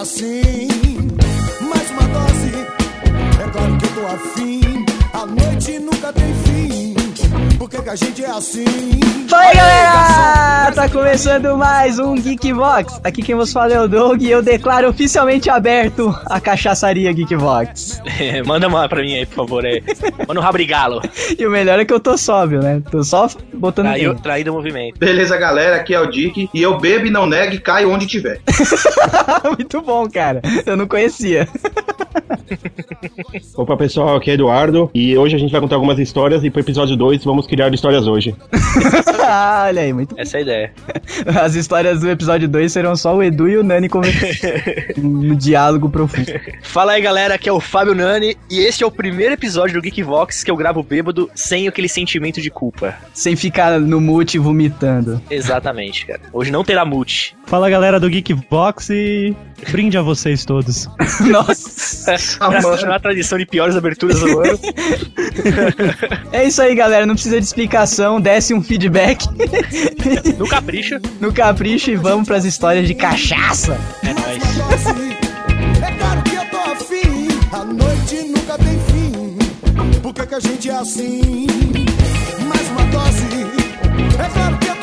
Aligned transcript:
assim? 0.00 0.68
Mais 1.60 1.90
uma 1.90 2.02
dose. 2.02 2.54
É 3.42 3.50
claro 3.50 3.78
que 3.78 3.84
eu 3.84 3.94
tô 3.94 4.06
afim. 4.06 4.86
A 5.12 5.26
noite 5.26 5.78
nunca 5.80 6.12
tem 6.12 6.34
fim. 6.44 6.94
Por 7.58 7.68
que, 7.68 7.82
que 7.82 7.90
a 7.90 7.96
gente 7.96 8.24
é 8.24 8.30
assim? 8.30 8.87
Começando 11.18 11.58
mais 11.58 11.98
um 11.98 12.14
Geekbox. 12.14 13.00
Aqui 13.02 13.22
quem 13.22 13.34
vos 13.34 13.52
fala 13.52 13.72
é 13.72 13.80
o 13.80 13.88
Doug 13.88 14.22
e 14.22 14.30
eu 14.30 14.40
declaro 14.40 14.88
oficialmente 14.88 15.50
aberto 15.50 16.16
a 16.26 16.38
cachaçaria 16.40 17.12
Geekbox. 17.12 18.00
Manda 18.46 18.68
uma 18.68 18.88
pra 18.88 19.02
mim 19.02 19.16
aí, 19.16 19.26
por 19.26 19.34
favor. 19.34 19.66
Aí. 19.66 19.82
Manda 20.28 20.38
um 20.38 20.42
rabrigalo. 20.42 21.02
E 21.36 21.44
o 21.44 21.50
melhor 21.50 21.80
é 21.80 21.84
que 21.84 21.92
eu 21.92 21.98
tô 21.98 22.16
sóbrio, 22.16 22.60
né? 22.60 22.80
Tô 22.88 23.02
só 23.02 23.28
botando. 23.52 23.86
Traiu, 23.86 24.14
traído 24.14 24.52
o 24.52 24.54
movimento. 24.54 24.96
Beleza, 24.96 25.36
galera, 25.36 25.74
aqui 25.74 25.92
é 25.92 25.98
o 25.98 26.06
Dick 26.06 26.48
e 26.54 26.62
eu 26.62 26.78
bebo 26.78 27.06
e 27.06 27.10
não 27.10 27.26
nego 27.26 27.52
e 27.52 27.58
caio 27.58 27.90
onde 27.90 28.06
tiver. 28.06 28.40
Muito 29.58 29.82
bom, 29.82 30.08
cara. 30.08 30.40
Eu 30.64 30.76
não 30.76 30.86
conhecia. 30.86 31.48
Opa 33.56 33.76
pessoal, 33.76 34.16
aqui 34.16 34.30
é 34.30 34.34
Eduardo 34.34 34.90
e 34.94 35.16
hoje 35.16 35.36
a 35.36 35.38
gente 35.38 35.50
vai 35.50 35.60
contar 35.60 35.76
algumas 35.76 35.98
histórias 35.98 36.44
e 36.44 36.50
pro 36.50 36.60
episódio 36.60 36.96
2 36.96 37.24
vamos 37.24 37.46
criar 37.46 37.72
histórias 37.72 38.06
hoje. 38.06 38.34
Ah, 39.24 39.64
Olha 39.68 39.82
aí, 39.82 39.92
muito 39.92 40.14
Essa 40.18 40.36
é 40.36 40.38
a 40.38 40.42
ideia. 40.42 40.72
As 41.42 41.54
histórias 41.54 42.00
do 42.00 42.08
episódio 42.08 42.48
2 42.48 42.72
serão 42.72 42.96
só 42.96 43.16
o 43.16 43.22
Edu 43.22 43.48
e 43.48 43.58
o 43.58 43.64
Nani 43.64 43.88
conversando. 43.88 44.52
um 44.98 45.34
diálogo 45.34 45.88
profundo. 45.88 46.32
Fala 46.62 46.92
aí, 46.92 47.02
galera, 47.02 47.34
aqui 47.34 47.48
é 47.48 47.52
o 47.52 47.60
Fábio 47.60 47.94
Nani 47.94 48.36
e 48.50 48.60
este 48.60 48.84
é 48.84 48.86
o 48.86 48.90
primeiro 48.90 49.34
episódio 49.34 49.74
do 49.74 49.82
Geekvox 49.82 50.42
que 50.42 50.50
eu 50.50 50.56
gravo 50.56 50.82
bêbado 50.82 51.30
sem 51.34 51.68
aquele 51.68 51.88
sentimento 51.88 52.40
de 52.40 52.50
culpa. 52.50 52.94
Sem 53.12 53.36
ficar 53.36 53.78
no 53.80 54.00
mute 54.00 54.38
vomitando. 54.38 55.20
Exatamente, 55.30 56.06
cara. 56.06 56.20
Hoje 56.32 56.50
não 56.50 56.64
terá 56.64 56.84
mute. 56.84 57.36
Fala 57.46 57.70
galera 57.70 57.98
do 57.98 58.08
Geekbox 58.08 58.90
e 58.90 59.34
brinde 59.70 59.96
a 59.98 60.02
vocês 60.02 60.44
todos. 60.44 60.88
Nossa. 61.20 62.16
pra 62.48 62.62
continuar 62.62 62.96
a 62.96 63.00
tradição 63.00 63.36
de 63.38 63.44
piores 63.46 63.76
aberturas 63.76 64.20
do 64.20 64.38
ano. 64.40 64.58
É 66.32 66.44
isso 66.44 66.60
aí, 66.62 66.74
galera. 66.74 67.06
Não 67.06 67.14
precisa 67.14 67.38
de 67.40 67.44
explicação. 67.46 68.20
Desce 68.20 68.52
um 68.54 68.62
feedback 68.62 69.24
No 70.38 70.46
capricho. 70.48 70.96
no 71.20 71.32
capricho 71.32 71.90
e 71.90 71.96
vamos 71.96 72.26
pras 72.26 72.44
histórias 72.44 72.86
de 72.86 72.94
cachaça. 72.94 73.78
É 74.02 74.12
Mais 74.14 74.38
nóis. 74.38 74.56
uma 74.56 74.68
dose. 74.76 75.16
É 75.82 75.92
claro 75.98 76.22
que 76.22 76.34
eu 76.34 76.44
tô 76.46 76.56
afim. 76.58 77.28
A 77.52 77.64
noite 77.64 78.28
nunca 78.28 78.58
tem 78.58 78.78
fim. 78.90 79.38
Por 80.02 80.14
que, 80.14 80.26
que 80.26 80.34
a 80.34 80.40
gente 80.40 80.70
é 80.70 80.74
assim? 80.76 81.46
Mais 82.46 82.68
uma 82.70 82.82
dose. 82.90 83.26
É 84.18 84.28
claro 84.32 84.58
que 84.58 84.66
eu 84.68 84.76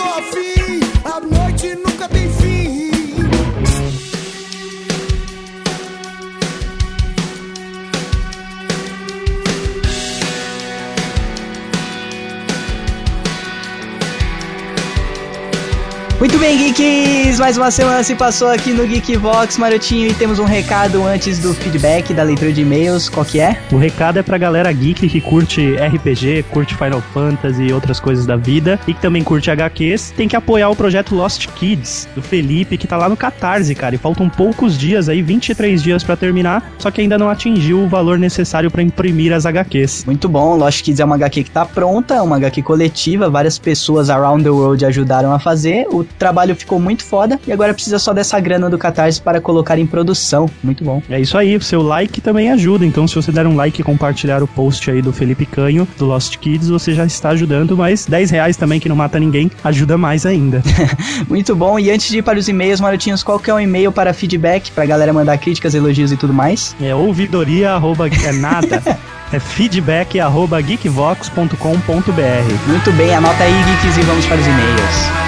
Muito 16.36 16.48
bem, 16.48 16.58
geeks! 16.58 17.40
Mais 17.40 17.58
uma 17.58 17.72
semana 17.72 18.04
se 18.04 18.14
passou 18.14 18.50
aqui 18.50 18.74
no 18.74 18.86
Geekvox, 18.86 19.58
Marotinho, 19.58 20.10
e 20.10 20.14
temos 20.14 20.38
um 20.38 20.44
recado 20.44 21.02
antes 21.02 21.40
do 21.40 21.54
feedback 21.54 22.14
da 22.14 22.24
leitura 22.24 22.52
de 22.52 22.60
e-mails. 22.60 23.08
Qual 23.08 23.26
que 23.26 23.40
é? 23.40 23.58
O 23.72 23.78
recado 23.78 24.20
é 24.20 24.22
pra 24.22 24.38
galera 24.38 24.70
geek 24.70 25.08
que 25.08 25.22
curte 25.22 25.76
RPG, 25.76 26.44
curte 26.52 26.76
Final 26.76 27.02
Fantasy 27.14 27.64
e 27.64 27.72
outras 27.72 28.02
coisas 28.02 28.26
da 28.26 28.36
vida 28.36 28.78
e 28.86 28.94
que 28.94 29.00
também 29.00 29.24
curte 29.24 29.50
HQs, 29.50 30.12
tem 30.12 30.28
que 30.28 30.36
apoiar 30.36 30.68
o 30.68 30.76
projeto 30.76 31.16
Lost 31.16 31.48
Kids 31.56 32.10
do 32.14 32.22
Felipe, 32.22 32.78
que 32.78 32.86
tá 32.86 32.98
lá 32.98 33.08
no 33.08 33.16
Catarse, 33.16 33.74
cara, 33.74 33.96
e 33.96 33.98
faltam 33.98 34.28
poucos 34.28 34.78
dias 34.78 35.08
aí, 35.08 35.22
23 35.22 35.82
dias 35.82 36.04
pra 36.04 36.18
terminar, 36.18 36.70
só 36.78 36.92
que 36.92 37.00
ainda 37.00 37.18
não 37.18 37.30
atingiu 37.30 37.80
o 37.80 37.88
valor 37.88 38.20
necessário 38.20 38.70
pra 38.70 38.84
imprimir 38.84 39.32
as 39.32 39.46
HQs. 39.46 40.04
Muito 40.04 40.28
bom, 40.28 40.58
Lost 40.58 40.84
Kids 40.84 41.00
é 41.00 41.06
uma 41.06 41.16
HQ 41.16 41.46
que 41.46 41.52
tá 41.52 41.66
pronta, 41.66 42.22
uma 42.22 42.36
HQ 42.36 42.62
coletiva, 42.62 43.30
várias 43.30 43.58
pessoas 43.58 44.10
around 44.10 44.44
the 44.44 44.50
world 44.50 44.86
ajudaram 44.86 45.32
a 45.32 45.40
fazer, 45.40 45.88
o 45.90 46.04
trabalho 46.26 46.56
ficou 46.56 46.80
muito 46.80 47.06
foda 47.06 47.40
e 47.46 47.52
agora 47.52 47.72
precisa 47.72 48.00
só 48.00 48.12
dessa 48.12 48.40
grana 48.40 48.68
do 48.68 48.80
Catarse 48.80 49.22
para 49.22 49.40
colocar 49.40 49.78
em 49.78 49.86
produção. 49.86 50.50
Muito 50.64 50.84
bom. 50.84 51.00
É 51.08 51.22
isso 51.22 51.38
aí, 51.38 51.56
o 51.56 51.62
seu 51.62 51.84
like 51.84 52.20
também 52.20 52.52
ajuda. 52.52 52.84
Então, 52.84 53.08
se 53.08 53.14
você 53.14 53.32
der 53.32 53.46
um 53.46 53.56
like 53.56 53.80
e 53.80 53.84
compartilhar 53.84 54.42
o 54.42 54.48
post 54.48 54.90
aí 54.90 55.04
do 55.04 55.14
Felipe 55.14 55.46
Canho, 55.46 55.88
do 56.00 56.08
Lost 56.08 56.36
Kids, 56.38 56.68
você 56.68 56.96
já 56.96 57.06
está 57.06 57.30
ajudando, 57.30 57.78
mas 57.78 58.08
10 58.08 58.32
reais 58.32 58.58
também, 58.58 58.80
que 58.80 58.90
não 58.90 58.96
mata 58.96 59.20
ninguém, 59.20 59.52
ajuda 59.64 60.00
mais 60.00 60.26
ainda. 60.26 60.64
Muito 61.30 61.56
bom. 61.56 61.78
E 61.78 61.92
antes 61.92 62.10
de 62.10 62.18
ir 62.18 62.22
para 62.24 62.40
os 62.40 62.48
e-mails, 62.48 62.82
Marotinhos, 62.82 63.22
qual 63.22 63.38
que 63.38 63.52
é 63.52 63.54
o 63.54 63.60
e-mail 63.60 63.92
para 63.92 64.12
feedback, 64.12 64.72
pra 64.72 64.88
galera 64.88 65.14
mandar 65.14 65.38
críticas, 65.38 65.76
elogios 65.76 66.12
e 66.12 66.18
tudo 66.18 66.34
mais? 66.34 66.76
É 66.82 66.96
ouvidoria, 66.96 67.74
arroba, 67.74 68.08
é 68.08 68.32
nada. 68.32 68.82
É 69.32 69.40
feedback, 69.40 70.20
arroba 70.20 70.60
geekvox.com.br. 70.62 72.68
Muito 72.68 72.92
bem, 72.94 73.14
anota 73.14 73.44
aí, 73.44 73.64
geeks, 73.64 73.98
e 73.98 74.02
vamos 74.02 74.26
para 74.26 74.38
os 74.38 74.48
e-mails. 74.48 75.25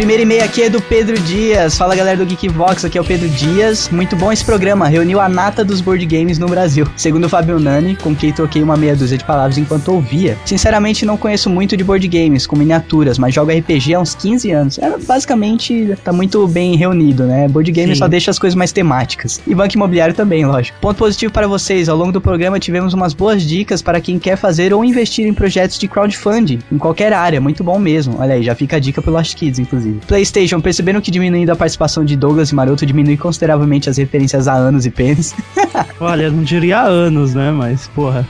Primeiro 0.00 0.22
e-mail 0.22 0.42
aqui 0.42 0.62
é 0.62 0.70
do 0.70 0.80
Pedro 0.80 1.14
Dias. 1.20 1.76
Fala 1.76 1.94
galera 1.94 2.16
do 2.16 2.24
Geekvox, 2.24 2.86
aqui 2.86 2.96
é 2.96 3.00
o 3.02 3.04
Pedro 3.04 3.28
Dias. 3.28 3.90
Muito 3.90 4.16
bom 4.16 4.32
esse 4.32 4.42
programa, 4.42 4.88
reuniu 4.88 5.20
a 5.20 5.28
nata 5.28 5.62
dos 5.62 5.82
board 5.82 6.06
games 6.06 6.38
no 6.38 6.48
Brasil. 6.48 6.88
Segundo 6.96 7.24
o 7.24 7.28
Fabio 7.28 7.60
Nani, 7.60 7.96
com 7.96 8.16
quem 8.16 8.32
troquei 8.32 8.62
uma 8.62 8.78
meia 8.78 8.96
dúzia 8.96 9.18
de 9.18 9.24
palavras 9.24 9.58
enquanto 9.58 9.92
ouvia. 9.92 10.38
Sinceramente, 10.46 11.04
não 11.04 11.18
conheço 11.18 11.50
muito 11.50 11.76
de 11.76 11.84
board 11.84 12.08
games, 12.08 12.46
com 12.46 12.56
miniaturas, 12.56 13.18
mas 13.18 13.34
jogo 13.34 13.52
RPG 13.52 13.92
há 13.92 14.00
uns 14.00 14.14
15 14.14 14.50
anos. 14.50 14.78
É, 14.78 14.96
basicamente, 14.96 15.94
tá 16.02 16.14
muito 16.14 16.48
bem 16.48 16.76
reunido, 16.76 17.24
né? 17.24 17.46
Board 17.46 17.70
game 17.70 17.92
Sim. 17.94 17.98
só 17.98 18.08
deixa 18.08 18.30
as 18.30 18.38
coisas 18.38 18.54
mais 18.54 18.72
temáticas. 18.72 19.38
E 19.46 19.54
banco 19.54 19.74
imobiliário 19.74 20.14
também, 20.14 20.46
lógico. 20.46 20.78
Ponto 20.80 20.96
positivo 20.96 21.30
para 21.30 21.46
vocês, 21.46 21.90
ao 21.90 21.96
longo 21.98 22.10
do 22.10 22.22
programa 22.22 22.58
tivemos 22.58 22.94
umas 22.94 23.12
boas 23.12 23.42
dicas 23.42 23.82
para 23.82 24.00
quem 24.00 24.18
quer 24.18 24.36
fazer 24.36 24.72
ou 24.72 24.82
investir 24.82 25.26
em 25.26 25.34
projetos 25.34 25.78
de 25.78 25.86
crowdfunding, 25.86 26.60
em 26.72 26.78
qualquer 26.78 27.12
área, 27.12 27.38
muito 27.38 27.62
bom 27.62 27.78
mesmo. 27.78 28.16
Olha 28.18 28.36
aí, 28.36 28.42
já 28.42 28.54
fica 28.54 28.76
a 28.76 28.80
dica 28.80 29.02
pro 29.02 29.12
Lost 29.12 29.34
Kids, 29.34 29.58
inclusive. 29.58 29.89
PlayStation, 30.06 30.60
perceberam 30.60 31.00
que 31.00 31.10
diminuindo 31.10 31.50
a 31.50 31.56
participação 31.56 32.04
de 32.04 32.16
Douglas 32.16 32.50
e 32.50 32.54
Maroto 32.54 32.84
diminui 32.86 33.16
consideravelmente 33.16 33.88
as 33.88 33.96
referências 33.96 34.48
a 34.48 34.54
anos 34.54 34.86
e 34.86 34.90
pênis? 34.90 35.34
Olha, 36.00 36.30
não 36.30 36.42
diria 36.42 36.80
anos, 36.82 37.34
né? 37.34 37.50
Mas, 37.50 37.88
porra. 37.88 38.26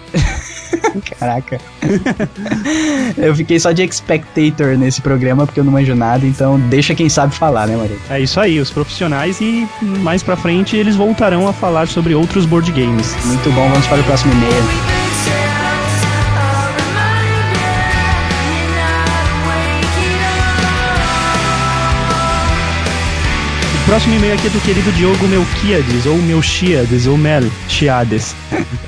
Caraca. 1.19 1.61
eu 3.17 3.35
fiquei 3.35 3.59
só 3.59 3.73
de 3.73 3.87
spectator 3.93 4.77
nesse 4.77 5.01
programa 5.01 5.47
porque 5.47 5.61
eu 5.61 5.65
não 5.65 5.73
manjo 5.73 5.95
nada, 5.95 6.27
então 6.27 6.59
deixa 6.69 6.95
quem 6.95 7.09
sabe 7.09 7.35
falar, 7.35 7.67
né, 7.67 7.77
Maroto? 7.77 8.01
É 8.11 8.21
isso 8.21 8.41
aí, 8.41 8.59
os 8.59 8.71
profissionais 8.71 9.41
e 9.41 9.69
mais 9.83 10.23
pra 10.23 10.37
frente 10.37 10.77
eles 10.77 10.97
voltarão 10.97 11.49
a 11.49 11.53
falar 11.53 11.89
sobre 11.89 12.15
outros 12.15 12.47
board 12.47 12.71
games. 12.73 13.15
Muito 13.25 13.51
bom, 13.53 13.69
vamos 13.69 13.87
para 13.87 14.01
o 14.01 14.05
próximo 14.05 14.33
e-mail. 14.33 15.00
Próximo 23.91 24.15
e-mail 24.15 24.35
aqui 24.35 24.47
é 24.47 24.51
do 24.51 24.61
querido 24.61 24.93
Diogo 24.93 25.27
Melquiades, 25.27 26.07
ou 26.07 26.17
Melchiades, 26.19 27.09
ou 27.09 27.19
Mel 27.19 27.43
Chiades. 27.69 28.37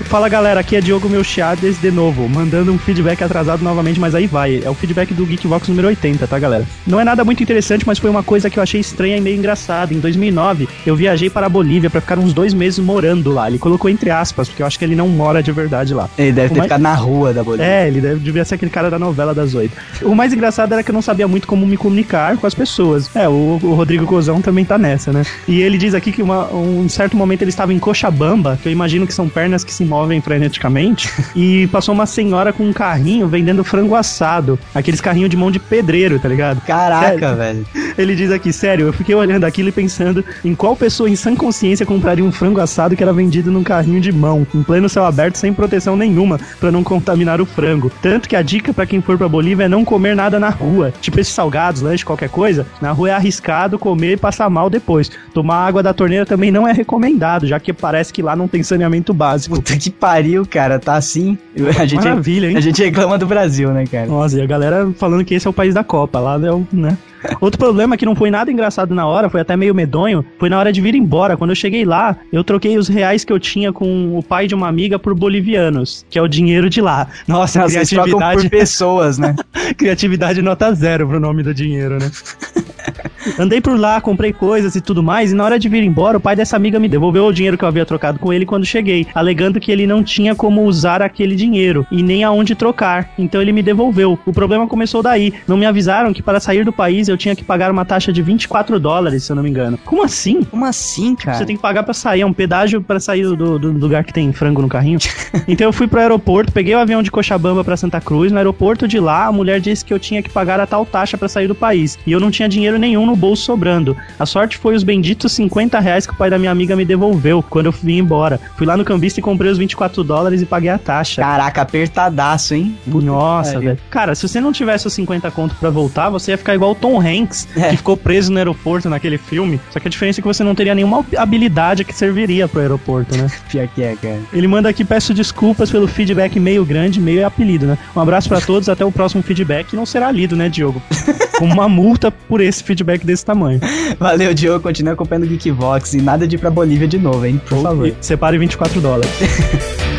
Fala 0.05 0.29
galera, 0.29 0.61
aqui 0.61 0.77
é 0.77 0.81
Diogo 0.81 1.09
Melchiades 1.09 1.81
de 1.81 1.91
novo, 1.91 2.29
mandando 2.29 2.73
um 2.73 2.79
feedback 2.79 3.21
atrasado 3.25 3.65
novamente, 3.65 3.99
mas 3.99 4.15
aí 4.15 4.29
vai. 4.29 4.63
É 4.65 4.71
o 4.71 4.75
feedback 4.75 5.13
do 5.13 5.27
Geekvox 5.27 5.67
número 5.67 5.89
80, 5.89 6.25
tá 6.29 6.39
galera? 6.39 6.65
Não 6.87 7.01
é 7.01 7.05
nada 7.05 7.25
muito 7.25 7.43
interessante, 7.43 7.85
mas 7.85 7.99
foi 7.99 8.11
uma 8.11 8.23
coisa 8.23 8.49
que 8.49 8.61
eu 8.61 8.63
achei 8.63 8.81
estranha 8.81 9.17
e 9.17 9.21
meio 9.21 9.37
engraçada. 9.37 9.93
Em 9.93 9.99
2009, 9.99 10.69
eu 10.87 10.95
viajei 10.95 11.29
para 11.29 11.47
a 11.47 11.49
Bolívia 11.49 11.91
para 11.91 12.01
ficar 12.01 12.19
uns 12.21 12.33
dois 12.33 12.55
meses 12.55 12.79
morando 12.79 13.33
lá. 13.33 13.49
Ele 13.49 13.59
colocou 13.59 13.91
entre 13.91 14.11
aspas, 14.11 14.49
porque 14.49 14.63
eu 14.63 14.67
acho 14.67 14.79
que 14.79 14.85
ele 14.85 14.95
não 14.95 15.09
mora 15.09 15.43
de 15.43 15.51
verdade 15.51 15.95
lá. 15.95 16.09
Ele 16.17 16.31
deve 16.31 16.47
O 16.47 16.51
ter 16.51 16.59
mais- 16.59 16.69
ficado 16.69 16.81
na 16.83 16.95
rua 16.95 17.33
da 17.33 17.43
Bolívia. 17.43 17.67
É, 17.67 17.89
ele 17.89 18.01
deve, 18.01 18.21
devia 18.21 18.45
ser 18.45 18.55
aquele 18.55 18.71
cara 18.71 18.89
da 18.89 19.01
novela 19.01 19.35
das 19.35 19.53
oito. 19.55 19.77
O 20.03 20.15
mais 20.15 20.33
engraçado 20.33 20.73
era 20.73 20.83
que 20.85 20.91
eu 20.93 20.95
não 20.95 21.03
sabia 21.03 21.27
muito 21.27 21.49
como 21.49 21.67
me 21.67 21.77
comunicar 21.77 22.37
com 22.37 22.47
as 22.47 22.55
pessoas. 22.55 23.11
É, 23.17 23.29
o, 23.29 23.59
o 23.61 23.75
Rodrigo 23.75 24.07
Cozão 24.07 24.41
também 24.41 24.65
tá 24.65 24.77
nessa, 24.77 24.92
né? 25.13 25.25
E 25.47 25.61
ele 25.61 25.79
diz 25.79 25.95
aqui 25.95 26.13
que 26.13 26.23
uma, 26.23 26.53
um 26.53 26.89
certo 26.89 27.17
momento 27.17 27.43
ele 27.43 27.51
estava 27.51 27.73
em 27.73 27.79
Cochabamba, 27.79 28.59
que 28.61 28.69
eu 28.69 28.73
imagino 28.73 29.07
que 29.07 29.15
são 29.15 29.29
pernas 29.29 29.65
que 29.65 29.73
se 29.73 29.85
movem 29.85 30.21
freneticamente, 30.21 31.11
e 31.35 31.67
passou 31.69 31.95
uma 31.95 32.07
senhora 32.07 32.53
com 32.53 32.65
um 32.65 32.73
carrinho 32.73 33.29
vendendo 33.29 33.65
frango 33.65 33.95
assado. 33.95 34.59
Aqueles 34.75 35.01
carrinhos 35.01 35.31
de 35.31 35.37
mão 35.37 35.51
de 35.51 35.59
pedreiro, 35.59 36.19
tá 36.19 36.29
ligado? 36.29 36.61
Caraca, 36.63 37.19
Sério. 37.19 37.37
velho. 37.37 37.67
Ele 37.99 38.15
diz 38.15 38.31
aqui, 38.31 38.53
sério, 38.53 38.87
eu 38.87 38.93
fiquei 38.93 39.15
olhando 39.15 39.45
aquilo 39.45 39.69
e 39.69 39.73
pensando 39.73 40.25
em 40.45 40.55
qual 40.55 40.75
pessoa 40.75 41.11
em 41.11 41.17
sã 41.17 41.35
consciência 41.35 41.85
compraria 41.85 42.25
um 42.25 42.33
frango 42.33 42.61
assado 42.61 42.97
que 42.97 43.03
era 43.03 43.13
vendido 43.13 43.51
num 43.51 43.63
carrinho 43.63 44.01
de 44.01 44.11
mão, 44.11 44.47
em 44.55 44.63
pleno 44.63 44.89
céu 44.89 45.05
aberto, 45.05 45.37
sem 45.37 45.53
proteção 45.53 45.97
nenhuma, 45.97 46.39
pra 46.59 46.71
não 46.71 46.83
contaminar 46.83 47.41
o 47.41 47.47
frango. 47.47 47.91
Tanto 48.01 48.29
que 48.29 48.37
a 48.37 48.43
dica 48.43 48.73
pra 48.73 48.87
quem 48.87 49.01
for 49.01 49.19
pra 49.19 49.29
Bolívia 49.29 49.65
é 49.65 49.69
não 49.69 49.85
comer 49.85 50.17
nada 50.17 50.39
na 50.39 50.49
rua. 50.49 50.93
Tipo 51.01 51.21
esses 51.21 51.33
salgados, 51.33 51.83
lanche, 51.83 52.05
qualquer 52.05 52.29
coisa. 52.29 52.67
Na 52.81 52.93
rua 52.93 53.11
é 53.11 53.13
arriscado 53.13 53.79
comer 53.79 54.13
e 54.13 54.17
passar 54.17 54.49
mal 54.49 54.69
depois. 54.69 54.82
Depois. 54.83 55.11
Tomar 55.33 55.67
água 55.67 55.83
da 55.83 55.95
torneira 55.95 56.27
também 56.27 56.51
não 56.51 56.67
é 56.67 56.73
recomendado, 56.73 57.47
já 57.47 57.59
que 57.59 57.73
parece 57.73 58.13
que 58.13 58.21
lá 58.21 58.35
não 58.35 58.49
tem 58.49 58.63
saneamento 58.63 59.15
básico. 59.15 59.55
Puta 59.55 59.77
que 59.77 59.91
pariu, 59.91 60.45
cara. 60.45 60.79
Tá 60.79 60.97
assim. 60.97 61.39
A 61.79 61.87
gente, 61.87 62.05
Maravilha, 62.05 62.51
hein? 62.51 62.57
a 62.57 62.61
gente 62.61 62.83
reclama 62.83 63.17
do 63.17 63.27
Brasil, 63.27 63.71
né, 63.71 63.87
cara? 63.87 64.07
Nossa, 64.07 64.39
e 64.39 64.43
a 64.43 64.47
galera 64.47 64.93
falando 64.99 65.25
que 65.25 65.35
esse 65.35 65.47
é 65.47 65.51
o 65.51 65.53
país 65.53 65.73
da 65.73 65.85
Copa, 65.85 66.19
lá 66.19 66.35
é 66.35 66.53
o, 66.53 66.67
né? 66.73 66.99
Outro 67.41 67.57
problema 67.57 67.97
que 67.97 68.05
não 68.05 68.17
foi 68.17 68.33
nada 68.33 68.51
engraçado 68.51 68.93
na 68.95 69.07
hora, 69.07 69.31
foi 69.31 69.41
até 69.41 69.57
meio 69.57 69.73
medonho, 69.73 70.25
foi 70.39 70.49
na 70.49 70.59
hora 70.59 70.73
de 70.73 70.81
vir 70.81 70.97
embora. 70.97 71.37
Quando 71.37 71.51
eu 71.51 71.57
cheguei 71.57 71.85
lá, 71.85 72.17
eu 72.33 72.43
troquei 72.43 72.77
os 72.77 72.89
reais 72.89 73.25
que 73.25 73.33
eu 73.33 73.39
tinha 73.39 73.73
com 73.73 74.19
o 74.19 74.23
pai 74.25 74.49
de 74.49 74.57
uma 74.57 74.67
amiga 74.67 74.99
por 74.99 75.15
bolivianos, 75.15 76.05
que 76.11 76.19
é 76.19 76.23
o 76.23 76.27
dinheiro 76.27 76.69
de 76.69 76.81
lá. 76.81 77.07
Nossa, 77.29 77.61
Nossa, 77.61 77.75
criatividade, 77.75 78.43
por 78.43 78.51
pessoas, 78.51 79.19
né? 79.19 79.37
criatividade 79.79 80.43
nota 80.43 80.75
zero 80.75 81.07
pro 81.07 81.21
nome 81.21 81.45
do 81.45 81.55
dinheiro, 81.55 81.99
né? 81.99 82.11
Andei 83.39 83.61
por 83.61 83.79
lá, 83.79 84.01
comprei 84.01 84.33
coisas 84.33 84.75
e 84.75 84.81
tudo 84.81 85.03
mais, 85.03 85.33
e 85.33 85.35
na 85.35 85.45
hora 85.45 85.59
de 85.59 85.69
vir 85.69 85.83
embora, 85.83 86.17
o 86.19 86.21
pai 86.21 86.35
dessa 86.37 86.57
amiga 86.57 86.79
me 86.79 86.89
devolveu 86.89 87.27
o 87.27 87.33
dinheiro 87.33 87.57
que 87.59 87.65
eu 87.65 87.69
havia 87.69 87.85
trocado 87.87 88.19
com 88.19 88.33
ele 88.33 88.45
quando 88.47 88.65
cheguei, 88.67 89.07
alegando 89.15 89.61
que 89.61 89.71
ele 89.71 89.87
não 89.87 90.03
tinha 90.03 90.35
como 90.35 90.65
usar 90.65 91.03
aquele 91.03 91.35
dinheiro 91.35 91.87
e 91.91 92.03
nem 92.03 92.25
aonde 92.25 92.55
trocar. 92.55 93.11
Então 93.19 93.41
ele 93.41 93.53
me 93.53 93.63
devolveu. 93.63 94.19
O 94.27 94.33
problema 94.33 94.67
começou 94.67 95.03
daí. 95.03 95.33
Não 95.47 95.57
me 95.57 95.67
avisaram 95.67 96.13
que 96.13 96.23
para 96.23 96.41
sair 96.41 96.65
do 96.65 96.73
país 96.73 97.09
eu 97.09 97.17
tinha 97.17 97.35
que 97.37 97.45
pagar 97.45 97.71
uma 97.71 97.85
taxa 97.85 98.13
de 98.13 98.23
24 98.23 98.79
dólares, 98.81 99.25
se 99.25 99.33
eu 99.33 99.37
não 99.37 99.43
me 99.43 99.51
engano. 99.51 99.79
Como 99.85 100.03
assim? 100.03 100.43
Como 100.45 100.65
assim, 100.65 101.15
cara? 101.15 101.39
Você 101.39 101.47
tem 101.47 101.57
que 101.57 101.63
pagar 101.63 101.83
pra 101.83 101.95
sair, 101.95 102.23
é 102.23 102.27
um 102.27 102.33
pedágio 102.33 102.81
pra 102.83 102.99
sair 103.01 103.23
do, 103.25 103.59
do- 103.59 103.73
lugar 103.73 104.05
que 104.05 104.13
tem 104.13 104.33
frango 104.33 104.63
no 104.63 104.69
carrinho. 104.69 104.99
então 105.49 105.67
eu 105.67 105.73
fui 105.73 105.87
pro 105.87 106.01
aeroporto, 106.01 106.53
peguei 106.53 106.75
o 106.75 106.79
avião 106.79 107.03
de 107.03 107.11
Cochabamba 107.11 107.65
pra 107.65 107.77
Santa 107.77 108.01
Cruz. 108.01 108.31
No 108.33 108.39
aeroporto 108.39 108.87
de 108.87 108.99
lá, 109.01 109.27
a 109.27 109.33
mulher 109.33 109.61
disse 109.61 109.85
que 109.85 109.93
eu 109.93 109.99
tinha 109.99 110.23
que 110.23 110.31
pagar 110.31 110.61
a 110.61 110.67
tal 110.67 110.85
taxa 110.87 111.17
pra 111.19 111.29
sair 111.29 111.47
do 111.49 111.55
país. 111.55 111.99
E 112.07 112.13
eu 112.13 112.21
não 112.21 112.31
tinha 112.31 112.49
dinheiro 112.49 112.79
nenhum 112.79 113.07
no 113.07 113.12
bolso 113.17 113.45
sobrando. 113.45 113.97
A 114.19 114.27
sorte 114.27 114.59
foi 114.59 114.75
os 114.75 114.83
benditos 114.83 115.33
50 115.33 115.79
reais 115.81 116.07
que 116.07 116.13
o 116.13 116.17
pai 116.17 116.31
da 116.31 116.39
minha 116.39 116.51
amiga 116.51 116.75
me 116.77 116.85
devolveu 116.85 117.43
quando 117.43 117.67
eu 117.67 117.73
vim 117.73 117.99
embora. 117.99 118.41
Fui 118.57 118.67
lá 118.67 118.77
no 118.77 118.85
cambista 118.85 119.21
e 119.21 119.23
comprei 119.23 119.51
os 119.51 119.59
24 119.59 120.03
dólares 120.05 120.41
e 120.43 120.47
paguei 120.47 120.71
a 120.71 120.79
taxa. 120.79 121.23
Caraca, 121.23 121.63
apertadaço, 121.63 122.55
hein? 122.55 122.77
Nossa, 122.87 123.55
pariu. 123.55 123.69
velho. 123.71 123.79
Cara, 123.91 124.15
se 124.15 124.27
você 124.29 124.41
não 124.41 124.53
tivesse 124.53 124.87
os 124.87 124.93
50 124.93 125.31
conto 125.31 125.55
pra 125.57 125.71
voltar, 125.71 126.09
você 126.11 126.31
ia 126.33 126.39
ficar 126.39 126.55
igual 126.55 126.73
o 126.73 126.75
Tom 126.75 127.01
Hanks, 127.01 127.49
É. 127.57 127.71
que 127.71 127.77
ficou 127.79 127.97
preso 127.97 128.31
no 128.33 128.39
aeroporto 128.39 128.89
naquele 128.89 129.19
filme. 129.19 129.61
Só 129.71 129.79
que 129.81 129.89
a 129.89 129.91
diferença 129.91 130.21
é 130.21 130.23
que 130.23 130.29
você 130.29 130.43
não 130.45 130.55
teria 130.55 130.75
nenhuma 130.75 131.05
habilidade 131.17 131.85
que 131.85 131.95
serviria 131.95 132.47
pro 132.49 132.61
aeroporto, 132.61 133.17
né? 133.17 133.27
Pior 133.51 133.69
que 133.69 133.83
é, 133.83 133.97
cara. 133.97 134.21
Ele 134.33 134.47
manda 134.47 134.69
aqui, 134.69 134.85
peço 134.85 135.13
desculpas 135.15 135.71
pelo 135.71 135.87
feedback 135.89 136.39
meio 136.39 136.65
grande, 136.65 137.01
meio 137.01 137.27
apelido, 137.27 137.67
né? 137.67 137.79
Um 137.97 138.01
abraço 138.01 138.29
pra 138.29 138.41
todos, 138.41 138.69
até 138.69 138.85
o 138.85 138.93
próximo 138.93 139.23
feedback, 139.23 139.75
não 139.75 139.85
será 139.87 140.11
lido, 140.11 140.37
né, 140.37 140.49
Diogo? 140.49 140.81
Uma 141.41 141.69
multa 141.69 142.11
por 142.11 142.41
esse 142.41 142.63
feedback 142.63 143.02
desse 143.07 143.25
tamanho. 143.25 143.61
Valeu, 143.99 144.33
Diogo. 144.35 144.61
Continua 144.61 144.95
acompanhando 144.95 145.25
o 145.25 145.29
Geekvox 145.29 145.95
e 145.95 146.03
nada 146.03 146.27
de 146.27 146.37
ir 146.37 146.39
pra 146.39 146.51
Bolívia 146.51 146.89
de 146.89 146.99
novo, 146.99 147.25
hein? 147.25 147.41
Por 147.49 147.63
favor. 147.63 147.89
E 147.89 147.97
separe 148.01 148.39
24 148.39 148.81
dólares. 148.81 149.11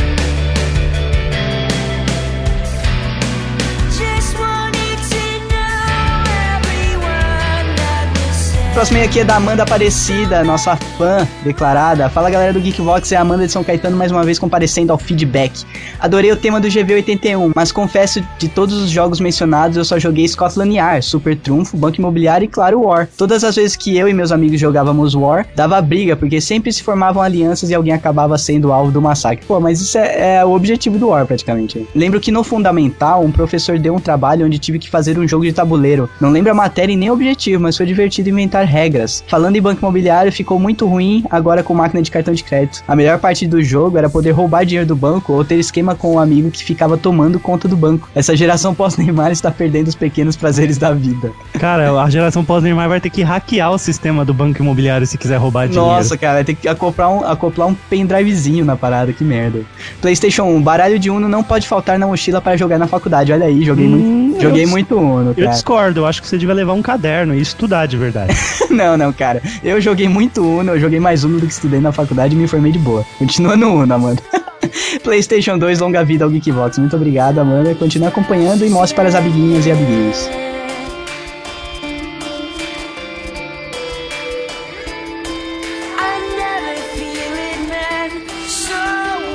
Próximo 8.74 8.98
e 8.98 9.04
aqui 9.04 9.20
é 9.20 9.24
da 9.24 9.36
Amanda 9.36 9.62
Aparecida, 9.62 10.44
nossa 10.44 10.75
fã 10.75 11.28
declarada. 11.44 12.10
Fala 12.10 12.31
galera 12.31 12.52
do 12.52 12.60
Geekvox, 12.60 13.12
é 13.12 13.16
a 13.16 13.22
Amanda 13.22 13.46
de 13.46 13.52
São 13.52 13.64
Caetano 13.64 13.96
mais 13.96 14.12
uma 14.12 14.24
vez 14.24 14.40
comparecendo 14.40 14.92
ao 14.92 14.98
feedback. 14.98 15.64
Adorei 16.00 16.31
o 16.31 16.36
tema 16.36 16.60
do 16.60 16.68
GV81, 16.68 17.52
mas 17.56 17.72
confesso 17.72 18.20
de 18.40 18.50
todos 18.50 18.75
os 18.75 18.90
jogos 18.90 19.20
mencionados 19.20 19.78
eu 19.78 19.86
só 19.86 20.00
joguei 20.00 20.28
Scotland 20.28 20.75
Yard, 20.75 21.06
Super 21.06 21.38
Trunfo, 21.38 21.78
Banco 21.78 22.00
Imobiliário 22.00 22.46
e 22.46 22.48
claro 22.48 22.81
War. 22.81 23.08
Todas 23.16 23.44
as 23.44 23.56
vezes 23.56 23.75
que 23.75 23.96
eu 23.96 24.08
e 24.08 24.14
meus 24.14 24.31
amigos 24.31 24.60
jogávamos 24.60 25.14
War, 25.14 25.46
dava 25.56 25.80
briga 25.80 26.16
porque 26.16 26.42
sempre 26.42 26.74
se 26.74 26.81
formavam 26.81 27.22
alianças 27.22 27.70
e 27.70 27.75
alguém 27.75 27.94
acabava 27.94 28.40
sendo 28.40 28.74
alvo 28.74 28.92
do 28.92 29.00
massacre. 29.00 29.46
Pô, 29.46 29.60
mas 29.60 29.81
isso 29.81 30.00
é, 30.00 30.38
é 30.38 30.46
o 30.46 30.52
objetivo 30.52 30.98
do 30.98 31.10
War 31.10 31.28
praticamente. 31.28 31.88
Lembro 31.94 32.20
que 32.20 32.31
no 32.31 32.44
Fundamental 32.44 33.24
um 33.24 33.31
professor 33.31 33.78
deu 33.78 33.94
um 33.94 34.00
trabalho 34.00 34.48
onde 34.48 34.58
tive 34.58 34.80
que 34.80 34.90
fazer 34.90 35.20
um 35.20 35.28
jogo 35.28 35.46
de 35.46 35.54
tabuleiro. 35.54 36.10
Não 36.20 36.31
lembro 36.31 36.52
a 36.52 36.56
matéria 36.56 36.92
e 36.92 36.98
nem 36.98 37.12
o 37.12 37.14
objetivo, 37.14 37.62
mas 37.62 37.78
foi 37.78 37.86
divertido 37.86 38.30
inventar 38.30 38.62
regras. 38.65 39.24
Falando 39.27 39.56
em 39.56 39.62
banco 39.62 39.80
imobiliário, 39.81 40.31
ficou 40.31 40.60
muito 40.60 40.86
ruim 40.88 41.24
agora 41.30 41.63
com 41.63 41.74
máquina 41.74 42.01
de 42.01 42.12
cartão 42.12 42.33
de 42.33 42.44
crédito. 42.44 42.83
A 42.88 42.95
melhor 42.95 43.19
parte 43.19 43.45
do 43.48 43.62
jogo 43.63 43.98
era 43.98 44.10
poder 44.10 44.31
roubar 44.31 44.65
dinheiro 44.65 44.88
do 44.88 44.95
banco 44.95 45.33
ou 45.33 45.44
ter 45.45 45.56
esquema 45.56 45.95
com 45.95 46.15
o 46.15 46.19
amigo 46.19 46.51
que 46.51 46.63
ficava 46.63 46.98
tomando 46.98 47.39
conta 47.39 47.68
do 47.68 47.75
banco. 47.75 48.10
Essa 48.15 48.36
geração 48.36 48.74
pós-Neymar 48.74 49.31
está 49.31 49.51
perdendo 49.51 49.88
os 49.88 49.95
pequenos 49.95 50.36
prazeres 50.36 50.77
da 50.77 50.92
vida. 50.94 51.31
Cara, 51.60 51.92
a 52.01 52.10
geração 52.10 52.44
pós-Neymar 52.44 52.89
vai 52.89 53.00
ter 53.01 53.10
que 53.10 53.21
hackear 53.24 53.71
o 53.71 53.77
sistema 53.77 54.24
do 54.25 54.33
banco 54.33 54.62
imobiliário 54.62 55.06
se 55.07 55.18
quiser 55.18 55.38
roubar 55.38 55.68
dinheiro. 55.68 55.88
Nossa, 55.88 56.18
cara, 56.18 56.36
vai 56.36 56.44
ter 56.44 56.56
que 56.56 56.68
acoplar 56.68 57.10
um, 57.12 57.24
acoplar 57.25 57.68
um 57.68 57.75
pendrivezinho 57.89 58.65
na 58.65 58.75
parada, 58.75 59.12
que 59.13 59.24
merda. 59.24 59.62
PlayStation 60.01 60.44
1, 60.44 60.62
baralho 60.62 61.00
de 61.00 61.10
Uno 61.10 61.27
não 61.27 61.44
pode 61.44 61.68
faltar 61.68 61.98
na 62.00 62.07
mochila 62.07 62.42
para 62.42 62.56
jogar 62.57 62.77
na 62.77 62.88
faculdade. 62.88 63.31
Olha 63.31 63.45
aí, 63.45 63.63
joguei 63.63 63.88
Hum, 63.88 63.89
muito, 64.30 64.42
joguei 64.42 64.63
eu- 64.65 64.69
muito 64.69 64.98
Uno, 64.98 65.30
Eu 65.31 65.36
cara. 65.36 65.48
discordo, 65.50 66.00
eu 66.01 66.06
acho 66.06 66.21
que 66.21 66.27
você 66.27 66.38
devia 66.38 66.54
levar 66.54 66.74
um 66.74 66.81
caderno 66.81 67.33
e 67.36 67.42
estudar 67.42 67.86
de 67.86 67.98
verdade. 67.98 68.33
Não, 68.70 68.98
não, 68.98 69.14
cara. 69.14 69.42
Eu 69.64 69.80
joguei 69.80 70.08
muito 70.08 70.42
Uno, 70.42 70.74
eu 70.74 70.80
joguei 70.80 71.00
mais 71.00 71.24
Uno 71.24 71.40
do 71.40 71.48
que 71.48 71.54
estudei 71.54 71.80
na 71.80 71.92
faculdade 71.92 72.34
e 72.34 72.38
me 72.38 72.44
informei 72.44 72.72
de 72.72 72.80
boa. 72.80 73.06
Continua 73.18 73.56
no 73.56 73.82
Uno, 73.82 73.94
Amanda. 73.94 74.22
PlayStation 75.04 75.58
2, 75.58 75.80
longa 75.80 76.04
vida 76.04 76.24
ao 76.24 76.30
Geekbox. 76.30 76.78
Muito 76.78 76.96
obrigado, 76.96 77.40
Amanda. 77.40 77.76
Continue 77.76 78.08
acompanhando 78.08 78.66
e 78.66 78.70
mostre 78.70 78.96
para 78.96 79.10
as 79.10 79.16
amiguinhas 79.16 79.66
e 79.66 79.72
amiguinhos. 79.72 80.30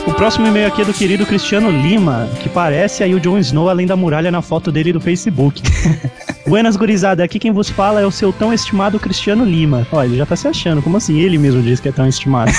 O 0.07 0.15
próximo 0.19 0.47
e-mail 0.47 0.67
aqui 0.67 0.83
é 0.83 0.85
do 0.85 0.93
querido 0.93 1.25
Cristiano 1.25 1.71
Lima, 1.71 2.29
que 2.41 2.49
parece 2.49 3.05
aí 3.05 3.15
o 3.15 3.21
Jon 3.21 3.39
Snow 3.39 3.69
além 3.69 3.87
da 3.87 3.95
muralha 3.95 4.33
na 4.33 4.43
foto 4.43 4.73
dele 4.73 4.93
do 4.93 5.01
Facebook. 5.01 5.63
Buenas 6.47 6.77
gurizada, 6.77 7.23
aqui 7.23 7.39
quem 7.39 7.53
vos 7.53 7.69
fala 7.69 8.01
é 8.01 8.07
o 8.07 8.11
seu 8.11 8.33
tão 8.33 8.55
estimado 8.55 8.99
Cristiano 8.99 9.45
Lima. 9.45 9.87
Olha, 9.93 10.07
ele 10.07 10.17
já 10.17 10.25
tá 10.25 10.35
se 10.35 10.49
achando, 10.49 10.81
como 10.81 10.97
assim? 10.97 11.21
Ele 11.21 11.37
mesmo 11.37 11.61
diz 11.63 11.79
que 11.79 11.89
é 11.91 11.93
tão 11.93 12.07
estimado. 12.07 12.51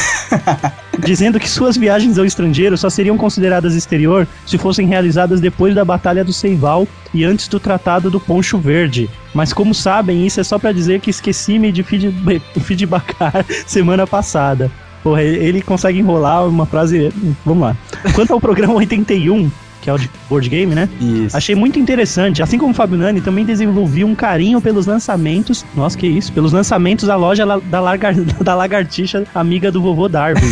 Dizendo 1.04 1.40
que 1.40 1.50
suas 1.50 1.76
viagens 1.76 2.20
ao 2.20 2.26
estrangeiro 2.26 2.78
só 2.78 2.88
seriam 2.90 3.18
consideradas 3.18 3.74
exterior 3.74 4.28
se 4.46 4.58
fossem 4.60 4.86
realizadas 4.86 5.42
depois 5.42 5.74
da 5.74 5.84
Batalha 5.84 6.24
do 6.24 6.32
Seival 6.32 6.88
e 7.14 7.24
antes 7.24 7.48
do 7.48 7.60
Tratado 7.60 8.12
do 8.12 8.20
Poncho 8.20 8.60
Verde. 8.60 9.10
Mas 9.34 9.54
como 9.54 9.74
sabem, 9.74 10.24
isso 10.28 10.40
é 10.40 10.44
só 10.44 10.60
pra 10.60 10.72
dizer 10.72 11.00
que 11.00 11.10
esqueci-me 11.10 11.72
de 11.72 11.82
feedba- 11.82 12.40
feedbackar 12.62 13.44
semana 13.66 14.06
passada. 14.06 14.70
Porra, 15.02 15.24
ele 15.24 15.62
consegue 15.62 15.98
enrolar 16.00 16.46
uma 16.48 16.66
frase. 16.66 17.12
Vamos 17.46 17.64
lá. 17.64 17.78
Quanto 18.14 18.34
ao 18.34 18.40
programa 18.42 18.74
81, 18.76 19.50
que 19.82 19.90
é 19.90 19.94
o 19.94 19.98
de 19.98 20.10
board 20.30 20.50
game, 20.50 20.74
né? 20.76 20.90
Isso. 21.00 21.36
Achei 21.36 21.56
muito 21.56 21.80
interessante. 21.80 22.42
Assim 22.42 22.58
como 22.58 22.72
o 22.72 22.74
Fábio 22.74 22.98
Nani, 22.98 23.22
também 23.22 23.46
desenvolvi 23.46 24.04
um 24.04 24.16
carinho 24.16 24.62
pelos 24.62 24.86
lançamentos. 24.86 25.66
Nossa, 25.76 25.98
que 25.98 26.08
isso? 26.08 26.32
Pelos 26.34 26.52
lançamentos 26.52 27.08
da 27.08 27.16
loja 27.16 27.46
da, 27.46 27.80
lagar, 27.80 28.14
da 28.44 28.56
lagartixa 28.56 29.26
amiga 29.34 29.72
do 29.72 29.82
vovô 29.82 30.08
Darwin. 30.08 30.42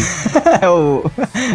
É 0.60 0.67
o... 0.69 1.03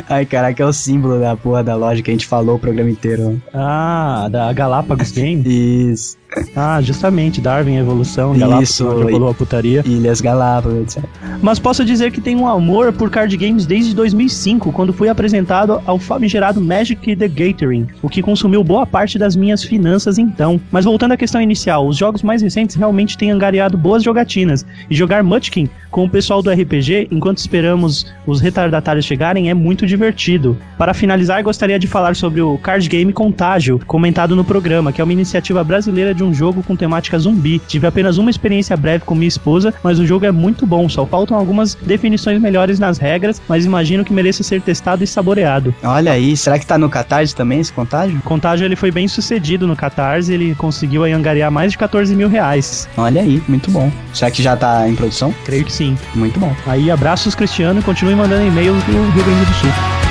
Ai, 0.08 0.24
caraca, 0.24 0.62
é 0.62 0.66
o 0.66 0.72
símbolo 0.72 1.18
da 1.18 1.34
porra 1.34 1.64
da 1.64 1.74
loja 1.74 2.02
que 2.02 2.10
a 2.10 2.14
gente 2.14 2.26
falou 2.26 2.56
o 2.56 2.58
programa 2.58 2.90
inteiro. 2.90 3.42
ah, 3.52 4.28
da 4.30 4.52
Galápagos 4.52 5.10
Game? 5.10 5.42
Isso. 5.44 6.16
Ah, 6.54 6.80
justamente, 6.80 7.40
Darwin, 7.40 7.76
evolução, 7.76 8.36
Galápagos, 8.36 8.70
Isso, 8.70 8.88
onde 8.88 9.12
rolou 9.12 9.30
a 9.30 9.34
putaria. 9.34 9.82
Ilhas 9.86 10.20
Galápagos, 10.20 10.96
etc. 10.96 11.04
Mas 11.40 11.58
posso 11.58 11.84
dizer 11.84 12.10
que 12.12 12.20
tenho 12.20 12.40
um 12.40 12.46
amor 12.46 12.92
por 12.92 13.10
card 13.10 13.36
games 13.36 13.66
desde 13.66 13.94
2005, 13.94 14.72
quando 14.72 14.92
fui 14.92 15.08
apresentado 15.08 15.80
ao 15.86 15.98
famigerado 15.98 16.60
Magic 16.60 17.16
the 17.16 17.28
Gathering, 17.28 17.86
o 18.02 18.08
que 18.08 18.22
consumiu 18.22 18.62
boa 18.62 18.86
parte 18.86 19.18
das 19.18 19.34
minhas 19.34 19.62
finanças 19.62 20.18
então. 20.18 20.60
Mas 20.70 20.84
voltando 20.84 21.12
à 21.12 21.16
questão 21.16 21.40
inicial, 21.40 21.86
os 21.86 21.96
jogos 21.96 22.22
mais 22.22 22.42
recentes 22.42 22.76
realmente 22.76 23.16
têm 23.16 23.30
angariado 23.30 23.76
boas 23.76 24.02
jogatinas, 24.02 24.64
e 24.88 24.94
jogar 24.94 25.22
Munchkin 25.22 25.68
com 25.90 26.04
o 26.04 26.08
pessoal 26.08 26.42
do 26.42 26.50
RPG, 26.50 27.08
enquanto 27.10 27.38
esperamos 27.38 28.06
os 28.26 28.40
retardatários 28.40 29.04
chegarem, 29.04 29.50
é 29.50 29.54
muito 29.54 29.86
divertido. 29.86 30.56
Para 30.78 30.94
finalizar, 30.94 31.42
gostaria 31.42 31.78
de 31.78 31.86
falar 31.86 32.16
sobre 32.16 32.40
o 32.40 32.56
card 32.56 32.88
game 32.88 33.12
Contágio, 33.12 33.78
comentado 33.86 34.34
no 34.34 34.42
programa, 34.42 34.90
que 34.90 35.00
é 35.00 35.04
uma 35.04 35.12
iniciativa 35.12 35.62
brasileira 35.62 36.14
de 36.14 36.21
um 36.22 36.34
jogo 36.34 36.62
com 36.62 36.76
temática 36.76 37.18
zumbi. 37.18 37.60
Tive 37.66 37.86
apenas 37.86 38.18
uma 38.18 38.30
experiência 38.30 38.76
breve 38.76 39.04
com 39.04 39.14
minha 39.14 39.28
esposa, 39.28 39.74
mas 39.82 39.98
o 39.98 40.06
jogo 40.06 40.26
é 40.26 40.32
muito 40.32 40.66
bom, 40.66 40.88
só 40.88 41.06
faltam 41.06 41.36
algumas 41.36 41.74
definições 41.74 42.40
melhores 42.40 42.78
nas 42.78 42.98
regras, 42.98 43.40
mas 43.48 43.64
imagino 43.64 44.04
que 44.04 44.12
mereça 44.12 44.42
ser 44.42 44.60
testado 44.60 45.04
e 45.04 45.06
saboreado. 45.06 45.74
Olha 45.82 46.12
aí, 46.12 46.36
será 46.36 46.58
que 46.58 46.66
tá 46.66 46.78
no 46.78 46.88
Catarse 46.88 47.34
também 47.34 47.60
esse 47.60 47.72
contágio? 47.72 48.18
O 48.18 48.22
Contágio 48.22 48.64
ele 48.64 48.76
foi 48.76 48.90
bem 48.90 49.08
sucedido 49.08 49.66
no 49.66 49.76
Catarse, 49.76 50.32
ele 50.32 50.54
conseguiu 50.54 51.04
aí 51.04 51.12
angariar 51.12 51.50
mais 51.50 51.72
de 51.72 51.78
14 51.78 52.14
mil 52.14 52.28
reais. 52.28 52.88
Olha 52.96 53.22
aí, 53.22 53.42
muito 53.48 53.70
bom. 53.70 53.90
Será 54.12 54.30
que 54.30 54.42
já 54.42 54.56
tá 54.56 54.88
em 54.88 54.94
produção? 54.94 55.34
Creio 55.44 55.64
que 55.64 55.72
sim. 55.72 55.96
Muito 56.14 56.38
bom. 56.38 56.54
Aí 56.66 56.90
abraços 56.90 57.34
Cristiano 57.34 57.80
e 57.80 57.82
continue 57.82 58.14
mandando 58.14 58.46
e-mails 58.46 58.82
do 58.84 58.92
Rio 58.92 59.24
Grande 59.24 59.44
do 59.44 59.54
Sul. 59.54 60.01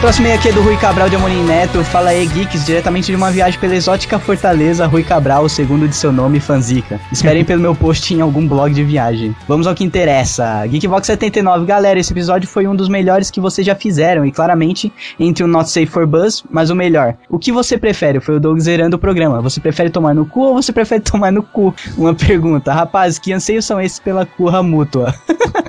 Próximo 0.00 0.32
aqui 0.32 0.48
é 0.48 0.52
do 0.52 0.62
Rui 0.62 0.76
Cabral 0.76 1.08
de 1.08 1.16
Amorim 1.16 1.42
Neto. 1.42 1.82
Fala 1.82 2.10
aí, 2.10 2.24
Geeks, 2.24 2.64
diretamente 2.64 3.06
de 3.06 3.16
uma 3.16 3.32
viagem 3.32 3.58
pela 3.58 3.74
exótica 3.74 4.16
Fortaleza, 4.16 4.86
Rui 4.86 5.02
Cabral, 5.02 5.44
o 5.44 5.48
segundo 5.48 5.88
de 5.88 5.96
seu 5.96 6.12
nome, 6.12 6.38
Fanzica. 6.38 7.00
Esperem 7.10 7.44
pelo 7.44 7.60
meu 7.60 7.74
post 7.74 8.14
em 8.14 8.20
algum 8.20 8.46
blog 8.46 8.72
de 8.72 8.84
viagem. 8.84 9.34
Vamos 9.48 9.66
ao 9.66 9.74
que 9.74 9.82
interessa. 9.82 10.64
Geekbox 10.68 11.04
79. 11.04 11.66
Galera, 11.66 11.98
esse 11.98 12.12
episódio 12.12 12.48
foi 12.48 12.68
um 12.68 12.76
dos 12.76 12.88
melhores 12.88 13.28
que 13.28 13.40
vocês 13.40 13.66
já 13.66 13.74
fizeram 13.74 14.24
e 14.24 14.30
claramente 14.30 14.92
entre 15.18 15.42
o 15.42 15.48
Not 15.48 15.68
Safe 15.68 15.86
for 15.86 16.06
Buzz, 16.06 16.44
mas 16.48 16.70
o 16.70 16.76
melhor. 16.76 17.16
O 17.28 17.36
que 17.36 17.50
você 17.50 17.76
prefere? 17.76 18.20
Foi 18.20 18.36
o 18.36 18.40
Doug 18.40 18.60
zerando 18.60 18.94
o 18.94 19.00
programa. 19.00 19.42
Você 19.42 19.58
prefere 19.58 19.90
tomar 19.90 20.14
no 20.14 20.24
cu 20.24 20.42
ou 20.42 20.54
você 20.54 20.72
prefere 20.72 21.02
tomar 21.10 21.32
no 21.32 21.42
cu? 21.42 21.74
Uma 21.96 22.14
pergunta. 22.14 22.72
Rapaz, 22.72 23.18
que 23.18 23.32
anseios 23.32 23.64
são 23.64 23.80
esses 23.80 23.98
pela 23.98 24.24
curra 24.24 24.62
mútua? 24.62 25.12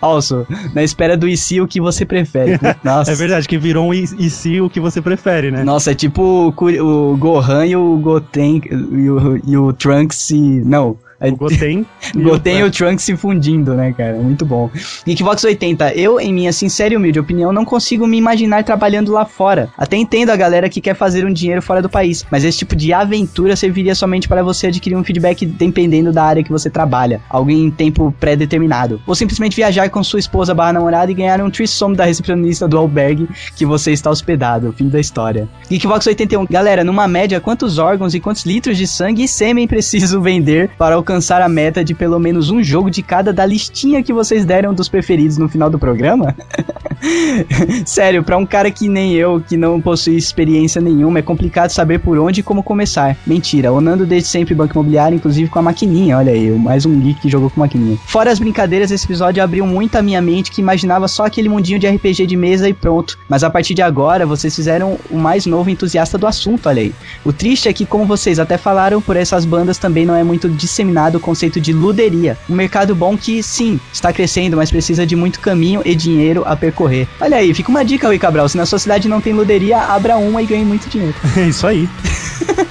Also, 0.00 0.46
na 0.74 0.82
espera 0.82 1.16
do 1.16 1.28
IC, 1.28 1.60
o 1.60 1.68
que 1.68 1.80
você 1.80 2.04
prefere? 2.04 2.58
Nossa. 2.82 3.12
É 3.12 3.14
verdade, 3.14 3.46
que 3.46 3.58
virou 3.60 3.88
um 3.88 3.94
e, 3.94 4.02
e 4.18 4.30
se 4.30 4.60
o 4.60 4.68
que 4.68 4.80
você 4.80 5.00
prefere, 5.00 5.50
né? 5.50 5.62
Nossa, 5.62 5.92
é 5.92 5.94
tipo 5.94 6.22
o, 6.22 7.12
o 7.12 7.16
Gohan 7.16 7.66
e 7.66 7.76
o 7.76 7.96
Goten 7.98 8.60
e 8.72 9.10
o, 9.10 9.40
e 9.46 9.56
o 9.56 9.72
Trunks 9.72 10.18
se... 10.18 10.38
Não. 10.38 10.96
O 11.20 11.36
Goten. 11.36 11.84
o 12.16 12.22
Goten 12.22 12.60
e 12.60 12.62
o 12.62 12.70
Trunks 12.70 13.04
se 13.04 13.16
fundindo, 13.16 13.74
né, 13.74 13.92
cara? 13.92 14.14
Muito 14.14 14.46
bom. 14.46 14.70
Geekbox 15.06 15.44
80. 15.44 15.92
Eu, 15.94 16.18
em 16.18 16.32
minha 16.32 16.52
sincera 16.52 16.94
e 16.94 16.96
humilde 16.96 17.20
opinião, 17.20 17.52
não 17.52 17.64
consigo 17.64 18.06
me 18.06 18.16
imaginar 18.16 18.64
trabalhando 18.64 19.12
lá 19.12 19.26
fora. 19.26 19.68
Até 19.76 19.96
entendo 19.96 20.30
a 20.30 20.36
galera 20.36 20.68
que 20.68 20.80
quer 20.80 20.94
fazer 20.94 21.26
um 21.26 21.32
dinheiro 21.32 21.60
fora 21.60 21.82
do 21.82 21.88
país, 21.88 22.24
mas 22.30 22.44
esse 22.44 22.58
tipo 22.58 22.74
de 22.74 22.92
aventura 22.92 23.54
serviria 23.54 23.94
somente 23.94 24.28
para 24.28 24.42
você 24.42 24.68
adquirir 24.68 24.96
um 24.96 25.04
feedback 25.04 25.44
dependendo 25.44 26.12
da 26.12 26.24
área 26.24 26.42
que 26.42 26.50
você 26.50 26.70
trabalha, 26.70 27.20
algo 27.28 27.50
em 27.50 27.70
tempo 27.70 28.14
pré-determinado. 28.18 29.00
Ou 29.06 29.14
simplesmente 29.14 29.56
viajar 29.56 29.90
com 29.90 30.02
sua 30.02 30.18
esposa 30.18 30.54
barra 30.54 30.72
namorada 30.72 31.10
e 31.10 31.14
ganhar 31.14 31.40
um 31.42 31.50
trissom 31.50 31.92
da 31.92 32.04
recepcionista 32.04 32.66
do 32.66 32.78
albergue 32.78 33.28
que 33.54 33.66
você 33.66 33.92
está 33.92 34.10
hospedado. 34.10 34.72
Fim 34.72 34.88
da 34.88 34.98
história. 34.98 35.48
Geekbox 35.68 36.06
81. 36.06 36.46
Galera, 36.46 36.82
numa 36.82 37.06
média, 37.06 37.40
quantos 37.40 37.78
órgãos 37.78 38.14
e 38.14 38.20
quantos 38.20 38.46
litros 38.46 38.78
de 38.78 38.86
sangue 38.86 39.24
e 39.24 39.28
sêmen 39.28 39.66
preciso 39.68 40.20
vender 40.20 40.70
para 40.78 40.94
alcançar 40.94 41.09
a 41.42 41.48
meta 41.48 41.84
de 41.84 41.94
pelo 41.94 42.18
menos 42.18 42.50
um 42.50 42.62
jogo 42.62 42.90
de 42.90 43.02
cada 43.02 43.32
da 43.32 43.46
listinha 43.46 44.02
que 44.02 44.12
vocês 44.12 44.44
deram 44.44 44.74
dos 44.74 44.88
preferidos 44.88 45.38
no 45.38 45.48
final 45.48 45.70
do 45.70 45.78
programa? 45.78 46.34
Sério, 47.86 48.22
pra 48.22 48.36
um 48.36 48.46
cara 48.46 48.70
que 48.70 48.88
nem 48.88 49.14
eu, 49.14 49.40
que 49.40 49.56
não 49.56 49.80
possui 49.80 50.16
experiência 50.16 50.80
nenhuma, 50.80 51.18
é 51.18 51.22
complicado 51.22 51.70
saber 51.70 51.98
por 51.98 52.18
onde 52.18 52.40
e 52.40 52.42
como 52.42 52.62
começar. 52.62 53.16
Mentira, 53.26 53.72
o 53.72 53.80
Nando 53.80 54.06
desde 54.06 54.28
sempre 54.28 54.54
banco 54.54 54.74
imobiliário, 54.74 55.16
inclusive 55.16 55.50
com 55.50 55.58
a 55.58 55.62
maquininha, 55.62 56.18
olha 56.18 56.32
aí, 56.32 56.50
mais 56.50 56.86
um 56.86 57.00
geek 57.00 57.20
que 57.20 57.28
jogou 57.28 57.50
com 57.50 57.60
maquininha. 57.60 57.98
Fora 58.06 58.30
as 58.30 58.38
brincadeiras, 58.38 58.90
esse 58.90 59.04
episódio 59.04 59.42
abriu 59.42 59.66
muito 59.66 59.96
a 59.96 60.02
minha 60.02 60.20
mente 60.20 60.50
que 60.50 60.60
imaginava 60.60 61.08
só 61.08 61.26
aquele 61.26 61.48
mundinho 61.48 61.78
de 61.78 61.88
RPG 61.88 62.26
de 62.26 62.36
mesa 62.36 62.68
e 62.68 62.74
pronto. 62.74 63.18
Mas 63.28 63.42
a 63.42 63.50
partir 63.50 63.74
de 63.74 63.82
agora, 63.82 64.26
vocês 64.26 64.54
fizeram 64.54 64.98
o 65.10 65.16
mais 65.16 65.46
novo 65.46 65.70
entusiasta 65.70 66.18
do 66.18 66.26
assunto, 66.26 66.68
olha 66.68 66.82
aí. 66.82 66.94
O 67.24 67.32
triste 67.32 67.68
é 67.68 67.72
que, 67.72 67.86
como 67.86 68.04
vocês 68.04 68.38
até 68.38 68.58
falaram, 68.58 69.00
por 69.00 69.16
essas 69.16 69.44
bandas 69.44 69.78
também 69.78 70.04
não 70.04 70.14
é 70.14 70.22
muito 70.22 70.48
disseminado 70.48 71.18
o 71.18 71.20
conceito 71.20 71.60
de 71.60 71.72
luderia. 71.72 72.36
Um 72.48 72.54
mercado 72.54 72.94
bom 72.94 73.16
que, 73.16 73.42
sim, 73.42 73.80
está 73.92 74.12
crescendo, 74.12 74.56
mas 74.56 74.70
precisa 74.70 75.06
de 75.06 75.16
muito 75.16 75.40
caminho 75.40 75.82
e 75.84 75.94
dinheiro 75.94 76.42
a 76.46 76.56
percorrer. 76.56 76.89
Olha 77.20 77.36
aí, 77.36 77.52
fica 77.54 77.70
uma 77.70 77.84
dica, 77.84 78.06
Rui 78.06 78.18
Cabral. 78.18 78.48
Se 78.48 78.56
na 78.56 78.66
sua 78.66 78.78
cidade 78.78 79.08
não 79.08 79.20
tem 79.20 79.32
luderia, 79.32 79.78
abra 79.78 80.16
uma 80.16 80.42
e 80.42 80.46
ganhe 80.46 80.64
muito 80.64 80.88
dinheiro. 80.88 81.14
É 81.36 81.42
isso 81.48 81.66
aí. 81.66 81.88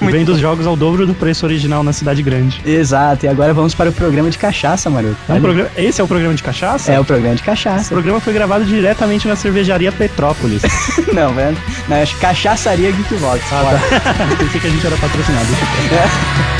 Vendo 0.00 0.32
os 0.32 0.38
jogos 0.38 0.66
ao 0.66 0.76
dobro 0.76 1.06
do 1.06 1.14
preço 1.14 1.44
original 1.46 1.82
na 1.82 1.92
cidade 1.92 2.22
grande. 2.22 2.60
Exato, 2.64 3.26
e 3.26 3.28
agora 3.28 3.52
vamos 3.54 3.74
para 3.74 3.90
o 3.90 3.92
programa 3.92 4.30
de 4.30 4.38
cachaça, 4.38 4.88
maroto. 4.90 5.16
É 5.28 5.32
um 5.34 5.40
programa- 5.40 5.70
Esse 5.76 6.00
é 6.00 6.04
o 6.04 6.08
programa 6.08 6.34
de 6.34 6.42
cachaça? 6.42 6.92
é 6.92 6.98
o 7.00 7.04
programa 7.04 7.34
de 7.36 7.42
O 7.42 7.44
cachaça. 7.44 7.88
programa 7.88 8.20
foi 8.20 8.32
gravado 8.32 8.64
diretamente 8.64 9.28
na 9.28 9.36
cervejaria 9.36 9.92
Petrópolis. 9.92 10.62
não, 11.12 11.32
velho. 11.34 11.56
Não, 11.88 11.96
acho 12.02 12.16
cachaçaria 12.18 12.90
Geekbox. 12.92 13.40
Ah, 13.52 13.78
tá. 14.00 14.36
Pensei 14.38 14.60
que 14.60 14.66
a 14.66 14.70
gente 14.70 14.86
era 14.86 14.96
patrocinado. 14.96 15.46
Money 15.46 16.59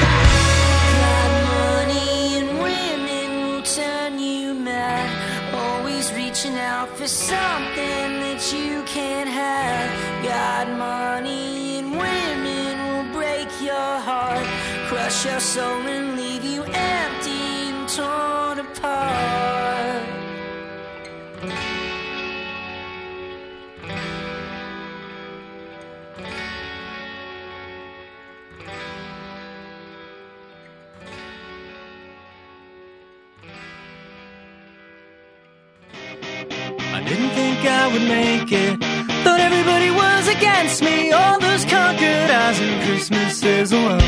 think 37.60 37.72
I 37.72 37.86
would 37.92 38.02
make 38.02 38.52
it. 38.52 38.80
Thought 39.24 39.40
everybody 39.40 39.90
was 39.90 40.28
against 40.28 40.82
me. 40.82 41.12
All 41.12 41.38
those 41.40 41.64
conquered 41.64 42.30
eyes 42.30 42.58
and 42.60 42.82
Christmases 42.84 43.72
alone. 43.72 44.00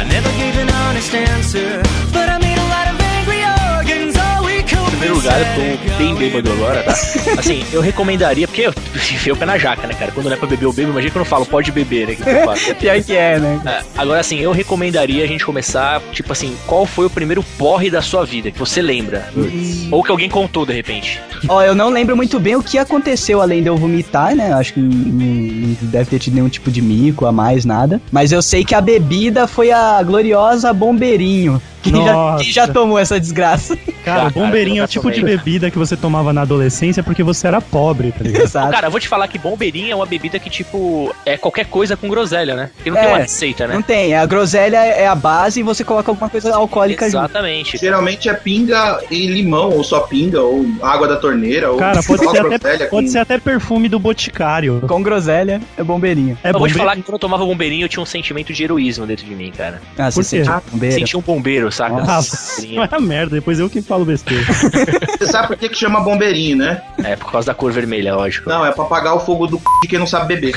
I 0.00 0.04
never 0.08 0.30
gave 0.40 0.56
an 0.58 0.70
honest 0.70 1.14
answer, 1.14 1.82
but 2.12 2.28
I 2.28 2.38
made 2.38 2.49
eu 5.28 5.78
tô 5.78 5.98
bem 5.98 6.14
bêbado 6.14 6.50
agora, 6.52 6.82
tá? 6.82 6.92
Assim, 7.38 7.64
eu 7.72 7.80
recomendaria, 7.80 8.48
porque 8.48 8.62
eu 8.62 8.74
enfiei 8.94 9.32
o 9.32 9.36
pé 9.36 9.44
na 9.44 9.58
jaca, 9.58 9.86
né, 9.86 9.94
cara? 9.94 10.12
Quando 10.12 10.26
não 10.26 10.32
é 10.32 10.36
pra 10.36 10.48
beber, 10.48 10.64
eu 10.64 10.72
bebo. 10.72 10.90
Imagina 10.90 11.10
que 11.10 11.16
eu 11.16 11.20
não 11.20 11.26
falo, 11.26 11.44
pode 11.46 11.70
beber, 11.70 12.08
né? 12.08 12.14
Que 12.14 12.28
eu 12.28 12.44
faço. 12.44 12.74
Pior 12.76 13.02
que 13.02 13.16
é, 13.16 13.38
né? 13.38 13.60
É, 13.66 13.82
agora, 13.96 14.20
assim, 14.20 14.38
eu 14.40 14.52
recomendaria 14.52 15.22
a 15.22 15.26
gente 15.26 15.44
começar, 15.44 16.00
tipo 16.12 16.32
assim, 16.32 16.56
qual 16.66 16.86
foi 16.86 17.06
o 17.06 17.10
primeiro 17.10 17.42
porre 17.58 17.90
da 17.90 18.00
sua 18.00 18.24
vida, 18.24 18.50
que 18.50 18.58
você 18.58 18.80
lembra? 18.80 19.28
Ou 19.90 20.02
que 20.02 20.10
alguém 20.10 20.28
contou, 20.28 20.64
de 20.64 20.72
repente. 20.72 21.20
Ó, 21.48 21.62
eu 21.62 21.74
não 21.74 21.90
lembro 21.90 22.16
muito 22.16 22.38
bem 22.38 22.56
o 22.56 22.62
que 22.62 22.78
aconteceu 22.78 23.40
além 23.40 23.62
de 23.62 23.68
eu 23.68 23.76
vomitar, 23.76 24.34
né? 24.34 24.52
Acho 24.52 24.74
que 24.74 24.80
não 24.80 25.76
deve 25.82 26.10
ter 26.10 26.18
tido 26.18 26.34
nenhum 26.34 26.48
tipo 26.48 26.70
de 26.70 26.80
mico 26.80 27.26
a 27.26 27.32
mais, 27.32 27.64
nada. 27.64 28.00
Mas 28.10 28.32
eu 28.32 28.42
sei 28.42 28.64
que 28.64 28.74
a 28.74 28.80
bebida 28.80 29.46
foi 29.46 29.70
a 29.70 30.02
gloriosa 30.02 30.72
Bombeirinho. 30.72 31.60
Quem 31.82 31.92
já, 32.04 32.36
quem 32.38 32.52
já 32.52 32.68
tomou 32.68 32.98
essa 32.98 33.18
desgraça? 33.18 33.76
Cara, 34.04 34.28
o 34.28 34.30
bombeirinho 34.30 34.80
é 34.82 34.84
o 34.84 34.88
tipo 34.88 35.10
de 35.10 35.22
bebida 35.22 35.70
que 35.70 35.78
você 35.78 35.96
tomava 35.96 36.32
na 36.32 36.42
adolescência 36.42 37.02
porque 37.02 37.22
você 37.22 37.46
era 37.46 37.60
pobre, 37.60 38.12
tá 38.12 38.24
ligado? 38.24 38.42
Exato. 38.42 38.70
Cara, 38.70 38.86
eu 38.86 38.90
vou 38.90 39.00
te 39.00 39.08
falar 39.08 39.28
que 39.28 39.38
bombeirinha 39.38 39.92
é 39.92 39.94
uma 39.94 40.06
bebida 40.06 40.38
que, 40.38 40.48
tipo, 40.50 41.14
é 41.24 41.36
qualquer 41.36 41.66
coisa 41.66 41.96
com 41.96 42.08
groselha, 42.08 42.54
né? 42.54 42.70
Porque 42.76 42.90
não 42.90 42.96
É. 42.96 43.00
tem 43.00 43.08
uma 43.10 43.18
receita, 43.18 43.66
né? 43.66 43.74
Não 43.74 43.82
tem, 43.82 44.14
a 44.14 44.24
groselha 44.26 44.76
é 44.78 45.06
a 45.06 45.14
base 45.14 45.60
e 45.60 45.62
você 45.62 45.82
coloca 45.84 46.10
alguma 46.10 46.28
coisa 46.28 46.54
alcoólica 46.54 47.06
junto. 47.06 47.18
Exatamente. 47.24 47.78
Geralmente 47.78 48.28
é 48.28 48.34
pinga 48.34 49.00
e 49.10 49.26
limão, 49.26 49.70
ou 49.70 49.82
só 49.84 50.00
pinga, 50.00 50.40
ou 50.42 50.66
água 50.82 51.06
da 51.08 51.16
torneira, 51.16 51.70
ou 51.70 51.78
Cara, 51.78 52.02
pode 52.02 52.20
ser, 52.24 52.28
até, 52.28 52.40
groselha 52.40 52.86
pode 52.88 53.06
com- 53.06 53.12
ser 53.12 53.18
até 53.18 53.38
perfume 53.38 53.88
do 53.88 53.98
Boticário. 53.98 54.82
Com 54.86 55.02
groselha 55.02 55.60
é 55.76 55.82
bombeirinho. 55.82 56.38
É 56.42 56.50
eu 56.50 56.58
vou 56.58 56.68
te 56.68 56.74
falar 56.74 56.96
que 56.96 57.02
quando 57.02 57.14
eu 57.14 57.18
tomava 57.18 57.44
bombeirinho, 57.44 57.84
eu 57.84 57.88
tinha 57.88 58.02
um 58.02 58.06
sentimento 58.06 58.52
de 58.52 58.62
heroísmo 58.64 59.06
dentro 59.06 59.24
de 59.26 59.34
mim, 59.34 59.50
cara. 59.56 59.80
Ah, 59.98 60.10
você 60.10 60.42
Por 60.42 60.62
bombeiro. 60.72 60.94
Sentia 60.94 61.18
um 61.18 61.22
bombeiro, 61.22 61.69
saca? 61.70 61.96
Ah, 62.06 62.20
Bombeirinho. 62.20 62.76
vai 62.80 62.88
a 62.90 63.00
merda, 63.00 63.34
depois 63.36 63.58
eu 63.58 63.68
que 63.70 63.80
falo 63.82 64.04
besteira. 64.04 64.44
Você 65.18 65.26
sabe 65.26 65.48
por 65.48 65.56
que, 65.56 65.68
que 65.68 65.76
chama 65.78 66.00
bombeirinho, 66.00 66.56
né? 66.56 66.82
É, 67.02 67.16
por 67.16 67.30
causa 67.30 67.46
da 67.48 67.54
cor 67.54 67.72
vermelha, 67.72 68.14
lógico. 68.14 68.48
Não, 68.48 68.64
é 68.64 68.72
pra 68.72 68.84
apagar 68.84 69.14
o 69.14 69.20
fogo 69.20 69.46
do 69.46 69.56
c... 69.58 69.64
de 69.82 69.88
quem 69.88 69.98
não 69.98 70.06
sabe 70.06 70.34
beber. 70.34 70.54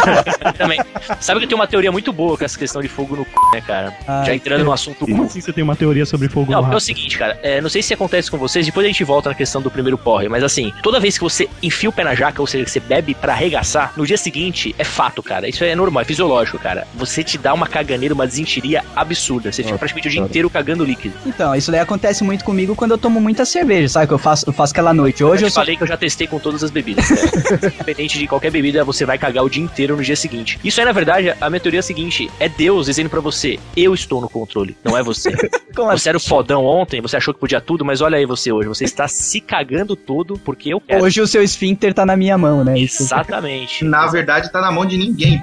Também. 0.56 0.80
Sabe 1.20 1.40
que 1.40 1.44
eu 1.44 1.48
tenho 1.48 1.60
uma 1.60 1.66
teoria 1.66 1.92
muito 1.92 2.12
boa 2.12 2.36
com 2.36 2.44
essa 2.44 2.58
questão 2.58 2.82
de 2.82 2.88
fogo 2.88 3.16
no 3.16 3.24
c, 3.24 3.30
né, 3.54 3.60
cara? 3.60 3.94
Ah, 4.06 4.22
Já 4.26 4.34
entrando 4.34 4.64
no 4.64 4.72
assunto 4.72 5.06
Como 5.06 5.24
assim 5.24 5.40
você 5.40 5.52
tem 5.52 5.62
uma 5.64 5.76
teoria 5.76 6.04
sobre 6.06 6.28
fogo 6.28 6.50
Não, 6.50 6.58
no 6.58 6.64
porque 6.64 6.74
é 6.74 6.78
o 6.78 6.80
seguinte, 6.80 7.18
cara, 7.18 7.38
é, 7.42 7.60
não 7.60 7.68
sei 7.68 7.82
se 7.82 7.94
acontece 7.94 8.30
com 8.30 8.38
vocês, 8.38 8.66
depois 8.66 8.84
a 8.84 8.88
gente 8.88 9.02
volta 9.04 9.28
na 9.28 9.34
questão 9.34 9.60
do 9.62 9.70
primeiro 9.70 9.96
porre, 9.98 10.28
mas 10.28 10.42
assim, 10.42 10.72
toda 10.82 11.00
vez 11.00 11.16
que 11.16 11.24
você 11.24 11.48
enfia 11.62 11.88
o 11.88 11.92
pé 11.92 12.04
na 12.04 12.14
jaca, 12.14 12.40
ou 12.40 12.46
seja, 12.46 12.64
que 12.64 12.70
você 12.70 12.80
bebe 12.80 13.14
pra 13.14 13.32
arregaçar, 13.32 13.92
no 13.96 14.06
dia 14.06 14.16
seguinte 14.16 14.74
é 14.78 14.84
fato, 14.84 15.22
cara. 15.22 15.48
Isso 15.48 15.64
é 15.64 15.74
normal, 15.74 16.02
é 16.02 16.04
fisiológico, 16.04 16.58
cara. 16.58 16.86
Você 16.94 17.22
te 17.22 17.38
dá 17.38 17.54
uma 17.54 17.66
caganeira, 17.66 18.14
uma 18.14 18.26
desentiria 18.26 18.84
absurda. 18.94 19.52
Você 19.52 19.62
fica 19.62 19.78
praticamente 19.78 20.08
o 20.08 20.10
dia 20.10 20.20
inteiro 20.20 20.49
cagando 20.50 20.84
líquido. 20.84 21.14
Então, 21.26 21.54
isso 21.54 21.70
daí 21.70 21.80
acontece 21.80 22.24
muito 22.24 22.44
comigo 22.44 22.74
quando 22.74 22.92
eu 22.92 22.98
tomo 22.98 23.20
muita 23.20 23.44
cerveja, 23.44 23.88
sabe? 23.88 24.06
Que 24.06 24.14
eu 24.14 24.18
faço, 24.18 24.48
eu 24.48 24.52
faço 24.52 24.72
aquela 24.72 24.92
noite. 24.92 25.22
Hoje 25.22 25.44
eu 25.44 25.46
eu 25.46 25.50
só. 25.50 25.60
falei 25.60 25.76
que 25.76 25.82
eu 25.82 25.86
já 25.86 25.96
testei 25.96 26.26
com 26.26 26.38
todas 26.38 26.62
as 26.62 26.70
bebidas. 26.70 27.08
Né? 27.08 27.16
Independente 27.74 28.18
de 28.18 28.26
qualquer 28.26 28.50
bebida, 28.50 28.84
você 28.84 29.04
vai 29.04 29.18
cagar 29.18 29.44
o 29.44 29.50
dia 29.50 29.62
inteiro 29.62 29.96
no 29.96 30.02
dia 30.02 30.16
seguinte. 30.16 30.58
Isso 30.64 30.80
aí, 30.80 30.86
na 30.86 30.92
verdade, 30.92 31.34
a 31.40 31.50
minha 31.50 31.60
teoria 31.60 31.78
é 31.78 31.80
a 31.80 31.82
seguinte: 31.82 32.30
é 32.38 32.48
Deus 32.48 32.86
dizendo 32.86 33.10
pra 33.10 33.20
você, 33.20 33.58
eu 33.76 33.94
estou 33.94 34.20
no 34.20 34.28
controle, 34.28 34.76
não 34.84 34.96
é 34.96 35.02
você. 35.02 35.30
Como 35.74 35.90
Você 35.90 36.08
era 36.08 36.18
o 36.18 36.20
fodão 36.20 36.64
ontem, 36.64 37.00
você 37.00 37.16
achou 37.16 37.32
que 37.32 37.38
podia 37.38 37.60
tudo, 37.60 37.84
mas 37.84 38.00
olha 38.00 38.18
aí 38.18 38.26
você 38.26 38.50
hoje. 38.50 38.68
Você 38.68 38.84
está 38.84 39.06
se 39.06 39.40
cagando 39.40 39.94
todo 39.94 40.36
porque 40.38 40.72
eu 40.72 40.80
quero. 40.80 41.04
Hoje 41.04 41.20
o 41.20 41.26
seu 41.26 41.42
esfíncter 41.42 41.94
tá 41.94 42.04
na 42.04 42.16
minha 42.16 42.36
mão, 42.36 42.64
né? 42.64 42.78
Isso. 42.78 43.02
Exatamente. 43.02 43.84
Na 43.90 44.06
verdade, 44.06 44.50
tá 44.50 44.60
na 44.60 44.70
mão 44.70 44.84
de 44.84 44.96
ninguém. 44.96 45.40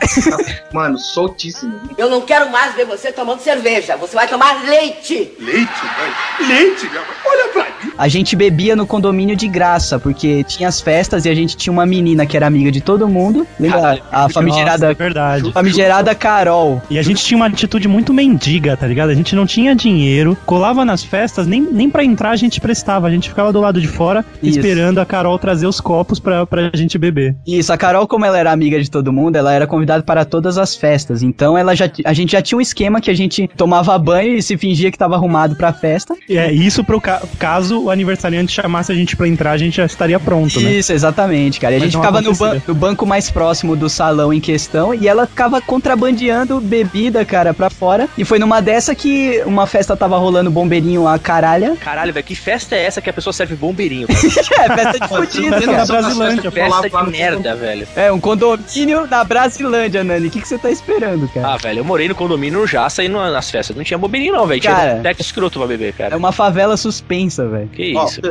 Mano, 0.73 0.97
soltíssimo. 0.97 1.79
Eu 1.97 2.09
não 2.09 2.21
quero 2.21 2.51
mais 2.51 2.75
ver 2.75 2.85
você 2.85 3.11
tomando 3.11 3.39
cerveja. 3.39 3.95
Você 3.97 4.15
vai 4.15 4.27
tomar 4.27 4.63
leite. 4.63 4.96
Leite, 4.97 5.29
velho. 5.39 6.47
Leite, 6.47 6.87
cara. 6.87 7.17
A 7.97 8.07
gente 8.07 8.35
bebia 8.35 8.75
no 8.75 8.85
condomínio 8.85 9.35
de 9.35 9.47
graça, 9.47 9.97
porque 9.97 10.43
tinha 10.43 10.69
as 10.69 10.79
festas 10.79 11.25
e 11.25 11.29
a 11.29 11.35
gente 11.35 11.57
tinha 11.57 11.73
uma 11.73 11.85
menina 11.85 12.25
que 12.25 12.37
era 12.37 12.45
amiga 12.45 12.71
de 12.71 12.79
todo 12.79 13.07
mundo. 13.07 13.45
Lembra? 13.59 13.79
Caralho, 13.79 14.03
a 14.11 14.29
famigerada, 14.29 14.87
Nossa, 14.87 14.91
é 14.91 14.93
verdade. 14.93 15.51
famigerada 15.51 16.15
Carol. 16.15 16.81
E 16.91 16.99
a 16.99 17.01
gente 17.01 17.23
tinha 17.23 17.35
uma 17.35 17.47
atitude 17.47 17.87
muito 17.87 18.13
mendiga, 18.13 18.77
tá 18.77 18.85
ligado? 18.85 19.09
A 19.09 19.15
gente 19.15 19.35
não 19.35 19.47
tinha 19.47 19.75
dinheiro, 19.75 20.37
colava 20.45 20.85
nas 20.85 21.03
festas, 21.03 21.47
nem, 21.47 21.61
nem 21.61 21.89
pra 21.89 22.03
entrar 22.03 22.31
a 22.31 22.35
gente 22.35 22.61
prestava. 22.61 23.07
A 23.07 23.11
gente 23.11 23.29
ficava 23.29 23.51
do 23.51 23.59
lado 23.59 23.81
de 23.81 23.87
fora 23.87 24.23
Isso. 24.43 24.59
esperando 24.59 24.99
a 24.99 25.05
Carol 25.05 25.37
trazer 25.39 25.65
os 25.65 25.81
copos 25.81 26.19
pra, 26.19 26.45
pra 26.45 26.69
gente 26.75 26.97
beber. 26.99 27.35
Isso, 27.47 27.73
a 27.73 27.77
Carol, 27.77 28.07
como 28.07 28.25
ela 28.25 28.37
era 28.37 28.51
amiga 28.51 28.79
de 28.81 28.91
todo 28.91 29.11
mundo, 29.11 29.37
ela 29.37 29.53
era 29.53 29.65
convidada 29.65 30.03
para 30.03 30.23
todas 30.23 30.57
as 30.59 30.75
festas. 30.75 31.23
Então 31.23 31.57
ela 31.57 31.75
já, 31.75 31.89
a 32.05 32.13
gente 32.13 32.33
já 32.33 32.41
tinha 32.43 32.57
um 32.57 32.61
esquema 32.61 33.01
que 33.01 33.09
a 33.09 33.15
gente 33.15 33.49
tomava 33.57 33.97
banho 33.97 34.35
e 34.37 34.41
se 34.41 34.55
fingia 34.55 34.86
que 34.91 34.97
tava 34.97 35.15
arrumado 35.15 35.55
pra 35.55 35.71
festa. 35.73 36.15
E 36.27 36.37
é 36.37 36.51
isso 36.51 36.83
pro 36.83 36.99
ca- 37.01 37.21
caso 37.39 37.83
o 37.83 37.89
aniversariante 37.91 38.51
chamasse 38.53 38.91
a 38.91 38.95
gente 38.95 39.15
pra 39.15 39.27
entrar, 39.27 39.51
a 39.51 39.57
gente 39.57 39.77
já 39.77 39.85
estaria 39.85 40.19
pronto, 40.19 40.59
né? 40.59 40.71
Isso, 40.71 40.91
exatamente, 40.93 41.59
cara. 41.59 41.73
E 41.73 41.77
a 41.77 41.79
Mas 41.79 41.91
gente 41.91 41.97
ficava 41.99 42.21
no, 42.21 42.33
ban- 42.35 42.61
no 42.67 42.75
banco 42.75 43.05
mais 43.05 43.29
próximo 43.29 43.75
do 43.75 43.89
salão 43.89 44.33
em 44.33 44.39
questão 44.39 44.93
e 44.93 45.07
ela 45.07 45.25
ficava 45.27 45.59
contrabandeando 45.61 46.59
bebida, 46.61 47.23
cara, 47.25 47.53
pra 47.53 47.69
fora. 47.69 48.07
E 48.17 48.23
foi 48.25 48.39
numa 48.39 48.61
dessa 48.61 48.93
que 48.93 49.41
uma 49.45 49.65
festa 49.65 49.95
tava 49.95 50.17
rolando 50.17 50.49
bombeirinho 50.51 51.07
a 51.07 51.17
caralha. 51.17 51.75
Caralho, 51.79 52.13
velho, 52.13 52.25
que 52.25 52.35
festa 52.35 52.75
é 52.75 52.83
essa 52.85 53.01
que 53.01 53.09
a 53.09 53.13
pessoa 53.13 53.33
serve 53.33 53.55
bombeirinho? 53.55 54.07
cara? 54.55 54.73
É, 54.73 54.75
festa 54.75 54.99
de 54.99 55.07
fudido, 55.07 55.65
da 55.65 55.85
Brasilândia, 55.85 56.51
festa 56.51 56.89
de 56.89 57.09
merda, 57.11 57.55
velho. 57.55 57.87
É, 57.95 58.11
um 58.11 58.19
condomínio 58.19 59.07
na 59.07 59.23
Brasilândia, 59.23 60.03
Nani. 60.03 60.27
O 60.27 60.31
que, 60.31 60.41
que 60.41 60.47
você 60.47 60.57
tá 60.57 60.69
esperando, 60.69 61.27
cara? 61.33 61.53
Ah, 61.53 61.57
velho, 61.57 61.79
eu 61.79 61.85
morei 61.85 62.07
no 62.07 62.15
condomínio 62.15 62.59
no 62.61 62.67
Jaça 62.67 63.03
e 63.03 63.07
no- 63.07 63.19
nas 63.31 63.49
festas 63.49 63.75
não 63.75 63.83
tinha 63.83 63.97
bombeirinho 63.97 64.33
não, 64.33 64.45
velho. 64.47 64.59
Tinha 64.61 64.73
Cara. 64.77 64.99
até 64.99 65.21
escroto 65.21 65.59
pra 65.59 65.67
beber, 65.67 65.93
cara. 65.93 66.13
É 66.13 66.17
uma 66.17 66.31
favela 66.31 66.77
suspensa, 66.77 67.47
velho. 67.47 67.67
Que 67.69 67.95
Ó, 67.95 68.05
isso? 68.05 68.21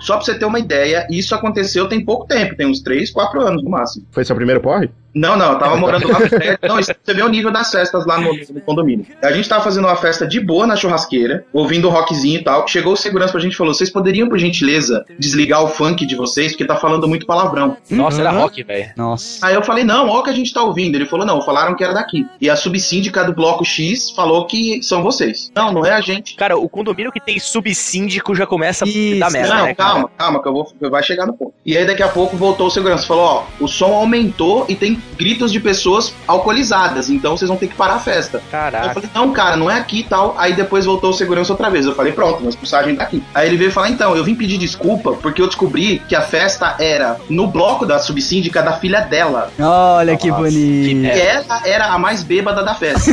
só 0.00 0.16
pra 0.16 0.24
você 0.24 0.38
ter 0.38 0.44
uma 0.44 0.58
ideia, 0.58 1.06
isso 1.10 1.34
aconteceu 1.34 1.88
tem 1.88 2.04
pouco 2.04 2.26
tempo, 2.26 2.56
tem 2.56 2.66
uns 2.66 2.80
3, 2.80 3.10
4 3.10 3.40
anos 3.40 3.62
no 3.62 3.70
máximo. 3.70 4.06
Foi 4.10 4.24
seu 4.24 4.36
primeiro 4.36 4.60
porre? 4.60 4.90
Não, 5.14 5.36
não, 5.36 5.52
eu 5.52 5.58
tava 5.58 5.76
morando 5.76 6.08
lá 6.10 6.20
perto. 6.20 6.66
Não, 6.66 6.78
isso- 6.78 6.92
você 7.02 7.14
vê 7.14 7.22
o 7.22 7.28
nível 7.28 7.50
das 7.50 7.70
festas 7.70 8.06
lá 8.06 8.20
no, 8.20 8.32
no 8.34 8.60
condomínio. 8.62 9.06
A 9.22 9.32
gente 9.32 9.48
tava 9.48 9.62
fazendo 9.62 9.86
uma 9.86 9.96
festa 9.96 10.26
de 10.26 10.40
boa 10.40 10.66
na 10.66 10.76
churrasqueira, 10.76 11.44
ouvindo 11.52 11.88
o 11.88 11.90
rockzinho 11.90 12.40
e 12.40 12.44
tal. 12.44 12.66
Chegou 12.66 12.94
o 12.94 12.96
segurança 12.96 13.32
pra 13.32 13.40
gente 13.40 13.52
e 13.52 13.56
falou: 13.56 13.74
vocês 13.74 13.90
poderiam, 13.90 14.28
por 14.28 14.38
gentileza, 14.38 15.04
desligar 15.18 15.62
o 15.62 15.68
funk 15.68 16.06
de 16.06 16.14
vocês, 16.16 16.52
porque 16.52 16.64
tá 16.64 16.76
falando 16.76 17.06
muito 17.08 17.26
palavrão. 17.26 17.76
Nossa, 17.90 18.20
era 18.20 18.32
Uhum. 18.32 18.40
rock, 18.40 18.62
velho. 18.62 18.90
Nossa. 18.96 19.46
Aí 19.46 19.54
eu 19.54 19.62
falei, 19.62 19.84
não, 19.84 20.08
olha 20.08 20.20
o 20.20 20.22
que 20.22 20.30
a 20.30 20.34
gente 20.34 20.52
tá 20.52 20.62
ouvindo. 20.62 20.94
Ele 20.94 21.06
falou, 21.06 21.26
não, 21.26 21.42
falaram 21.42 21.74
que 21.76 21.84
era 21.84 21.92
daqui. 21.92 22.26
E 22.40 22.48
a 22.48 22.56
subsíndica 22.56 23.24
do 23.24 23.34
bloco 23.34 23.64
X 23.64 24.10
falou 24.10 24.46
que 24.46 24.82
são 24.82 25.02
vocês. 25.02 25.50
Não, 25.54 25.72
não 25.72 25.84
é 25.84 25.92
a 25.92 26.00
gente. 26.00 26.34
Cara, 26.36 26.56
o 26.56 26.68
condomínio 26.68 27.12
que 27.12 27.20
tem 27.20 27.38
subsíndico 27.38 28.34
já 28.34 28.46
começa 28.46 28.84
Isso, 28.86 29.16
a 29.16 29.26
dar 29.26 29.30
merda, 29.32 29.54
não, 29.54 29.64
né, 29.66 29.74
calma, 29.74 30.10
calma, 30.16 30.42
que 30.42 30.48
eu 30.48 30.52
vou, 30.52 30.72
vai 30.90 31.02
chegar 31.02 31.26
no 31.26 31.32
ponto. 31.34 31.52
E 31.64 31.76
aí 31.76 31.84
daqui 31.86 32.02
a 32.02 32.08
pouco 32.08 32.36
voltou 32.36 32.66
o 32.66 32.70
segurança, 32.70 33.06
falou, 33.06 33.24
ó, 33.24 33.44
o 33.64 33.68
som 33.68 33.92
aumentou 33.92 34.66
e 34.68 34.74
tem 34.74 35.01
gritos 35.16 35.52
de 35.52 35.60
pessoas 35.60 36.12
alcoolizadas, 36.26 37.08
então 37.08 37.36
vocês 37.36 37.48
vão 37.48 37.56
ter 37.56 37.68
que 37.68 37.74
parar 37.74 37.94
a 37.94 37.98
festa. 37.98 38.38
Eu 38.38 38.50
Caraca. 38.50 38.94
falei, 38.94 39.10
não, 39.14 39.32
cara, 39.32 39.56
não 39.56 39.70
é 39.70 39.74
aqui 39.78 40.00
e 40.00 40.02
tal. 40.04 40.34
Aí 40.38 40.54
depois 40.54 40.84
voltou 40.84 41.10
o 41.10 41.12
segurança 41.12 41.52
outra 41.52 41.70
vez. 41.70 41.86
Eu 41.86 41.94
falei, 41.94 42.12
pronto, 42.12 42.38
minha 42.40 42.50
expulsagem 42.50 42.96
tá 42.96 43.04
aqui. 43.04 43.22
Aí 43.34 43.46
ele 43.48 43.56
veio 43.56 43.70
falar, 43.70 43.90
então, 43.90 44.16
eu 44.16 44.24
vim 44.24 44.34
pedir 44.34 44.58
desculpa 44.58 45.12
porque 45.12 45.40
eu 45.40 45.46
descobri 45.46 46.02
que 46.08 46.16
a 46.16 46.22
festa 46.22 46.76
era 46.78 47.18
no 47.28 47.46
bloco 47.46 47.86
da 47.86 47.98
subsíndica 47.98 48.62
da 48.62 48.72
filha 48.72 49.00
dela. 49.00 49.50
Olha 49.60 50.16
que 50.16 50.28
Nossa, 50.28 50.42
bonito. 50.42 51.12
que 51.12 51.18
E 51.18 51.20
ela 51.20 51.62
era 51.64 51.86
a 51.92 51.98
mais 51.98 52.22
bêbada 52.22 52.64
da 52.64 52.74
festa. 52.74 53.12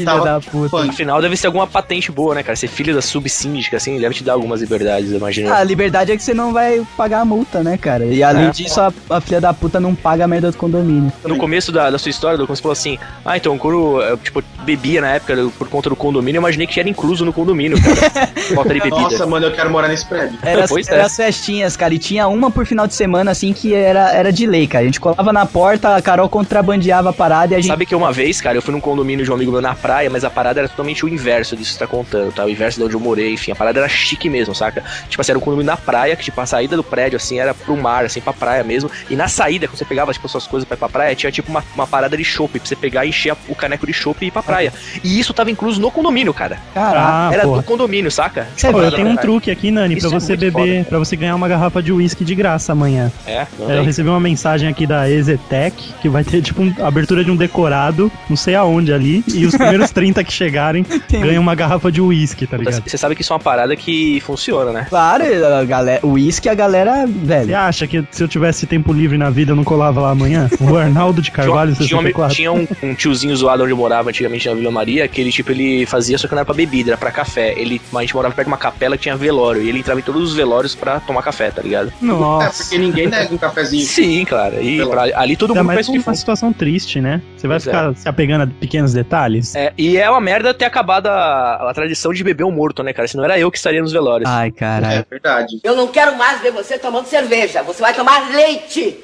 Filha 0.00 0.06
tava 0.12 0.24
da 0.24 0.40
puta. 0.40 0.68
funk. 0.68 0.90
Afinal, 0.90 1.20
deve 1.20 1.36
ser 1.36 1.46
alguma 1.46 1.66
patente 1.66 2.10
boa, 2.12 2.34
né, 2.34 2.42
cara? 2.42 2.56
Ser 2.56 2.68
filho 2.68 2.94
da 2.94 3.02
subsíndica, 3.02 3.76
assim, 3.76 3.98
deve 3.98 4.14
te 4.14 4.24
dar 4.24 4.34
algumas 4.34 4.60
liberdades, 4.60 5.10
eu 5.10 5.18
imagino. 5.18 5.50
Ah, 5.52 5.58
a 5.58 5.64
liberdade 5.64 6.12
é 6.12 6.16
que 6.16 6.22
você 6.22 6.34
não 6.34 6.52
vai 6.52 6.82
pagar 6.96 7.20
a 7.20 7.24
multa, 7.24 7.62
né, 7.62 7.76
cara? 7.76 8.04
E 8.06 8.22
além 8.22 8.46
É. 8.46 8.50
disso, 8.50 8.80
a, 8.80 8.92
a 9.10 9.20
filha 9.20 9.40
da 9.40 9.52
puta 9.54 9.80
não 9.80 9.94
paga 9.94 10.24
a 10.24 10.28
merda 10.28 10.50
do 10.50 10.56
condomínio. 10.56 11.12
No 11.24 11.36
começo 11.36 11.70
da, 11.72 11.90
da 11.90 11.98
sua 11.98 12.10
história, 12.10 12.36
Douglas, 12.38 12.58
você 12.58 12.62
falou 12.62 12.72
assim: 12.72 12.98
Ah, 13.24 13.36
então, 13.36 13.56
quando 13.58 14.00
eu, 14.02 14.16
tipo, 14.18 14.42
bebia 14.62 15.00
na 15.00 15.08
época 15.12 15.34
por 15.58 15.68
conta 15.68 15.88
do 15.90 15.96
condomínio, 15.96 16.38
eu 16.38 16.42
imaginei 16.42 16.66
que 16.66 16.78
era 16.80 16.88
incluso 16.88 17.24
no 17.24 17.32
condomínio, 17.32 17.78
cara. 17.82 18.26
Falta 18.54 18.74
de 18.74 18.80
bebida. 18.80 19.00
Nossa, 19.00 19.26
mano, 19.26 19.46
eu 19.46 19.52
quero 19.52 19.70
morar 19.70 19.88
nesse 19.88 20.06
prédio. 20.06 20.38
Era, 20.42 20.64
as- 20.64 20.70
Pois 20.70 20.88
é. 20.88 20.94
era 20.94 21.06
as 21.06 21.16
festinhas, 21.16 21.76
cara, 21.76 21.94
e 21.94 21.98
tinha 21.98 22.26
uma 22.28 22.50
por 22.50 22.66
final 22.66 22.86
de 22.86 22.94
semana, 22.94 23.30
assim, 23.30 23.52
que 23.52 23.74
era, 23.74 24.10
era 24.12 24.32
de 24.32 24.46
lei, 24.46 24.66
cara. 24.66 24.82
A 24.82 24.86
gente 24.86 25.00
colava 25.00 25.32
na 25.32 25.46
porta, 25.46 25.96
a 25.96 26.02
Carol 26.02 26.28
contrabandeava 26.28 27.10
a 27.10 27.12
parada 27.12 27.54
e 27.54 27.56
a 27.56 27.60
gente. 27.60 27.68
Sabe 27.70 27.86
que 27.86 27.94
uma 27.94 28.12
vez, 28.12 28.40
cara, 28.40 28.56
eu 28.58 28.62
fui 28.62 28.72
num 28.72 28.80
condomínio 28.80 29.24
de 29.24 29.30
um 29.30 29.34
amigo 29.34 29.52
meu 29.52 29.60
na 29.60 29.74
praia, 29.86 30.10
mas 30.10 30.24
a 30.24 30.30
parada 30.30 30.60
era 30.60 30.68
totalmente 30.68 31.04
o 31.04 31.08
inverso 31.08 31.56
disso 31.56 31.70
que 31.72 31.78
você 31.78 31.84
tá 31.84 31.86
contando, 31.86 32.32
tá? 32.32 32.44
O 32.44 32.50
inverso 32.50 32.78
de 32.78 32.84
onde 32.86 32.94
eu 32.94 33.00
morei, 33.00 33.32
enfim, 33.34 33.52
a 33.52 33.54
parada 33.56 33.78
era 33.80 33.88
chique 33.88 34.28
mesmo, 34.28 34.54
saca? 34.54 34.82
Tipo 35.08 35.20
assim, 35.20 35.32
era 35.32 35.38
um 35.38 35.40
condomínio 35.42 35.66
na 35.70 35.76
praia, 35.76 36.16
que 36.16 36.24
tipo, 36.24 36.40
a 36.40 36.46
saída 36.46 36.76
do 36.76 36.82
prédio, 36.82 37.16
assim, 37.16 37.38
era 37.38 37.54
pro 37.54 37.76
mar, 37.76 38.04
assim, 38.04 38.20
pra 38.20 38.32
praia 38.32 38.64
mesmo. 38.64 38.90
E 39.08 39.14
na 39.16 39.28
saída, 39.28 39.68
quando 39.68 39.78
você 39.78 39.84
pegava, 39.84 40.12
tipo, 40.12 40.28
suas 40.28 40.46
coisas 40.46 40.66
pra 40.66 40.74
ir 40.76 40.78
pra 40.78 40.88
praia, 40.88 41.14
tinha 41.14 41.30
tipo 41.30 41.50
uma, 41.50 41.62
uma 41.74 41.86
parada 41.86 42.16
de 42.16 42.24
chopp, 42.24 42.58
pra 42.58 42.66
você 42.68 42.74
pegar 42.76 43.04
e 43.04 43.10
encher 43.10 43.34
o 43.48 43.54
caneco 43.54 43.86
de 43.86 43.92
chopp 43.92 44.24
e 44.24 44.28
ir 44.28 44.30
pra 44.30 44.42
praia. 44.42 44.72
E 45.04 45.18
isso 45.20 45.32
tava 45.32 45.50
incluso 45.50 45.80
no 45.80 45.90
condomínio, 45.90 46.34
cara. 46.34 46.58
Caraca. 46.74 46.98
Ah, 46.98 47.30
era 47.32 47.42
porra. 47.44 47.60
do 47.62 47.64
condomínio, 47.64 48.10
saca? 48.10 48.46
É 48.62 48.72
Pô, 48.72 48.80
eu 48.82 48.90
tenho 48.92 49.08
um 49.08 49.16
truque 49.16 49.50
aqui, 49.50 49.70
Nani, 49.70 49.96
Isso 49.96 50.08
pra 50.08 50.16
é 50.16 50.20
você 50.20 50.32
muito 50.36 50.40
beber, 50.40 50.76
foda. 50.78 50.88
pra 50.88 50.98
você 50.98 51.16
ganhar 51.16 51.34
uma 51.36 51.46
garrafa 51.48 51.82
de 51.82 51.92
uísque 51.92 52.24
de 52.24 52.34
graça 52.34 52.72
amanhã. 52.72 53.12
É, 53.26 53.46
É, 53.68 53.78
eu 53.78 53.84
recebi 53.84 54.08
uma 54.08 54.20
mensagem 54.20 54.68
aqui 54.68 54.86
da 54.86 55.08
Ezetec 55.10 55.76
que 56.00 56.08
vai 56.08 56.24
ter 56.24 56.40
tipo 56.42 56.62
um- 56.62 56.74
abertura 56.82 57.22
de 57.24 57.30
um 57.30 57.36
decorado, 57.36 58.10
não 58.28 58.36
sei 58.36 58.54
aonde 58.54 58.92
ali, 58.92 59.22
e 59.34 59.44
os 59.46 59.54
primeiros 59.56 59.75
30 59.90 60.22
que 60.24 60.32
chegarem 60.32 60.84
ganham 61.10 61.42
uma 61.42 61.54
garrafa 61.54 61.90
de 61.90 62.00
uísque, 62.00 62.46
tá 62.46 62.56
ligado? 62.56 62.82
Você 62.86 62.96
sabe 62.98 63.14
que 63.14 63.22
isso 63.22 63.32
é 63.32 63.36
uma 63.36 63.40
parada 63.42 63.74
que 63.76 64.20
funciona, 64.20 64.72
né? 64.72 64.86
Claro, 64.88 65.24
a 65.24 65.64
galera, 65.64 66.00
o 66.06 66.10
uísque, 66.12 66.48
a 66.48 66.54
galera, 66.54 67.06
Você 67.06 67.12
velho. 67.26 67.56
acha 67.56 67.86
que 67.86 68.04
se 68.10 68.22
eu 68.22 68.28
tivesse 68.28 68.66
tempo 68.66 68.92
livre 68.92 69.16
na 69.18 69.30
vida 69.30 69.52
eu 69.52 69.56
não 69.56 69.64
colava 69.64 70.00
lá 70.00 70.10
amanhã? 70.10 70.48
O 70.60 70.76
Arnaldo 70.76 71.20
de 71.22 71.30
Carvalho, 71.30 71.74
tinha, 71.74 71.86
tinha, 71.88 71.98
um, 72.00 72.02
64. 72.02 72.34
tinha 72.36 72.52
um, 72.52 72.66
um 72.82 72.94
tiozinho 72.94 73.34
zoado 73.36 73.62
onde 73.62 73.72
eu 73.72 73.76
morava 73.76 74.08
antigamente 74.10 74.48
na 74.48 74.54
Vila 74.54 74.70
Maria, 74.70 75.06
que 75.08 75.20
ele, 75.20 75.30
tipo, 75.32 75.50
ele 75.52 75.86
fazia 75.86 76.16
só 76.18 76.26
que 76.28 76.34
não 76.34 76.38
era 76.40 76.44
pra 76.46 76.54
bebida, 76.54 76.90
era 76.90 76.96
pra 76.98 77.10
café. 77.10 77.54
Ele, 77.56 77.80
a 77.94 78.00
gente 78.00 78.14
morava 78.14 78.34
perto 78.34 78.46
de 78.46 78.52
uma 78.52 78.58
capela 78.58 78.96
que 78.96 79.02
tinha 79.04 79.16
velório, 79.16 79.62
e 79.62 79.68
ele 79.68 79.78
entrava 79.80 80.00
em 80.00 80.02
todos 80.02 80.22
os 80.30 80.34
velórios 80.34 80.74
pra 80.74 81.00
tomar 81.00 81.22
café, 81.22 81.50
tá 81.50 81.62
ligado? 81.62 81.92
É, 82.02 82.04
Nossa. 82.04 82.62
porque 82.64 82.78
ninguém 82.78 83.06
nega 83.06 83.32
um 83.34 83.38
cafezinho. 83.38 83.84
Sim, 83.86 84.24
cara. 84.24 84.60
E 84.60 84.84
pra- 84.86 85.02
ali 85.20 85.36
todo 85.36 85.50
Ainda 85.50 85.62
mundo 85.62 85.66
mais 85.74 85.86
pensa 85.86 85.92
que 86.02 86.08
uma 86.08 86.14
situação 86.14 86.52
triste, 86.52 87.00
né? 87.00 87.20
Você 87.36 87.46
vai 87.46 87.56
Pois 87.58 87.66
é. 87.66 87.70
ficar 87.70 87.96
se 87.96 88.08
apegando 88.08 88.42
a 88.42 88.46
pequenos 88.46 88.92
detalhes? 88.92 89.54
É, 89.54 89.65
e 89.76 89.96
é 89.96 90.08
uma 90.10 90.20
merda 90.20 90.52
ter 90.54 90.64
acabado 90.64 91.06
a, 91.06 91.70
a 91.70 91.74
tradição 91.74 92.12
de 92.12 92.22
beber 92.24 92.44
um 92.44 92.50
morto, 92.50 92.82
né, 92.82 92.92
cara? 92.92 93.06
Senão 93.08 93.24
era 93.24 93.38
eu 93.38 93.50
que 93.50 93.56
estaria 93.58 93.80
nos 93.82 93.92
velórios. 93.92 94.28
Ai, 94.28 94.48
É 94.48 94.50
caralho. 94.50 95.06
verdade. 95.10 95.60
Eu 95.62 95.76
não 95.76 95.86
quero 95.88 96.16
mais 96.16 96.40
ver 96.40 96.52
você 96.52 96.78
tomando 96.78 97.06
cerveja. 97.06 97.62
Você 97.62 97.80
vai 97.80 97.94
tomar 97.94 98.30
leite. 98.34 98.98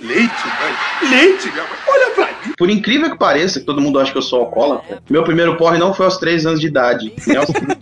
Por 2.59 2.68
incrível 2.70 3.11
que 3.11 3.18
pareça, 3.18 3.61
que 3.61 3.66
todo 3.66 3.81
mundo 3.81 3.98
acha 3.98 4.12
que 4.12 4.18
eu 4.18 4.22
sou 4.22 4.40
alcoólatra, 4.40 5.01
meu 5.09 5.22
primeiro 5.25 5.57
porre 5.57 5.79
não 5.79 5.94
foi 5.94 6.07
aos 6.07 6.16
3 6.18 6.46
anos 6.46 6.61
de 6.61 6.66
idade. 6.66 7.12
nem 7.27 7.37
aos 7.37 7.46
30. 7.46 7.81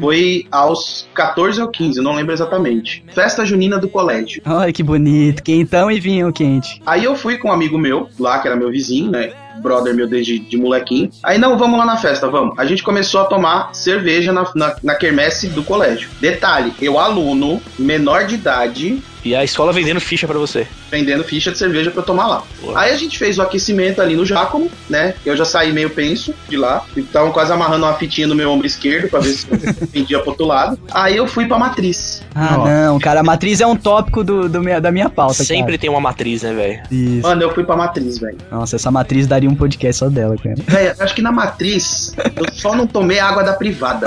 foi 0.00 0.46
aos 0.50 1.08
14 1.14 1.60
ou 1.60 1.68
15, 1.68 1.98
eu 1.98 2.04
não 2.04 2.14
lembro 2.14 2.32
exatamente. 2.32 3.04
Festa 3.14 3.44
junina 3.44 3.78
do 3.78 3.88
colégio. 3.88 4.42
Olha 4.46 4.72
que 4.72 4.82
bonito. 4.82 5.42
Quentão 5.42 5.90
e 5.90 5.98
vinho 6.00 6.32
quente. 6.32 6.80
Aí 6.86 7.04
eu 7.04 7.14
fui 7.16 7.38
com 7.38 7.48
um 7.48 7.52
amigo 7.52 7.78
meu, 7.78 8.08
lá, 8.18 8.38
que 8.40 8.46
era 8.48 8.56
meu 8.56 8.70
vizinho, 8.70 9.10
né? 9.10 9.32
Brother 9.62 9.94
meu 9.94 10.06
desde 10.06 10.38
de 10.38 10.56
molequinho. 10.56 11.10
Aí, 11.22 11.38
não, 11.38 11.56
vamos 11.56 11.78
lá 11.78 11.86
na 11.86 11.96
festa, 11.96 12.28
vamos. 12.28 12.58
A 12.58 12.64
gente 12.64 12.82
começou 12.82 13.20
a 13.20 13.24
tomar 13.24 13.74
cerveja 13.74 14.32
na, 14.32 14.50
na, 14.54 14.76
na 14.82 14.94
quermesse 14.94 15.48
do 15.48 15.62
colégio. 15.62 16.10
Detalhe, 16.20 16.72
eu 16.80 16.98
aluno, 16.98 17.62
menor 17.78 18.26
de 18.26 18.34
idade, 18.34 19.02
E 19.24 19.34
a 19.36 19.44
escola 19.44 19.72
vendendo 19.72 20.00
ficha 20.00 20.26
pra 20.26 20.38
você. 20.38 20.66
vendendo 20.90 21.22
ficha 21.24 21.50
de 21.52 21.58
cerveja 21.58 21.90
pra 21.90 22.00
eu 22.00 22.04
tomar 22.06 22.26
lá. 22.26 22.42
Aí 22.74 22.92
a 22.92 22.96
gente 22.96 23.18
fez 23.18 23.38
o 23.38 23.42
aquecimento 23.42 24.00
ali 24.02 24.14
no 24.16 24.26
Jácomo, 24.26 24.70
né? 24.90 25.14
Eu 25.24 25.36
já 25.36 25.44
saí 25.44 25.72
meio 25.72 25.90
penso 25.90 26.34
de 26.48 26.56
lá. 26.56 26.84
Estavam 26.96 27.30
quase 27.32 27.52
amarrando 27.52 27.86
uma 27.86 27.94
fitinha 27.94 28.26
no 28.26 28.34
meu 28.34 28.50
ombro 28.50 28.66
esquerdo 28.66 29.08
pra 29.08 29.20
ver 29.20 29.32
se 29.32 29.46
eu 29.50 29.74
pendia 29.88 30.18
pro 30.20 30.30
outro 30.30 30.46
lado. 30.46 30.78
Aí 30.92 31.16
eu 31.16 31.26
fui 31.26 31.46
pra 31.46 31.58
matriz. 31.58 32.22
Ah, 32.34 32.56
Nossa. 32.56 32.70
não, 32.70 32.98
cara, 33.00 33.20
a 33.20 33.22
matriz 33.22 33.60
é 33.60 33.66
um 33.66 33.76
tópico 33.76 34.22
do, 34.24 34.48
do 34.48 34.60
minha- 34.60 34.80
da 34.80 34.90
minha 34.90 35.08
pauta, 35.08 35.34
Sempre 35.44 35.64
cara. 35.72 35.78
tem 35.78 35.90
uma 35.90 36.00
matriz, 36.00 36.42
né, 36.42 36.52
velho? 36.52 37.22
Mano, 37.22 37.42
eu 37.42 37.54
fui 37.54 37.64
pra 37.64 37.76
matriz, 37.76 38.18
velho. 38.18 38.38
Nossa, 38.50 38.76
essa 38.76 38.90
matriz 38.90 39.26
daria 39.26 39.48
um 39.48 39.54
podcast 39.54 40.00
só 40.00 40.08
dela, 40.08 40.36
cara. 40.36 40.56
Velho, 40.66 40.94
acho 40.98 41.14
que 41.14 41.22
na 41.22 41.32
matriz 41.32 42.14
eu 42.36 42.46
só 42.52 42.74
não 42.74 42.86
tomei 42.86 43.18
água 43.20 43.42
da 43.42 43.52
privada. 43.54 44.06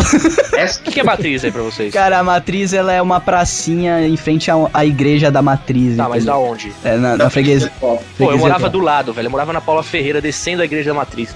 Essa 0.53 0.79
O 0.81 0.83
que, 0.83 0.91
que 0.91 0.99
é 0.99 1.03
matriz 1.03 1.43
aí 1.43 1.51
pra 1.51 1.61
vocês? 1.61 1.93
Cara, 1.93 2.19
a 2.19 2.23
matriz, 2.23 2.73
ela 2.73 2.91
é 2.93 3.01
uma 3.01 3.19
pracinha 3.19 4.05
em 4.07 4.17
frente 4.17 4.49
à, 4.51 4.55
à 4.73 4.85
igreja 5.05 5.31
da 5.31 5.41
matriz. 5.41 5.95
Tá, 5.95 6.09
mas 6.09 6.25
da 6.25 6.33
entendeu? 6.33 6.51
onde? 6.51 6.73
É, 6.83 6.97
na, 6.97 7.17
na 7.17 7.29
freguesia. 7.29 7.71
Pô, 7.79 7.99
eu 8.19 8.37
morava 8.37 8.69
do 8.69 8.79
lado, 8.79 9.13
velho. 9.13 9.27
Eu 9.27 9.31
morava 9.31 9.53
na 9.53 9.61
Paula 9.61 9.83
Ferreira, 9.83 10.19
descendo 10.19 10.61
a 10.61 10.65
igreja 10.65 10.89
da 10.89 10.95
matriz. 10.95 11.33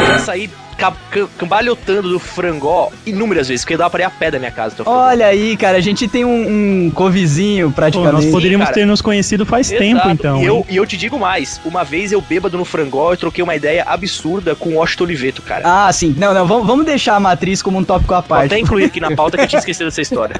Eu 0.00 0.06
já 0.06 0.18
saí 0.18 0.50
cambalhotando 1.36 2.08
do 2.08 2.18
frangó 2.18 2.90
inúmeras 3.04 3.48
vezes, 3.48 3.64
porque 3.64 3.76
dava 3.76 3.90
pra 3.90 4.02
ir 4.02 4.04
a 4.04 4.10
pé 4.10 4.30
da 4.30 4.38
minha 4.38 4.50
casa. 4.50 4.76
Olha 4.86 5.26
aí, 5.26 5.56
cara, 5.56 5.76
a 5.76 5.80
gente 5.80 6.06
tem 6.06 6.24
um, 6.24 6.86
um 6.86 6.90
covizinho 6.90 7.68
Pô, 7.68 7.76
praticamente. 7.76 8.12
nós 8.12 8.26
poderíamos 8.26 8.66
cara. 8.66 8.74
ter 8.74 8.86
nos 8.86 9.02
conhecido 9.02 9.44
faz 9.44 9.70
Exato. 9.70 9.82
tempo, 9.82 10.08
então. 10.10 10.40
E 10.40 10.46
eu, 10.46 10.66
e 10.68 10.76
eu 10.76 10.86
te 10.86 10.96
digo 10.96 11.18
mais, 11.18 11.60
uma 11.64 11.82
vez 11.84 12.12
eu 12.12 12.20
bêbado 12.20 12.56
no 12.56 12.64
frangó, 12.64 13.12
eu 13.12 13.16
troquei 13.16 13.42
uma 13.42 13.56
ideia 13.56 13.82
absurda 13.84 14.54
com 14.54 14.70
o 14.70 14.74
Washington 14.74 15.04
Oliveto, 15.04 15.42
cara. 15.42 15.62
Ah, 15.64 15.92
sim. 15.92 16.14
Não, 16.16 16.32
não, 16.32 16.46
vamos, 16.46 16.66
vamos 16.66 16.86
deixar 16.86 17.16
a 17.16 17.20
matriz 17.20 17.60
como 17.60 17.78
um 17.78 17.84
tópico 17.84 18.14
à 18.14 18.20
Vou 18.20 18.28
parte. 18.28 18.46
até 18.46 18.58
incluir 18.58 18.84
aqui 18.84 19.00
na 19.00 19.14
pauta 19.14 19.36
que 19.36 19.44
eu 19.44 19.48
tinha 19.48 19.58
esquecido 19.60 19.86
dessa 19.86 20.00
história. 20.00 20.36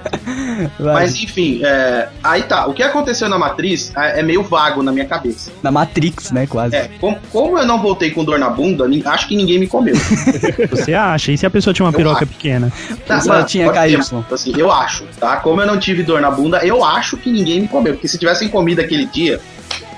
Vai. 0.78 0.94
Mas 0.94 1.14
enfim, 1.16 1.60
é, 1.64 2.08
aí 2.22 2.42
tá. 2.42 2.66
O 2.66 2.74
que 2.74 2.82
aconteceu 2.82 3.28
na 3.28 3.38
matriz 3.38 3.92
é, 3.96 4.20
é 4.20 4.22
meio 4.22 4.42
vago 4.42 4.82
na 4.82 4.92
minha 4.92 5.06
cabeça. 5.06 5.50
Na 5.62 5.70
Matrix, 5.70 6.30
né, 6.30 6.46
quase. 6.46 6.76
É, 6.76 6.90
como, 7.00 7.18
como 7.32 7.58
eu 7.58 7.66
não 7.66 7.80
voltei 7.80 8.10
com 8.10 8.24
dor 8.24 8.38
na 8.38 8.50
bunda, 8.50 8.88
acho 9.06 9.26
que 9.26 9.36
ninguém 9.36 9.58
me 9.58 9.66
comeu. 9.66 9.94
Você 10.70 10.94
acha? 10.94 11.32
E 11.32 11.38
se 11.38 11.46
a 11.46 11.50
pessoa 11.50 11.72
tinha 11.74 11.84
uma 11.86 11.92
Eu 11.92 11.96
piroca 11.96 12.18
acho. 12.24 12.26
pequena? 12.26 12.72
Tá, 13.06 13.20
Só 13.20 13.28
mano, 13.34 13.46
tinha 13.46 13.70
KY. 13.72 14.02
ser, 14.02 14.16
Assim, 14.32 14.52
eu 14.56 14.70
acho, 14.70 15.04
tá? 15.18 15.36
Como 15.36 15.60
eu 15.60 15.66
não 15.66 15.78
tive 15.78 16.02
dor 16.02 16.20
na 16.20 16.30
bunda, 16.30 16.58
eu 16.64 16.84
acho 16.84 17.16
que 17.16 17.30
ninguém 17.30 17.60
me 17.60 17.68
comeu. 17.68 17.94
Porque 17.94 18.08
se 18.08 18.18
tivessem 18.18 18.48
comido 18.48 18.80
aquele 18.80 19.06
dia, 19.06 19.40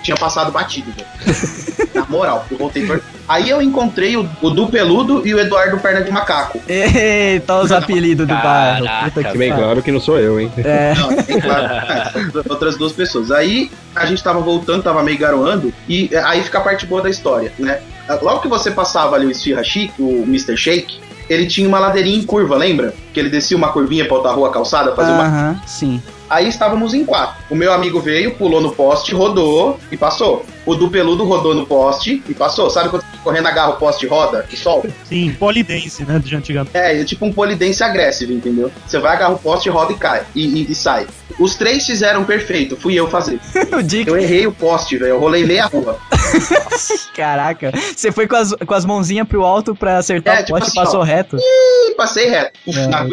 tinha 0.03 0.17
passado 0.17 0.51
batido, 0.51 0.91
velho. 0.93 1.09
Na 1.95 2.07
moral, 2.07 2.47
eu 2.51 2.57
voltei 2.57 2.87
por... 2.87 3.03
Aí 3.29 3.51
eu 3.51 3.61
encontrei 3.61 4.17
o, 4.17 4.29
o 4.41 4.51
Du 4.51 4.69
Peludo 4.69 5.27
e 5.27 5.35
o 5.35 5.39
Eduardo 5.41 5.79
Perna 5.79 6.03
de 6.03 6.11
Macaco. 6.11 6.61
Eita, 6.69 7.61
os 7.61 7.71
apelidos 7.73 8.27
do 8.27 8.35
bairro. 8.35 8.87
Puta 9.05 9.25
que 9.25 9.39
Bem 9.39 9.51
pariu. 9.51 9.65
claro 9.65 9.83
que 9.83 9.93
não 9.93 10.01
sou 10.01 10.19
eu, 10.19 10.41
hein? 10.41 10.51
É. 10.59 10.95
Não, 10.95 11.11
é 11.13 11.41
claro, 11.41 11.65
é, 11.65 12.31
são 12.33 12.43
outras 12.49 12.77
duas 12.77 12.93
pessoas. 12.93 13.31
Aí 13.31 13.71
a 13.95 14.07
gente 14.07 14.23
tava 14.23 14.41
voltando, 14.41 14.83
tava 14.83 15.03
meio 15.03 15.19
garoando, 15.19 15.73
e 15.89 16.11
aí 16.25 16.43
fica 16.43 16.59
a 16.59 16.61
parte 16.61 16.87
boa 16.87 17.03
da 17.03 17.11
história, 17.11 17.53
né? 17.59 17.81
Logo 18.21 18.41
que 18.41 18.49
você 18.49 18.71
passava 18.71 19.17
ali 19.17 19.27
o 19.27 19.31
Esfirra 19.31 19.63
Chic, 19.63 19.93
o 19.99 20.23
Mr. 20.23 20.57
Shake, 20.57 20.99
ele 21.29 21.47
tinha 21.47 21.69
uma 21.69 21.79
ladeirinha 21.79 22.19
em 22.19 22.25
curva, 22.25 22.57
lembra? 22.57 22.93
Que 23.15 23.21
ele 23.21 23.29
descia 23.29 23.57
uma 23.57 23.73
curvinha 23.73 24.05
pra 24.05 24.17
outra 24.17 24.33
rua 24.33 24.51
calçada, 24.51 24.95
fazer 24.97 25.13
uma 25.13 25.27
Aham, 25.27 25.61
sim. 25.67 26.03
Aí 26.29 26.49
estávamos 26.49 26.95
em 26.95 27.05
quatro. 27.05 27.37
O 27.51 27.55
meu 27.55 27.73
amigo 27.73 28.01
veio, 28.01 28.35
pulou 28.35 28.61
no 28.61 28.73
poste, 28.73 29.15
rodou 29.15 29.79
e 29.91 29.97
passou. 29.97 30.45
O 30.67 30.75
do 30.75 30.91
peludo 30.91 31.25
rodou 31.25 31.55
no 31.55 31.67
poste 31.67 32.23
e 32.29 32.35
passou. 32.35 32.69
Sabe 32.71 32.89
quando 32.91 33.03
você 33.03 33.19
correndo 33.25 33.47
agarra 33.47 33.71
o 33.71 33.77
poste 33.77 34.07
e 34.07 34.09
roda 34.09 34.45
e 34.53 34.57
solta? 34.57 34.91
Sim, 35.05 35.35
polidense, 35.39 36.05
né? 36.05 36.19
De 36.23 36.35
antigamente. 36.37 36.77
É, 36.77 37.01
é 37.01 37.05
tipo 37.05 37.25
um 37.25 37.33
polidense 37.33 37.83
agressivo, 37.83 38.33
entendeu? 38.33 38.71
Você 38.87 38.99
vai 38.99 39.17
agarra 39.17 39.35
o 39.35 39.39
poste, 39.39 39.69
roda 39.71 39.93
e 39.93 39.97
cai. 39.97 40.23
E, 40.35 40.45
e- 40.47 40.71
e 40.71 40.75
sai. 40.75 41.07
Os 41.39 41.55
três 41.55 41.87
fizeram 41.87 42.25
perfeito, 42.25 42.77
fui 42.77 42.95
eu 42.95 43.09
fazer. 43.09 43.41
o 43.73 43.83
Dick, 43.83 44.09
Eu 44.09 44.19
errei 44.19 44.47
o 44.47 44.53
poste, 44.53 44.97
velho. 44.99 45.11
Eu 45.11 45.19
rolei 45.21 45.45
meia 45.47 45.67
rua. 45.67 45.99
caraca. 47.15 47.73
Você 47.97 48.13
foi 48.13 48.27
com 48.27 48.37
as, 48.37 48.53
com 48.55 48.75
as 48.75 48.85
mãozinhas 48.85 49.27
pro 49.27 49.45
alto 49.45 49.75
pra 49.75 49.99
acertar 49.99 50.39
É, 50.39 50.41
o 50.43 50.45
tipo 50.45 50.59
poste 50.59 50.69
e 50.69 50.79
assim, 50.79 50.85
passou 50.87 51.01
ó. 51.01 51.03
reto. 51.03 51.37
E 51.41 51.95
passei 51.95 52.29
reto. 52.29 52.59
Uf, 52.67 52.79
É. 52.79 52.87
na- 52.87 53.07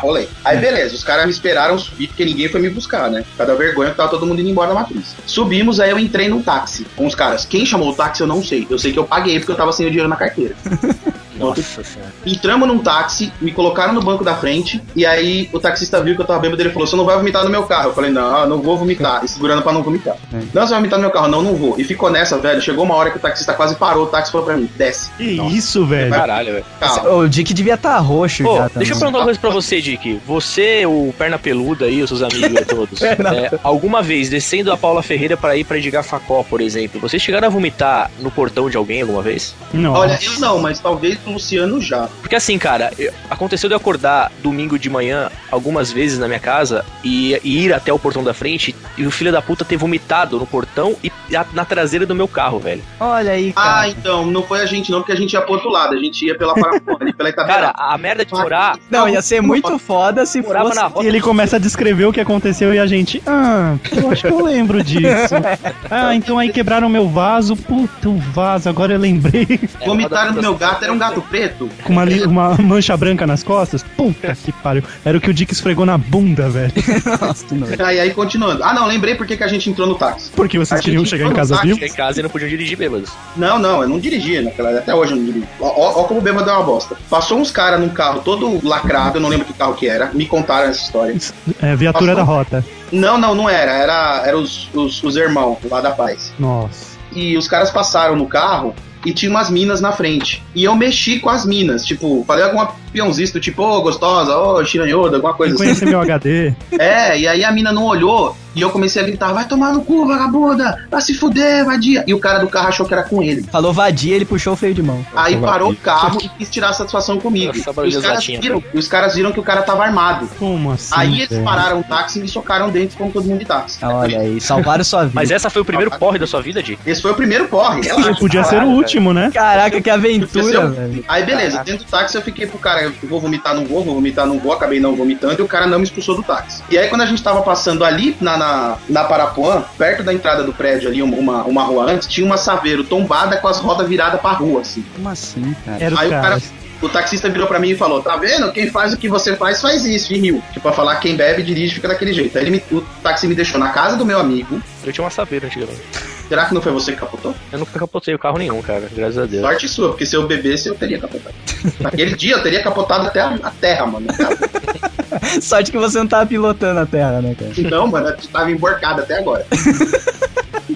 rolei. 0.00 0.28
Aí 0.44 0.58
beleza, 0.58 0.94
os 0.94 1.04
caras 1.04 1.24
me 1.26 1.30
esperaram 1.30 1.78
subir 1.78 2.08
porque 2.08 2.24
ninguém 2.24 2.48
foi 2.48 2.60
me 2.60 2.70
buscar, 2.70 3.10
né? 3.10 3.24
Cada 3.36 3.54
vergonha 3.54 3.90
que 3.90 3.96
tava 3.96 4.10
todo 4.10 4.26
mundo 4.26 4.40
indo 4.40 4.50
embora 4.50 4.68
da 4.68 4.74
matriz. 4.74 5.14
Subimos, 5.26 5.80
aí 5.80 5.90
eu 5.90 5.98
entrei 5.98 6.28
num 6.28 6.42
táxi 6.42 6.73
com 6.96 7.06
os 7.06 7.14
caras. 7.14 7.44
Quem 7.44 7.64
chamou 7.64 7.90
o 7.90 7.94
táxi 7.94 8.22
eu 8.22 8.26
não 8.26 8.42
sei. 8.42 8.66
Eu 8.68 8.78
sei 8.78 8.92
que 8.92 8.98
eu 8.98 9.04
paguei 9.04 9.38
porque 9.38 9.52
eu 9.52 9.56
tava 9.56 9.72
sem 9.72 9.86
o 9.86 9.90
dinheiro 9.90 10.08
na 10.08 10.16
carteira. 10.16 10.54
Nossa 11.38 11.82
senhora. 11.82 12.12
Entramos 12.24 12.68
num 12.68 12.78
táxi, 12.78 13.32
me 13.40 13.52
colocaram 13.52 13.92
no 13.92 14.00
banco 14.00 14.24
da 14.24 14.34
frente, 14.34 14.82
e 14.94 15.04
aí 15.04 15.48
o 15.52 15.58
taxista 15.58 16.02
viu 16.02 16.14
que 16.14 16.22
eu 16.22 16.26
tava 16.26 16.40
bêbado 16.40 16.60
ele 16.62 16.70
falou: 16.70 16.86
Você 16.86 16.96
não 16.96 17.04
vai 17.04 17.16
vomitar 17.16 17.44
no 17.44 17.50
meu 17.50 17.64
carro? 17.64 17.90
Eu 17.90 17.94
falei: 17.94 18.10
Não, 18.10 18.48
não 18.48 18.62
vou 18.62 18.76
vomitar. 18.76 19.24
E 19.24 19.28
segurando 19.28 19.62
pra 19.62 19.72
não 19.72 19.82
vomitar. 19.82 20.16
É. 20.32 20.38
Não, 20.52 20.62
você 20.62 20.70
vai 20.70 20.78
vomitar 20.78 20.98
no 20.98 21.04
meu 21.04 21.10
carro? 21.10 21.28
Não, 21.28 21.42
não 21.42 21.54
vou. 21.54 21.78
E 21.78 21.84
ficou 21.84 22.10
nessa, 22.10 22.38
velho. 22.38 22.60
Chegou 22.60 22.84
uma 22.84 22.94
hora 22.94 23.10
que 23.10 23.16
o 23.16 23.20
taxista 23.20 23.52
quase 23.52 23.76
parou, 23.76 24.04
o 24.04 24.06
táxi 24.06 24.30
falou 24.32 24.46
pra 24.46 24.56
mim: 24.56 24.68
Desce. 24.76 25.10
Que 25.16 25.24
isso, 25.24 25.84
velho? 25.84 26.10
Caralho, 26.10 26.52
velho. 26.54 26.64
Calma. 26.80 27.10
O 27.10 27.28
Dick 27.28 27.52
devia 27.52 27.74
estar 27.74 27.98
roxo 27.98 28.44
Pô, 28.44 28.56
já 28.56 28.68
deixa 28.74 28.92
eu 28.92 28.98
também. 28.98 28.98
perguntar 28.98 29.18
uma 29.18 29.24
coisa 29.24 29.40
pra 29.40 29.50
você, 29.50 29.80
Dick. 29.80 30.20
Você, 30.26 30.86
o 30.86 31.14
perna 31.16 31.38
peluda 31.38 31.86
aí, 31.86 32.02
os 32.02 32.08
seus 32.08 32.22
amigos 32.22 32.56
aí 32.56 32.64
todos, 32.64 33.00
é, 33.02 33.16
alguma 33.62 34.02
vez 34.02 34.28
descendo 34.28 34.72
a 34.72 34.76
Paula 34.76 35.02
Ferreira 35.02 35.36
pra 35.36 35.56
ir 35.56 35.64
pra 35.64 35.78
Edgar 35.78 36.04
Facó, 36.04 36.42
por 36.42 36.60
exemplo, 36.60 37.00
vocês 37.00 37.22
chegaram 37.22 37.46
a 37.46 37.50
vomitar 37.50 38.10
no 38.20 38.30
portão 38.30 38.68
de 38.68 38.76
alguém 38.76 39.02
alguma 39.02 39.22
vez? 39.22 39.54
Não. 39.72 39.92
Olha, 39.92 40.18
eu 40.22 40.40
não, 40.40 40.58
mas 40.58 40.78
talvez 40.80 41.18
o 41.30 41.32
Luciano 41.34 41.80
já. 41.80 42.08
Porque 42.20 42.36
assim, 42.36 42.58
cara, 42.58 42.90
eu- 42.98 43.12
aconteceu 43.30 43.68
de 43.68 43.74
eu 43.74 43.78
acordar 43.78 44.30
domingo 44.42 44.78
de 44.78 44.88
manhã 44.90 45.30
algumas 45.50 45.90
vezes 45.92 46.18
na 46.18 46.26
minha 46.26 46.40
casa 46.40 46.84
e, 47.02 47.38
e 47.44 47.64
ir 47.64 47.72
até 47.72 47.92
o 47.92 47.98
portão 47.98 48.22
da 48.24 48.34
frente 48.34 48.74
e 48.96 49.06
o 49.06 49.10
filho 49.10 49.32
da 49.32 49.40
puta 49.42 49.64
ter 49.64 49.76
vomitado 49.76 50.38
no 50.38 50.46
portão 50.46 50.96
e 51.02 51.36
a- 51.36 51.46
na 51.52 51.64
traseira 51.64 52.04
do 52.06 52.14
meu 52.14 52.28
carro, 52.28 52.58
velho. 52.58 52.82
Olha 53.00 53.32
aí, 53.32 53.52
Ah, 53.56 53.62
cara. 53.62 53.88
então, 53.88 54.26
não 54.26 54.42
foi 54.42 54.60
a 54.60 54.66
gente 54.66 54.90
não, 54.90 55.00
porque 55.00 55.12
a 55.12 55.16
gente 55.16 55.32
ia 55.32 55.40
pro 55.42 55.52
outro 55.54 55.70
lado. 55.70 55.94
A 55.94 55.98
gente 55.98 56.24
ia 56.26 56.36
pela 56.36 56.54
ali 57.00 57.12
pela 57.12 57.32
Cara, 57.32 57.72
a 57.76 57.96
merda 57.98 58.24
de 58.24 58.32
morar. 58.32 58.78
Não, 58.90 59.08
ia 59.08 59.20
ser 59.22 59.40
muito 59.40 59.78
foda 59.78 60.24
se 60.26 60.40
Morava 60.40 60.66
fosse... 60.68 60.80
na 60.80 60.86
rota 60.86 61.04
E 61.04 61.06
ele 61.08 61.20
começa 61.20 61.56
a 61.56 61.58
descrever 61.58 62.04
o 62.06 62.12
que 62.12 62.20
aconteceu 62.20 62.72
e 62.72 62.78
a 62.78 62.86
gente. 62.86 63.22
Ah, 63.26 63.74
eu 63.96 64.10
acho 64.10 64.22
que 64.22 64.28
eu 64.32 64.44
lembro 64.44 64.82
disso. 64.82 65.34
Ah, 65.90 66.14
então 66.14 66.38
aí 66.38 66.50
quebraram 66.50 66.88
meu 66.88 67.08
vaso. 67.08 67.56
Puta, 67.56 68.08
o 68.08 68.18
vaso, 68.18 68.68
agora 68.68 68.94
eu 68.94 68.98
lembrei. 68.98 69.60
Vomitaram 69.84 70.32
no 70.32 70.40
meu 70.42 70.54
gato, 70.56 70.82
era 70.84 70.92
um 70.92 70.98
gato 70.98 71.13
preto. 71.22 71.68
Com 71.82 71.92
uma, 71.92 72.04
li- 72.04 72.22
uma 72.24 72.56
mancha 72.58 72.96
branca 72.96 73.26
nas 73.26 73.42
costas. 73.42 73.82
Puta 73.96 74.34
que 74.34 74.52
pariu. 74.52 74.82
Era 75.04 75.16
o 75.18 75.20
que 75.20 75.30
o 75.30 75.34
Dick 75.34 75.52
esfregou 75.52 75.84
na 75.86 75.96
bunda, 75.98 76.48
velho. 76.48 76.72
Nossa. 77.20 77.44
Aí, 77.86 78.00
aí 78.00 78.10
continuando. 78.12 78.62
Ah, 78.62 78.72
não, 78.74 78.86
lembrei 78.86 79.14
porque 79.14 79.36
que 79.36 79.44
a 79.44 79.48
gente 79.48 79.68
entrou 79.70 79.86
no 79.86 79.94
táxi. 79.94 80.30
Porque 80.34 80.58
vocês 80.58 80.80
A 80.80 80.82
queriam 80.82 81.04
chegar 81.04 81.26
em 81.26 81.32
casa 81.32 81.56
vivo? 81.62 81.84
Em 81.84 81.92
casa 81.92 82.20
e 82.20 82.22
não 82.22 82.30
podiam 82.30 82.48
dirigir 82.48 82.76
bêbados. 82.76 83.10
Não, 83.36 83.58
não, 83.58 83.82
eu 83.82 83.88
não 83.88 83.98
dirigia 83.98 84.42
naquela. 84.42 84.78
Até 84.78 84.94
hoje 84.94 85.12
eu 85.12 85.16
não 85.16 85.24
dirijo. 85.24 85.46
Ó, 85.60 85.66
ó, 85.68 86.00
ó 86.00 86.04
como 86.04 86.20
o 86.20 86.22
bêbado 86.22 86.48
é 86.48 86.52
uma 86.52 86.62
bosta. 86.62 86.96
Passou 87.10 87.38
uns 87.38 87.50
caras 87.50 87.80
num 87.80 87.88
carro 87.88 88.20
todo 88.20 88.66
lacrado, 88.66 89.18
eu 89.18 89.20
não 89.20 89.28
lembro 89.28 89.46
que 89.46 89.52
carro 89.52 89.74
que 89.74 89.88
era. 89.88 90.10
Me 90.12 90.26
contaram 90.26 90.68
essa 90.68 90.82
história. 90.82 91.14
É, 91.62 91.74
viatura 91.76 92.14
Passou? 92.14 92.16
da 92.16 92.22
rota. 92.22 92.64
Não, 92.92 93.18
não, 93.18 93.34
não 93.34 93.48
era. 93.48 93.72
Era, 93.72 94.22
era 94.26 94.36
os, 94.38 94.68
os, 94.74 95.02
os 95.02 95.16
irmãos 95.16 95.58
lá 95.70 95.80
da 95.80 95.90
paz. 95.90 96.32
Nossa. 96.38 96.94
E 97.12 97.36
os 97.36 97.46
caras 97.46 97.70
passaram 97.70 98.16
no 98.16 98.26
carro 98.26 98.74
e 99.04 99.12
tinha 99.12 99.30
umas 99.30 99.50
minas 99.50 99.80
na 99.80 99.92
frente. 99.92 100.42
E 100.54 100.64
eu 100.64 100.74
mexi 100.74 101.18
com 101.18 101.28
as 101.28 101.44
minas. 101.44 101.84
Tipo, 101.84 102.24
falei 102.26 102.44
alguma 102.44 102.72
peãozista, 102.92 103.38
tipo, 103.40 103.62
ô, 103.62 103.82
gostosa, 103.82 104.36
ô, 104.36 104.64
chiranhoda, 104.64 105.16
alguma 105.16 105.34
coisa 105.34 105.56
Quem 105.56 105.70
assim. 105.70 105.80
conhece 105.80 105.86
meu 105.86 106.00
HD? 106.00 106.54
É, 106.78 107.18
e 107.18 107.28
aí 107.28 107.44
a 107.44 107.52
mina 107.52 107.72
não 107.72 107.84
olhou 107.84 108.36
e 108.54 108.60
eu 108.60 108.70
comecei 108.70 109.02
a 109.02 109.04
gritar: 109.06 109.32
vai 109.32 109.46
tomar 109.46 109.72
no 109.72 109.82
cu, 109.82 110.06
vagabunda, 110.06 110.86
vai 110.90 111.00
se 111.00 111.14
fuder, 111.14 111.64
vadia. 111.64 112.04
E 112.06 112.14
o 112.14 112.18
cara 112.18 112.38
do 112.38 112.48
carro 112.48 112.68
achou 112.68 112.86
que 112.86 112.92
era 112.94 113.02
com 113.02 113.22
ele. 113.22 113.42
Falou 113.50 113.72
vadia, 113.72 114.14
ele 114.14 114.24
puxou 114.24 114.52
o 114.52 114.56
freio 114.56 114.74
de 114.74 114.82
mão. 114.82 115.04
Aí 115.14 115.34
Nossa, 115.36 115.46
parou 115.46 115.68
o 115.68 115.72
vadia. 115.74 115.84
carro 115.84 116.18
e 116.22 116.28
quis 116.28 116.48
tirar 116.50 116.72
satisfação 116.72 117.18
comigo. 117.18 117.52
Nossa, 117.56 117.84
E 117.86 117.88
os, 117.88 118.02
caras 118.02 118.26
viram, 118.26 118.62
e 118.72 118.78
os 118.78 118.88
caras 118.88 119.14
viram 119.14 119.32
que 119.32 119.40
o 119.40 119.42
cara 119.42 119.62
tava 119.62 119.84
armado. 119.84 120.28
Como 120.38 120.72
assim? 120.72 120.92
Aí 120.96 121.16
eles 121.18 121.28
velho? 121.28 121.44
pararam 121.44 121.80
o 121.80 121.84
táxi 121.84 122.18
e 122.18 122.22
me 122.22 122.28
socaram 122.28 122.70
dentro 122.70 122.96
como 122.96 123.10
todo 123.10 123.26
mundo 123.26 123.38
de 123.40 123.44
táxi. 123.44 123.84
Olha 123.84 124.20
aí, 124.20 124.40
salvaram 124.40 124.84
sua 124.84 125.02
vida. 125.02 125.12
Mas 125.14 125.30
essa 125.30 125.50
foi 125.50 125.62
o 125.62 125.64
primeiro 125.64 125.90
porre 125.92 126.18
da 126.18 126.26
sua 126.26 126.40
vida, 126.40 126.62
Dick? 126.62 126.78
Esse 126.86 127.02
foi 127.02 127.10
o 127.10 127.14
primeiro 127.14 127.46
porre. 127.48 127.80
relaxa. 127.82 128.14
Podia 128.18 128.44
ser 128.44 128.62
o 128.62 128.66
último, 128.68 129.12
né? 129.12 129.30
Caraca, 129.32 129.80
que 129.80 129.90
aventura, 129.90 130.68
velho. 130.68 131.04
Aí 131.08 131.24
beleza, 131.24 131.62
dentro 131.64 131.84
do 131.84 131.90
táxi 131.90 132.16
eu 132.16 132.22
fiquei 132.22 132.46
pro 132.46 132.58
cara, 132.58 132.82
eu 132.82 132.92
vou 133.04 133.20
vomitar, 133.20 133.54
não 133.54 133.64
vou, 133.64 133.82
vou 133.84 133.94
vomitar, 133.94 134.26
não 134.26 134.38
vou, 134.38 134.52
acabei 134.52 134.80
não 134.80 134.94
vomitando 134.94 135.34
e 135.38 135.42
o 135.42 135.48
cara 135.48 135.66
não 135.66 135.78
me 135.78 135.84
expulsou 135.84 136.16
do 136.16 136.22
táxi. 136.22 136.62
E 136.70 136.78
aí 136.78 136.88
quando 136.88 137.02
a 137.02 137.06
gente 137.06 137.22
tava 137.22 137.42
passando 137.42 137.84
ali 137.84 138.16
na, 138.20 138.36
na, 138.44 138.76
na 138.88 139.04
Parapuã, 139.04 139.64
perto 139.78 140.02
da 140.02 140.12
entrada 140.12 140.42
do 140.42 140.52
prédio 140.52 140.88
ali, 140.88 141.02
uma, 141.02 141.42
uma 141.44 141.62
rua 141.62 141.90
antes, 141.90 142.06
tinha 142.08 142.26
uma 142.26 142.36
saveiro 142.36 142.84
tombada 142.84 143.36
com 143.38 143.48
as 143.48 143.58
rodas 143.58 143.88
viradas 143.88 144.20
pra 144.20 144.30
rua, 144.32 144.60
assim. 144.60 144.84
Como 144.94 145.08
assim, 145.08 145.54
cara? 145.64 145.82
Era 145.82 146.00
Aí 146.00 146.06
o 146.08 146.10
cara. 146.10 146.22
cara, 146.30 146.42
o 146.82 146.88
taxista 146.88 147.28
virou 147.30 147.46
pra 147.46 147.58
mim 147.58 147.70
e 147.70 147.76
falou: 147.76 148.02
Tá 148.02 148.16
vendo? 148.16 148.52
Quem 148.52 148.70
faz 148.70 148.92
o 148.92 148.96
que 148.96 149.08
você 149.08 149.34
faz, 149.36 149.60
faz 149.60 149.84
isso, 149.84 150.12
e 150.12 150.18
riu. 150.18 150.42
Tipo, 150.48 150.60
pra 150.60 150.72
falar 150.72 150.96
quem 150.96 151.16
bebe, 151.16 151.42
dirige, 151.42 151.74
fica 151.76 151.88
daquele 151.88 152.12
jeito. 152.12 152.36
Aí 152.36 152.44
ele 152.44 152.50
me- 152.50 152.76
o 152.76 152.82
táxi 153.02 153.26
me 153.26 153.34
deixou 153.34 153.58
na 153.58 153.70
casa 153.70 153.96
do 153.96 154.04
meu 154.04 154.18
amigo. 154.18 154.60
Eu 154.84 154.92
tinha 154.92 155.04
uma 155.04 155.10
saveira 155.10 155.46
antigamente. 155.46 155.80
Será 156.28 156.46
que 156.46 156.54
não 156.54 156.62
foi 156.62 156.72
você 156.72 156.92
que 156.92 156.98
capotou? 156.98 157.34
Eu 157.52 157.58
nunca 157.58 157.78
capotei 157.78 158.14
o 158.14 158.18
carro 158.18 158.38
nenhum, 158.38 158.60
cara, 158.62 158.88
graças 158.94 159.18
a 159.18 159.26
Deus. 159.26 159.42
Sorte 159.42 159.68
sua, 159.68 159.88
porque 159.88 160.06
se 160.06 160.16
eu 160.16 160.26
bebesse, 160.26 160.68
eu 160.68 160.74
teria 160.74 160.98
capotado. 160.98 161.34
Naquele 161.80 162.16
dia 162.16 162.34
eu 162.34 162.42
teria 162.42 162.62
capotado 162.62 163.06
até 163.06 163.20
a, 163.20 163.34
a 163.42 163.50
terra, 163.50 163.86
mano. 163.86 164.06
Sorte 165.40 165.70
que 165.70 165.78
você 165.78 165.98
não 165.98 166.06
tava 166.06 166.26
pilotando 166.26 166.80
a 166.80 166.86
terra, 166.86 167.20
né, 167.20 167.34
cara? 167.34 167.52
Não, 167.70 167.86
mano, 167.86 168.08
eu 168.08 168.16
tava 168.32 168.50
emborcado 168.50 169.02
até 169.02 169.18
agora. 169.18 169.46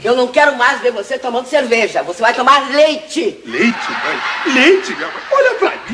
Eu 0.04 0.16
não 0.16 0.28
quero 0.28 0.56
mais 0.56 0.80
ver 0.80 0.92
você 0.92 1.18
tomando 1.18 1.46
cerveja. 1.46 2.02
Você 2.02 2.20
vai 2.20 2.34
tomar 2.34 2.70
leite. 2.70 3.38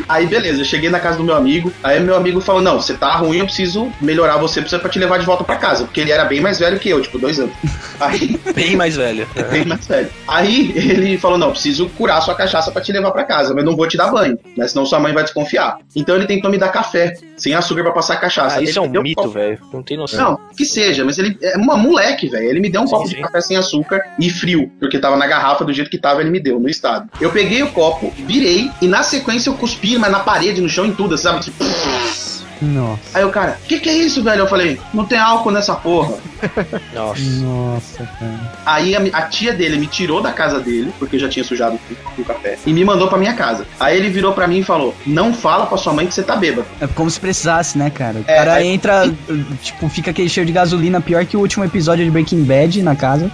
Aí 0.09 0.27
beleza, 0.27 0.61
eu 0.61 0.65
cheguei 0.65 0.91
na 0.91 1.01
casa 1.01 1.17
do 1.19 1.25
meu 1.25 1.35
amigo. 1.35 1.73
Aí 1.83 2.01
meu 2.01 2.17
amigo 2.17 2.41
falou: 2.41 2.61
Não, 2.61 2.81
você 2.81 2.95
tá 2.95 3.15
ruim, 3.17 3.39
eu 3.39 3.45
preciso 3.47 3.91
melhorar 4.01 4.37
você 4.37 4.61
pra 4.61 4.79
pra 4.79 4.89
te 4.91 4.99
levar 4.99 5.19
de 5.19 5.25
volta 5.27 5.45
pra 5.45 5.57
casa. 5.57 5.85
Porque 5.85 6.01
ele 6.01 6.11
era 6.11 6.25
bem 6.25 6.41
mais 6.41 6.59
velho 6.59 6.79
que 6.79 6.89
eu, 6.91 7.01
tipo, 7.01 7.19
dois 7.19 7.39
anos. 7.39 7.55
Aí, 8.01 8.39
Bem 8.55 8.77
mais 8.77 8.97
velho. 8.97 9.27
bem 9.51 9.65
mais 9.65 9.87
velho. 9.87 10.11
Aí 10.27 10.73
ele 10.77 11.17
falou: 11.19 11.39
Não, 11.39 11.51
preciso 11.51 11.89
curar 11.91 12.21
sua 12.21 12.35
cachaça 12.35 12.71
pra 12.71 12.83
te 12.83 12.93
levar 12.93 13.13
pra 13.13 13.25
casa, 13.25 13.55
mas 13.55 13.65
não 13.65 13.77
vou 13.77 13.87
te 13.87 13.97
dar 13.97 14.11
banho, 14.11 14.39
né? 14.57 14.67
Senão 14.67 14.85
sua 14.85 14.99
mãe 14.99 15.13
vai 15.13 15.23
desconfiar. 15.23 15.79
Então 15.95 16.17
ele 16.17 16.27
tentou 16.27 16.51
me 16.51 16.59
dar 16.59 16.69
café, 16.71 17.15
sem 17.37 17.55
açúcar 17.55 17.83
pra 17.85 17.93
passar 17.93 18.15
a 18.15 18.19
cachaça. 18.19 18.59
Ah, 18.59 18.63
isso 18.63 18.79
Ele 18.81 18.97
é 18.97 19.01
um 19.01 19.03
mito, 19.03 19.31
velho. 19.31 19.59
Não 19.73 19.83
tem 19.83 19.97
noção. 19.97 20.33
Não, 20.33 20.41
que 20.57 20.65
seja, 20.65 21.05
mas 21.05 21.19
ele 21.19 21.39
é 21.41 21.57
uma 21.57 21.77
moleque, 21.77 22.29
velho. 22.29 22.49
Ele 22.49 22.61
me 22.61 22.69
deu 22.71 22.83
um 22.83 22.87
Sim, 22.87 22.93
copo 22.95 23.09
sim. 23.09 23.15
de 23.17 23.23
café 23.23 23.41
sem 23.41 23.57
açúcar 23.57 23.94
e 24.19 24.31
frio, 24.31 24.71
porque 24.81 24.99
tava 24.99 25.17
na 25.17 25.27
garrafa 25.27 25.65
do 25.65 25.73
jeito 25.73 25.91
que 25.91 25.99
tava, 25.99 26.21
ele 26.21 26.31
me 26.31 26.41
deu, 26.41 26.59
no 26.61 26.69
estado. 26.69 27.09
Eu 27.21 27.31
peguei 27.31 27.63
o 27.63 27.71
copo, 27.73 28.13
virei 28.27 28.71
e 28.81 28.87
na 28.89 29.03
sequência 29.03 29.51
eu 29.51 29.55
cuspi 29.55 29.99
mas 29.99 30.11
na 30.11 30.21
parede, 30.21 30.61
no 30.61 30.69
chão, 30.69 30.85
em 30.87 30.93
tudo, 30.95 31.17
sabe? 31.19 31.41
Tipo, 31.41 31.65
Nossa, 32.63 33.01
Aí 33.19 33.25
o 33.25 33.31
cara, 33.31 33.59
que 33.69 33.79
que 33.79 33.89
é 33.91 33.93
isso, 33.93 34.23
velho? 34.23 34.41
Eu 34.43 34.47
falei, 34.49 34.81
não 34.95 35.05
tem 35.05 35.19
álcool 35.19 35.51
nessa 35.51 35.75
porra. 35.75 36.15
Nossa. 36.95 37.21
nossa, 37.41 38.05
cara. 38.19 38.53
Aí 38.65 38.95
a, 38.97 39.01
a 39.13 39.23
tia 39.23 39.53
dele 39.53 39.77
me 39.77 39.87
tirou 39.87 40.23
da 40.23 40.33
casa 40.33 40.61
dele, 40.61 40.93
porque 40.99 41.17
eu 41.17 41.21
já 41.21 41.29
tinha 41.29 41.45
sujado 41.45 41.79
o, 42.17 42.21
o 42.21 42.25
café, 42.25 42.57
e 42.65 42.73
me 42.73 42.85
mandou 42.85 43.09
pra 43.09 43.19
minha 43.19 43.35
casa. 43.35 43.67
Aí 43.79 43.97
ele 43.99 44.09
virou 44.09 44.33
pra 44.33 44.47
mim 44.47 44.59
e 44.61 44.65
falou: 44.65 44.95
Não 45.07 45.35
fala 45.35 45.67
pra 45.67 45.77
sua 45.77 45.93
mãe 45.93 46.07
que 46.07 46.15
você 46.15 46.23
tá 46.23 46.37
bêbado. 46.37 46.67
É 46.81 46.87
como 46.87 47.11
se 47.11 47.19
precisasse, 47.21 47.77
né, 47.77 47.91
cara? 47.91 48.19
O 48.19 48.25
É, 48.27 48.37
cara 48.37 48.55
aí- 48.55 48.69
entra, 48.69 49.13
tipo, 49.63 49.89
fica 49.89 50.11
aquele 50.13 50.29
cheiro 50.29 50.47
de 50.47 50.53
gasolina 50.53 51.01
pior 51.01 51.25
que 51.27 51.37
o 51.37 51.41
último 51.41 51.65
episódio 51.65 52.05
de 52.05 52.11
Breaking 52.11 52.45
Bad 52.45 52.83
na 52.83 52.95
casa. 52.97 53.31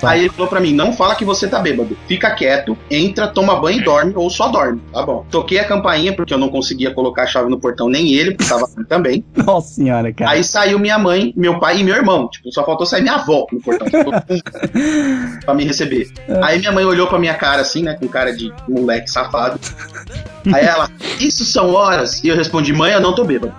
Tá. 0.00 0.10
Aí 0.10 0.20
ele 0.20 0.30
falou 0.30 0.48
pra 0.48 0.60
mim: 0.60 0.72
Não 0.72 0.92
fala 0.92 1.14
que 1.14 1.24
você 1.24 1.46
tá 1.46 1.58
bêbado. 1.58 1.96
Fica 2.06 2.30
quieto, 2.30 2.76
entra, 2.90 3.28
toma 3.28 3.56
banho 3.56 3.80
e 3.80 3.84
dorme, 3.84 4.12
ou 4.14 4.30
só 4.30 4.48
dorme. 4.48 4.80
Tá 4.92 5.04
bom. 5.04 5.26
Toquei 5.30 5.58
a 5.58 5.64
campainha, 5.64 6.12
porque 6.14 6.32
eu 6.32 6.38
não 6.38 6.48
conseguia 6.48 6.92
colocar 6.92 7.24
a 7.24 7.26
chave 7.26 7.50
no 7.50 7.58
portão, 7.58 7.88
nem 7.88 8.12
ele, 8.14 8.32
porque 8.32 8.48
tava 8.48 8.66
ruim 8.66 8.84
também. 8.84 9.24
Nossa 9.36 9.74
senhora, 9.74 10.12
cara. 10.12 10.30
Aí 10.30 10.44
saiu 10.44 10.78
minha 10.78 10.98
mãe, 10.98 11.32
meu 11.36 11.58
pai 11.58 11.80
e 11.80 11.84
meu 11.84 11.94
irmão. 11.94 12.28
Tipo, 12.28 12.52
só 12.52 12.64
faltou 12.64 12.86
sair 12.86 13.02
minha 13.02 13.14
avó 13.14 13.46
no 13.52 13.60
portão. 13.60 13.86
pra 15.44 15.54
me 15.54 15.64
receber. 15.64 16.10
Aí 16.42 16.58
minha 16.58 16.72
mãe 16.72 16.84
olhou 16.84 17.06
pra 17.06 17.18
minha 17.18 17.34
cara 17.34 17.62
assim, 17.62 17.82
né? 17.82 17.94
Com 17.94 18.08
cara 18.08 18.34
de 18.34 18.52
moleque 18.68 19.10
safado. 19.10 19.58
Aí 20.52 20.64
ela, 20.64 20.88
isso 21.20 21.44
são 21.44 21.72
horas? 21.72 22.22
E 22.24 22.28
eu 22.28 22.36
respondi, 22.36 22.72
mãe, 22.72 22.92
eu 22.92 23.00
não 23.00 23.14
tô 23.14 23.24
bêbado. 23.24 23.52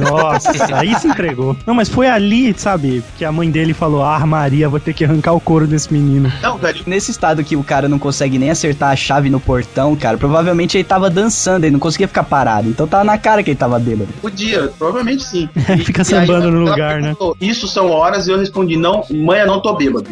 Nossa, 0.00 0.76
aí 0.76 0.94
se 0.98 1.06
entregou. 1.06 1.56
Não, 1.66 1.74
mas 1.74 1.88
foi 1.88 2.08
ali, 2.08 2.54
sabe, 2.58 3.04
que 3.16 3.24
a 3.24 3.30
mãe 3.30 3.50
dele 3.50 3.72
falou: 3.72 4.02
Ah, 4.02 4.24
Maria, 4.26 4.68
vou 4.68 4.80
ter 4.80 4.92
que 4.92 5.04
arrancar 5.04 5.33
o 5.34 5.40
couro 5.40 5.66
desse 5.66 5.92
menino. 5.92 6.32
Não, 6.42 6.56
velho. 6.58 6.82
Nesse 6.86 7.10
estado 7.10 7.42
que 7.44 7.56
o 7.56 7.62
cara 7.64 7.88
não 7.88 7.98
consegue 7.98 8.38
nem 8.38 8.50
acertar 8.50 8.90
a 8.90 8.96
chave 8.96 9.28
no 9.30 9.38
portão, 9.40 9.94
cara, 9.96 10.16
provavelmente 10.18 10.76
ele 10.76 10.84
tava 10.84 11.08
dançando, 11.10 11.64
ele 11.64 11.72
não 11.72 11.80
conseguia 11.80 12.08
ficar 12.08 12.24
parado. 12.24 12.68
Então 12.68 12.86
tava 12.86 13.04
na 13.04 13.18
cara 13.18 13.42
que 13.42 13.50
ele 13.50 13.58
tava 13.58 13.78
bêbado. 13.78 14.12
Podia, 14.20 14.68
provavelmente 14.78 15.22
sim. 15.24 15.48
Fica 15.84 16.00
E 16.00 16.02
aí 16.02 16.04
sambando 16.04 16.50
no 16.50 16.60
lugar, 16.60 16.96
né? 16.96 17.14
perguntou, 17.14 17.36
Isso 17.40 17.66
são 17.68 17.90
horas 17.90 18.26
e 18.26 18.30
eu 18.30 18.38
respondi, 18.38 18.76
não, 18.76 19.04
mãe, 19.10 19.40
eu 19.40 19.46
não 19.46 19.60
tô 19.60 19.74
bêbado. 19.74 20.06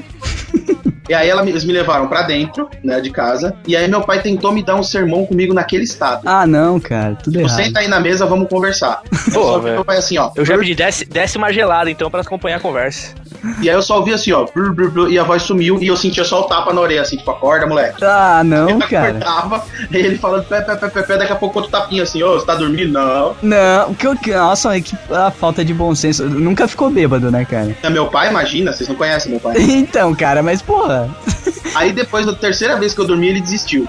E 1.09 1.15
aí 1.15 1.29
ela, 1.29 1.47
eles 1.47 1.65
me 1.65 1.73
levaram 1.73 2.07
pra 2.07 2.23
dentro, 2.23 2.69
né, 2.83 3.01
de 3.01 3.11
casa. 3.11 3.55
E 3.67 3.77
aí 3.77 3.89
meu 3.89 4.03
pai 4.03 4.23
tentou 4.23 4.53
me 4.53 4.63
dar 4.63 4.77
um 4.77 4.85
sermão 4.85 5.27
comigo 5.27 5.53
naquele 5.53 5.83
estado. 5.83 6.23
Ah, 6.25 6.47
não, 6.47 6.79
cara, 6.79 7.17
tudo 7.17 7.35
Tipo, 7.35 7.45
errado. 7.49 7.57
senta 7.65 7.81
aí 7.81 7.89
na 7.89 7.99
mesa, 8.01 8.25
vamos 8.25 8.49
conversar. 8.49 9.03
Pô, 9.33 9.59
meu 9.59 9.85
pai 9.85 9.97
assim, 9.99 10.17
ó. 10.17 10.31
Eu 10.37 10.45
já 10.45 10.57
pedi, 10.57 10.75
desce, 10.77 11.05
desce 11.05 11.37
uma 11.37 11.53
gelada 11.53 11.91
então 11.91 12.09
pra 12.09 12.21
acompanhar 12.21 12.59
a 12.59 12.61
conversa. 12.61 13.15
E 13.61 13.69
aí 13.69 13.75
eu 13.75 13.83
só 13.83 13.99
ouvi 13.99 14.13
assim, 14.13 14.33
ó. 14.33 14.45
brr, 14.45 14.73
brr, 14.73 14.91
brr, 14.91 15.11
e 15.11 15.19
a 15.19 15.25
voz 15.25 15.43
sumiu 15.43 15.79
e 15.83 15.87
eu 15.89 15.97
sentia 15.97 16.25
só 16.25 16.41
o 16.41 16.45
tapa 16.45 16.73
na 16.73 16.81
orelha, 16.81 17.03
assim, 17.03 17.17
tipo, 17.17 17.31
acorda, 17.31 17.67
moleque. 17.67 18.03
Ah, 18.05 18.43
não, 18.45 18.69
Eu 18.71 18.79
cara. 18.79 19.09
acordava, 19.09 19.65
ele 19.93 20.17
falando, 20.19 20.45
pé, 20.45 20.61
pé, 20.61 20.77
pé, 20.77 20.89
pé, 20.89 21.03
pé, 21.03 21.19
daqui 21.19 21.33
a 21.33 21.37
pouco 21.37 21.59
outro 21.59 21.71
tapinha 21.73 22.03
assim, 22.05 22.23
ô, 22.23 22.35
você 22.39 22.47
tá 22.47 22.55
dormindo? 22.55 22.93
Não. 22.93 23.37
Não, 23.43 23.95
que, 23.95 24.17
que, 24.19 24.33
nossa, 24.33 24.81
que 24.81 24.97
a 25.11 25.31
falta 25.31 25.65
de 25.65 25.75
bom 25.75 25.95
senso. 25.95 26.25
Nunca 26.29 26.69
ficou 26.69 26.89
bêbado, 26.91 27.31
né, 27.31 27.45
cara? 27.45 27.77
É 27.83 27.91
meu 27.91 28.07
pai, 28.07 28.29
imagina, 28.31 28.73
vocês 28.73 28.89
não 28.89 28.97
conhecem 28.97 29.31
meu 29.33 29.41
pai. 29.41 29.55
Então, 29.83 30.15
cara, 30.15 30.43
mas 30.43 30.63
porra. 30.63 31.09
Aí 31.75 31.93
depois, 31.93 32.27
da 32.27 32.33
terceira 32.35 32.77
vez 32.77 32.95
que 32.95 33.01
eu 33.01 33.07
dormi, 33.07 33.29
ele 33.29 33.41
desistiu. 33.41 33.89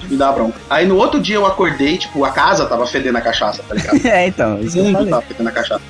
de 0.00 0.08
Me 0.10 0.16
dar 0.16 0.32
bronca. 0.32 0.58
Aí 0.68 0.86
no 0.86 0.96
outro 0.96 1.18
dia 1.18 1.36
eu 1.36 1.46
acordei, 1.46 1.96
tipo, 1.98 2.24
a 2.24 2.30
casa 2.30 2.66
tava 2.66 2.86
fedendo 2.86 3.16
a 3.18 3.20
cachaça, 3.20 3.62
tá 3.66 3.74
ligado? 3.74 4.06
É, 4.06 4.26
então, 4.26 4.60
isso 4.60 4.78
O 4.80 4.84
mundo 4.84 5.08
tava 5.08 5.22
fedendo 5.22 5.48
a 5.48 5.52
cachaça. 5.52 5.82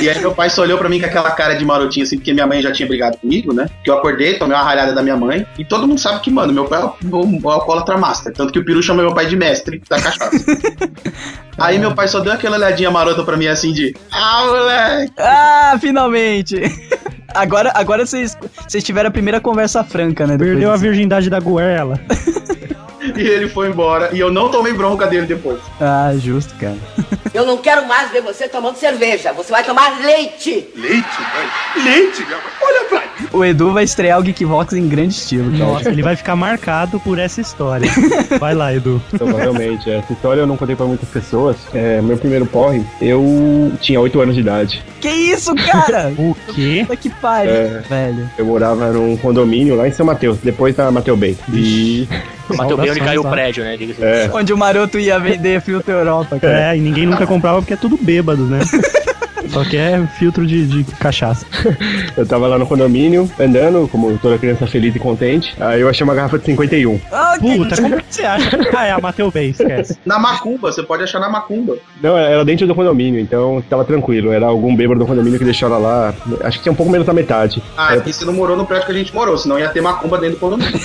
E 0.00 0.08
aí 0.08 0.18
meu 0.20 0.34
pai 0.34 0.50
só 0.50 0.62
olhou 0.62 0.78
pra 0.78 0.88
mim 0.88 1.00
com 1.00 1.06
aquela 1.06 1.30
cara 1.30 1.54
de 1.54 1.64
marotinho, 1.64 2.04
assim, 2.04 2.16
porque 2.16 2.32
minha 2.32 2.46
mãe 2.46 2.60
já 2.60 2.70
tinha 2.70 2.86
brigado 2.86 3.16
comigo, 3.16 3.52
né? 3.52 3.66
Que 3.82 3.90
eu 3.90 3.96
acordei, 3.96 4.38
tomei 4.38 4.56
uma 4.56 4.62
ralhada 4.62 4.92
da 4.92 5.02
minha 5.02 5.16
mãe. 5.16 5.46
E 5.58 5.64
todo 5.64 5.86
mundo 5.86 6.00
sabe 6.00 6.20
que, 6.20 6.30
mano, 6.30 6.52
meu 6.52 6.66
pai 6.66 6.80
é 6.80 6.84
o, 6.84 7.40
o 7.42 7.50
alcoólatra 7.50 7.96
master. 7.96 8.32
Tanto 8.32 8.52
que 8.52 8.58
o 8.58 8.64
peru 8.64 8.82
chama 8.82 9.02
meu 9.02 9.14
pai 9.14 9.26
de 9.26 9.36
mestre 9.36 9.82
da 9.88 10.00
cachaça. 10.00 10.30
aí 11.58 11.78
meu 11.78 11.94
pai 11.94 12.06
só 12.06 12.20
deu 12.20 12.32
aquela 12.32 12.56
olhadinha 12.56 12.90
marota 12.90 13.24
pra 13.24 13.36
mim, 13.36 13.46
assim, 13.46 13.72
de... 13.72 13.96
Ah, 14.12 14.44
moleque! 14.46 15.12
Ah, 15.18 15.76
finalmente! 15.80 16.60
Agora, 17.34 17.70
agora 17.74 18.06
vocês, 18.06 18.36
vocês 18.66 18.82
tiveram 18.82 19.08
a 19.08 19.12
primeira 19.12 19.38
conversa 19.38 19.84
franca, 19.84 20.26
né? 20.26 20.38
Perdeu 20.38 20.72
a 20.72 20.76
virgindade 20.76 21.28
da 21.28 21.38
goela. 21.38 22.00
E 23.16 23.20
ele 23.26 23.48
foi 23.48 23.68
embora. 23.68 24.10
E 24.12 24.18
eu 24.20 24.30
não 24.32 24.50
tomei 24.50 24.72
bronca 24.72 25.06
dele 25.06 25.26
depois. 25.26 25.58
Ah, 25.80 26.12
justo, 26.16 26.54
cara. 26.56 26.76
Eu 27.34 27.44
não 27.44 27.58
quero 27.58 27.86
mais 27.86 28.10
ver 28.10 28.22
você 28.22 28.48
tomando 28.48 28.76
cerveja. 28.76 29.32
Você 29.34 29.52
vai 29.52 29.62
tomar 29.62 30.00
leite. 30.02 30.66
Leite, 30.74 31.06
velho. 31.76 31.84
Leite, 31.84 32.24
minha 32.24 32.36
mãe. 32.38 32.46
Olha 32.62 32.84
pra 32.88 33.00
mim. 33.00 33.28
O 33.32 33.44
Edu 33.44 33.70
vai 33.72 33.84
estrear 33.84 34.18
o 34.18 34.22
Geekvox 34.22 34.72
em 34.72 34.88
grande 34.88 35.14
estilo, 35.14 35.50
cara. 35.52 35.64
Nossa, 35.72 35.90
ele 35.90 36.02
vai 36.02 36.16
ficar 36.16 36.34
marcado 36.34 36.98
por 36.98 37.18
essa 37.18 37.40
história. 37.40 37.88
Vai 38.40 38.54
lá, 38.54 38.72
Edu. 38.74 39.00
Provavelmente. 39.16 39.90
Essa 39.90 40.12
história 40.12 40.40
eu 40.40 40.46
não 40.46 40.56
contei 40.56 40.74
pra 40.74 40.86
muitas 40.86 41.08
pessoas. 41.10 41.56
É, 41.74 42.00
meu 42.00 42.16
primeiro 42.16 42.46
porre, 42.46 42.82
eu 43.00 43.72
tinha 43.80 44.00
8 44.00 44.20
anos 44.20 44.34
de 44.34 44.40
idade. 44.40 44.82
Que 45.00 45.08
isso, 45.10 45.54
cara? 45.54 46.12
O 46.18 46.34
quê? 46.54 46.84
Puta 46.86 46.96
que 46.96 47.10
pariu, 47.10 47.52
É. 47.52 47.82
velho. 47.88 48.30
Eu 48.38 48.46
morava 48.46 48.90
num 48.90 49.16
condomínio 49.18 49.76
lá 49.76 49.86
em 49.86 49.92
São 49.92 50.06
Mateus, 50.06 50.38
depois 50.38 50.74
da 50.74 50.90
Mateu 50.90 51.16
Bay. 51.16 51.36
E. 51.52 52.08
O 52.50 52.56
Mateu 52.56 52.76
bem 52.76 52.90
onde 52.90 53.00
caiu 53.00 53.22
o 53.22 53.28
prédio, 53.30 53.64
né? 53.64 53.76
É, 54.00 54.30
Onde 54.32 54.52
o 54.52 54.56
maroto 54.58 54.98
ia 54.98 55.18
vender 55.18 55.60
filtro 55.60 55.92
Europa, 55.92 56.38
cara. 56.38 56.72
É, 56.72 56.76
e 56.76 56.80
ninguém 56.80 57.06
nunca 57.06 57.26
comprava 57.26 57.58
porque 57.60 57.74
é 57.74 57.76
tudo 57.76 57.96
bêbado, 58.00 58.44
né? 58.44 58.60
Só 59.48 59.64
que 59.64 59.78
é 59.78 60.06
filtro 60.18 60.46
de, 60.46 60.66
de 60.66 60.84
cachaça. 60.96 61.46
eu 62.14 62.26
tava 62.26 62.46
lá 62.46 62.58
no 62.58 62.66
condomínio, 62.66 63.30
andando, 63.40 63.88
como 63.88 64.18
toda 64.18 64.36
criança 64.36 64.66
feliz 64.66 64.94
e 64.94 64.98
contente. 64.98 65.56
Aí 65.58 65.80
eu 65.80 65.88
achei 65.88 66.04
uma 66.04 66.14
garrafa 66.14 66.38
de 66.38 66.44
51. 66.44 67.00
Ah, 67.10 67.34
que- 67.40 67.56
Puta, 67.56 67.76
como 67.80 67.96
que 67.96 68.04
você 68.14 68.22
acha? 68.26 68.50
Ah, 68.76 68.86
é 68.86 68.90
a 68.90 69.00
Mateu 69.00 69.30
Bay, 69.30 69.48
esquece. 69.50 69.96
Na 70.04 70.18
macumba, 70.18 70.70
você 70.70 70.82
pode 70.82 71.02
achar 71.02 71.18
na 71.18 71.30
macumba. 71.30 71.76
Não, 72.02 72.18
era 72.18 72.44
dentro 72.44 72.66
do 72.66 72.74
condomínio, 72.74 73.18
então 73.18 73.64
tava 73.70 73.86
tranquilo. 73.86 74.32
Era 74.32 74.44
algum 74.46 74.76
bêbado 74.76 75.00
do 75.00 75.06
condomínio 75.06 75.38
que 75.38 75.44
deixou 75.46 75.68
ela 75.70 75.78
lá. 75.78 76.14
Acho 76.42 76.58
que 76.58 76.64
tinha 76.64 76.72
um 76.72 76.76
pouco 76.76 76.92
menos 76.92 77.06
da 77.06 77.14
metade. 77.14 77.62
Ah, 77.74 77.90
Aí 77.92 77.98
aqui 78.00 78.12
você 78.12 78.26
não 78.26 78.34
morou 78.34 78.54
no 78.54 78.66
prédio 78.66 78.84
que 78.84 78.92
a 78.92 78.96
gente 78.96 79.14
morou, 79.14 79.38
senão 79.38 79.58
ia 79.58 79.70
ter 79.70 79.80
macumba 79.80 80.18
dentro 80.18 80.36
do 80.36 80.40
condomínio. 80.40 80.72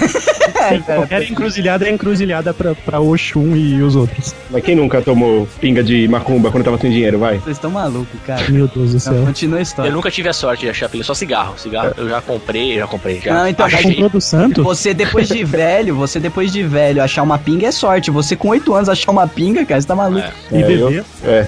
É, 0.47 0.79
cara. 0.79 0.99
Qualquer 0.99 1.23
encruzilhada 1.29 1.87
é 1.87 1.91
encruzilhada 1.91 2.53
pra, 2.53 2.73
pra 2.75 2.99
Oxum 2.99 3.55
e 3.55 3.81
os 3.81 3.95
outros. 3.95 4.33
Mas 4.49 4.63
quem 4.63 4.75
nunca 4.75 5.01
tomou 5.01 5.47
pinga 5.59 5.83
de 5.83 6.07
macumba 6.07 6.51
quando 6.51 6.63
tava 6.63 6.77
sem 6.77 6.91
dinheiro, 6.91 7.19
vai? 7.19 7.37
Vocês 7.39 7.57
estão 7.57 7.71
malucos, 7.71 8.19
cara. 8.25 8.43
Meu 8.49 8.67
Deus 8.67 8.89
do 8.89 8.93
Não, 8.93 8.99
céu. 8.99 9.25
continua 9.25 9.57
a 9.57 9.59
Eu 9.59 9.63
história. 9.63 9.91
nunca 9.91 10.11
tive 10.11 10.29
a 10.29 10.33
sorte 10.33 10.61
de 10.65 10.69
achar 10.69 10.89
pilha, 10.89 11.03
só 11.03 11.13
cigarro. 11.13 11.53
Cigarro 11.57 11.93
eu 11.97 12.09
já 12.09 12.21
comprei, 12.21 12.75
já 12.77 12.87
comprei. 12.87 13.19
Já 13.21 13.33
Não, 13.33 13.47
então, 13.47 13.65
achei. 13.65 13.83
comprou 13.91 14.09
do 14.09 14.21
santo? 14.21 14.63
Você 14.63 14.93
depois 14.93 15.27
de 15.27 15.43
velho, 15.43 15.95
você 15.95 16.19
depois 16.19 16.51
de 16.51 16.63
velho 16.63 17.01
achar 17.03 17.23
uma 17.23 17.37
pinga 17.37 17.67
é 17.67 17.71
sorte. 17.71 18.11
Você 18.11 18.35
com 18.35 18.49
8 18.49 18.73
anos 18.73 18.89
achar 18.89 19.11
uma 19.11 19.27
pinga, 19.27 19.65
cara, 19.65 19.81
você 19.81 19.87
tá 19.87 19.95
maluco. 19.95 20.27
É. 20.51 20.57
E 20.57 20.61
É, 20.63 20.71
eu- 20.75 20.87
beber? 20.89 21.05
É. 21.25 21.47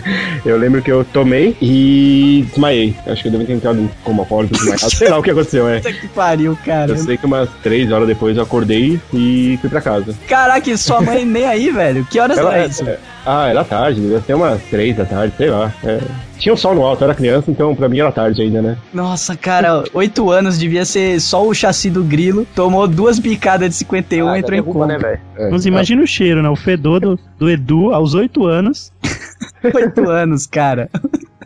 eu 0.44 0.56
lembro 0.56 0.82
que 0.82 0.90
eu 0.90 1.04
tomei 1.04 1.56
e 1.60 2.44
desmaiei. 2.48 2.94
Acho 3.06 3.22
que 3.22 3.28
eu 3.28 3.32
devo 3.32 3.44
ter 3.44 3.52
entrado 3.54 3.78
em 3.80 3.90
coma 4.04 4.22
alcoólico 4.22 4.54
desmaiado. 4.54 4.90
Sei 4.96 5.08
lá 5.08 5.18
o 5.18 5.22
que 5.22 5.30
aconteceu, 5.30 5.68
é. 5.68 5.76
Puta 5.76 5.92
que 5.92 6.08
pariu, 6.08 6.58
cara. 6.64 6.92
Eu 6.92 6.96
sei 6.96 7.16
que 7.16 7.26
umas 7.26 7.48
três 7.62 7.90
horas 7.90 8.06
depois 8.06 8.35
eu 8.36 8.42
acordei 8.42 9.00
e 9.12 9.58
fui 9.60 9.68
pra 9.70 9.80
casa. 9.80 10.14
Caraca, 10.28 10.76
sua 10.76 11.00
mãe 11.00 11.24
nem 11.24 11.44
aí, 11.46 11.70
velho. 11.70 12.04
Que 12.10 12.18
horas 12.20 12.38
Ela, 12.38 12.54
era 12.56 12.66
isso? 12.66 12.86
é- 12.88 12.98
ah, 13.24 13.48
era 13.48 13.64
tarde, 13.64 14.00
devia 14.00 14.20
ser 14.20 14.34
umas 14.34 14.62
três 14.70 14.96
da 14.96 15.04
tarde, 15.04 15.34
sei 15.36 15.50
lá. 15.50 15.72
É. 15.84 16.00
Tinha 16.38 16.52
um 16.52 16.56
sol 16.56 16.74
no 16.74 16.82
alto, 16.84 17.02
eu 17.02 17.06
era 17.06 17.14
criança, 17.14 17.50
então 17.50 17.74
pra 17.74 17.88
mim 17.88 17.98
era 17.98 18.12
tarde 18.12 18.42
ainda, 18.42 18.60
né? 18.62 18.76
Nossa, 18.92 19.34
cara, 19.36 19.82
8 19.92 20.30
anos 20.30 20.58
devia 20.58 20.84
ser 20.84 21.18
só 21.20 21.44
o 21.46 21.54
chassi 21.54 21.88
do 21.90 22.04
grilo. 22.04 22.46
Tomou 22.54 22.86
duas 22.86 23.18
bicadas 23.18 23.70
de 23.70 23.74
51 23.76 24.36
e 24.36 24.38
entrou 24.40 24.58
em 24.58 24.62
coma. 24.62 24.86
né, 24.86 24.98
velho? 24.98 25.18
É. 25.38 25.50
Mas 25.50 25.64
imagina 25.66 26.02
o 26.02 26.06
cheiro, 26.06 26.42
né? 26.42 26.48
O 26.48 26.54
fedor 26.56 27.00
do, 27.00 27.18
do 27.38 27.50
Edu 27.50 27.92
aos 27.92 28.12
8 28.14 28.44
anos. 28.46 28.92
8 29.64 30.08
anos, 30.10 30.46
cara. 30.46 30.88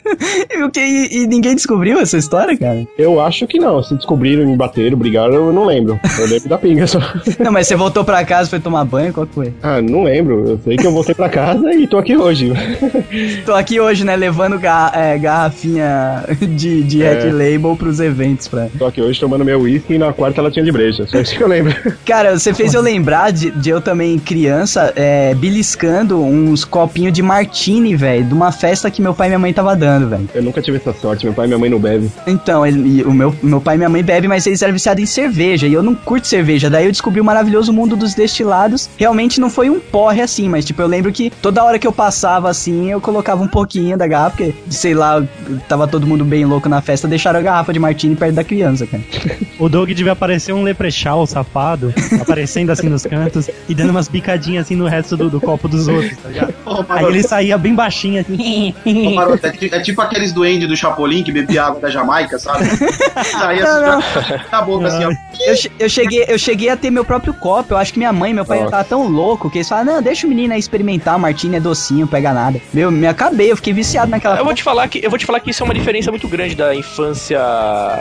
E, 0.53 0.63
o 0.63 0.71
que, 0.71 0.81
e, 0.81 1.27
ninguém 1.27 1.55
descobriu 1.55 1.99
essa 2.01 2.17
história, 2.17 2.57
cara? 2.57 2.87
Eu 2.99 3.21
acho 3.21 3.47
que 3.47 3.59
não. 3.59 3.83
Se 3.83 3.95
descobriram, 3.95 4.47
me 4.47 4.57
bateram, 4.57 4.97
brigaram, 4.97 5.35
eu 5.35 5.53
não 5.53 5.65
lembro. 5.65 5.99
Eu 6.19 6.27
lembro 6.27 6.49
da 6.49 6.59
pinga 6.59 6.87
só. 6.87 6.99
Não, 7.39 7.53
mas 7.53 7.67
você 7.67 7.77
voltou 7.77 8.05
pra 8.05 8.25
casa, 8.25 8.49
foi 8.51 8.59
tomar 8.61 8.85
banho, 8.85 9.13
qual 9.13 9.27
que 9.27 9.35
foi? 9.35 9.55
Ah, 9.63 9.81
não 9.81 10.03
lembro. 10.05 10.49
Eu 10.51 10.61
sei 10.65 10.77
que 10.77 10.87
eu 10.87 10.93
voltei 10.93 11.15
pra 11.15 11.29
casa 11.29 11.73
e 11.73 11.87
tô 11.87 11.99
aqui 11.99 12.17
hoje. 12.17 12.53
Tô 13.45 13.55
aqui 13.55 13.81
hoje, 13.81 14.05
né, 14.05 14.17
levando 14.17 14.59
ga- 14.59 14.93
é, 14.95 15.19
garrafinha 15.19 16.25
de, 16.41 16.83
de 16.83 17.03
É. 17.03 17.13
Red 17.25 17.31
Label 17.33 17.77
pros 17.77 18.01
eventos. 18.01 18.49
Pra... 18.49 18.69
tô 18.79 18.87
aqui 18.87 19.01
hoje 19.01 19.19
tomando 19.19 19.45
meu 19.45 19.61
uísque 19.61 19.95
e 19.95 19.99
na 19.99 20.13
quarta 20.13 20.43
latinha 20.43 20.65
de 20.65 20.73
breja. 20.73 21.07
Só 21.07 21.21
isso 21.21 21.37
que 21.37 21.43
eu 21.43 21.49
lembro. 21.49 21.75
Cara, 22.05 22.39
você 22.39 22.53
fez 22.55 22.75
eu 22.75 22.81
lembrar 22.83 23.31
de, 23.33 23.51
de 23.51 23.71
eu 23.71 23.81
também, 23.81 24.19
criança, 24.19 24.93
é, 24.97 25.35
beliscando 25.35 26.23
uns 26.23 26.65
copinhos 26.65 27.13
de 27.13 27.23
martini, 27.23 27.95
velho, 27.97 28.25
de 28.25 28.35
uma 28.35 28.53
festa 28.53 28.91
que 28.91 29.01
meu 29.03 29.15
pai 29.15 29.29
e 29.29 29.31
minha 29.31 29.39
mãe 29.39 29.53
tava 29.53 29.75
dando. 29.81 30.01
zoando, 30.01 30.09
velho. 30.09 30.29
Eu 30.35 30.43
nunca 30.43 30.63
tive 30.63 30.77
essa 30.77 30.93
sorte, 30.93 31.25
meu 31.25 31.35
pai 31.35 31.47
e 31.47 31.49
minha 31.49 31.59
mãe 31.59 31.69
não 31.71 31.79
bebem. 31.79 32.11
Então, 32.27 32.65
ele- 32.65 32.99
e 33.01 33.03
o 33.03 33.13
meu, 33.13 33.35
meu 33.43 33.61
pai 33.61 33.75
e 33.75 33.79
minha 33.79 33.89
mãe 33.89 34.03
bebem, 34.03 34.29
mas 34.29 34.47
eles 34.47 34.63
eram 34.63 34.73
viciados 34.73 35.03
em 35.03 35.07
cerveja. 35.07 35.67
E 35.67 35.73
eu 35.73 35.83
não 35.83 35.95
curto 35.95 36.27
cerveja. 36.27 36.71
Daí 36.71 36.85
eu 36.87 36.91
descobri 36.93 37.21
o 37.21 37.25
maravilhoso 37.25 37.73
mundo 37.73 37.97
dos 37.97 38.15
destilados. 38.15 38.89
Realmente 38.97 39.41
não 39.41 39.51
foi 39.51 39.69
um 39.71 39.81
porre 39.81 40.21
assim, 40.23 40.49
mas 40.49 40.65
tipo, 40.65 40.81
eu 40.81 40.87
lembro 40.87 41.11
que 41.13 41.31
toda 41.43 41.65
hora 41.65 41.79
que 41.79 41.87
eu 41.87 41.93
passava 41.93 42.49
assim, 42.49 42.91
eu 42.91 43.01
colocava 43.01 43.43
um 43.43 43.49
pouquinho 43.49 43.97
da 43.97 44.07
garrafa, 44.07 44.37
porque, 44.37 44.55
sei 44.69 44.95
lá, 44.95 45.23
tava 45.69 45.87
todo 45.89 46.07
mundo 46.07 46.25
bem 46.25 46.45
louco 46.45 46.69
na 46.69 46.81
festa, 46.81 47.09
deixaram 47.09 47.41
a 47.41 47.43
garrafa 47.43 47.73
de 47.73 47.79
martini 47.79 48.15
perto 48.17 48.35
da 48.35 48.45
criança, 48.45 48.87
cara. 48.87 49.03
O 49.61 49.69
Doug 49.69 49.91
devia 49.91 50.13
aparecer 50.13 50.55
um 50.55 50.63
leprechal 50.63 51.27
safado, 51.27 51.93
aparecendo 52.19 52.71
assim 52.71 52.89
nos 52.89 53.03
cantos 53.05 53.51
e 53.69 53.75
dando 53.75 53.91
umas 53.91 54.09
bicadinhas 54.09 54.65
assim 54.65 54.75
no 54.75 54.87
resto 54.87 55.19
do, 55.19 55.29
do 55.29 55.39
copo 55.39 55.69
dos 55.69 55.87
outros, 55.87 56.17
tá 56.17 56.29
ligado? 56.31 56.55
Ô, 56.65 56.83
Aí 56.89 57.05
ele 57.05 57.23
saía 57.23 57.59
bem 57.59 57.75
baixinho 57.75 58.21
assim. 58.23 58.75
ô, 58.87 59.11
Maroto, 59.15 59.47
é, 59.47 59.51
ti- 59.51 59.70
é 59.71 59.81
tipo 59.81 60.01
aqueles 60.01 60.33
duendes 60.33 60.69
do 60.69 60.77
Chapolin 60.77 61.23
que 61.23 61.33
bebia 61.33 61.65
água 61.65 61.81
da 61.81 61.91
Jamaica, 61.91 62.39
sabe? 62.39 62.65
Saía 63.25 63.65
assim, 63.65 64.35
na 64.51 64.63
boca 64.63 64.87
assim, 64.87 65.05
ó. 65.05 65.11
Eu, 65.41 65.55
eu, 65.79 65.89
cheguei, 65.89 66.25
eu 66.29 66.39
cheguei 66.39 66.69
a 66.69 66.77
ter 66.77 66.91
meu 66.91 67.05
próprio 67.05 67.33
copo. 67.33 67.75
Eu 67.75 67.79
acho 67.79 67.93
que 67.93 67.99
minha 67.99 68.13
mãe 68.13 68.31
e 68.31 68.35
meu 68.35 68.45
pai 68.45 68.59
Nossa. 68.59 68.71
tava 68.73 68.85
tão 68.85 69.09
louco 69.09 69.51
que 69.51 69.59
eles 69.59 69.69
falaram: 69.69 69.95
Não, 69.95 70.03
deixa 70.03 70.27
o 70.27 70.31
menino 70.31 70.53
aí 70.53 70.61
experimentar. 70.61 71.19
Martini 71.19 71.57
é 71.57 71.61
docinho, 71.61 72.07
pega 72.07 72.33
nada. 72.33 72.61
Meu, 72.73 72.91
me 72.91 73.07
acabei, 73.07 73.51
eu 73.51 73.57
fiquei 73.57 73.73
viciado 73.73 74.11
naquela 74.11 74.37
Eu 74.39 74.45
vou 74.45 74.55
te 74.55 74.63
falar 74.63 74.89
que 74.89 75.01
eu 75.05 75.11
vou 75.11 75.19
te 75.19 75.27
falar 75.27 75.41
que 75.41 75.51
isso 75.51 75.63
é 75.63 75.65
uma 75.65 75.75
diferença 75.75 76.11
muito 76.11 76.29
grande 76.29 76.55
da 76.55 76.75
infância 76.75 77.39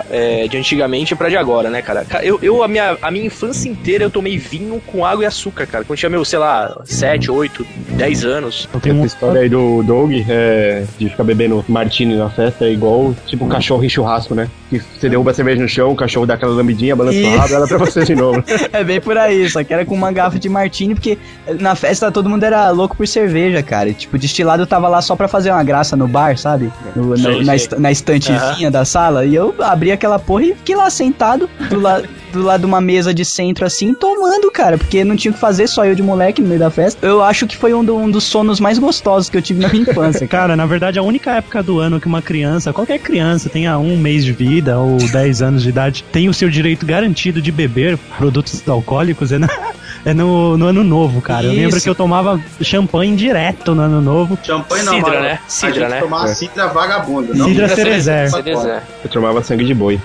é, 0.09 0.47
de 0.47 0.57
antigamente 0.57 1.15
pra 1.15 1.29
de 1.29 1.37
agora, 1.37 1.69
né, 1.69 1.81
cara? 1.81 2.05
Ca- 2.05 2.23
Eu, 2.23 2.39
eu 2.41 2.63
a, 2.63 2.67
minha, 2.67 2.97
a 3.01 3.11
minha 3.11 3.25
infância 3.25 3.69
inteira 3.69 4.03
eu 4.03 4.09
tomei 4.09 4.37
vinho 4.37 4.81
com 4.87 5.05
água 5.05 5.23
e 5.23 5.27
açúcar, 5.27 5.65
cara. 5.65 5.83
Quando 5.83 5.97
tinha 5.99 6.09
meu, 6.09 6.23
sei 6.25 6.39
lá, 6.39 6.81
7, 6.85 7.31
8, 7.31 7.65
10 7.91 8.25
anos. 8.25 8.69
Eu 8.73 8.79
tenho 8.79 8.95
Essa 8.95 9.03
um... 9.03 9.05
história 9.05 9.41
aí 9.41 9.49
do 9.49 9.83
Doug 9.83 10.11
é, 10.27 10.83
de 10.97 11.09
ficar 11.09 11.23
bebendo 11.23 11.58
martini 11.67 12.15
na 12.15 12.29
festa 12.29 12.65
é 12.65 12.71
igual 12.71 13.13
tipo 13.25 13.47
cachorro 13.47 13.83
em 13.83 13.89
churrasco, 13.89 14.33
né? 14.35 14.47
Que 14.69 14.79
você 14.79 15.09
derruba 15.09 15.31
a 15.31 15.33
cerveja 15.33 15.61
no 15.61 15.67
chão, 15.67 15.91
o 15.91 15.95
cachorro 15.95 16.25
dá 16.25 16.35
aquela 16.35 16.51
lambidinha, 16.53 16.95
balança 16.95 17.17
o 17.19 17.37
rabo, 17.37 17.53
ela 17.55 17.67
pra 17.67 17.77
você 17.77 18.03
de 18.03 18.15
novo. 18.15 18.43
É 18.71 18.83
bem 18.83 19.01
por 19.01 19.17
aí, 19.17 19.49
só 19.49 19.63
que 19.63 19.73
era 19.73 19.83
com 19.85 19.95
uma 19.95 20.11
garrafa 20.11 20.37
de 20.39 20.47
martini, 20.47 20.93
porque 20.93 21.17
na 21.59 21.73
festa 21.75 22.11
todo 22.11 22.29
mundo 22.29 22.43
era 22.43 22.69
louco 22.69 22.95
por 22.95 23.07
cerveja, 23.07 23.61
cara. 23.63 23.89
E, 23.89 23.93
tipo, 23.93 24.17
destilado 24.17 24.65
tava 24.67 24.87
lá 24.87 25.01
só 25.01 25.15
pra 25.15 25.27
fazer 25.27 25.51
uma 25.51 25.63
graça 25.63 25.95
no 25.95 26.07
bar, 26.07 26.37
sabe? 26.37 26.71
No- 26.95 27.17
Sei, 27.17 27.43
na, 27.43 27.57
sei. 27.57 27.79
na 27.79 27.91
estantezinha 27.91 28.69
da 28.71 28.85
sala. 28.85 29.25
E 29.25 29.33
eu 29.35 29.53
abri 29.59 29.91
aquela 29.91 30.19
porra 30.19 30.43
e 30.43 30.53
fiquei 30.55 30.75
lá 30.75 30.89
sentado 30.89 31.49
do, 31.69 31.79
la 31.79 32.01
do 32.31 32.41
lado 32.43 32.61
de 32.61 32.65
uma 32.65 32.81
mesa 32.81 33.13
de 33.13 33.23
centro 33.25 33.65
assim, 33.65 33.93
tomando, 33.93 34.49
cara. 34.51 34.77
Porque 34.77 35.03
não 35.03 35.15
tinha 35.15 35.31
o 35.31 35.33
que 35.33 35.39
fazer, 35.39 35.67
só 35.67 35.85
eu 35.85 35.95
de 35.95 36.01
moleque 36.03 36.41
no 36.41 36.47
meio 36.47 36.59
da 36.59 36.69
festa. 36.71 37.05
Eu 37.05 37.23
acho 37.23 37.45
que 37.47 37.55
foi 37.57 37.73
um, 37.73 37.83
do- 37.83 37.95
um 37.97 38.09
dos 38.09 38.23
sonos 38.23 38.59
mais 38.59 38.77
gostosos 38.79 39.29
que 39.29 39.37
eu 39.37 39.41
tive 39.41 39.61
na 39.61 39.69
minha 39.69 39.83
infância, 39.83 40.25
cara. 40.27 40.39
Cara, 40.39 40.55
na 40.55 40.65
verdade, 40.65 40.97
a 40.97 41.03
única 41.03 41.31
época 41.31 41.61
do 41.61 41.79
ano 41.79 41.99
que 41.99 42.07
uma 42.07 42.21
criança, 42.21 42.71
qualquer 42.71 42.97
criança, 42.99 43.49
tenha 43.49 43.77
um 43.77 43.97
mês 43.97 44.23
de 44.23 44.31
vida 44.31 44.79
ou 44.79 44.97
10 44.97 45.41
anos 45.41 45.63
de 45.63 45.69
idade, 45.69 46.03
tem 46.11 46.29
o 46.29 46.33
seu 46.33 46.49
direito 46.49 46.85
garantido 46.85 47.41
de 47.41 47.51
beber 47.51 47.97
produtos 48.17 48.63
alcoólicos 48.67 49.31
é, 49.33 49.37
na- 49.37 49.49
é 50.05 50.13
no, 50.13 50.57
no 50.57 50.65
ano 50.67 50.83
novo, 50.83 51.21
cara. 51.21 51.45
Eu 51.45 51.51
lembro 51.51 51.77
Isso. 51.77 51.83
que 51.83 51.89
eu 51.89 51.95
tomava 51.95 52.39
champanhe 52.61 53.15
direto 53.15 53.73
no 53.75 53.81
ano 53.81 54.01
novo. 54.01 54.37
Champanhe 54.43 54.83
não, 54.83 54.93
Cidra, 54.93 55.09
Maroto. 55.09 55.23
né? 55.25 55.39
Cidra, 55.47 55.69
a 55.69 55.73
gente 55.73 55.89
né? 55.91 55.99
tomava 56.01 56.29
É. 56.29 56.33
cidra 56.33 56.67
vagabunda. 56.67 57.33
não 57.33 57.47
Cidra 57.47 57.67
cidra 57.69 57.99
Cerezer. 58.01 58.83
Eu 59.03 59.09
tomava 59.09 59.43
sangue 59.43 59.65
de 59.65 59.73
boi. 59.73 59.99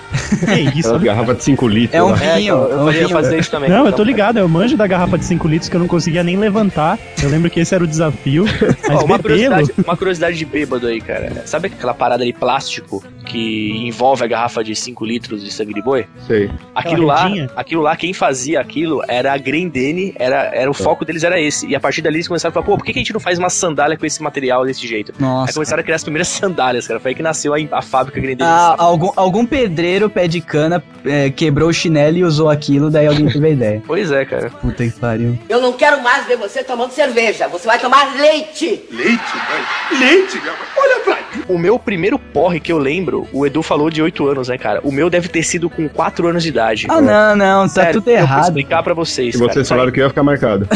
Que 0.45 0.61
isso? 0.79 0.89
Aquela 0.89 0.99
garrafa 1.15 1.35
de 1.35 1.43
5 1.43 1.67
litros. 1.67 1.93
É 1.99 2.03
um 2.03 2.09
lá. 2.09 2.23
É, 2.23 2.35
vinho, 2.37 2.53
eu, 2.55 2.71
é 2.71 2.75
um 2.75 2.81
eu 2.81 2.91
ia 2.91 2.99
vinho. 2.99 3.09
fazer 3.09 3.39
isso 3.39 3.51
também. 3.51 3.69
Não, 3.69 3.77
eu 3.79 3.83
tô 3.85 3.89
Então, 3.89 4.05
ligado, 4.05 4.37
eu 4.37 4.47
manjo 4.47 4.75
da 4.77 4.85
garrafa 4.87 5.17
de 5.17 5.25
5 5.25 5.47
litros 5.47 5.69
que 5.69 5.75
eu 5.75 5.79
não 5.79 5.87
conseguia 5.87 6.23
nem 6.23 6.37
levantar. 6.37 6.97
Eu 7.21 7.29
lembro 7.29 7.49
que 7.49 7.59
esse 7.59 7.73
era 7.73 7.83
o 7.83 7.87
desafio. 7.87 8.45
Mas 8.87 9.01
Ó, 9.01 9.05
uma, 9.05 9.19
curiosidade, 9.19 9.71
uma 9.85 9.97
curiosidade 9.97 10.37
de 10.37 10.45
bêbado 10.45 10.87
aí, 10.87 10.99
cara. 11.01 11.43
Sabe 11.45 11.67
aquela 11.67 11.93
parada 11.93 12.25
de 12.25 12.33
plástico 12.33 13.03
que 13.35 13.87
envolve 13.87 14.23
a 14.23 14.27
garrafa 14.27 14.63
de 14.63 14.73
5 14.73 15.05
litros 15.05 15.43
de 15.43 15.51
sangue 15.51 15.73
de 15.73 15.81
boi? 15.81 16.07
Sei. 16.25 16.49
Aquilo 16.73 17.05
lá, 17.05 17.29
aquilo 17.55 17.81
lá, 17.81 17.95
quem 17.95 18.13
fazia 18.13 18.61
aquilo 18.61 19.01
era 19.07 19.33
a 19.33 19.37
Grendene, 19.37 20.15
era, 20.17 20.51
era 20.55 20.71
o 20.71 20.73
foco 20.73 21.03
deles 21.03 21.23
era 21.23 21.39
esse. 21.39 21.67
E 21.67 21.75
a 21.75 21.79
partir 21.79 22.01
dali 22.01 22.17
eles 22.17 22.27
começaram 22.27 22.51
a 22.51 22.53
falar, 22.53 22.65
pô, 22.65 22.77
por 22.77 22.85
que, 22.85 22.93
que 22.93 22.99
a 22.99 23.01
gente 23.01 23.13
não 23.13 23.19
faz 23.19 23.37
uma 23.37 23.49
sandália 23.49 23.97
com 23.97 24.05
esse 24.05 24.23
material 24.23 24.65
desse 24.65 24.87
jeito? 24.87 25.11
Aí 25.13 25.21
Nossa. 25.21 25.53
começaram 25.53 25.81
a 25.81 25.83
criar 25.83 25.97
as 25.97 26.03
primeiras 26.03 26.29
sandálias, 26.29 26.87
cara. 26.87 26.99
Foi 26.99 27.11
aí 27.11 27.15
que 27.15 27.21
nasceu 27.21 27.53
a, 27.53 27.57
a 27.71 27.81
fábrica 27.81 28.21
Grendene. 28.21 28.49
Ah, 28.49 28.75
algum, 28.77 29.11
algum 29.15 29.45
pedreiro 29.45 30.09
pé 30.09 30.27
de 30.27 30.39
cana 30.39 30.81
é, 31.03 31.29
quebrou 31.29 31.69
o 31.69 31.73
chinelo 31.73 32.17
e 32.17 32.23
usou 32.23 32.49
aquilo, 32.49 32.89
daí 32.89 33.07
alguém 33.07 33.27
teve 33.27 33.47
a 33.47 33.49
ideia. 33.49 33.83
Pois 33.85 34.11
é, 34.11 34.25
cara. 34.25 34.49
Puta 34.49 34.83
que 34.83 34.99
pariu. 34.99 35.37
Eu 35.47 35.61
não 35.61 35.73
quero 35.73 36.01
mais 36.01 36.25
ver 36.25 36.37
você 36.37 36.63
tomando 36.63 36.91
cerveja. 36.91 37.47
Você 37.47 37.67
vai 37.67 37.79
tomar 37.79 38.15
leite. 38.15 38.83
Leite, 38.91 39.33
velho. 39.49 39.99
Leite, 39.99 40.41
meu. 40.41 40.53
Olha 40.77 40.99
pra 41.01 41.15
mim. 41.15 41.43
O 41.47 41.57
meu 41.57 41.77
primeiro 41.77 42.17
porre 42.17 42.59
que 42.59 42.71
eu 42.71 42.77
lembro, 42.77 43.24
o 43.33 43.45
Edu 43.45 43.61
falou 43.63 43.89
de 43.89 44.01
8 44.01 44.27
anos, 44.27 44.47
né, 44.49 44.57
cara? 44.57 44.79
O 44.83 44.91
meu 44.91 45.09
deve 45.09 45.27
ter 45.27 45.43
sido 45.43 45.69
com 45.69 45.87
4 45.87 46.27
anos 46.27 46.43
de 46.43 46.49
idade. 46.49 46.87
Ah, 46.89 47.01
não, 47.01 47.35
não, 47.35 47.61
tá 47.63 47.69
Sério, 47.69 47.93
tudo 48.01 48.09
Eu 48.09 48.17
vou 48.17 48.23
errado. 48.23 48.43
explicar 48.45 48.83
pra 48.83 48.93
vocês. 48.93 49.35
E 49.35 49.39
cara. 49.39 49.53
vocês 49.53 49.67
falaram 49.69 49.91
que 49.91 49.99
ia 49.99 50.09
ficar 50.09 50.23
marcado. 50.23 50.67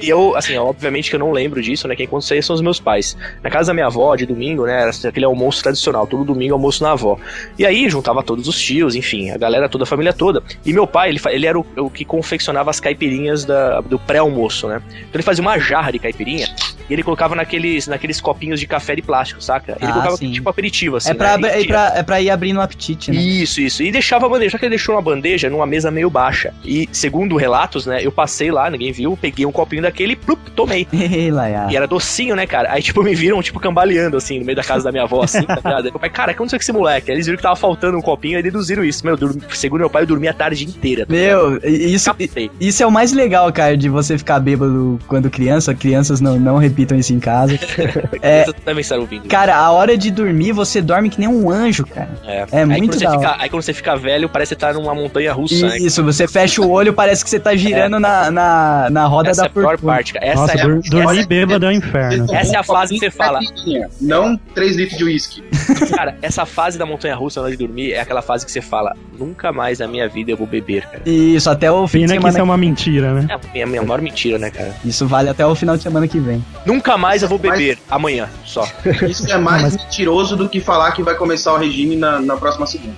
E 0.00 0.08
eu, 0.08 0.36
assim, 0.36 0.56
obviamente 0.56 1.10
que 1.10 1.16
eu 1.16 1.20
não 1.20 1.32
lembro 1.32 1.60
disso, 1.60 1.86
né? 1.88 1.96
Quem 1.96 2.06
conta 2.06 2.24
isso 2.24 2.34
aí 2.34 2.42
são 2.42 2.54
os 2.54 2.62
meus 2.62 2.78
pais. 2.80 3.16
Na 3.42 3.50
casa 3.50 3.68
da 3.68 3.74
minha 3.74 3.86
avó, 3.86 4.14
de 4.16 4.26
domingo, 4.26 4.66
né? 4.66 4.82
Era 4.82 4.90
aquele 5.08 5.24
almoço 5.26 5.62
tradicional, 5.62 6.06
todo 6.06 6.24
domingo 6.24 6.54
almoço 6.54 6.82
na 6.82 6.92
avó. 6.92 7.18
E 7.58 7.66
aí 7.66 7.88
juntava 7.88 8.22
todos 8.22 8.46
os 8.48 8.60
tios, 8.60 8.94
enfim, 8.94 9.30
a 9.30 9.36
galera 9.38 9.68
toda, 9.68 9.84
a 9.84 9.86
família 9.86 10.12
toda. 10.12 10.42
E 10.64 10.72
meu 10.72 10.86
pai, 10.86 11.08
ele, 11.10 11.20
ele 11.30 11.46
era 11.46 11.58
o, 11.58 11.66
o 11.76 11.90
que 11.90 12.04
confeccionava 12.04 12.70
as 12.70 12.80
caipirinhas 12.80 13.44
da- 13.44 13.80
do 13.80 13.98
pré-almoço, 13.98 14.68
né? 14.68 14.80
Então 14.88 15.10
ele 15.14 15.22
fazia 15.22 15.42
uma 15.42 15.58
jarra 15.58 15.90
de 15.92 15.98
caipirinha 15.98 16.46
e 16.88 16.92
ele 16.92 17.02
colocava 17.02 17.34
naqueles, 17.34 17.86
naqueles 17.86 18.20
copinhos 18.20 18.58
de 18.60 18.66
café 18.66 18.94
de 18.96 19.02
plástico, 19.02 19.42
saca? 19.42 19.76
Ele 19.80 19.90
Ah, 19.90 19.92
colocava 19.92 20.16
sim. 20.16 20.30
tipo 20.32 20.48
aperitivo, 20.48 20.96
assim. 20.96 21.10
É 21.10 21.14
pra, 21.14 21.36
né? 21.38 21.60
é, 21.60 21.64
pra, 21.66 21.92
é 21.96 22.02
pra 22.02 22.20
ir 22.20 22.30
abrindo 22.30 22.56
o 22.58 22.60
apetite, 22.60 23.10
né? 23.10 23.20
isso, 23.20 23.60
isso. 23.60 23.82
E 23.82 23.90
deixava 23.92 24.26
a 24.26 24.28
bandeja. 24.28 24.50
Só 24.52 24.58
que 24.58 24.64
ele 24.64 24.70
deixou 24.70 24.94
uma 24.94 25.02
bandeja 25.02 25.48
numa 25.50 25.66
mesa 25.66 25.90
meio 25.90 26.08
baixa. 26.10 26.52
E, 26.64 26.88
segundo 26.92 27.36
relatos, 27.36 27.86
né? 27.86 27.98
Eu 28.04 28.10
passei 28.12 28.50
lá, 28.50 28.70
ninguém 28.70 28.92
viu, 28.92 29.16
peguei 29.20 29.44
um 29.46 29.52
copinho 29.52 29.82
daquele 29.82 30.12
e 30.12 30.16
plup, 30.16 30.50
tomei. 30.52 30.86
E 31.70 31.76
era 31.76 31.86
docinho, 31.86 32.34
né, 32.36 32.46
cara? 32.46 32.72
Aí, 32.72 32.82
tipo, 32.82 33.02
me 33.02 33.14
viram, 33.14 33.42
tipo, 33.42 33.58
cambaleando, 33.60 34.16
assim, 34.16 34.38
no 34.38 34.44
meio 34.44 34.56
da 34.56 34.62
casa 34.62 34.84
da 34.84 34.90
minha 34.92 35.04
avó, 35.04 35.22
assim, 35.22 35.42
tá 35.42 35.56
ligado? 35.56 35.84
Meu 35.84 35.98
pai, 35.98 36.10
cara, 36.10 36.30
o 36.30 36.34
que 36.34 36.36
aconteceu 36.36 36.58
com 36.58 36.62
esse 36.62 36.72
moleque? 36.72 37.10
Aí 37.10 37.16
eles 37.16 37.26
viram 37.26 37.36
que 37.36 37.42
tava 37.42 37.56
faltando 37.56 37.96
um 37.98 38.00
copinho 38.02 38.38
e 38.38 38.42
deduziram 38.42 38.84
isso. 38.84 39.04
Meu, 39.04 39.16
dur- 39.16 39.36
segundo 39.50 39.80
meu 39.80 39.90
pai, 39.90 40.02
eu 40.02 40.06
dormi 40.06 40.28
a 40.28 40.32
tarde 40.32 40.64
inteira. 40.64 41.06
tá? 41.06 41.12
Meu, 41.12 41.58
isso, 41.64 42.06
Captei. 42.06 42.50
isso 42.60 42.82
é 42.82 42.86
o 42.86 42.90
mais 42.90 43.12
legal, 43.12 43.52
cara, 43.52 43.76
de 43.76 43.88
você 43.88 44.16
ficar 44.18 44.38
bêbado 44.40 44.98
quando 45.06 45.30
criança. 45.30 45.74
Crianças 45.74 46.20
não, 46.20 46.38
não 46.38 46.56
repitam 46.78 46.96
isso 46.98 47.12
em 47.12 47.18
casa. 47.20 47.58
É, 48.22 48.44
estar 48.80 48.98
ouvindo. 48.98 49.28
cara, 49.28 49.56
a 49.56 49.70
hora 49.70 49.96
de 49.96 50.10
dormir, 50.10 50.52
você 50.52 50.80
dorme 50.80 51.08
que 51.08 51.18
nem 51.18 51.28
um 51.28 51.50
anjo, 51.50 51.84
cara. 51.86 52.08
é. 52.26 52.44
é 52.52 52.62
aí 52.62 52.66
muito 52.66 52.98
da 52.98 53.10
fica. 53.12 53.36
Aí 53.38 53.48
quando 53.48 53.62
você 53.62 53.72
fica 53.72 53.96
velho, 53.96 54.28
parece 54.28 54.54
que 54.54 54.60
você 54.60 54.66
tá 54.66 54.78
numa 54.78 54.94
montanha 54.94 55.32
russa, 55.32 55.66
né? 55.68 55.78
Isso, 55.78 56.02
você 56.02 56.26
fecha 56.26 56.60
o 56.62 56.70
olho, 56.70 56.92
parece 56.92 57.22
que 57.24 57.30
você 57.30 57.38
tá 57.38 57.54
girando 57.54 57.98
na, 57.98 58.30
na, 58.30 58.88
na 58.90 59.06
roda 59.06 59.30
Essa 59.30 59.42
é 59.42 59.44
da 59.44 59.48
a 59.48 59.52
pior 59.52 59.78
parte, 59.78 60.12
cara. 60.12 60.26
Essa 60.26 60.40
Nossa, 60.40 60.52
é 60.58 60.60
a- 60.60 60.64
dur- 60.66 60.80
dormir 60.90 61.18
essa- 61.18 61.28
bêbado 61.28 61.66
é 61.66 61.68
um 61.68 61.72
inferno. 61.72 62.26
Essa 62.32 62.56
é 62.56 62.58
a 62.58 62.62
fase 62.62 62.94
que 62.94 63.00
você 63.00 63.10
fala. 63.10 63.40
Não 64.00 64.36
3 64.54 64.76
litros 64.76 64.98
de 64.98 65.04
uísque. 65.04 65.42
Cara, 65.94 66.16
essa 66.22 66.44
fase 66.44 66.78
da 66.78 66.84
montanha 66.86 67.14
russa 67.14 67.40
na 67.40 67.46
hora 67.46 67.56
de 67.56 67.64
dormir 67.64 67.92
é 67.92 68.00
aquela 68.00 68.22
fase 68.22 68.44
que 68.44 68.50
você 68.52 68.60
fala: 68.60 68.94
nunca 69.18 69.52
mais 69.52 69.78
na 69.78 69.86
minha 69.86 70.08
vida 70.08 70.30
eu 70.30 70.36
vou 70.36 70.46
beber, 70.46 70.82
cara. 70.86 71.02
Isso, 71.06 71.48
até 71.50 71.70
o 71.70 71.86
fim 71.86 72.00
de 72.00 72.04
Pena 72.06 72.08
que 72.08 72.18
semana. 72.18 72.28
isso 72.30 72.38
é 72.38 72.42
uma 72.42 72.56
mentira, 72.56 73.14
né? 73.14 73.26
É 73.28 73.34
a 73.34 73.40
minha, 73.52 73.66
minha 73.66 73.82
maior 73.82 74.00
mentira, 74.00 74.38
né, 74.38 74.50
cara? 74.50 74.74
Isso 74.84 75.06
vale 75.06 75.28
até 75.28 75.44
o 75.46 75.54
final 75.54 75.76
de 75.76 75.82
semana 75.82 76.06
que 76.08 76.18
vem. 76.18 76.44
Nunca 76.68 76.98
mais 76.98 77.22
eu 77.22 77.28
vou 77.30 77.38
beber. 77.38 77.78
Amanhã, 77.90 78.28
só. 78.44 78.70
Isso 79.08 79.26
é 79.32 79.38
mais 79.38 79.74
mentiroso 79.74 80.36
do 80.36 80.46
que 80.46 80.60
falar 80.60 80.92
que 80.92 81.02
vai 81.02 81.14
começar 81.14 81.54
o 81.54 81.56
regime 81.56 81.96
na, 81.96 82.20
na 82.20 82.36
próxima 82.36 82.66
segunda. 82.66 82.94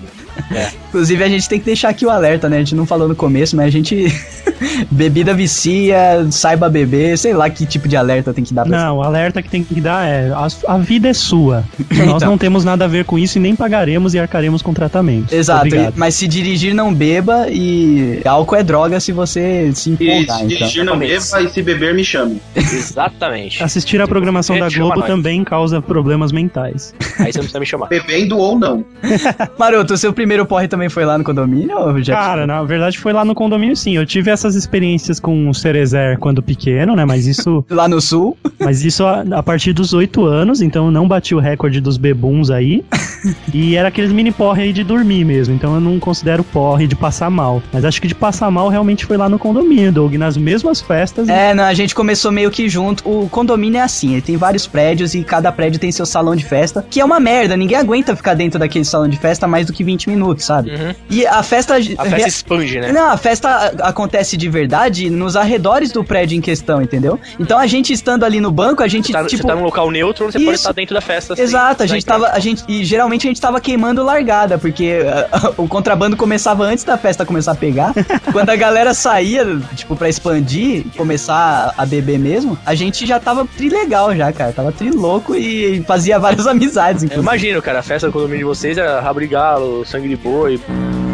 Inclusive, 0.88 1.22
a 1.24 1.28
gente 1.28 1.48
tem 1.48 1.58
que 1.58 1.64
deixar 1.66 1.88
aqui 1.90 2.04
o 2.04 2.10
alerta, 2.10 2.48
né? 2.48 2.56
A 2.56 2.58
gente 2.60 2.74
não 2.74 2.84
falou 2.86 3.08
no 3.08 3.14
começo, 3.16 3.56
mas 3.56 3.66
a 3.66 3.70
gente. 3.70 4.06
Bebida 4.90 5.32
vicia, 5.32 6.26
saiba 6.30 6.68
beber, 6.68 7.16
sei 7.16 7.32
lá 7.32 7.48
que 7.48 7.64
tipo 7.64 7.88
de 7.88 7.96
alerta 7.96 8.32
tem 8.34 8.44
que 8.44 8.52
dar 8.52 8.66
pra 8.66 8.76
Não, 8.78 8.98
o 8.98 9.02
alerta 9.02 9.40
que 9.42 9.48
tem 9.48 9.64
que 9.64 9.80
dar 9.80 10.06
é: 10.06 10.30
a, 10.32 10.48
a 10.74 10.78
vida 10.78 11.08
é 11.08 11.14
sua. 11.14 11.64
E 11.90 11.94
nós 12.04 12.16
Então. 12.16 12.30
não 12.30 12.38
temos 12.38 12.64
nada 12.64 12.84
a 12.84 12.88
ver 12.88 13.04
com 13.04 13.18
isso 13.18 13.38
e 13.38 13.40
nem 13.40 13.56
pagaremos 13.56 14.12
e 14.14 14.18
arcaremos 14.18 14.60
com 14.60 14.74
tratamento. 14.74 15.32
Exato, 15.34 15.66
Obrigado. 15.66 15.94
mas 15.96 16.14
se 16.14 16.28
dirigir 16.28 16.74
não 16.74 16.92
beba 16.92 17.46
e 17.50 18.20
álcool 18.24 18.56
é 18.56 18.62
droga 18.62 19.00
se 19.00 19.12
você 19.12 19.70
se 19.74 19.90
E 19.90 19.92
empolgar, 19.94 20.38
se 20.38 20.44
então. 20.44 20.48
dirigir 20.58 20.84
não 20.84 20.98
beba 20.98 21.42
e 21.42 21.48
se 21.48 21.62
beber 21.62 21.94
me 21.94 22.04
chame. 22.04 22.40
Exatamente. 22.54 23.62
Assistir 23.62 24.00
a 24.00 24.06
programação 24.08 24.58
da 24.58 24.68
Globo 24.68 25.02
também 25.02 25.42
causa 25.44 25.80
problemas 25.80 26.32
mentais. 26.32 26.94
Aí 27.18 27.32
você 27.32 27.38
não 27.38 27.44
precisa 27.44 27.60
me 27.60 27.66
chamar. 27.66 27.86
Bebendo 27.88 28.36
ou 28.36 28.58
não. 28.58 28.84
Maroto, 29.58 29.94
o 29.94 29.96
seu 29.98 30.12
primeiro 30.12 30.29
primeiro 30.30 30.46
porre 30.46 30.68
também 30.68 30.88
foi 30.88 31.04
lá 31.04 31.18
no 31.18 31.24
condomínio? 31.24 31.76
Ou 31.76 32.00
já... 32.00 32.14
Cara, 32.14 32.46
na 32.46 32.62
verdade 32.62 32.96
foi 33.00 33.12
lá 33.12 33.24
no 33.24 33.34
condomínio 33.34 33.74
sim. 33.74 33.96
Eu 33.96 34.06
tive 34.06 34.30
essas 34.30 34.54
experiências 34.54 35.18
com 35.18 35.48
o 35.48 35.52
Cerezer 35.52 36.20
quando 36.20 36.40
pequeno, 36.40 36.94
né? 36.94 37.04
Mas 37.04 37.26
isso. 37.26 37.64
Lá 37.68 37.88
no 37.88 38.00
sul? 38.00 38.36
Mas 38.58 38.84
isso 38.84 39.04
a, 39.04 39.24
a 39.32 39.42
partir 39.42 39.72
dos 39.72 39.92
8 39.92 40.24
anos, 40.24 40.60
então 40.60 40.86
eu 40.86 40.92
não 40.92 41.08
bati 41.08 41.34
o 41.34 41.40
recorde 41.40 41.80
dos 41.80 41.96
bebuns 41.96 42.50
aí. 42.50 42.84
e 43.52 43.74
era 43.74 43.88
aqueles 43.88 44.12
mini 44.12 44.30
porre 44.30 44.64
aí 44.64 44.72
de 44.72 44.84
dormir 44.84 45.24
mesmo. 45.24 45.54
Então 45.54 45.74
eu 45.74 45.80
não 45.80 45.98
considero 45.98 46.44
porre 46.44 46.86
de 46.86 46.94
passar 46.94 47.30
mal. 47.30 47.60
Mas 47.72 47.84
acho 47.84 48.00
que 48.00 48.06
de 48.06 48.14
passar 48.14 48.50
mal 48.50 48.68
realmente 48.68 49.06
foi 49.06 49.16
lá 49.16 49.28
no 49.28 49.38
condomínio, 49.38 49.90
Doug, 49.90 50.14
nas 50.14 50.36
mesmas 50.36 50.80
festas. 50.80 51.28
É, 51.28 51.54
não, 51.54 51.64
a 51.64 51.74
gente 51.74 51.94
começou 51.94 52.30
meio 52.30 52.50
que 52.50 52.68
junto. 52.68 53.02
O 53.08 53.28
condomínio 53.28 53.78
é 53.78 53.82
assim, 53.82 54.12
ele 54.12 54.22
tem 54.22 54.36
vários 54.36 54.66
prédios 54.66 55.14
e 55.14 55.24
cada 55.24 55.50
prédio 55.50 55.80
tem 55.80 55.90
seu 55.90 56.06
salão 56.06 56.36
de 56.36 56.44
festa, 56.44 56.84
que 56.88 57.00
é 57.00 57.04
uma 57.04 57.18
merda, 57.18 57.56
ninguém 57.56 57.76
aguenta 57.76 58.14
ficar 58.14 58.34
dentro 58.34 58.60
daquele 58.60 58.84
salão 58.84 59.08
de 59.08 59.16
festa 59.16 59.48
mais 59.48 59.66
do 59.66 59.72
que 59.72 59.82
20 59.82 60.09
minutos, 60.10 60.44
sabe? 60.44 60.70
Uhum. 60.70 60.94
E 61.08 61.26
a 61.26 61.42
festa... 61.42 61.76
A 61.76 62.04
festa 62.04 62.28
expande, 62.28 62.80
né? 62.80 62.92
Não, 62.92 63.10
a 63.10 63.16
festa 63.16 63.74
acontece 63.82 64.36
de 64.36 64.48
verdade 64.48 65.08
nos 65.10 65.36
arredores 65.36 65.92
do 65.92 66.02
prédio 66.04 66.36
em 66.36 66.40
questão, 66.40 66.82
entendeu? 66.82 67.18
Então 67.38 67.58
a 67.58 67.66
gente 67.66 67.92
estando 67.92 68.24
ali 68.24 68.40
no 68.40 68.50
banco, 68.50 68.82
a 68.82 68.88
gente, 68.88 69.06
Você 69.06 69.12
tá, 69.12 69.24
tipo... 69.24 69.42
você 69.42 69.48
tá 69.48 69.54
num 69.54 69.62
local 69.62 69.90
neutro, 69.90 70.26
você 70.26 70.38
pode 70.38 70.50
Isso. 70.50 70.62
estar 70.62 70.72
dentro 70.72 70.94
da 70.94 71.00
festa. 71.00 71.34
sem 71.36 71.44
Exato, 71.44 71.82
a 71.82 71.86
precisar 71.86 71.94
gente 71.94 72.06
tava. 72.06 72.28
A 72.28 72.38
gente, 72.38 72.64
e 72.68 72.84
geralmente 72.84 73.26
a 73.26 73.30
gente 73.30 73.40
tava 73.40 73.60
queimando 73.60 74.02
largada, 74.04 74.58
porque 74.58 75.00
ah, 75.32 75.52
o 75.56 75.66
contrabando 75.68 76.16
começava 76.16 76.64
antes 76.64 76.84
da 76.84 76.96
festa 76.96 77.24
começar 77.24 77.52
a 77.52 77.54
pegar. 77.54 77.92
Quando 78.32 78.50
a 78.50 78.56
galera 78.56 78.92
saía, 78.94 79.44
tipo, 79.74 79.96
pra 79.96 80.08
expandir, 80.08 80.84
começar 80.96 81.74
a 81.76 81.86
beber 81.86 82.18
mesmo, 82.18 82.58
a 82.64 82.74
gente 82.74 83.06
já 83.06 83.18
tava 83.20 83.46
trilegal 83.56 84.14
já, 84.14 84.32
cara. 84.32 84.52
Tava 84.52 84.72
trilouco 84.72 85.34
e 85.34 85.82
fazia 85.86 86.18
várias 86.18 86.46
amizades, 86.48 87.02
Eu 87.02 87.06
inclusive. 87.06 87.22
imagino, 87.22 87.62
cara, 87.62 87.80
a 87.80 87.82
festa 87.82 88.06
do 88.08 88.12
condomínio 88.12 88.38
de 88.38 88.44
vocês 88.44 88.76
era 88.78 89.00
rabo 89.00 89.20
de 89.20 89.26
galo, 89.26 89.84
sangue 90.00 90.08
de 90.08 90.16
boi, 90.16 90.58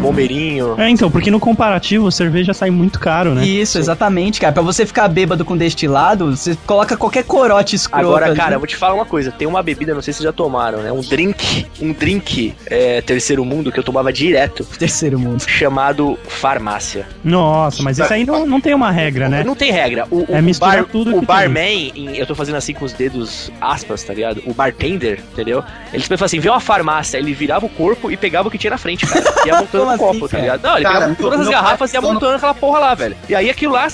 bombeirinho. 0.01 0.75
É, 0.77 0.89
então, 0.89 1.09
porque 1.09 1.29
no 1.31 1.39
comparativo, 1.39 2.11
cerveja 2.11 2.53
sai 2.53 2.69
muito 2.69 2.99
caro, 2.99 3.33
né? 3.33 3.45
Isso, 3.45 3.77
exatamente, 3.77 4.39
cara. 4.39 4.53
Pra 4.53 4.61
você 4.63 4.85
ficar 4.85 5.07
bêbado 5.07 5.43
com 5.43 5.57
destilado, 5.57 6.35
você 6.35 6.57
coloca 6.65 6.95
qualquer 6.95 7.23
corote 7.23 7.75
escroto. 7.75 8.05
Agora, 8.05 8.35
cara, 8.35 8.55
eu 8.55 8.59
vou 8.59 8.67
te 8.67 8.75
falar 8.75 8.93
uma 8.93 9.05
coisa. 9.05 9.31
Tem 9.31 9.47
uma 9.47 9.61
bebida, 9.63 9.93
não 9.93 10.01
sei 10.01 10.13
se 10.13 10.17
vocês 10.17 10.25
já 10.25 10.33
tomaram, 10.33 10.79
né? 10.79 10.91
Um 10.91 11.01
drink, 11.01 11.65
um 11.81 11.93
drink 11.93 12.53
é, 12.67 13.01
terceiro 13.01 13.43
mundo 13.43 13.71
que 13.71 13.79
eu 13.79 13.83
tomava 13.83 14.11
direto, 14.11 14.63
Terceiro 14.77 15.19
mundo. 15.19 15.43
chamado 15.47 16.17
farmácia. 16.27 17.07
Nossa, 17.23 17.81
mas 17.83 17.99
isso 17.99 18.13
aí 18.13 18.25
não, 18.25 18.45
não 18.45 18.61
tem 18.61 18.73
uma 18.73 18.91
regra, 18.91 19.27
né? 19.29 19.43
Não 19.43 19.55
tem 19.55 19.71
regra. 19.71 20.05
O, 20.11 20.19
o, 20.19 20.35
É 20.35 20.39
o 20.39 20.43
misturar 20.43 20.85
tudo 20.85 21.15
o 21.15 21.21
barman, 21.21 21.91
eu 22.15 22.25
tô 22.25 22.35
fazendo 22.35 22.55
assim 22.55 22.73
com 22.73 22.85
os 22.85 22.93
dedos 22.93 23.51
aspas, 23.59 24.03
tá 24.03 24.13
ligado? 24.13 24.41
O 24.45 24.53
bartender, 24.53 25.19
entendeu? 25.33 25.63
Ele 25.91 26.01
sempre 26.01 26.17
fala 26.17 26.25
assim, 26.27 26.39
vê 26.39 26.49
uma 26.49 26.59
farmácia, 26.59 27.17
ele 27.17 27.33
virava 27.33 27.65
o 27.65 27.69
corpo 27.69 28.11
e 28.11 28.17
pegava 28.17 28.47
o 28.47 28.51
que 28.51 28.57
tinha 28.57 28.71
na 28.71 28.77
frente, 28.77 29.05
cara. 29.05 29.23
E 29.45 29.47
ia 29.47 29.57
montando 29.59 29.85
Como 29.87 30.13
no 30.13 30.19
copo, 30.19 30.25
assim, 30.25 30.27
tá 30.27 30.27
cara? 30.29 30.41
ligado? 30.41 30.63
Não, 30.63 30.75
ele 30.75 30.83
Cara, 30.85 30.95
pegava 30.99 31.15
todas 31.15 31.39
as 31.41 31.47
garrafas 31.49 31.93
e 31.93 31.95
ia 31.95 32.01
pai- 32.01 32.11
montando 32.13 32.35
aquela 32.35 32.53
porra 32.53 32.79
lá, 32.79 32.93
velho. 32.95 33.17
E 33.29 33.35
aí 33.35 33.49
aquilo 33.49 33.73
lá 33.73 33.87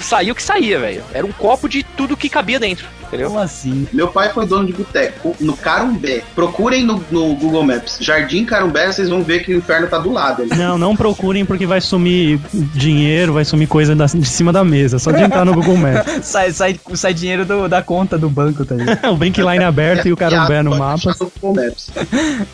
saiu 0.00 0.32
o 0.32 0.36
que 0.36 0.42
saía, 0.42 0.78
velho. 0.78 1.02
Era 1.12 1.26
um 1.26 1.32
copo 1.32 1.68
de 1.68 1.82
tudo 1.82 2.16
que 2.16 2.28
cabia 2.28 2.58
dentro, 2.58 2.86
entendeu? 3.06 3.28
Como 3.28 3.40
assim? 3.40 3.86
Meu 3.92 4.08
pai 4.08 4.30
foi 4.30 4.46
dono 4.46 4.66
de 4.66 4.72
boteco 4.72 5.34
no 5.40 5.56
Carumbé. 5.56 6.22
Procurem 6.34 6.84
no, 6.84 7.02
no 7.10 7.34
Google 7.34 7.64
Maps. 7.64 7.98
Jardim 8.00 8.44
Carumbé, 8.44 8.86
vocês 8.90 9.08
vão 9.08 9.22
ver 9.22 9.44
que 9.44 9.54
o 9.54 9.58
inferno 9.58 9.86
tá 9.86 9.98
do 9.98 10.12
lado. 10.12 10.42
ali. 10.42 10.54
Não, 10.56 10.76
não 10.78 10.96
procurem 10.96 11.44
porque 11.44 11.66
vai 11.66 11.80
sumir 11.80 12.38
dinheiro, 12.74 13.32
vai 13.32 13.44
sumir 13.44 13.66
coisa 13.68 13.94
da- 13.94 14.06
de 14.06 14.26
cima 14.26 14.52
da 14.52 14.64
mesa. 14.64 14.98
Só 14.98 15.10
de 15.12 15.22
entrar 15.22 15.44
no 15.44 15.54
Google 15.54 15.76
Maps. 15.76 16.18
Sai, 16.28 16.52
sai, 16.52 16.78
sai 16.94 17.14
dinheiro 17.14 17.44
do- 17.44 17.68
da 17.68 17.82
conta 17.82 18.18
do 18.18 18.28
banco, 18.28 18.64
tá 18.64 18.74
ligado? 18.74 19.06
o 19.12 19.16
Bankline 19.16 19.64
aberto 19.64 20.06
e 20.08 20.12
o 20.12 20.16
Carumbé 20.16 20.62
no 20.62 20.70
mapa. 20.76 20.94
achar 20.94 21.14
no 21.20 21.32
Google 21.40 21.64
Maps. 21.64 21.90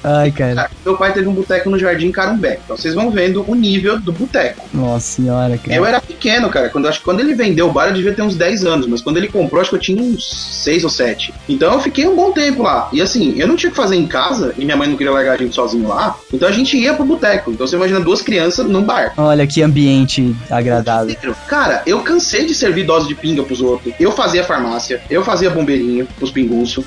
Ai, 0.03 0.31
cara. 0.31 0.55
Cara, 0.55 0.71
meu 0.85 0.97
pai 0.97 1.13
teve 1.13 1.29
um 1.29 1.33
boteco 1.35 1.71
no 1.71 1.79
Jardim 1.79 2.11
Carumbé. 2.13 2.59
Então 2.65 2.77
vocês 2.77 2.95
vão 2.95 3.11
vendo 3.11 3.45
o 3.49 3.55
nível 3.55 3.99
do 3.99 4.13
boteco. 4.13 4.67
Nossa 4.73 5.07
senhora, 5.17 5.59
cara. 5.59 5.75
Eu 5.75 5.85
era 5.85 6.01
pequeno, 6.01 6.49
cara. 6.51 6.69
Quando, 6.69 6.87
acho 6.89 6.99
que 6.99 7.05
quando 7.15 7.21
ele 7.21 7.35
vendeu 7.35 7.69
o 7.69 7.73
bar, 7.73 7.87
eu 7.87 7.95
devia 7.95 8.13
ter 8.13 8.23
uns 8.23 8.35
10 8.35 8.65
anos. 8.65 8.87
Mas 8.89 9.01
quando 9.01 9.19
ele 9.19 9.29
comprou, 9.29 9.61
acho 9.61 9.71
que 9.71 9.77
eu 9.77 9.81
tinha 9.81 10.03
uns 10.03 10.63
6 10.65 10.83
ou 10.83 10.91
7. 10.91 11.33
Então 11.49 11.73
eu 11.73 11.81
fiquei 11.81 12.07
um 12.09 12.17
bom 12.17 12.33
tempo 12.33 12.63
lá. 12.65 12.89
E 12.93 13.01
assim, 13.01 13.35
eu 13.39 13.47
não 13.47 13.55
tinha 13.55 13.71
o 13.71 13.73
que 13.73 13.77
fazer 13.77 13.95
em 13.95 14.07
casa. 14.07 14.53
E 14.59 14.65
minha 14.65 14.77
mãe 14.77 14.89
não 14.89 14.97
queria 14.97 15.13
largar 15.13 15.35
a 15.35 15.37
gente 15.37 15.55
sozinho 15.55 15.89
lá. 15.89 16.17
Então 16.33 16.49
a 16.49 16.53
gente 16.53 16.77
ia 16.77 16.93
pro 16.93 17.05
boteco. 17.05 17.53
Então 17.53 17.67
você 17.67 17.77
imagina 17.77 18.01
duas 18.01 18.21
crianças 18.21 18.67
num 18.67 18.83
bar. 18.83 19.13
Olha 19.17 19.47
que 19.47 19.63
ambiente 19.63 20.35
agradável. 20.51 21.15
Cara, 21.47 21.83
eu 21.87 22.01
cansei 22.01 22.47
de 22.47 22.55
servir 22.55 22.85
dose 22.85 23.07
de 23.07 23.15
pinga 23.15 23.45
pros 23.45 23.61
outros. 23.61 23.95
Eu 24.01 24.11
fazia 24.11 24.43
farmácia, 24.43 25.01
eu 25.09 25.23
fazia 25.23 25.51
bombeirinho, 25.51 26.09
os 26.21 26.33
pingunços. 26.33 26.85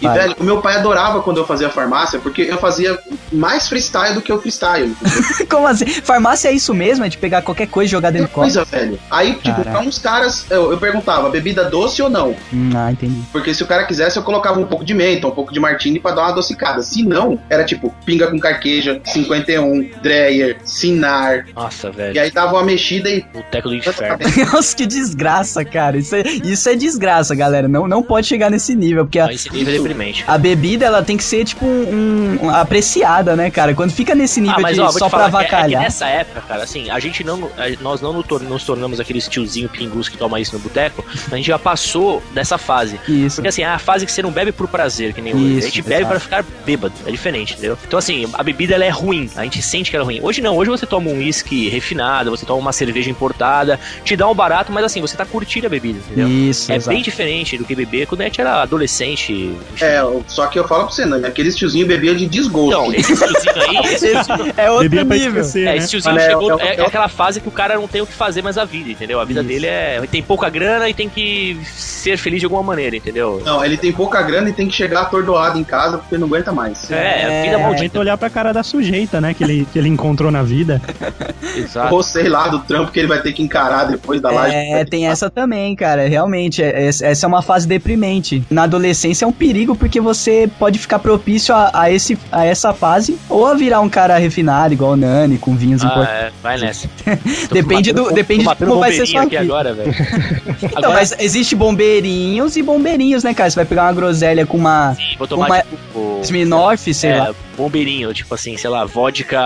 E, 0.00 0.04
pariu. 0.04 0.22
velho, 0.22 0.36
o 0.40 0.44
meu 0.44 0.60
pai 0.60 0.76
adorava 0.76 1.22
quando 1.22 1.36
eu 1.36 1.46
fazia 1.46 1.70
farmácia, 1.70 2.18
porque 2.18 2.42
eu 2.42 2.58
fazia 2.58 2.98
mais 3.30 3.68
freestyle 3.68 4.14
do 4.14 4.20
que 4.20 4.32
o 4.32 4.40
freestyle. 4.40 4.92
Como 5.48 5.66
assim? 5.66 5.86
Farmácia 5.86 6.48
é 6.48 6.52
isso 6.52 6.74
mesmo? 6.74 7.04
É 7.04 7.08
de 7.08 7.18
pegar 7.18 7.42
qualquer 7.42 7.68
coisa 7.68 7.88
e 7.88 7.90
jogar 7.90 8.10
dentro 8.10 8.28
do 8.28 8.32
copo? 8.32 8.40
coisa, 8.40 8.64
velho. 8.64 8.98
Aí, 9.10 9.34
tipo, 9.34 9.59
Caraca. 9.64 9.78
pra 9.78 9.88
uns 9.88 9.98
caras, 9.98 10.46
eu, 10.50 10.70
eu 10.72 10.78
perguntava, 10.78 11.28
bebida 11.30 11.64
doce 11.64 12.02
ou 12.02 12.10
não? 12.10 12.34
Hum, 12.52 12.70
ah, 12.74 12.90
entendi. 12.92 13.20
Porque 13.32 13.52
se 13.54 13.62
o 13.62 13.66
cara 13.66 13.84
quisesse, 13.84 14.16
eu 14.16 14.22
colocava 14.22 14.58
um 14.58 14.66
pouco 14.66 14.84
de 14.84 14.94
menta, 14.94 15.26
um 15.26 15.30
pouco 15.30 15.52
de 15.52 15.60
martini 15.60 15.98
pra 16.00 16.12
dar 16.12 16.22
uma 16.22 16.30
adocicada. 16.30 16.82
Se 16.82 17.02
não, 17.02 17.38
era 17.48 17.64
tipo, 17.64 17.94
pinga 18.04 18.26
com 18.30 18.38
carqueja, 18.38 19.00
51, 19.04 19.90
Dreyer, 20.02 20.56
Sinar. 20.64 21.46
Nossa, 21.54 21.90
velho. 21.90 22.14
E 22.14 22.18
aí 22.18 22.30
dava 22.30 22.54
uma 22.54 22.64
mexida 22.64 23.08
e... 23.08 23.22
Boteco 23.32 23.68
do 23.68 23.74
inferno. 23.74 24.18
Nossa, 24.52 24.76
que 24.76 24.86
desgraça, 24.86 25.64
cara. 25.64 25.96
Isso 25.98 26.14
é, 26.14 26.22
isso 26.22 26.68
é 26.68 26.74
desgraça, 26.74 27.34
galera. 27.34 27.68
Não, 27.68 27.86
não 27.86 28.02
pode 28.02 28.26
chegar 28.26 28.50
nesse 28.50 28.74
nível, 28.74 29.04
porque 29.04 29.18
a, 29.18 29.26
Não, 29.26 29.32
Esse 29.32 29.50
nível 29.52 29.74
é 29.74 29.76
deprimente. 29.78 30.24
a 30.26 30.38
bebida, 30.38 30.86
ela 30.86 31.02
tem 31.02 31.16
que 31.16 31.24
ser, 31.24 31.44
tipo, 31.44 31.64
um, 31.66 32.38
um- 32.42 32.50
apreciada, 32.50 33.36
né, 33.36 33.50
cara? 33.50 33.74
Quando 33.74 33.90
fica 33.92 34.14
nesse 34.14 34.40
nível 34.40 34.56
Ah, 34.58 34.60
mas 34.62 34.74
de 34.76 34.80
ó, 34.80 34.90
só 34.90 35.08
pra 35.08 35.28
falar, 35.30 35.44
é- 35.44 35.72
é 35.74 35.78
nessa 35.78 36.06
época, 36.06 36.40
cara, 36.46 36.62
assim, 36.62 36.90
a 36.90 36.98
gente 36.98 37.22
não, 37.24 37.44
a- 37.56 37.82
nós 37.82 38.00
não 38.00 38.12
nos 38.12 38.26
tor- 38.26 38.42
nos 38.42 38.64
tornamos 38.64 39.00
aqueles 39.00 39.28
tiozinho 39.50 39.68
pingus 39.68 40.08
que 40.08 40.16
toma 40.16 40.38
isso 40.40 40.52
no 40.54 40.58
boteco, 40.60 41.04
a 41.30 41.36
gente 41.36 41.46
já 41.46 41.58
passou 41.58 42.22
dessa 42.32 42.56
fase. 42.56 42.98
Isso. 43.08 43.36
Porque 43.36 43.48
assim, 43.48 43.62
é 43.62 43.66
a 43.66 43.78
fase 43.78 44.06
que 44.06 44.12
você 44.12 44.22
não 44.22 44.30
bebe 44.30 44.52
por 44.52 44.68
prazer, 44.68 45.12
que 45.12 45.20
nem 45.20 45.34
hoje. 45.34 45.58
Isso, 45.58 45.66
A 45.66 45.70
gente 45.70 45.82
bebe 45.82 46.04
pra 46.06 46.20
ficar 46.20 46.44
bêbado, 46.64 46.94
é 47.06 47.10
diferente, 47.10 47.52
entendeu? 47.54 47.76
Então 47.86 47.98
assim, 47.98 48.26
a 48.32 48.42
bebida 48.42 48.74
ela 48.74 48.84
é 48.84 48.88
ruim, 48.90 49.28
a 49.36 49.42
gente 49.44 49.60
sente 49.62 49.90
que 49.90 49.96
ela 49.96 50.04
é 50.04 50.06
ruim. 50.06 50.20
Hoje 50.22 50.40
não, 50.40 50.56
hoje 50.56 50.70
você 50.70 50.86
toma 50.86 51.10
um 51.10 51.18
uísque 51.18 51.68
refinado, 51.68 52.30
você 52.30 52.46
toma 52.46 52.60
uma 52.60 52.72
cerveja 52.72 53.10
importada, 53.10 53.78
te 54.04 54.16
dá 54.16 54.28
um 54.28 54.34
barato, 54.34 54.70
mas 54.72 54.84
assim, 54.84 55.00
você 55.00 55.16
tá 55.16 55.24
curtindo 55.26 55.66
a 55.66 55.70
bebida, 55.70 55.98
entendeu? 55.98 56.28
Isso, 56.28 56.70
É 56.70 56.76
exato. 56.76 56.94
bem 56.94 57.02
diferente 57.02 57.56
do 57.58 57.64
que 57.64 57.74
beber 57.74 58.06
quando 58.06 58.20
a 58.20 58.24
gente 58.24 58.40
era 58.40 58.62
adolescente. 58.62 59.54
É, 59.80 60.00
só 60.28 60.46
que 60.46 60.58
eu 60.58 60.66
falo 60.66 60.84
pra 60.84 60.92
você, 60.92 61.04
né? 61.06 61.26
Aqueles 61.26 61.56
tiozinhos 61.56 61.88
bebiam 61.88 62.14
de 62.14 62.26
desgosto. 62.26 62.70
Então, 62.70 62.92
esse 62.94 63.14
tiozinho 63.16 63.52
aí, 63.56 63.76
esse 63.94 64.10
tiozinho, 64.24 64.54
É 64.56 64.70
outro 64.70 64.88
Bebia 64.90 65.04
nível. 65.04 65.40
esquecer, 65.42 65.62
É, 65.62 65.64
né? 65.72 65.76
esse 65.78 65.88
tiozinho 65.90 66.14
Mas 66.14 66.24
é- 66.24 66.28
chegou. 66.30 66.60
é- 66.60 66.66
É, 66.70 66.76
é 66.80 66.86
aquela 66.86 67.08
fase 67.08 67.40
que 67.40 67.48
o 67.48 67.50
cara 67.50 67.74
não 67.74 67.88
tem 67.88 68.00
o 68.00 68.06
que 68.06 68.12
fazer 68.12 68.42
mais 68.42 68.56
a 68.58 68.64
vida, 68.64 68.90
entendeu? 68.90 69.20
A 69.20 69.24
vida 69.24 69.39
Isso. 69.40 69.48
dele 69.48 69.66
é. 69.66 70.00
Tem 70.10 70.22
pouca 70.22 70.48
grana 70.48 70.88
e 70.88 70.94
tem 70.94 71.08
que 71.08 71.58
ser 71.74 72.16
feliz 72.16 72.40
de 72.40 72.46
alguma 72.46 72.62
maneira, 72.62 72.96
entendeu? 72.96 73.42
Não, 73.44 73.64
ele 73.64 73.76
tem 73.76 73.92
pouca 73.92 74.20
grana 74.22 74.48
e 74.48 74.52
tem 74.52 74.66
que 74.68 74.74
chegar 74.74 75.02
atordoado 75.02 75.58
em 75.58 75.64
casa 75.64 75.98
porque 75.98 76.16
não 76.18 76.26
aguenta 76.26 76.52
mais. 76.52 76.90
É, 76.90 76.94
a 76.96 77.00
vida 77.00 77.32
É, 77.32 77.54
Aumenta 77.54 77.58
maldita. 77.58 77.98
olhar 78.00 78.16
pra 78.18 78.30
cara 78.30 78.52
da 78.52 78.62
sujeita, 78.62 79.20
né? 79.20 79.34
Que 79.34 79.44
ele, 79.44 79.66
que 79.72 79.78
ele 79.78 79.88
encontrou 79.88 80.30
na 80.30 80.42
vida. 80.42 80.80
Exato. 81.56 81.94
Ou 81.94 82.02
sei 82.02 82.28
lá, 82.28 82.48
do 82.48 82.58
trampo 82.60 82.90
que 82.92 82.98
ele 82.98 83.08
vai 83.08 83.20
ter 83.20 83.32
que 83.32 83.42
encarar 83.42 83.84
depois 83.84 84.20
da 84.20 84.30
laje. 84.30 84.54
É, 84.54 84.84
tem 84.84 85.06
essa 85.06 85.28
também, 85.30 85.74
cara. 85.76 86.08
Realmente, 86.08 86.62
é- 86.62 86.84
é- 86.84 86.88
essa 86.88 87.26
é 87.26 87.28
uma 87.28 87.42
fase 87.42 87.66
deprimente. 87.66 88.42
Na 88.50 88.64
adolescência 88.64 89.24
é 89.24 89.28
um 89.28 89.32
perigo 89.32 89.74
porque 89.74 90.00
você 90.00 90.48
pode 90.58 90.78
ficar 90.78 90.98
propício 90.98 91.54
a, 91.54 91.70
a 91.72 91.90
esse, 91.90 92.18
a 92.32 92.44
essa 92.44 92.72
fase 92.72 93.18
ou 93.28 93.46
a 93.46 93.54
virar 93.54 93.80
um 93.80 93.88
cara 93.88 94.16
refinado, 94.18 94.72
igual 94.74 94.92
o 94.92 94.96
Nani, 94.96 95.38
com 95.38 95.54
vinhos 95.54 95.82
Ah, 95.82 95.86
importantes. 95.86 96.14
é, 96.14 96.30
vai 96.42 96.58
nessa. 96.58 96.88
Depende 97.52 97.92
do, 97.92 98.10
depende 98.12 98.44
de 98.46 98.54
como 98.56 98.78
vai 98.78 98.92
ser 98.92 99.06
sua 99.06 99.22
aqui 99.30 99.36
agora, 99.36 99.72
velho. 99.72 99.94
Então, 100.62 100.78
Agora 100.90 100.94
mas 100.94 101.14
existe 101.18 101.56
bombeirinhos 101.56 102.56
e 102.56 102.62
bombeirinhos, 102.62 103.24
né, 103.24 103.32
cara? 103.32 103.48
Você 103.48 103.56
vai 103.56 103.64
pegar 103.64 103.84
uma 103.84 103.92
groselha 103.92 104.44
com 104.44 104.58
uma 104.58 104.94
sim, 104.94 105.16
vou 105.18 105.26
tomar 105.26 105.46
uma- 105.46 105.62
tipo. 105.62 106.20
Smirnoff, 106.22 106.92
sei 106.92 107.10
é, 107.10 107.16
lá. 107.18 107.34
Bombeirinho, 107.60 108.12
tipo 108.14 108.34
assim, 108.34 108.56
sei 108.56 108.70
lá, 108.70 108.84
vodka. 108.84 109.38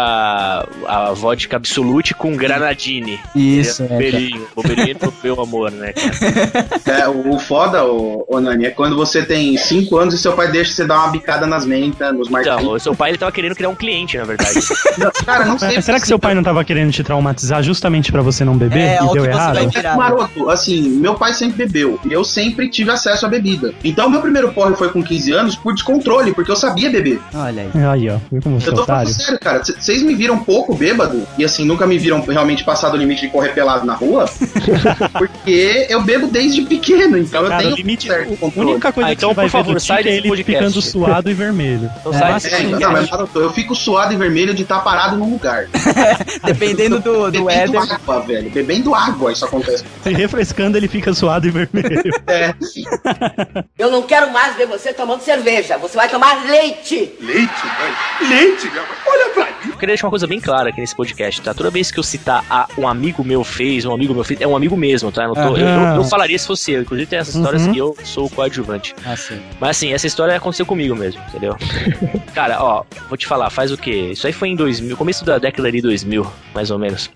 A 0.87 1.13
vodka 1.15 1.57
absolute 1.57 2.15
com 2.15 2.37
granadine. 2.37 3.19
Isso, 3.35 3.83
é, 3.83 3.87
cara. 3.89 3.95
Bombeirinho. 4.01 4.47
Bombeirinho 4.55 4.99
pro 4.99 5.13
meu 5.23 5.41
amor, 5.41 5.71
né, 5.71 5.93
cara? 5.93 6.15
É, 7.05 7.09
o, 7.09 7.35
o 7.35 7.39
foda, 7.39 7.85
ô, 7.85 8.25
ô 8.29 8.41
Nani, 8.41 8.67
é 8.67 8.71
quando 8.71 8.95
você 8.97 9.25
tem 9.25 9.57
5 9.57 9.97
anos 9.97 10.15
e 10.15 10.19
seu 10.19 10.33
pai 10.35 10.51
deixa 10.51 10.73
você 10.73 10.85
dar 10.87 10.99
uma 11.01 11.09
bicada 11.09 11.47
nas 11.47 11.65
mentas, 11.67 12.13
nos 12.15 12.29
Então, 12.29 12.33
marquinhos. 12.45 12.73
o 12.73 12.79
seu 12.79 12.95
pai 12.95 13.11
ele 13.11 13.19
tava 13.19 13.33
querendo 13.33 13.55
criar 13.55 13.69
um 13.69 13.75
cliente, 13.75 14.17
na 14.17 14.25
verdade. 14.25 14.61
Cara, 15.25 15.45
não 15.45 15.59
sei. 15.59 15.75
Mas 15.77 15.85
será 15.85 15.99
que 16.01 16.07
seu 16.07 16.19
pai 16.19 16.35
não 16.35 16.43
tava 16.43 16.65
querendo 16.65 16.93
te 16.93 17.03
traumatizar 17.03 17.63
justamente 17.63 18.13
pra 18.13 18.23
você 18.23 18.45
não 18.45 18.57
beber 18.57 18.79
É, 18.81 18.99
e 19.03 19.13
deu 19.13 19.25
errado? 19.25 19.55
vai- 19.55 19.69
É 19.85 19.97
maroto, 19.97 20.51
assim, 20.51 20.83
meu 20.91 21.15
pai 21.15 21.33
sempre 21.35 21.67
bebeu 21.67 21.99
e 22.05 22.13
eu 22.13 22.23
sempre 22.25 22.69
tive 22.69 22.91
acesso 22.91 23.27
à 23.27 23.29
bebida. 23.29 23.75
Então, 23.83 24.09
meu 24.09 24.21
primeiro 24.21 24.53
porre 24.53 24.75
foi 24.77 24.89
com 24.91 25.03
15 25.03 25.33
anos 25.33 25.57
por 25.57 25.75
descontrole, 25.75 26.33
porque 26.35 26.51
eu 26.51 26.57
sabia 26.57 26.91
beber. 26.91 27.21
Olha 27.35 27.63
aí. 27.75 27.85
Aí, 27.85 28.04
Aí, 28.09 28.17
ó. 28.17 28.19
Viu 28.31 28.43
como 28.43 28.57
eu 28.57 28.61
Eu 28.61 28.65
tô 28.65 28.71
falando 28.71 28.83
otário? 28.83 29.11
sério, 29.13 29.39
cara. 29.41 29.63
Vocês 29.65 30.03
me 30.03 30.15
viram 30.15 30.39
pouco 30.39 30.75
bêbado 30.75 31.27
e 31.39 31.45
assim, 31.45 31.65
nunca 31.65 31.87
me 31.87 31.99
viram 31.99 32.21
realmente 32.21 32.65
passar 32.65 32.89
do 32.91 32.97
limite 32.97 33.23
de 33.23 33.29
correr 33.29 33.51
pelado 33.51 33.85
na 33.87 33.95
rua. 33.95 34.27
porque 35.17 35.87
eu 35.89 36.03
bebo 36.03 36.27
desde 36.27 36.63
pequeno, 36.63 37.17
então 37.19 37.43
eu 37.43 37.49
Cara, 37.49 37.63
tenho 37.63 37.75
o 37.75 37.77
limite, 37.77 38.07
certo 38.09 38.35
a 38.35 38.37
controle. 38.37 38.71
única 38.73 38.93
coisa 38.93 39.11
Ah, 39.11 39.15
que 39.15 39.17
então, 39.19 39.31
você 39.31 39.35
vai 39.35 39.45
por 39.47 39.51
favor, 39.51 39.67
ver 39.69 39.75
do 39.75 39.81
sai 39.81 40.03
é 40.05 40.17
ele 40.17 40.29
podcast. 40.29 40.53
ficando 40.53 40.83
suado 40.83 41.31
e 41.31 41.35
vermelho. 41.35 41.91
Então 42.01 42.13
É, 42.15 42.39
sai 42.39 42.61
É, 42.61 42.63
não, 42.65 42.93
mas 42.93 43.11
mano, 43.11 43.29
eu 43.35 43.53
fico 43.53 43.75
suado 43.75 44.13
e 44.13 44.17
vermelho 44.17 44.55
de 44.55 44.63
estar 44.63 44.81
parado 44.81 45.17
num 45.17 45.31
lugar. 45.31 45.67
Dependendo 46.45 47.01
do, 47.01 47.31
do 47.31 47.45
Bebendo 47.45 47.73
weather. 47.79 47.93
água, 47.95 48.21
velho. 48.21 48.51
Bebendo 48.51 48.95
água, 48.95 49.33
isso 49.33 49.45
acontece. 49.45 49.85
Se 50.03 50.11
refrescando, 50.13 50.77
ele 50.77 50.89
fica 50.89 51.13
suado 51.15 51.47
e 51.47 51.51
vermelho. 51.51 52.03
É. 52.27 52.55
Eu 53.79 53.91
não 53.91 54.03
quero 54.03 54.33
mais 54.33 54.57
ver 54.57 54.67
você 54.67 54.93
tomando 54.93 55.21
cerveja. 55.21 55.77
Você 55.79 55.97
vai 55.97 56.09
tomar 56.09 56.45
leite. 56.47 57.13
Leite, 57.21 57.65
mãe. 57.81 57.94
Leite, 58.29 58.69
minha 58.71 58.83
mãe. 58.83 58.91
Olha 59.07 59.31
pra 59.31 59.45
mim. 59.47 59.51
Eu 59.67 59.73
queria 59.73 59.89
deixar 59.95 60.07
uma 60.07 60.11
coisa 60.11 60.27
bem 60.27 60.41
clara 60.41 60.69
aqui 60.71 60.81
nesse 60.81 60.95
podcast, 60.95 61.41
tá? 61.43 61.53
Toda 61.55 61.71
vez 61.71 61.91
que 61.91 61.99
eu 61.99 62.03
citar 62.03 62.45
a, 62.51 62.69
um 62.79 62.87
amigo 62.87 63.25
meu 63.25 63.43
fez, 63.43 63.85
um 63.85 63.93
amigo 63.93 64.15
meu 64.15 64.23
fez, 64.23 64.41
é 64.41 64.47
um 64.47 64.55
amigo 64.57 64.77
mesmo, 64.77 65.11
tá? 65.11 65.25
Eu 65.25 65.29
não, 65.29 65.35
tô, 65.35 65.57
eu, 65.57 65.57
eu, 65.57 65.67
Aham. 65.67 65.97
eu 65.97 66.05
falaria 66.05 66.39
se 66.39 66.47
fosse 66.47 66.73
eu. 66.73 66.83
Inclusive 66.83 67.07
tem 67.09 67.19
essas 67.19 67.35
histórias 67.35 67.67
Uhum. 67.67 67.73
que 67.73 67.79
eu 67.79 67.97
sou 68.05 68.27
o 68.27 68.31
coadjuvante. 68.31 68.95
Ah, 69.05 69.17
sim. 69.17 69.41
Mas 69.61 69.71
assim, 69.77 69.93
essa 69.93 70.07
história 70.07 70.37
aconteceu 70.37 70.65
comigo 70.67 70.95
mesmo, 70.95 71.21
entendeu? 71.29 71.57
Cara, 72.35 72.63
ó, 72.63 72.85
vou 73.09 73.17
te 73.17 73.27
falar, 73.27 73.51
faz 73.51 73.73
o 73.73 73.77
quê? 73.77 74.11
Isso 74.13 74.27
aí 74.27 74.33
foi 74.33 74.49
em 74.49 74.57
2000, 74.57 74.97
começo 74.97 75.25
da 75.25 75.39
década 75.39 75.71
de 75.73 75.81
2000, 75.81 76.27
mais 76.55 76.71
ou 76.71 76.79
menos. 76.79 77.11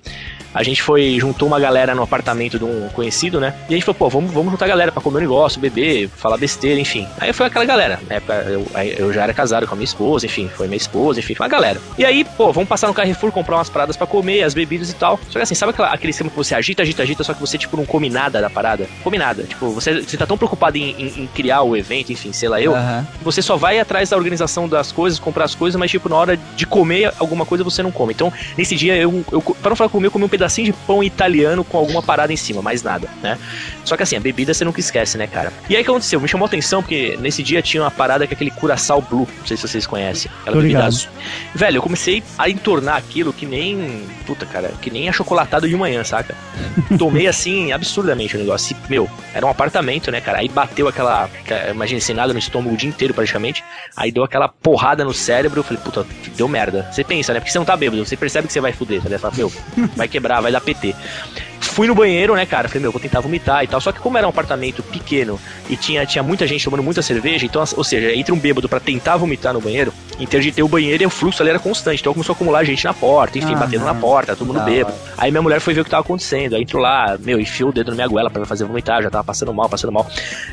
A 0.58 0.62
gente 0.64 0.82
foi, 0.82 1.16
juntou 1.20 1.46
uma 1.46 1.60
galera 1.60 1.94
no 1.94 2.02
apartamento 2.02 2.58
de 2.58 2.64
um 2.64 2.88
conhecido, 2.92 3.38
né? 3.38 3.54
E 3.68 3.74
a 3.74 3.76
gente 3.76 3.84
falou, 3.84 3.94
pô, 3.94 4.08
vamos, 4.08 4.32
vamos 4.32 4.50
juntar 4.50 4.64
a 4.64 4.68
galera 4.68 4.90
pra 4.90 5.00
comer 5.00 5.18
um 5.18 5.20
negócio, 5.20 5.60
beber, 5.60 6.08
falar 6.16 6.36
besteira, 6.36 6.80
enfim. 6.80 7.06
Aí 7.20 7.32
foi 7.32 7.46
aquela 7.46 7.64
galera. 7.64 8.00
Na 8.10 8.16
época 8.16 8.34
eu, 8.48 8.66
eu 8.98 9.12
já 9.12 9.22
era 9.22 9.32
casado 9.32 9.68
com 9.68 9.74
a 9.74 9.76
minha 9.76 9.84
esposa, 9.84 10.26
enfim, 10.26 10.48
foi 10.48 10.66
minha 10.66 10.76
esposa, 10.76 11.20
enfim, 11.20 11.32
foi 11.36 11.46
uma 11.46 11.50
galera. 11.50 11.80
E 11.96 12.04
aí, 12.04 12.24
pô, 12.24 12.52
vamos 12.52 12.68
passar 12.68 12.88
no 12.88 12.94
Carrefour, 12.94 13.30
comprar 13.30 13.56
umas 13.56 13.70
paradas 13.70 13.96
pra 13.96 14.04
comer, 14.04 14.42
as 14.42 14.52
bebidas 14.52 14.90
e 14.90 14.94
tal. 14.94 15.20
Só 15.30 15.38
que 15.38 15.42
assim, 15.44 15.54
sabe 15.54 15.70
aquela, 15.70 15.90
aquele 15.92 16.10
esquema 16.10 16.28
que 16.28 16.36
você 16.36 16.56
agita, 16.56 16.82
agita, 16.82 17.04
agita, 17.04 17.22
só 17.22 17.34
que 17.34 17.40
você, 17.40 17.56
tipo, 17.56 17.76
não 17.76 17.86
come 17.86 18.10
nada 18.10 18.40
da 18.40 18.50
parada? 18.50 18.88
Come 19.04 19.16
nada. 19.16 19.44
Tipo, 19.44 19.70
você, 19.70 20.02
você 20.02 20.16
tá 20.16 20.26
tão 20.26 20.36
preocupado 20.36 20.76
em, 20.76 20.90
em- 20.98 21.22
em 21.22 21.26
criar 21.28 21.62
o 21.62 21.76
evento, 21.76 22.12
enfim, 22.12 22.32
sei 22.32 22.48
lá 22.48 22.60
eu, 22.60 22.74
Aham. 22.74 23.06
você 23.22 23.40
só 23.40 23.56
vai 23.56 23.78
atrás 23.78 24.10
da 24.10 24.16
organização 24.16 24.68
das 24.68 24.90
coisas, 24.90 25.20
comprar 25.20 25.44
as 25.44 25.54
coisas, 25.54 25.78
mas 25.78 25.88
tipo, 25.88 26.08
na 26.08 26.16
hora 26.16 26.36
de 26.56 26.66
comer 26.66 27.12
alguma 27.20 27.46
coisa 27.46 27.62
você 27.62 27.80
não 27.80 27.92
come. 27.92 28.12
Então, 28.12 28.32
nesse 28.56 28.74
dia, 28.74 28.96
eu, 28.96 29.24
eu 29.30 29.40
para 29.40 29.68
não 29.70 29.76
falar 29.76 29.88
comer, 29.90 30.08
eu 30.08 30.10
comi 30.10 30.24
um 30.24 30.28
pedacinho 30.48 30.66
de 30.66 30.72
pão 30.72 31.04
italiano 31.04 31.62
com 31.62 31.76
alguma 31.76 32.02
parada 32.02 32.32
em 32.32 32.36
cima, 32.36 32.62
mais 32.62 32.82
nada, 32.82 33.08
né? 33.22 33.38
Só 33.84 33.96
que 33.96 34.02
assim, 34.02 34.16
a 34.16 34.20
bebida 34.20 34.52
você 34.52 34.64
nunca 34.64 34.80
esquece, 34.80 35.16
né, 35.16 35.26
cara? 35.26 35.52
E 35.68 35.76
aí 35.76 35.82
o 35.82 35.84
que 35.84 35.90
aconteceu? 35.90 36.20
Me 36.20 36.26
chamou 36.26 36.46
a 36.46 36.48
atenção 36.48 36.82
porque 36.82 37.16
nesse 37.20 37.42
dia 37.42 37.62
tinha 37.62 37.82
uma 37.82 37.90
parada 37.90 38.26
que 38.26 38.32
é 38.32 38.34
aquele 38.34 38.50
curaçao 38.50 39.00
blue, 39.00 39.28
não 39.38 39.46
sei 39.46 39.56
se 39.56 39.68
vocês 39.68 39.86
conhecem. 39.86 40.30
Aquela 40.40 40.56
bebida. 40.56 40.88
Velho, 41.54 41.76
eu 41.76 41.82
comecei 41.82 42.22
a 42.36 42.48
entornar 42.48 42.96
aquilo 42.96 43.32
que 43.32 43.46
nem. 43.46 44.06
Puta, 44.26 44.46
cara, 44.46 44.72
que 44.80 44.90
nem 44.90 45.08
achocolatado 45.08 45.68
de 45.68 45.76
manhã, 45.76 46.02
saca? 46.02 46.34
Tomei 46.98 47.26
assim, 47.26 47.72
absurdamente 47.72 48.36
o 48.36 48.38
negócio. 48.38 48.76
E, 48.76 48.90
meu, 48.90 49.08
era 49.38 49.46
um 49.46 49.50
apartamento, 49.50 50.10
né, 50.10 50.20
cara? 50.20 50.38
Aí 50.38 50.48
bateu 50.48 50.88
aquela. 50.88 51.30
Imagina, 51.70 52.00
sem 52.00 52.14
nada 52.14 52.32
no 52.32 52.38
estômago 52.40 52.74
o 52.74 52.76
dia 52.76 52.88
inteiro 52.88 53.14
praticamente. 53.14 53.62
Aí 53.96 54.10
deu 54.10 54.24
aquela 54.24 54.48
porrada 54.48 55.04
no 55.04 55.14
cérebro. 55.14 55.60
Eu 55.60 55.64
falei, 55.64 55.80
puta, 55.82 56.04
deu 56.36 56.48
merda. 56.48 56.88
Você 56.90 57.04
pensa, 57.04 57.32
né? 57.32 57.38
Porque 57.38 57.52
você 57.52 57.58
não 57.58 57.64
tá 57.64 57.76
bêbado, 57.76 58.04
você 58.04 58.16
percebe 58.16 58.48
que 58.48 58.52
você 58.52 58.60
vai 58.60 58.72
fuder, 58.72 58.98
tá 59.00 59.04
ligado? 59.04 59.20
Fala, 59.20 59.34
meu, 59.36 59.52
vai 59.94 60.08
quebrar, 60.08 60.40
vai 60.40 60.50
dar 60.50 60.60
PT. 60.60 60.92
Fui 61.60 61.86
no 61.86 61.94
banheiro, 61.94 62.34
né, 62.34 62.44
cara? 62.46 62.66
Falei, 62.66 62.82
meu, 62.82 62.90
vou 62.90 63.00
tentar 63.00 63.20
vomitar 63.20 63.62
e 63.62 63.68
tal. 63.68 63.80
Só 63.80 63.92
que 63.92 64.00
como 64.00 64.18
era 64.18 64.26
um 64.26 64.30
apartamento 64.30 64.82
pequeno 64.82 65.38
e 65.70 65.76
tinha, 65.76 66.04
tinha 66.04 66.22
muita 66.22 66.44
gente 66.44 66.64
tomando 66.64 66.82
muita 66.82 67.00
cerveja, 67.00 67.46
então, 67.46 67.62
ou 67.76 67.84
seja, 67.84 68.12
entre 68.14 68.32
um 68.32 68.38
bêbado 68.38 68.68
pra 68.68 68.80
tentar 68.80 69.16
vomitar 69.16 69.54
no 69.54 69.60
banheiro, 69.60 69.94
interditei 70.18 70.62
o 70.64 70.68
banheiro 70.68 71.02
e 71.02 71.06
o 71.06 71.10
fluxo 71.10 71.42
ali 71.42 71.50
era 71.50 71.58
constante. 71.58 72.00
Então 72.00 72.12
começou 72.12 72.32
a 72.32 72.36
acumular 72.36 72.64
gente 72.64 72.84
na 72.84 72.94
porta, 72.94 73.38
enfim, 73.38 73.52
Aham. 73.52 73.60
batendo 73.60 73.84
na 73.84 73.94
porta, 73.94 74.34
todo 74.36 74.46
mundo 74.46 74.58
Da 74.58 74.64
bêbado. 74.64 74.96
Aí 75.16 75.30
minha 75.30 75.42
mulher 75.42 75.60
foi 75.60 75.74
ver 75.74 75.80
o 75.80 75.84
que 75.84 75.90
tava 75.90 76.02
acontecendo. 76.02 76.54
Aí 76.56 76.62
entrou 76.62 76.82
lá, 76.82 77.16
meu, 77.20 77.40
enfiou 77.40 77.70
o 77.70 77.72
dedo 77.72 77.88
na 77.90 77.94
minha 77.94 78.08
goela 78.08 78.30
pra 78.30 78.40
me 78.40 78.46
fazer 78.46 78.64
vomitar, 78.64 79.02
já 79.02 79.10
tava 79.10 79.24
passando 79.24 79.52
mal, 79.52 79.68
passando 79.68 79.92
mal. 79.92 80.06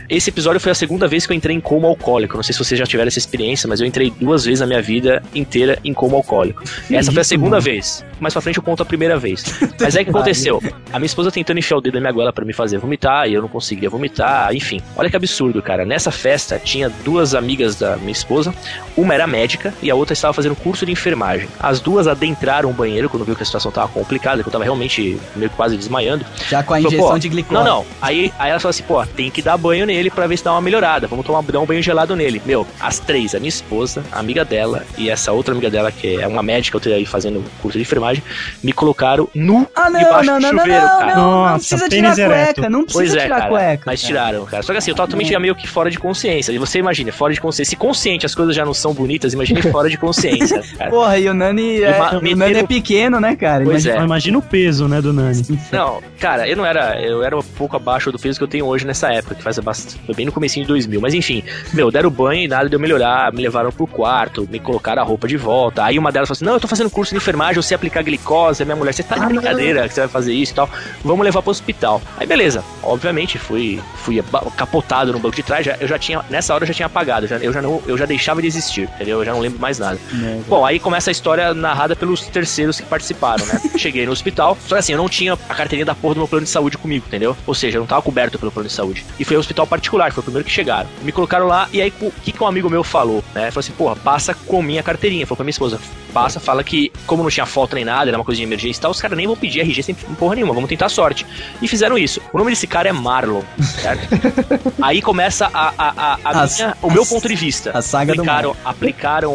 Esse 0.09 0.29
episódio 0.29 0.59
foi 0.59 0.71
a 0.71 0.75
segunda 0.75 1.07
vez 1.07 1.25
que 1.25 1.33
eu 1.33 1.35
entrei 1.37 1.55
em 1.55 1.59
coma 1.59 1.87
alcoólico. 1.87 2.35
Não 2.35 2.43
sei 2.43 2.53
se 2.53 2.59
vocês 2.59 2.77
já 2.77 2.85
tiveram 2.85 3.07
essa 3.07 3.19
experiência, 3.19 3.67
mas 3.67 3.79
eu 3.79 3.87
entrei 3.87 4.11
duas 4.19 4.45
vezes 4.45 4.59
na 4.59 4.67
minha 4.67 4.81
vida 4.81 5.21
inteira 5.33 5.79
em 5.83 5.93
coma 5.93 6.17
alcoólico. 6.17 6.63
Essa 6.91 7.11
foi 7.11 7.21
a 7.21 7.25
segunda 7.25 7.51
mano? 7.51 7.61
vez. 7.61 8.05
Mais 8.19 8.33
pra 8.33 8.41
frente 8.41 8.57
eu 8.57 8.63
conto 8.63 8.83
a 8.83 8.85
primeira 8.85 9.17
vez. 9.17 9.43
Mas 9.79 9.95
aí 9.95 10.03
o 10.03 10.05
que 10.05 10.11
aconteceu? 10.11 10.61
A 10.93 10.99
minha 10.99 11.05
esposa 11.05 11.31
tentando 11.31 11.59
enfiar 11.59 11.77
o 11.77 11.81
dedo 11.81 11.95
na 11.95 11.99
minha 12.01 12.11
goela 12.11 12.31
pra 12.33 12.45
me 12.45 12.53
fazer 12.53 12.77
vomitar, 12.77 13.27
e 13.27 13.33
eu 13.33 13.41
não 13.41 13.49
conseguia 13.49 13.89
vomitar, 13.89 14.53
enfim. 14.55 14.79
Olha 14.95 15.09
que 15.09 15.15
absurdo, 15.15 15.61
cara. 15.61 15.85
Nessa 15.85 16.11
festa 16.11 16.57
tinha 16.57 16.89
duas 17.03 17.35
amigas 17.35 17.75
da 17.75 17.97
minha 17.97 18.11
esposa, 18.11 18.53
uma 18.95 19.13
era 19.13 19.27
médica 19.27 19.54
e 19.81 19.89
a 19.91 19.95
outra 19.95 20.13
estava 20.13 20.33
fazendo 20.33 20.55
curso 20.55 20.85
de 20.85 20.91
enfermagem. 20.91 21.47
As 21.59 21.79
duas 21.79 22.07
adentraram 22.07 22.69
o 22.69 22.73
banheiro 22.73 23.09
quando 23.09 23.25
viu 23.25 23.35
que 23.35 23.43
a 23.43 23.45
situação 23.45 23.71
tava 23.71 23.87
complicada, 23.89 24.41
que 24.43 24.47
eu 24.47 24.51
tava 24.51 24.63
realmente 24.63 25.19
meio 25.35 25.49
que 25.49 25.55
quase 25.55 25.75
desmaiando. 25.77 26.25
Já 26.49 26.63
com 26.63 26.73
a 26.73 26.77
Falou, 26.77 26.91
injeção 26.93 27.19
de 27.19 27.29
glicose. 27.29 27.53
Não, 27.55 27.63
não. 27.63 27.85
Aí, 28.01 28.31
aí 28.37 28.51
ela 28.51 28.59
falou 28.59 28.69
assim, 28.71 28.83
pô, 28.83 29.03
tem 29.05 29.29
que 29.31 29.41
dar 29.41 29.57
banho 29.57 29.85
nele 29.85 30.09
pra 30.09 30.27
ver 30.27 30.37
se 30.37 30.43
dá 30.43 30.51
uma 30.51 30.61
melhorada. 30.61 31.07
Vamos 31.07 31.25
tomar, 31.25 31.41
dar 31.43 31.59
um 31.59 31.65
banho 31.65 31.81
gelado 31.81 32.15
nele. 32.15 32.41
Meu, 32.45 32.65
as 32.79 32.99
três, 32.99 33.33
a 33.35 33.39
minha 33.39 33.49
esposa, 33.49 34.03
a 34.11 34.19
amiga 34.19 34.43
dela 34.45 34.85
e 34.97 35.09
essa 35.09 35.31
outra 35.31 35.53
amiga 35.53 35.69
dela, 35.69 35.91
que 35.91 36.21
é 36.21 36.27
uma 36.27 36.43
médica, 36.43 36.75
eu 36.77 36.81
teria 36.81 36.97
aí 36.97 37.05
fazendo 37.05 37.43
curso 37.61 37.77
de 37.77 37.81
enfermagem, 37.83 38.23
me 38.63 38.71
colocaram 38.73 39.27
nu 39.33 39.67
Ah, 39.75 39.89
não, 39.89 39.99
debaixo 39.99 40.25
não, 40.25 40.39
do 40.39 40.41
não, 40.41 40.53
não, 40.53 40.59
chuveiro, 40.63 40.81
não, 40.85 40.99
cara. 40.99 41.15
não, 41.15 41.21
não 41.31 41.31
Nossa, 41.45 41.57
precisa 41.77 41.89
pênis 41.89 42.15
tirar 42.15 42.31
a 42.31 42.35
ereto. 42.37 42.53
cueca, 42.55 42.69
não 42.69 42.83
precisa 42.83 43.03
Pois 43.05 43.15
é, 43.15 43.23
tirar 43.23 43.35
a 43.35 43.39
cara. 43.39 43.51
cueca. 43.51 43.83
Mas 43.85 44.01
cara. 44.01 44.07
tiraram, 44.07 44.45
cara. 44.45 44.63
Só 44.63 44.71
que 44.71 44.77
assim, 44.79 44.91
eu 44.91 44.95
totalmente 44.95 45.31
já 45.31 45.39
meio 45.39 45.55
que 45.55 45.67
fora 45.67 45.89
de 45.89 45.97
consciência. 45.99 46.51
E 46.51 46.57
você 46.57 46.79
imagina, 46.79 47.11
fora 47.11 47.33
de 47.33 47.41
consciência. 47.41 47.69
Se 47.69 47.75
consciente 47.75 48.25
as 48.25 48.33
coisas 48.35 48.55
já 48.55 48.65
não 48.65 48.73
são 48.73 48.93
bonitas, 48.93 49.33
imagine 49.51 49.71
fora 49.71 49.89
de 49.89 49.97
consciência. 49.97 50.61
cara. 50.77 50.89
Porra, 50.89 51.17
e 51.17 51.27
o 51.29 51.33
Nani, 51.33 51.81
é, 51.81 51.91
o 52.17 52.35
Nani 52.35 52.57
é 52.59 52.63
pequeno, 52.63 53.19
né, 53.19 53.35
cara? 53.35 53.63
Pois 53.63 53.83
Imagina- 53.85 54.03
é. 54.03 54.05
Imagina 54.05 54.37
o 54.37 54.41
peso, 54.41 54.87
né, 54.87 55.01
do 55.01 55.13
Nani. 55.13 55.43
Não, 55.71 56.01
cara, 56.19 56.47
eu 56.47 56.55
não 56.57 56.65
era. 56.65 56.99
Eu 57.01 57.23
era 57.23 57.37
um 57.37 57.41
pouco 57.41 57.75
abaixo 57.75 58.11
do 58.11 58.19
peso 58.19 58.37
que 58.39 58.43
eu 58.43 58.47
tenho 58.47 58.65
hoje 58.65 58.85
nessa 58.85 59.11
época, 59.11 59.35
que 59.35 59.43
faz 59.43 59.57
bastante. 59.59 59.99
Foi 60.05 60.15
bem 60.15 60.25
no 60.25 60.31
comecinho 60.31 60.65
de 60.65 60.69
2000. 60.69 61.01
Mas 61.01 61.13
enfim, 61.13 61.43
meu, 61.73 61.91
deram 61.91 62.09
banho 62.09 62.41
e 62.43 62.47
nada 62.47 62.67
de 62.69 62.75
eu 62.75 62.79
melhorar. 62.79 63.31
Me 63.33 63.41
levaram 63.41 63.71
pro 63.71 63.87
quarto, 63.87 64.47
me 64.51 64.59
colocaram 64.59 65.01
a 65.01 65.05
roupa 65.05 65.27
de 65.27 65.37
volta. 65.37 65.83
Aí 65.83 65.97
uma 65.99 66.11
delas 66.11 66.27
falou 66.29 66.35
assim: 66.37 66.45
Não, 66.45 66.53
eu 66.53 66.59
tô 66.59 66.67
fazendo 66.67 66.89
curso 66.89 67.11
de 67.11 67.17
enfermagem, 67.17 67.57
eu 67.57 67.63
sei 67.63 67.75
aplicar 67.75 68.03
glicose. 68.03 68.63
Minha 68.65 68.75
mulher, 68.75 68.93
você 68.93 69.03
tá 69.03 69.15
de 69.17 69.25
brincadeira 69.25 69.87
que 69.87 69.93
você 69.93 70.01
vai 70.01 70.09
fazer 70.09 70.33
isso 70.33 70.51
e 70.51 70.55
tal. 70.55 70.69
Vamos 71.03 71.23
levar 71.23 71.41
pro 71.41 71.51
hospital. 71.51 72.01
Aí 72.17 72.25
beleza, 72.27 72.63
obviamente 72.83 73.37
fui, 73.37 73.79
fui 73.95 74.23
capotado 74.55 75.11
no 75.11 75.19
banco 75.19 75.35
de 75.35 75.43
trás. 75.43 75.65
já- 75.65 75.75
eu 75.79 75.87
já 75.87 75.97
tinha, 75.99 76.21
nessa 76.29 76.53
hora 76.53 76.63
eu 76.63 76.67
já 76.67 76.73
tinha 76.73 76.85
apagado. 76.85 77.27
já- 77.27 77.37
eu, 77.37 77.51
já 77.53 77.61
não, 77.61 77.81
eu 77.87 77.97
já 77.97 78.05
deixava 78.05 78.41
de 78.41 78.47
existir, 78.47 78.83
entendeu? 78.95 79.19
Eu 79.19 79.25
já 79.25 79.33
não 79.35 79.41
lembro 79.41 79.59
mais 79.59 79.79
nada. 79.79 79.99
Bom, 80.47 80.65
aí 80.65 80.79
começa 80.79 81.09
a 81.09 81.13
história 81.13 81.53
narrada 81.53 81.95
pelos 81.95 82.21
terceiros 82.21 82.79
que 82.79 82.85
participaram, 82.85 83.45
né? 83.45 83.61
Cheguei 83.77 84.05
no 84.05 84.11
hospital, 84.11 84.57
só 84.67 84.75
que 84.75 84.79
assim, 84.79 84.91
eu 84.93 84.97
não 84.97 85.09
tinha 85.09 85.33
a 85.33 85.53
carteirinha 85.55 85.85
da 85.85 85.95
porra 85.95 86.15
do 86.15 86.19
meu 86.19 86.27
plano 86.27 86.45
de 86.45 86.49
saúde 86.51 86.77
comigo, 86.77 87.05
entendeu? 87.07 87.35
Ou 87.45 87.53
seja, 87.53 87.77
eu 87.77 87.81
não 87.81 87.87
tava 87.87 88.01
coberto 88.01 88.37
pelo 88.39 88.51
plano 88.51 88.67
de 88.67 88.73
saúde. 88.73 89.05
E 89.19 89.23
foi 89.25 89.35
ao 89.35 89.39
hospital 89.39 89.67
particular, 89.67 90.11
foi 90.11 90.21
o 90.21 90.23
primeiro 90.23 90.45
que 90.45 90.51
chegaram. 90.51 90.87
Me 91.03 91.11
colocaram 91.11 91.47
lá, 91.47 91.67
e 91.71 91.81
aí 91.81 91.93
o 92.01 92.11
que, 92.23 92.31
que 92.31 92.43
um 92.43 92.47
amigo 92.47 92.69
meu 92.69 92.83
falou, 92.83 93.23
né? 93.33 93.51
Falou 93.51 93.59
assim, 93.59 93.73
porra, 93.73 93.95
passa 93.95 94.33
com 94.33 94.61
minha 94.61 94.81
carteirinha. 94.83 95.25
Falou 95.25 95.37
pra 95.37 95.43
minha 95.43 95.51
esposa, 95.51 95.79
passa, 96.13 96.39
fala 96.39 96.63
que, 96.63 96.91
como 97.05 97.23
não 97.23 97.29
tinha 97.29 97.45
foto 97.45 97.75
nem 97.75 97.85
nada, 97.85 98.09
era 98.09 98.17
uma 98.17 98.23
coisa 98.25 98.37
de 98.37 98.43
emergência 98.43 98.79
e 98.79 98.81
tal, 98.81 98.91
os 98.91 99.01
caras 99.01 99.17
nem 99.17 99.27
vão 99.27 99.35
pedir 99.35 99.59
RG 99.61 99.83
sem 99.83 99.95
porra 99.95 100.35
nenhuma, 100.35 100.53
vamos 100.53 100.69
tentar 100.69 100.85
a 100.85 100.89
sorte. 100.89 101.25
E 101.61 101.67
fizeram 101.67 101.97
isso. 101.97 102.21
O 102.31 102.37
nome 102.37 102.51
desse 102.51 102.67
cara 102.67 102.87
é 102.89 102.91
Marlon, 102.91 103.41
certo? 103.81 104.07
aí 104.81 105.01
começa 105.01 105.49
a, 105.53 105.73
a, 105.77 105.93
a, 105.97 106.19
a 106.23 106.41
As- 106.43 106.57
minha- 106.57 106.77
o 106.81 106.91
meu 106.91 107.01
as- 107.03 107.09
ponto 107.09 107.27
de 107.27 107.35
vista. 107.35 107.71
a 107.77 107.81
saga 107.81 108.13
do 108.13 108.21
aplicaram, 108.21 108.55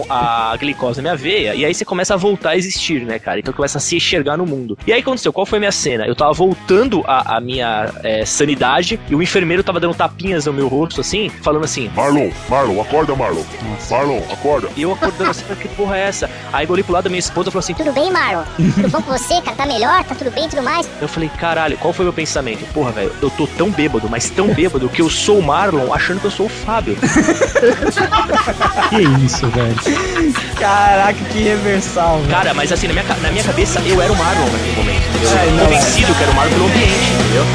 a 0.08 0.56
glicose 0.58 0.98
na 0.98 1.02
minha 1.02 1.16
veia, 1.16 1.54
e 1.54 1.64
aí 1.64 1.74
você 1.74 1.84
começa 1.84 2.14
a 2.14 2.16
voltar 2.16 2.50
a 2.50 2.56
existir, 2.56 3.04
né, 3.04 3.18
cara? 3.18 3.38
Então 3.40 3.52
começa 3.52 3.78
a 3.78 3.80
se 3.80 3.96
enxergar 3.96 4.36
no 4.36 4.46
mundo. 4.46 4.78
E 4.86 4.92
aí 4.92 5.00
aconteceu, 5.00 5.32
qual 5.32 5.46
foi 5.46 5.58
a 5.58 5.60
minha 5.60 5.72
cena? 5.72 6.06
Eu 6.06 6.14
tava 6.14 6.32
voltando 6.32 7.02
a, 7.06 7.36
a 7.36 7.40
minha 7.40 7.90
é, 8.02 8.24
sanidade, 8.24 8.98
e 9.08 9.14
o 9.14 9.22
enfermeiro 9.22 9.62
tava 9.62 9.80
dando 9.80 9.94
tapinhas 9.94 10.46
no 10.46 10.52
meu 10.52 10.68
rosto, 10.68 11.00
assim, 11.00 11.28
falando 11.28 11.64
assim, 11.64 11.90
Marlon, 11.94 12.30
Marlon, 12.48 12.80
acorda, 12.80 13.14
Marlon. 13.14 13.42
Marlon, 13.90 14.20
acorda. 14.32 14.68
e 14.76 14.82
eu 14.82 14.92
acordando 14.92 15.30
assim, 15.30 15.44
que 15.54 15.68
porra 15.68 15.96
é 15.96 16.00
essa? 16.02 16.30
Aí 16.52 16.66
eu 16.66 16.72
olhei 16.72 16.84
pro 16.84 16.92
lado 16.92 17.04
da 17.04 17.10
minha 17.10 17.18
esposa 17.20 17.48
e 17.48 17.52
falou 17.52 17.60
assim, 17.60 17.74
Tudo 17.74 17.92
bem, 17.92 18.10
Marlon? 18.10 18.44
Tudo 18.74 18.88
bom 18.88 19.02
com 19.02 19.12
você, 19.12 19.40
cara? 19.42 19.56
Tá 19.56 19.66
melhor? 19.66 20.04
Tá 20.04 20.14
tudo 20.14 20.30
bem 20.30 20.46
e 20.46 20.48
tudo 20.48 20.62
mais? 20.62 20.88
Eu 21.00 21.08
falei, 21.08 21.28
caralho, 21.38 21.76
qual 21.78 21.92
foi 21.92 22.04
o 22.04 22.06
meu 22.06 22.12
pensamento? 22.12 22.64
Porra, 22.72 22.92
velho, 22.92 23.12
eu 23.20 23.30
tô 23.30 23.46
tão 23.46 23.70
bêbado, 23.70 24.08
mas 24.08 24.30
tão 24.30 24.48
bêbado 24.48 24.88
que 24.88 25.02
eu 25.02 25.10
sou 25.10 25.38
o 25.38 25.42
Marlon 25.42 25.92
achando 25.92 26.20
que 26.20 26.26
eu 26.26 26.30
sou 26.30 26.46
o 26.46 26.48
Fábio. 26.48 26.96
Que 28.90 29.02
isso, 29.24 29.46
velho. 29.48 29.69
Caraca, 30.58 31.24
que 31.32 31.42
reversal, 31.42 32.18
velho. 32.18 32.30
Cara, 32.30 32.54
mas 32.54 32.72
assim, 32.72 32.86
na 32.86 32.92
minha, 32.92 33.04
na 33.16 33.30
minha 33.30 33.44
cabeça 33.44 33.80
eu 33.80 34.00
era 34.00 34.12
o 34.12 34.16
Marlon 34.16 34.46
naquele 34.50 34.76
momento, 34.76 35.02
Eu 35.22 35.52
não, 35.52 35.64
convencido 35.64 36.14
que 36.14 36.22
era 36.22 36.32
o 36.32 36.34
Marlon 36.34 36.52
pelo 36.52 36.66
ambiente, 36.66 37.12
entendeu? 37.12 37.46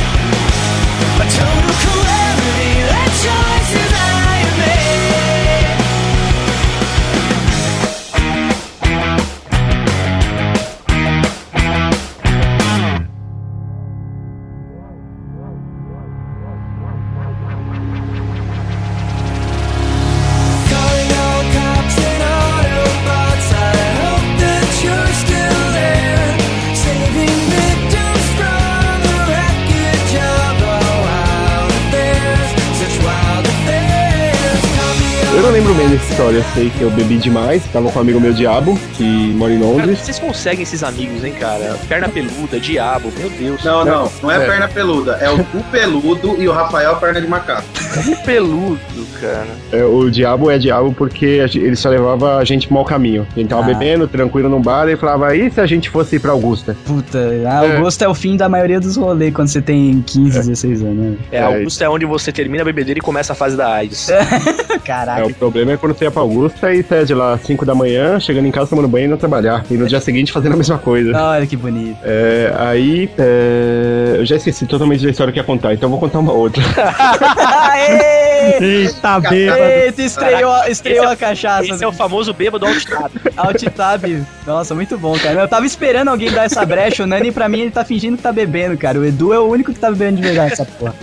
Que 36.69 36.81
eu 36.81 36.89
bebi 36.91 37.17
demais, 37.17 37.63
tava 37.71 37.89
com 37.91 37.99
um 37.99 38.01
amigo 38.01 38.19
meu 38.19 38.33
diabo, 38.33 38.77
que 38.95 39.03
mora 39.35 39.53
em 39.53 39.59
Cara, 39.59 39.71
Londres. 39.71 39.99
vocês 39.99 40.19
conseguem 40.19 40.63
esses 40.63 40.83
amigos, 40.83 41.23
hein, 41.23 41.33
cara? 41.39 41.77
Perna 41.87 42.07
peluda, 42.09 42.59
diabo, 42.59 43.11
meu 43.17 43.29
Deus. 43.29 43.63
Não, 43.63 43.83
não, 43.85 44.11
não 44.21 44.31
é, 44.31 44.43
É. 44.43 44.45
perna 44.47 44.67
peluda, 44.67 45.17
é 45.21 45.29
o 45.29 45.43
cu 45.45 45.63
peludo 45.71 46.35
e 46.41 46.47
o 46.47 46.51
Rafael 46.51 46.95
perna 46.97 47.21
de 47.21 47.27
macaco. 47.27 47.63
peludo, 48.25 48.79
cara. 49.21 49.47
É, 49.71 49.83
o 49.83 50.09
diabo 50.09 50.49
é 50.51 50.57
diabo 50.57 50.93
porque 50.93 51.25
ele 51.55 51.75
só 51.75 51.89
levava 51.89 52.37
a 52.37 52.43
gente 52.43 52.67
pro 52.67 52.75
mau 52.75 52.85
caminho. 52.85 53.25
A 53.35 53.39
gente 53.39 53.49
tava 53.49 53.61
Ah. 53.61 53.65
bebendo, 53.65 54.07
tranquilo 54.07 54.49
num 54.49 54.61
bar, 54.61 54.87
e 54.89 54.95
falava, 54.95 55.35
e 55.35 55.49
se 55.51 55.59
a 55.61 55.65
gente 55.65 55.89
fosse 55.89 56.19
pra 56.19 56.31
Augusta? 56.31 56.75
Puta, 56.85 57.19
ah, 57.47 57.63
o 57.77 57.81
gosto 57.81 58.01
é 58.03 58.07
o 58.07 58.13
fim 58.13 58.35
da 58.37 58.47
maioria 58.49 58.79
dos 58.79 58.95
rolês 58.97 59.33
quando 59.33 59.47
você 59.47 59.61
tem 59.61 60.01
15, 60.05 60.37
16 60.39 60.81
anos. 60.81 60.95
né? 60.95 61.15
É, 61.31 61.41
Augusto 61.41 61.83
é 61.83 61.89
onde 61.89 62.05
você 62.05 62.31
termina 62.31 62.61
a 62.61 62.65
bebedeira 62.65 62.99
e 62.99 63.01
começa 63.01 63.33
a 63.33 63.35
fase 63.35 63.55
da 63.55 63.67
AIDS. 63.73 64.09
Caraca. 64.83 65.21
É, 65.21 65.25
o 65.25 65.33
problema 65.33 65.71
é 65.73 65.77
quando 65.77 65.93
você 65.97 66.05
ia 66.05 66.11
pra 66.11 66.21
Augusta 66.21 66.54
e 66.63 66.83
saia 66.83 67.05
de 67.05 67.13
lá 67.13 67.33
às 67.33 67.41
5 67.41 67.65
da 67.65 67.75
manhã, 67.75 68.19
chegando 68.19 68.47
em 68.47 68.51
casa 68.51 68.69
tomando 68.69 68.87
banho 68.87 69.05
e 69.05 69.07
não 69.07 69.17
trabalhar. 69.17 69.65
E 69.69 69.75
no 69.75 69.87
dia 69.87 69.99
seguinte 69.99 70.31
fazendo 70.31 70.53
a 70.53 70.57
mesma 70.57 70.77
coisa. 70.77 71.11
Olha 71.17 71.45
que 71.45 71.55
bonito. 71.55 71.97
É, 72.03 72.53
aí, 72.57 73.09
é, 73.17 74.15
eu 74.17 74.25
já 74.25 74.35
esqueci 74.35 74.65
totalmente 74.65 75.03
da 75.03 75.09
história 75.09 75.31
que 75.31 75.39
ia 75.39 75.43
contar, 75.43 75.73
então 75.73 75.89
vou 75.89 75.99
contar 75.99 76.19
uma 76.19 76.33
outra. 76.33 76.63
Eita, 78.61 79.19
bêbado. 79.19 79.63
Eita, 79.63 80.01
estreou, 80.01 80.63
estreou 80.67 81.07
a 81.07 81.15
cachaça. 81.15 81.73
Esse 81.73 81.83
é 81.83 81.87
o 81.87 81.91
famoso 81.91 82.33
bêbado 82.33 82.65
alt-tab. 82.65 83.11
Alt-tab. 83.35 84.25
Nossa, 84.45 84.75
muito 84.75 84.97
bom, 84.97 85.17
cara. 85.17 85.41
Eu 85.41 85.47
tava 85.47 85.65
esperando 85.65 86.09
alguém 86.09 86.31
dar 86.31 86.45
essa 86.45 86.65
brecha. 86.65 87.03
O 87.03 87.07
Nani, 87.07 87.31
pra 87.31 87.49
mim, 87.49 87.61
ele 87.61 87.71
tá 87.71 87.83
fingindo 87.83 88.17
que 88.17 88.23
tá 88.23 88.31
bebendo, 88.31 88.77
cara. 88.77 88.99
O 88.99 89.05
Edu 89.05 89.33
é 89.33 89.39
o 89.39 89.47
único 89.47 89.73
que 89.73 89.79
tá 89.79 89.89
bebendo 89.89 90.17
de 90.17 90.23
verdade 90.23 90.53
essa 90.53 90.65
porra. 90.65 90.95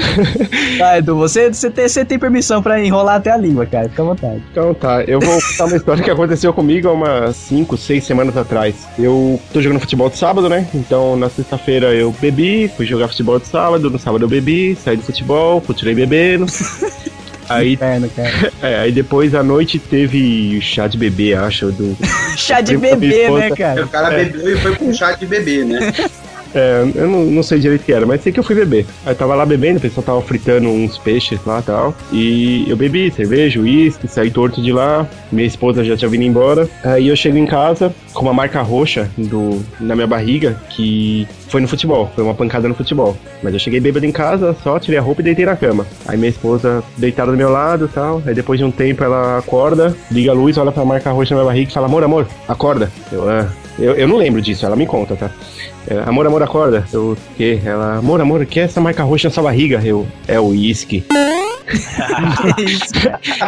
Tá, 0.78 0.98
Edu, 0.98 1.16
você, 1.16 1.52
você, 1.52 1.70
tem, 1.70 1.88
você 1.88 2.04
tem 2.04 2.18
permissão 2.18 2.62
pra 2.62 2.82
enrolar 2.84 3.16
até 3.16 3.30
a 3.30 3.36
língua, 3.36 3.66
cara. 3.66 3.88
Fica 3.88 4.02
à 4.02 4.04
vontade. 4.04 4.42
Então 4.50 4.74
tá, 4.74 5.02
eu 5.04 5.20
vou 5.20 5.40
contar 5.40 5.64
uma 5.66 5.76
história 5.76 6.02
que 6.02 6.10
aconteceu 6.10 6.52
comigo 6.52 6.88
há 6.88 6.92
umas 6.92 7.36
5, 7.36 7.76
6 7.76 8.04
semanas 8.04 8.36
atrás. 8.36 8.86
Eu 8.98 9.40
tô 9.52 9.60
jogando 9.60 9.80
futebol 9.80 10.08
de 10.08 10.16
sábado, 10.16 10.48
né? 10.48 10.66
Então 10.74 11.16
na 11.16 11.28
sexta-feira 11.28 11.94
eu 11.94 12.12
bebi, 12.20 12.70
fui 12.76 12.86
jogar 12.86 13.08
futebol 13.08 13.38
de 13.38 13.46
sábado, 13.46 13.90
no 13.90 13.98
sábado 13.98 14.24
eu 14.24 14.28
bebi, 14.28 14.76
saí 14.76 14.96
do 14.96 15.02
futebol, 15.02 15.60
continuei 15.60 15.94
bebendo. 15.94 16.46
Aí, 17.48 17.74
Inferno, 17.74 18.08
cara. 18.10 18.52
é, 18.62 18.78
aí 18.80 18.92
depois 18.92 19.34
à 19.34 19.42
noite 19.42 19.78
teve 19.78 20.60
chá 20.60 20.86
de 20.86 20.96
bebê, 20.96 21.34
acho, 21.34 21.70
do. 21.72 21.96
Chá 22.36 22.60
de 22.60 22.78
primo 22.78 22.90
da 22.90 22.96
minha 22.96 23.30
bebê, 23.30 23.30
né, 23.40 23.50
cara? 23.56 23.84
O 23.84 23.88
cara 23.88 24.14
É. 24.14 24.24
bebeu 24.24 24.56
e 24.56 24.60
foi 24.60 24.74
com 24.76 24.92
chá 24.92 25.12
de 25.12 25.26
bebê, 25.26 25.64
né? 25.64 25.92
É, 26.54 26.90
eu 26.94 27.08
não, 27.08 27.24
não 27.24 27.42
sei 27.42 27.58
direito 27.58 27.82
o 27.82 27.84
que 27.84 27.92
era, 27.92 28.06
mas 28.06 28.22
sei 28.22 28.32
que 28.32 28.38
eu 28.38 28.44
fui 28.44 28.54
beber. 28.54 28.86
Aí 29.06 29.14
tava 29.14 29.34
lá 29.34 29.44
bebendo, 29.44 29.78
o 29.78 29.80
pessoal 29.80 30.04
tava 30.04 30.22
fritando 30.22 30.68
uns 30.68 30.98
peixes 30.98 31.40
lá 31.44 31.60
e 31.60 31.62
tal. 31.62 31.94
E 32.12 32.64
eu 32.68 32.76
bebi 32.76 33.10
cerveja, 33.10 33.60
uísque, 33.60 34.08
saí 34.08 34.30
torto 34.30 34.62
de 34.62 34.72
lá. 34.72 35.06
Minha 35.30 35.46
esposa 35.46 35.84
já 35.84 35.96
tinha 35.96 36.08
vindo 36.08 36.24
embora. 36.24 36.68
Aí 36.84 37.08
eu 37.08 37.16
chego 37.16 37.36
em 37.38 37.46
casa 37.46 37.94
com 38.12 38.22
uma 38.22 38.34
marca 38.34 38.60
roxa 38.62 39.10
do, 39.16 39.62
na 39.80 39.94
minha 39.94 40.06
barriga, 40.06 40.56
que 40.70 41.26
foi 41.48 41.60
no 41.60 41.68
futebol, 41.68 42.10
foi 42.14 42.24
uma 42.24 42.34
pancada 42.34 42.68
no 42.68 42.74
futebol. 42.74 43.16
Mas 43.42 43.52
eu 43.54 43.60
cheguei 43.60 43.80
bêbado 43.80 44.04
em 44.06 44.12
casa, 44.12 44.54
só 44.62 44.78
tirei 44.78 44.98
a 44.98 45.02
roupa 45.02 45.20
e 45.20 45.24
deitei 45.24 45.46
na 45.46 45.56
cama. 45.56 45.86
Aí 46.06 46.16
minha 46.16 46.30
esposa 46.30 46.82
deitada 46.96 47.30
do 47.32 47.36
meu 47.36 47.50
lado 47.50 47.86
e 47.86 47.88
tal. 47.88 48.22
Aí 48.26 48.34
depois 48.34 48.58
de 48.58 48.64
um 48.64 48.70
tempo 48.70 49.02
ela 49.02 49.38
acorda, 49.38 49.96
liga 50.10 50.30
a 50.30 50.34
luz, 50.34 50.56
olha 50.58 50.72
pra 50.72 50.84
marca 50.84 51.10
roxa 51.10 51.34
na 51.34 51.40
minha 51.40 51.52
barriga 51.52 51.70
e 51.70 51.74
fala: 51.74 51.86
Amor, 51.86 52.04
amor, 52.04 52.26
acorda. 52.48 52.90
Eu, 53.10 53.28
ah. 53.28 53.61
Eu, 53.78 53.94
eu 53.94 54.08
não 54.08 54.16
lembro 54.16 54.40
disso, 54.40 54.64
ela 54.66 54.76
me 54.76 54.86
conta, 54.86 55.16
tá? 55.16 55.30
É, 55.86 55.98
amor, 56.06 56.26
amor, 56.26 56.42
acorda. 56.42 56.86
Eu, 56.92 57.12
o 57.12 57.16
quê? 57.36 57.60
Ela, 57.64 57.96
amor, 57.96 58.20
amor, 58.20 58.40
o 58.40 58.46
que 58.46 58.60
é 58.60 58.64
essa 58.64 58.80
marca 58.80 59.02
roxa 59.02 59.28
na 59.28 59.34
sua 59.34 59.42
barriga? 59.44 59.80
Eu, 59.84 60.06
é 60.28 60.38
o 60.38 60.48
uísque. 60.48 61.04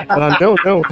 Ela, 0.08 0.36
não, 0.40 0.54
não. 0.64 0.82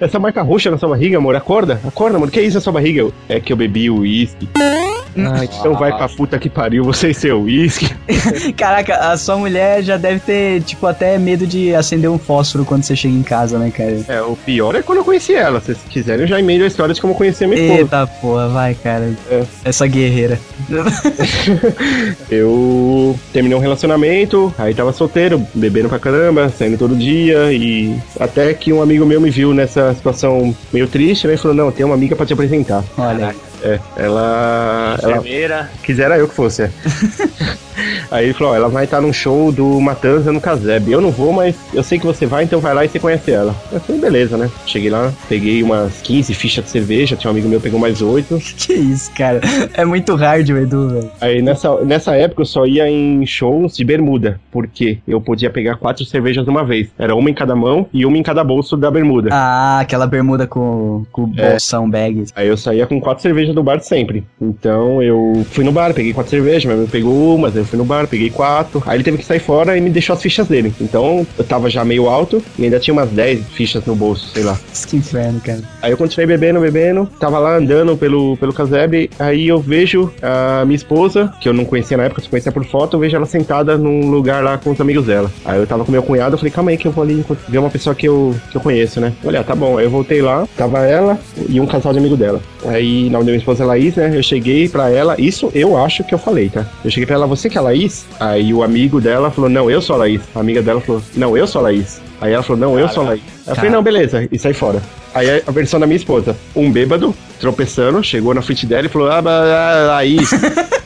Essa 0.00 0.18
marca 0.18 0.42
roxa 0.42 0.70
na 0.70 0.78
sua 0.78 0.90
barriga, 0.90 1.18
amor, 1.18 1.36
acorda. 1.36 1.80
Acorda, 1.86 2.16
amor, 2.16 2.28
o 2.28 2.30
que 2.30 2.40
é 2.40 2.42
isso 2.42 2.56
na 2.56 2.60
sua 2.60 2.72
barriga? 2.72 3.00
Eu, 3.00 3.12
é 3.28 3.40
que 3.40 3.52
eu 3.52 3.56
bebi 3.56 3.90
o 3.90 3.98
uísque. 3.98 4.48
Ah, 4.56 5.44
então 5.44 5.74
vai 5.74 5.96
pra 5.96 6.08
puta 6.08 6.38
que 6.38 6.48
pariu, 6.48 6.84
você 6.84 7.10
e 7.10 7.14
seu 7.14 7.42
uísque. 7.42 7.88
Caraca, 8.56 8.94
a 8.94 9.16
sua 9.16 9.36
mulher 9.36 9.82
já 9.82 9.96
deve 9.96 10.20
ter, 10.20 10.62
tipo, 10.62 10.86
até 10.86 11.18
medo 11.18 11.46
de 11.46 11.74
acender 11.74 12.10
um 12.10 12.18
fósforo 12.18 12.64
quando 12.64 12.84
você 12.84 12.94
chega 12.94 13.14
em 13.14 13.22
casa, 13.22 13.58
né, 13.58 13.70
cara? 13.70 14.04
É, 14.08 14.22
o 14.22 14.36
pior 14.36 14.74
é 14.74 14.82
quando 14.82 14.98
eu 14.98 15.04
conheci 15.04 15.34
ela. 15.34 15.60
Se 15.60 15.66
vocês 15.66 15.78
quiserem, 15.88 16.22
eu 16.22 16.28
já 16.28 16.38
emendo 16.38 16.64
a 16.64 16.66
história 16.66 16.94
de 16.94 17.00
como 17.00 17.12
eu 17.12 17.16
conheci 17.16 17.44
a 17.44 17.48
minha 17.48 17.60
esposa. 17.60 17.80
Eita 17.80 18.06
porra, 18.20 18.48
vai, 18.48 18.74
cara. 18.74 19.12
É. 19.30 19.44
Essa 19.64 19.86
guerreira. 19.86 20.38
Eu 22.30 23.18
terminei 23.32 23.56
um 23.56 23.60
relacionamento, 23.60 24.54
aí 24.58 24.74
tava 24.74 24.92
solteiro, 24.92 25.42
bebendo 25.54 25.88
pra 25.88 25.98
caramba, 25.98 26.37
saindo 26.50 26.76
todo 26.78 26.94
dia, 26.96 27.52
e 27.52 27.96
até 28.20 28.52
que 28.54 28.72
um 28.72 28.82
amigo 28.82 29.06
meu 29.06 29.20
me 29.20 29.30
viu 29.30 29.52
nessa 29.54 29.94
situação 29.94 30.54
meio 30.72 30.86
triste, 30.86 31.26
né? 31.26 31.34
E 31.34 31.36
falou: 31.36 31.56
Não, 31.56 31.70
tem 31.72 31.84
uma 31.86 31.94
amiga 31.94 32.14
pra 32.14 32.26
te 32.26 32.32
apresentar. 32.32 32.84
Olha. 32.96 33.34
É, 33.62 33.80
ela. 33.96 34.96
ela 35.02 35.12
Enfermeira. 35.16 35.70
quisera 35.82 36.16
eu 36.18 36.28
que 36.28 36.34
fosse. 36.34 36.62
é. 36.62 36.70
Aí 38.10 38.24
ele 38.26 38.32
falou, 38.34 38.52
ó, 38.52 38.56
ela 38.56 38.68
vai 38.68 38.84
estar 38.84 39.00
num 39.00 39.12
show 39.12 39.52
do 39.52 39.80
Matanza 39.80 40.32
no 40.32 40.40
Caseb. 40.40 40.90
Eu 40.90 41.00
não 41.00 41.10
vou, 41.10 41.32
mas 41.32 41.54
eu 41.72 41.82
sei 41.82 41.98
que 41.98 42.06
você 42.06 42.26
vai, 42.26 42.44
então 42.44 42.60
vai 42.60 42.74
lá 42.74 42.84
e 42.84 42.88
você 42.88 42.98
conhece 42.98 43.30
ela. 43.30 43.54
Eu 43.72 43.80
falei, 43.80 44.00
beleza, 44.00 44.36
né? 44.36 44.50
Cheguei 44.66 44.90
lá, 44.90 45.12
peguei 45.28 45.62
umas 45.62 46.00
15 46.02 46.34
fichas 46.34 46.64
de 46.64 46.70
cerveja, 46.70 47.16
tinha 47.16 47.30
um 47.30 47.34
amigo 47.34 47.48
meu 47.48 47.60
pegou 47.60 47.78
mais 47.78 48.00
8. 48.02 48.38
Que 48.58 48.72
isso, 48.74 49.10
cara. 49.12 49.40
É 49.74 49.84
muito 49.84 50.14
hard 50.14 50.48
o 50.50 50.58
Edu, 50.58 50.88
velho. 50.88 51.10
Aí 51.20 51.40
nessa, 51.42 51.76
nessa 51.84 52.14
época 52.16 52.42
eu 52.42 52.46
só 52.46 52.66
ia 52.66 52.88
em 52.90 53.24
shows 53.24 53.76
de 53.76 53.84
bermuda, 53.84 54.40
porque 54.50 54.98
eu 55.06 55.20
podia 55.20 55.48
pegar 55.50 55.76
quatro 55.76 56.04
cervejas 56.04 56.44
de 56.44 56.50
uma 56.50 56.64
vez. 56.64 56.88
Era 56.98 57.14
uma 57.14 57.30
em 57.30 57.34
cada 57.34 57.54
mão 57.54 57.86
e 57.92 58.04
uma 58.04 58.16
em 58.18 58.22
cada 58.22 58.42
bolso 58.42 58.76
da 58.76 58.90
bermuda. 58.90 59.30
Ah, 59.32 59.78
aquela 59.80 60.06
bermuda 60.06 60.46
com, 60.46 61.04
com 61.12 61.32
É. 61.36 61.50
bolsão 61.50 61.88
bag. 61.88 62.26
Aí 62.34 62.48
eu 62.48 62.56
saía 62.56 62.86
com 62.86 63.00
quatro 63.00 63.22
cervejas 63.22 63.54
do 63.54 63.62
bar 63.62 63.80
sempre. 63.80 64.24
Então 64.40 65.02
eu 65.02 65.46
fui 65.50 65.64
no 65.64 65.72
bar, 65.72 65.94
peguei 65.94 66.12
quatro 66.12 66.30
cervejas, 66.30 66.64
meu 66.64 66.74
amigo 66.74 66.90
pegou 66.90 67.36
umas, 67.36 67.54
eu 67.56 67.64
fui 67.68 67.78
no 67.78 67.84
bar, 67.84 68.06
peguei 68.06 68.30
quatro. 68.30 68.82
Aí 68.86 68.96
ele 68.96 69.04
teve 69.04 69.18
que 69.18 69.24
sair 69.24 69.40
fora 69.40 69.76
e 69.76 69.80
me 69.80 69.90
deixou 69.90 70.14
as 70.14 70.22
fichas 70.22 70.48
dele. 70.48 70.72
Então 70.80 71.26
eu 71.36 71.44
tava 71.44 71.70
já 71.70 71.84
meio 71.84 72.08
alto 72.08 72.42
e 72.58 72.64
ainda 72.64 72.78
tinha 72.80 72.92
umas 72.92 73.10
10 73.10 73.44
fichas 73.48 73.84
no 73.84 73.94
bolso, 73.94 74.28
sei 74.32 74.42
lá. 74.42 74.58
Que 74.88 74.96
inferno, 74.96 75.40
cara. 75.40 75.60
Aí 75.82 75.90
eu 75.90 75.96
continuei 75.96 76.26
bebendo, 76.26 76.60
bebendo, 76.60 77.08
tava 77.20 77.38
lá 77.38 77.56
andando 77.56 77.96
pelo, 77.96 78.36
pelo 78.36 78.52
casebre, 78.52 79.10
aí 79.18 79.48
eu 79.48 79.60
vejo 79.60 80.10
a 80.22 80.64
minha 80.64 80.76
esposa, 80.76 81.32
que 81.40 81.48
eu 81.48 81.52
não 81.52 81.64
conhecia 81.64 81.96
na 81.96 82.04
época, 82.04 82.22
só 82.22 82.28
conhecia 82.28 82.52
por 82.52 82.64
foto, 82.64 82.96
eu 82.96 83.00
vejo 83.00 83.16
ela 83.16 83.26
sentada 83.26 83.76
num 83.76 84.10
lugar 84.10 84.42
lá 84.42 84.56
com 84.56 84.70
os 84.70 84.80
amigos 84.80 85.06
dela. 85.06 85.30
Aí 85.44 85.58
eu 85.58 85.66
tava 85.66 85.84
com 85.84 85.92
meu 85.92 86.02
cunhado, 86.02 86.34
eu 86.34 86.38
falei, 86.38 86.52
calma 86.52 86.70
aí 86.70 86.76
que 86.76 86.88
eu 86.88 86.92
vou 86.92 87.04
ali 87.04 87.24
ver 87.48 87.58
uma 87.58 87.70
pessoa 87.70 87.94
que 87.94 88.08
eu, 88.08 88.34
que 88.50 88.56
eu 88.56 88.60
conheço, 88.60 89.00
né? 89.00 89.12
Olha, 89.24 89.44
tá 89.44 89.54
bom. 89.54 89.78
Aí 89.78 89.84
eu 89.84 89.90
voltei 89.90 90.22
lá, 90.22 90.46
tava 90.56 90.80
ela 90.80 91.18
e 91.48 91.60
um 91.60 91.66
casal 91.66 91.92
de 91.92 91.98
amigo 91.98 92.16
dela. 92.16 92.40
Aí, 92.66 93.08
na 93.10 93.20
minha 93.20 93.36
esposa 93.36 93.64
é 93.64 93.66
Laís, 93.66 93.94
né? 93.96 94.10
Eu 94.14 94.22
cheguei 94.22 94.68
pra 94.68 94.90
ela, 94.90 95.14
isso 95.18 95.50
eu 95.54 95.76
acho 95.76 96.04
que 96.04 96.14
eu 96.14 96.18
falei, 96.18 96.48
tá? 96.48 96.66
Eu 96.84 96.90
cheguei 96.90 97.06
pra 97.06 97.16
ela, 97.16 97.26
você 97.26 97.48
que 97.48 97.57
é 97.58 97.60
a 97.60 97.62
Laís? 97.62 98.06
Aí 98.20 98.54
o 98.54 98.62
amigo 98.62 99.00
dela 99.00 99.30
falou, 99.30 99.50
não, 99.50 99.70
eu 99.70 99.82
sou 99.82 99.96
a 99.96 99.98
Laís. 100.00 100.22
A 100.34 100.40
amiga 100.40 100.62
dela 100.62 100.80
falou, 100.80 101.02
não, 101.14 101.36
eu 101.36 101.46
sou 101.46 101.60
a 101.60 101.62
Laís. 101.64 102.00
Aí 102.20 102.32
ela 102.32 102.42
falou, 102.42 102.60
não, 102.60 102.78
eu 102.78 102.88
sou 102.88 103.04
a 103.04 103.10
Laís. 103.10 103.22
Aí 103.46 103.52
eu 103.52 103.56
falei, 103.56 103.70
não, 103.70 103.82
beleza, 103.82 104.28
e 104.30 104.38
saí 104.38 104.54
fora. 104.54 104.80
Aí 105.14 105.42
a 105.46 105.50
versão 105.50 105.80
da 105.80 105.86
minha 105.86 105.96
esposa, 105.96 106.36
um 106.54 106.70
bêbado, 106.70 107.14
tropeçando, 107.40 108.02
chegou 108.02 108.34
na 108.34 108.42
frente 108.42 108.66
dela 108.66 108.86
e 108.86 108.88
falou, 108.88 109.08
ah, 109.10 109.18
ah, 109.18 109.86
Laís. 109.88 110.30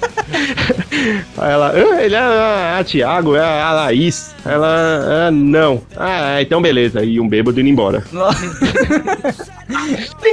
Aí 1.37 1.53
ela, 1.53 1.73
ah, 1.73 2.03
ele 2.05 2.15
é 2.15 2.19
ah, 2.19 2.79
ah, 2.79 2.85
Tiago, 2.85 3.35
é 3.35 3.41
a 3.41 3.73
Laís. 3.73 4.35
Ela, 4.45 5.27
ah, 5.27 5.31
não. 5.31 5.83
Ah, 5.97 6.41
então 6.41 6.63
beleza. 6.63 7.05
E 7.05 7.19
um 7.19 7.29
bêbado 7.29 7.61
indo 7.61 7.69
embora. 7.69 8.05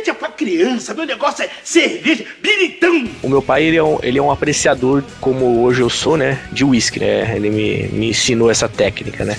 É 0.08 0.14
pra 0.14 0.19
criança, 0.40 0.94
meu 0.94 1.06
negócio 1.06 1.44
é 1.44 1.50
cerveja, 1.62 2.24
biritão. 2.42 3.06
O 3.22 3.28
meu 3.28 3.42
pai, 3.42 3.64
ele 3.64 3.76
é, 3.76 3.84
um, 3.84 4.00
ele 4.02 4.18
é 4.18 4.22
um 4.22 4.32
apreciador, 4.32 5.04
como 5.20 5.62
hoje 5.62 5.82
eu 5.82 5.90
sou, 5.90 6.16
né? 6.16 6.40
De 6.50 6.64
uísque, 6.64 6.98
né? 6.98 7.36
Ele 7.36 7.50
me, 7.50 7.90
me 7.90 8.10
ensinou 8.12 8.50
essa 8.50 8.70
técnica, 8.70 9.26
né? 9.26 9.36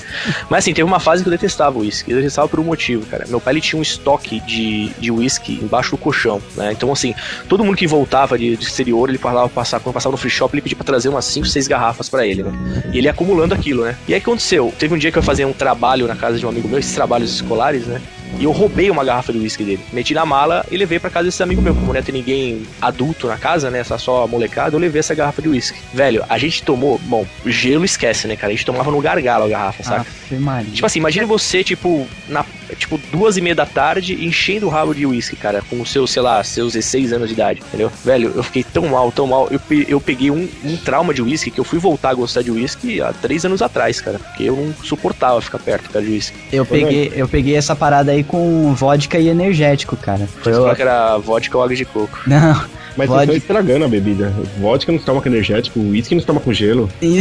Mas 0.51 0.65
assim, 0.65 0.75
teve 0.75 0.87
uma 0.87 1.01
fase 1.01 1.23
que 1.23 1.29
eu 1.29 1.31
detestava 1.31 1.79
o 1.79 1.81
uísque. 1.81 2.11
Eu 2.11 2.19
detestava 2.19 2.47
por 2.49 2.61
um 2.61 2.65
motivo, 2.65 3.07
cara. 3.07 3.25
Meu 3.29 3.41
pai, 3.41 3.55
ele 3.55 3.63
tinha 3.63 3.79
um 3.79 3.83
estoque 3.83 4.41
de, 4.41 4.91
de 4.99 5.11
uísque 5.11 5.59
embaixo 5.63 5.93
do 5.93 5.97
colchão, 5.97 6.43
né? 6.55 6.71
Então, 6.73 6.93
assim, 6.93 7.15
todo 7.49 7.65
mundo 7.65 7.79
que 7.79 7.87
voltava 7.87 8.37
de, 8.37 8.55
de 8.59 8.65
exterior, 8.65 9.09
ele 9.09 9.17
falava 9.17 9.49
passar, 9.49 9.81
quando 9.81 9.95
passava 9.95 10.13
no 10.13 10.19
free 10.19 10.31
shop, 10.31 10.55
ele 10.55 10.61
pedia 10.61 10.77
pra 10.77 10.85
trazer 10.85 11.09
umas 11.09 11.25
5, 11.25 11.47
6 11.47 11.67
garrafas 11.67 12.11
pra 12.11 12.27
ele, 12.27 12.43
né? 12.43 12.53
E 12.93 12.99
ele 12.99 13.07
ia 13.07 13.11
acumulando 13.11 13.55
aquilo, 13.55 13.85
né? 13.85 13.97
E 14.07 14.13
aí 14.13 14.21
o 14.21 14.23
que 14.23 14.29
aconteceu? 14.29 14.71
Teve 14.79 14.95
um 14.95 14.99
dia 14.99 15.11
que 15.11 15.17
eu 15.17 15.23
fazia 15.23 15.49
um 15.49 15.53
trabalho 15.55 16.07
na 16.07 16.15
casa 16.15 16.39
de 16.39 16.45
um 16.45 16.51
amigo 16.51 16.69
meu, 16.69 16.79
esses 16.79 16.95
trabalhos 16.95 17.33
escolares, 17.33 17.87
né? 17.87 18.03
E 18.39 18.45
eu 18.45 18.53
roubei 18.53 18.91
uma 18.91 19.05
garrafa 19.05 19.33
de 19.33 19.39
uísque 19.39 19.65
dele. 19.65 19.81
Meti 19.93 20.15
na 20.15 20.25
mala 20.25 20.65
e 20.71 20.77
levei 20.77 20.99
pra 20.99 21.11
casa 21.11 21.27
desse 21.27 21.43
amigo 21.43 21.61
meu. 21.61 21.75
Como 21.75 21.89
não 21.89 21.95
ia 21.95 22.03
ter 22.03 22.13
ninguém 22.13 22.63
adulto 22.81 23.27
na 23.27 23.37
casa, 23.37 23.71
né? 23.71 23.81
Essa 23.81 23.99
só 23.99 24.27
molecada, 24.27 24.77
eu 24.77 24.81
levei 24.81 25.01
essa 25.01 25.15
garrafa 25.15 25.43
de 25.43 25.49
uísque. 25.49 25.79
Velho, 25.93 26.25
a 26.29 26.39
gente 26.39 26.63
tomou. 26.63 26.99
Bom, 27.05 27.27
gelo 27.47 27.85
esquece, 27.85 28.27
né, 28.27 28.37
cara? 28.37 28.53
A 28.53 28.57
gente 28.57 28.67
tomava 28.67 28.91
no 28.91 29.01
gargalo 29.01 29.45
a 29.45 29.49
garrafa, 29.49 29.83
saca? 29.83 30.07
Maria. 30.39 30.71
Tipo 30.71 30.87
assim, 30.87 30.99
imagine 30.99 31.25
você, 31.27 31.65
tipo, 31.65 32.07
na 32.29 32.45
tipo, 32.77 32.99
duas 33.11 33.37
e 33.37 33.41
meia 33.41 33.55
da 33.55 33.67
tarde, 33.67 34.25
enchendo 34.25 34.67
o 34.67 34.69
rabo 34.69 34.95
de 34.95 35.07
uísque, 35.07 35.37
cara, 35.37 35.63
com 35.69 35.81
os 35.81 35.91
seus, 35.91 36.11
sei 36.11 36.23
lá, 36.23 36.43
seus 36.45 36.75
16 36.75 37.13
anos 37.13 37.29
de 37.29 37.35
idade, 37.35 37.61
entendeu? 37.61 37.91
Velho, 38.05 38.33
eu 38.35 38.43
fiquei 38.43 38.65
tão 38.65 38.87
mal, 38.87 39.11
tão 39.11 39.27
mal. 39.27 39.49
Eu, 39.51 39.61
eu 39.89 40.01
peguei 40.01 40.31
um, 40.31 40.49
um 40.65 40.77
trauma 40.77 41.13
de 41.13 41.23
uísque 41.23 41.51
que 41.51 41.59
eu 41.59 41.65
fui 41.65 41.79
voltar 41.79 42.11
a 42.11 42.15
gostar 42.15 42.43
de 42.43 42.51
uísque 42.51 43.01
há 43.01 43.13
três 43.13 43.45
anos 43.45 43.63
atrás, 43.63 44.01
cara. 44.01 44.19
Porque 44.19 44.45
eu 44.45 44.57
não 44.57 44.75
suportava 44.85 45.41
ficar 45.41 45.59
perto, 45.59 45.91
cara, 45.91 46.05
de 46.05 46.11
uísque. 46.13 46.37
Eu 46.53 46.65
peguei, 46.65 47.13
eu 47.15 47.29
peguei 47.29 47.57
essa 47.57 47.75
parada 47.75 48.13
aí 48.13 48.20
com 48.25 48.75
vodka 48.75 49.19
e 49.19 49.29
energético, 49.29 49.97
cara. 49.97 50.27
Foi 50.43 50.53
Você 50.53 50.59
o- 50.59 50.63
falou 50.63 50.77
que 50.77 50.83
era 50.83 51.17
vodka 51.19 51.57
ou 51.57 51.63
água 51.65 51.77
de 51.77 51.85
coco. 51.85 52.21
Não. 52.27 52.61
Mas 52.97 53.09
vocês 53.09 53.23
estão 53.23 53.37
estragando 53.37 53.85
a 53.85 53.89
bebida. 53.89 54.33
Vodka 54.59 54.91
não 54.93 54.99
se 54.99 55.05
toma 55.05 55.21
com 55.21 55.29
energético, 55.29 55.81
uísque 55.81 56.15
não 56.15 56.21
se 56.21 56.27
toma 56.27 56.41
com 56.41 56.53
gelo. 56.53 56.89
E- 57.01 57.21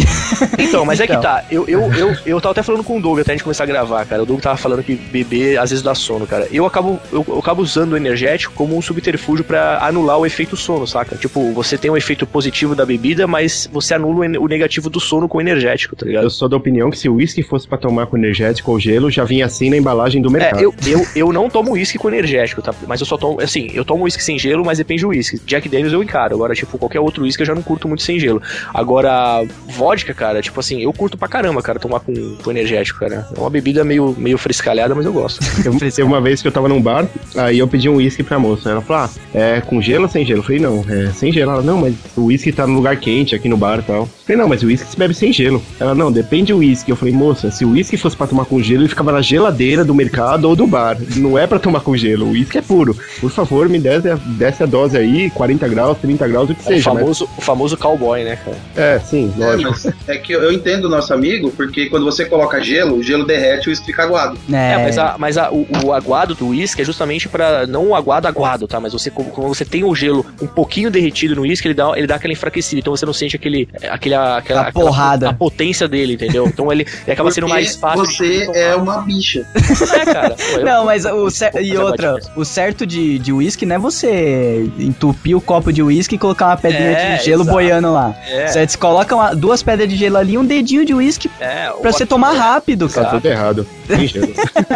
Então, 0.60 0.86
mas 0.86 1.00
é 1.00 1.04
Então. 1.06 1.16
que 1.18 1.22
tá. 1.22 1.44
Eu, 1.52 1.68
eu, 1.68 1.92
eu, 1.94 2.16
eu 2.26 2.42
tava 2.42 2.52
até 2.52 2.64
falando 2.64 2.84
com 2.84 2.98
o 2.98 3.02
Doug 3.02 3.20
até 3.20 3.32
a 3.32 3.36
gente 3.36 3.44
começar 3.44 3.64
a 3.64 3.68
gravar, 3.68 4.06
cara. 4.06 4.24
O 4.24 4.26
Doug 4.26 4.40
tava 4.40 4.58
falando 4.58 4.84
que 4.84 4.96
beber 4.96 5.58
às 5.58 5.70
vezes 5.70 5.84
dá 5.84 5.96
sono, 5.96 6.26
cara. 6.28 6.48
Eu 6.52 6.66
acabo, 6.66 7.00
eu, 7.12 7.26
eu 7.28 7.40
acabo 7.40 7.62
usando 7.62 7.94
o 7.94 7.98
energético 7.98 8.54
como 8.54 8.78
um 8.78 8.82
subterfúgio 8.82 9.44
pra 9.44 9.80
anular 9.86 10.18
o 10.18 10.26
efeito 10.26 10.56
sono, 10.56 10.86
saca? 10.88 11.16
Tipo, 11.16 11.52
você 11.54 11.78
tem 11.78 11.90
um 11.92 11.98
efeito 11.98 12.26
positivo 12.28 12.76
da 12.76 12.86
bebida, 12.86 13.26
mas 13.28 13.70
você 13.72 13.94
anula 13.94 14.26
o 14.40 14.48
negativo 14.48 14.90
do 14.90 15.00
sono 15.00 15.28
com 15.28 15.38
o 15.38 15.42
energético, 15.42 15.96
tá 15.96 16.06
ligado? 16.06 16.24
Eu 16.24 16.30
sou 16.30 16.48
da 16.50 16.58
opinião 16.58 16.90
que 16.90 16.98
se 16.98 17.08
o 17.10 17.16
uísque 17.16 17.42
fosse 17.44 17.68
pra 17.68 17.78
tomar 17.78 18.08
com 18.08 18.18
energético 18.18 18.72
ou 18.72 18.80
gelo, 18.80 19.10
já 19.10 19.24
vinha 19.24 19.46
assim 19.46 19.70
na 19.70 19.78
embalagem 19.78 20.22
do 20.22 20.30
mercado. 20.32 20.60
É, 20.60 20.66
eu, 20.66 20.74
eu, 20.86 21.06
eu 21.16 21.34
não 21.34 21.50
tomo 21.50 21.72
uísque 21.72 21.98
com 21.98 22.08
energético, 22.10 22.62
tá? 22.62 22.74
Mas 22.88 23.00
eu 23.00 23.06
só 23.06 23.18
tomo, 23.18 23.42
assim, 23.42 23.70
eu 23.74 23.84
tomo 23.86 24.04
uísque 24.04 24.24
sem 24.24 24.38
gelo, 24.38 24.64
mas 24.66 24.78
depende 24.78 25.02
do 25.04 25.10
uísque. 25.10 25.40
Jack 25.60 25.70
Daniels 25.70 25.93
eu 25.93 26.01
encaro. 26.03 26.36
Agora, 26.36 26.53
tipo, 26.53 26.78
qualquer 26.78 26.99
outro 26.99 27.24
uísque 27.24 27.41
eu 27.43 27.47
já 27.47 27.53
não 27.55 27.62
curto 27.62 27.88
muito 27.88 28.03
sem 28.03 28.20
gelo. 28.20 28.41
Agora, 28.74 29.43
vodka, 29.68 30.14
cara, 30.14 30.41
tipo 30.41 30.60
assim, 30.60 30.82
eu 30.82 30.93
curto 30.93 31.18
pra 31.18 31.28
caramba, 31.28 31.62
cara, 31.62 31.80
tomar 31.80 31.99
com, 31.99 32.14
com 32.43 32.51
energético, 32.51 32.99
cara. 32.99 33.28
É 33.36 33.39
uma 33.39 33.49
bebida 33.49 33.84
meio, 33.84 34.16
meio 34.18 34.38
frescalhada, 34.38 34.95
mas 34.95 35.05
eu 35.05 35.14
gosto. 35.14 35.39
Eu, 35.66 35.78
teve 35.78 36.03
uma 36.03 36.22
vez 36.22 36.41
que 36.41 36.47
eu 36.47 36.51
tava 36.51 36.70
num 36.70 36.82
bar, 36.82 37.05
aí 37.36 37.60
eu 37.60 37.68
pedi 37.68 37.89
um 37.89 37.95
uísque 37.95 38.24
pra 38.24 38.39
moça. 38.39 38.70
Ela 38.72 38.82
falou, 38.82 39.03
ah, 39.03 39.10
é 39.38 39.62
com 39.62 39.82
gelo 39.82 40.03
ou 40.03 40.10
sem 40.10 40.26
gelo? 40.26 40.39
Eu 40.39 40.43
falei, 40.43 40.60
não, 40.62 40.86
é 40.88 41.07
sem 41.12 41.32
gelo. 41.32 41.51
Ela, 41.51 41.62
não, 41.62 41.80
mas 41.82 41.93
o 42.16 42.26
uísque 42.26 42.51
tá 42.51 42.66
no 42.66 42.74
lugar 42.76 42.95
quente 42.97 43.36
aqui 43.36 43.49
no 43.49 43.57
bar 43.57 43.80
e 43.80 43.82
tal. 43.84 43.97
Eu 44.03 44.10
falei, 44.26 44.41
não, 44.41 44.47
mas 44.47 44.64
o 44.64 44.68
uísque 44.68 44.89
se 44.89 44.97
bebe 44.97 45.14
sem 45.14 45.34
gelo. 45.34 45.62
Ela, 45.80 45.93
não, 45.93 46.12
depende 46.12 46.53
do 46.53 46.60
uísque. 46.60 46.89
Eu 46.91 46.95
falei, 46.95 47.14
moça, 47.14 47.51
se 47.51 47.66
o 47.66 47.72
uísque 47.72 47.97
fosse 47.97 48.16
pra 48.16 48.26
tomar 48.28 48.45
com 48.45 48.62
gelo, 48.62 48.82
ele 48.84 48.89
ficava 48.89 49.12
na 49.12 49.22
geladeira 49.22 49.84
do 49.84 49.93
mercado 49.93 50.45
ou 50.45 50.55
do 50.55 50.66
bar. 50.66 50.97
Não 51.18 51.38
é 51.38 51.45
pra 51.45 51.60
tomar 51.60 51.82
com 51.82 51.95
gelo, 51.97 52.28
o 52.28 52.30
uísque 52.32 52.57
é 52.57 52.62
puro. 52.62 52.95
Por 53.20 53.30
favor, 53.30 53.68
me 53.70 53.80
desce, 53.80 54.10
a- 54.10 54.20
a 54.64 54.66
dose 54.66 54.97
aí, 54.97 55.30
40 55.32 55.49
graus, 55.58 55.97
30 56.00 56.28
graus, 56.28 56.50
o 56.50 56.56
que 56.56 56.62
É 56.62 56.64
o 56.64 56.68
seja. 56.76 56.89
mas- 56.93 57.00
famoso, 57.02 57.30
o 57.38 57.41
famoso 57.41 57.78
cowboy, 57.78 58.24
né, 58.24 58.38
cara? 58.43 58.58
É, 58.76 59.00
sim, 59.00 59.34
É, 59.39 59.45
lógico. 59.45 59.72
mas 59.72 59.93
é 60.08 60.18
que 60.18 60.34
eu 60.34 60.43
eu 60.43 60.52
entendo 60.54 60.86
o 60.86 60.89
nosso 60.89 61.14
amigo, 61.14 61.52
porque 61.52 61.88
quando 61.89 62.04
você 62.06 62.26
coloca 62.26 62.62
gelo, 62.64 62.95
o 62.97 63.04
gelo 63.04 63.26
derrete 63.26 63.66
e 63.66 63.68
o 63.68 63.70
uísque 63.70 63.86
fica 63.88 64.04
aguado. 64.04 64.38
É, 64.52 64.72
É, 64.74 64.84
mas, 64.84 64.97
a, 64.97 65.16
mas 65.18 65.38
a- 65.38 65.52
o, 65.52 65.68
o 65.86 65.93
aguado 65.93 66.34
do 66.36 66.47
uísque 66.47 66.82
é 66.82 66.86
justamente 66.86 67.28
pra. 67.30 67.68
Não 67.68 67.88
o 67.89 67.95
aguado 67.95 68.28
aguado, 68.28 68.68
tá? 68.68 68.80
Mas 68.80 68.93
você, 68.93 69.10
como- 69.12 69.30
quando 69.32 69.47
você 69.50 69.64
tem 69.66 69.84
o 69.84 69.93
gelo 69.95 70.26
um 70.41 70.47
pouquinho 70.47 70.89
derretido 70.89 71.36
no 71.36 71.41
uísque, 71.41 71.68
ele 71.68 71.74
dá, 71.76 71.91
ele 71.95 72.08
dá 72.08 72.16
aquela 72.16 72.34
enfraquecida. 72.34 72.80
Então 72.80 72.95
você 72.95 73.06
não 73.06 73.14
sente 73.14 73.36
aquele. 73.36 73.68
aquele 73.89 74.16
aquela, 74.16 74.62
A 74.62 74.72
porrada. 74.72 75.30
A 75.30 75.34
potência 75.34 75.88
dele, 75.88 76.14
entendeu? 76.14 76.47
Então 76.47 76.72
ele, 76.72 76.86
ele 77.04 77.12
acaba 77.12 77.32
sendo 77.32 77.47
Porque 77.47 77.62
mais 77.62 77.76
fácil. 77.76 78.06
Você 78.06 78.50
é 78.54 78.76
uma 78.76 79.02
bicha. 79.02 79.45
É, 80.00 80.06
cara. 80.06 80.30
Pô, 80.36 80.43
eu- 80.60 80.66
Não, 80.66 80.86
mas 80.86 81.06
o 81.06 81.10
Vou 81.30 81.32
e 81.62 81.78
outra, 81.78 82.16
o 82.36 82.43
certo 82.45 82.86
de 82.86 83.20
de 83.20 83.32
uísque 83.34 83.66
não 83.66 83.76
é 83.76 83.80
você 83.80 84.70
entupir 84.80 85.36
o 85.40 85.42
copo 85.42 85.74
de 85.74 85.82
uísque 85.82 86.16
e 86.16 86.18
colocar 86.18 86.48
uma 86.48 86.58
pedrinha 86.58 86.92
É, 86.92 87.18
de 87.18 87.26
gelo 87.26 87.42
exato. 87.44 87.56
boiando 87.56 87.92
lá. 87.92 88.14
É. 88.30 88.48
Você 88.48 88.78
coloca 88.78 89.16
uma- 89.16 89.34
duas 89.36 89.64
pedras 89.64 89.90
de 89.90 89.96
gelo 89.96 90.18
ali 90.18 90.34
e 90.34 90.38
um 90.38 90.46
dedinho 90.46 90.86
de 90.86 90.94
uísque 90.94 91.30
É, 91.40 91.70
pra 91.82 91.92
você 91.92 92.06
tomar 92.06 92.34
rápido, 92.34 92.88
Tá 92.88 92.96
cara. 93.04 93.10
tudo 93.16 93.26
errado. 93.26 93.68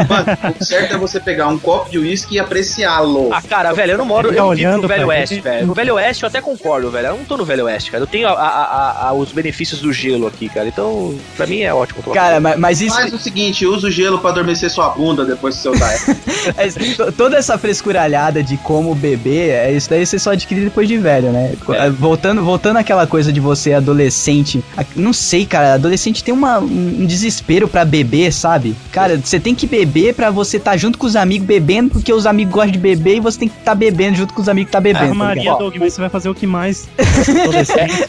Mano, 0.09 0.55
o 0.59 0.63
certo 0.65 0.93
é 0.95 0.97
você 0.97 1.19
pegar 1.19 1.47
um 1.47 1.57
copo 1.59 1.89
de 1.89 1.97
uísque 1.99 2.35
e 2.35 2.39
apreciá-lo. 2.39 3.29
Ah, 3.31 3.41
cara, 3.41 3.73
velho, 3.73 3.93
eu 3.93 3.97
não 3.97 4.05
moro. 4.05 4.29
Tá 4.29 4.35
Eu 4.35 4.43
não 4.45 4.55
vivo 4.55 4.77
no 4.77 4.87
Velho 4.87 5.07
Oeste, 5.07 5.39
velho. 5.41 5.67
No 5.67 5.73
Velho 5.73 5.95
Oeste 5.95 6.23
eu 6.23 6.27
até 6.27 6.41
concordo, 6.41 6.89
velho. 6.91 7.07
Eu 7.07 7.17
não 7.17 7.25
tô 7.25 7.37
no 7.37 7.45
Velho 7.45 7.65
Oeste, 7.65 7.91
cara. 7.91 8.03
Eu 8.03 8.07
tenho 8.07 8.27
a- 8.27 8.31
a- 8.33 8.63
a- 9.03 9.07
a- 9.09 9.13
os 9.13 9.31
benefícios 9.31 9.81
do 9.81 9.91
gelo 9.93 10.27
aqui, 10.27 10.49
cara. 10.49 10.67
Então, 10.67 11.15
pra 11.37 11.45
mim 11.45 11.61
é 11.61 11.73
ótimo 11.73 12.01
tomar. 12.03 12.15
Cara, 12.15 12.39
mas, 12.39 12.57
mas 12.57 12.81
isso. 12.81 12.95
Faz 12.95 13.13
o 13.13 13.17
seguinte, 13.19 13.65
usa 13.65 13.87
o 13.87 13.91
gelo 13.91 14.19
pra 14.19 14.31
adormecer 14.31 14.69
sua 14.69 14.89
bunda 14.89 15.25
depois 15.25 15.55
que 15.55 15.61
você 15.61 15.69
usar 15.69 15.91
ela. 15.93 16.17
Mas 16.57 16.75
to- 16.95 17.11
toda 17.11 17.37
essa 17.37 17.57
frescuralhada 17.57 18.41
de 18.43 18.57
como 18.57 18.93
beber, 18.95 19.49
é 19.51 19.71
isso 19.71 19.89
daí 19.89 20.05
você 20.05 20.17
só 20.19 20.31
adquire 20.31 20.61
depois 20.61 20.87
de 20.87 20.97
velho, 20.97 21.31
né? 21.31 21.53
É. 21.73 21.89
Voltando, 21.89 22.43
voltando 22.43 22.77
àquela 22.77 23.05
coisa 23.07 23.31
de 23.31 23.39
você 23.39 23.73
adolescente. 23.73 24.63
a- 24.77 24.83
Não 24.95 25.13
sei, 25.13 25.45
cara, 25.45 25.73
adolescente 25.73 26.23
tem 26.23 26.33
uma, 26.33 26.59
um 26.59 26.83
um 26.93 27.05
desespero 27.05 27.67
pra 27.67 27.83
beber, 27.85 28.31
sabe? 28.31 28.75
Cara, 28.91 29.02
você 29.09 29.39
tem 29.39 29.55
que 29.55 29.67
beber 29.67 30.13
pra 30.13 30.31
você 30.31 30.57
estar 30.57 30.77
junto 30.77 30.97
com 30.97 31.05
os 31.05 31.15
amigos 31.15 31.45
bebendo, 31.45 31.91
porque 31.91 32.11
os 32.13 32.25
amigos 32.25 32.53
gostam 32.53 32.71
de 32.71 32.77
beber 32.79 33.17
e 33.17 33.19
você 33.19 33.39
tem 33.39 33.47
que 33.47 33.57
estar 33.57 33.75
bebendo 33.75 34.17
junto 34.17 34.33
com 34.33 34.41
os 34.41 34.49
amigos 34.49 34.69
que 34.69 34.73
tá 34.73 34.79
bebendo. 34.79 35.05
Ah, 35.05 35.09
tá 35.09 35.13
Maria, 35.13 35.43
ligado? 35.43 35.59
Doug, 35.59 35.75
mas 35.77 35.93
você 35.93 36.01
vai 36.01 36.09
fazer 36.09 36.29
o 36.29 36.35
que 36.35 36.47
mais? 36.47 36.87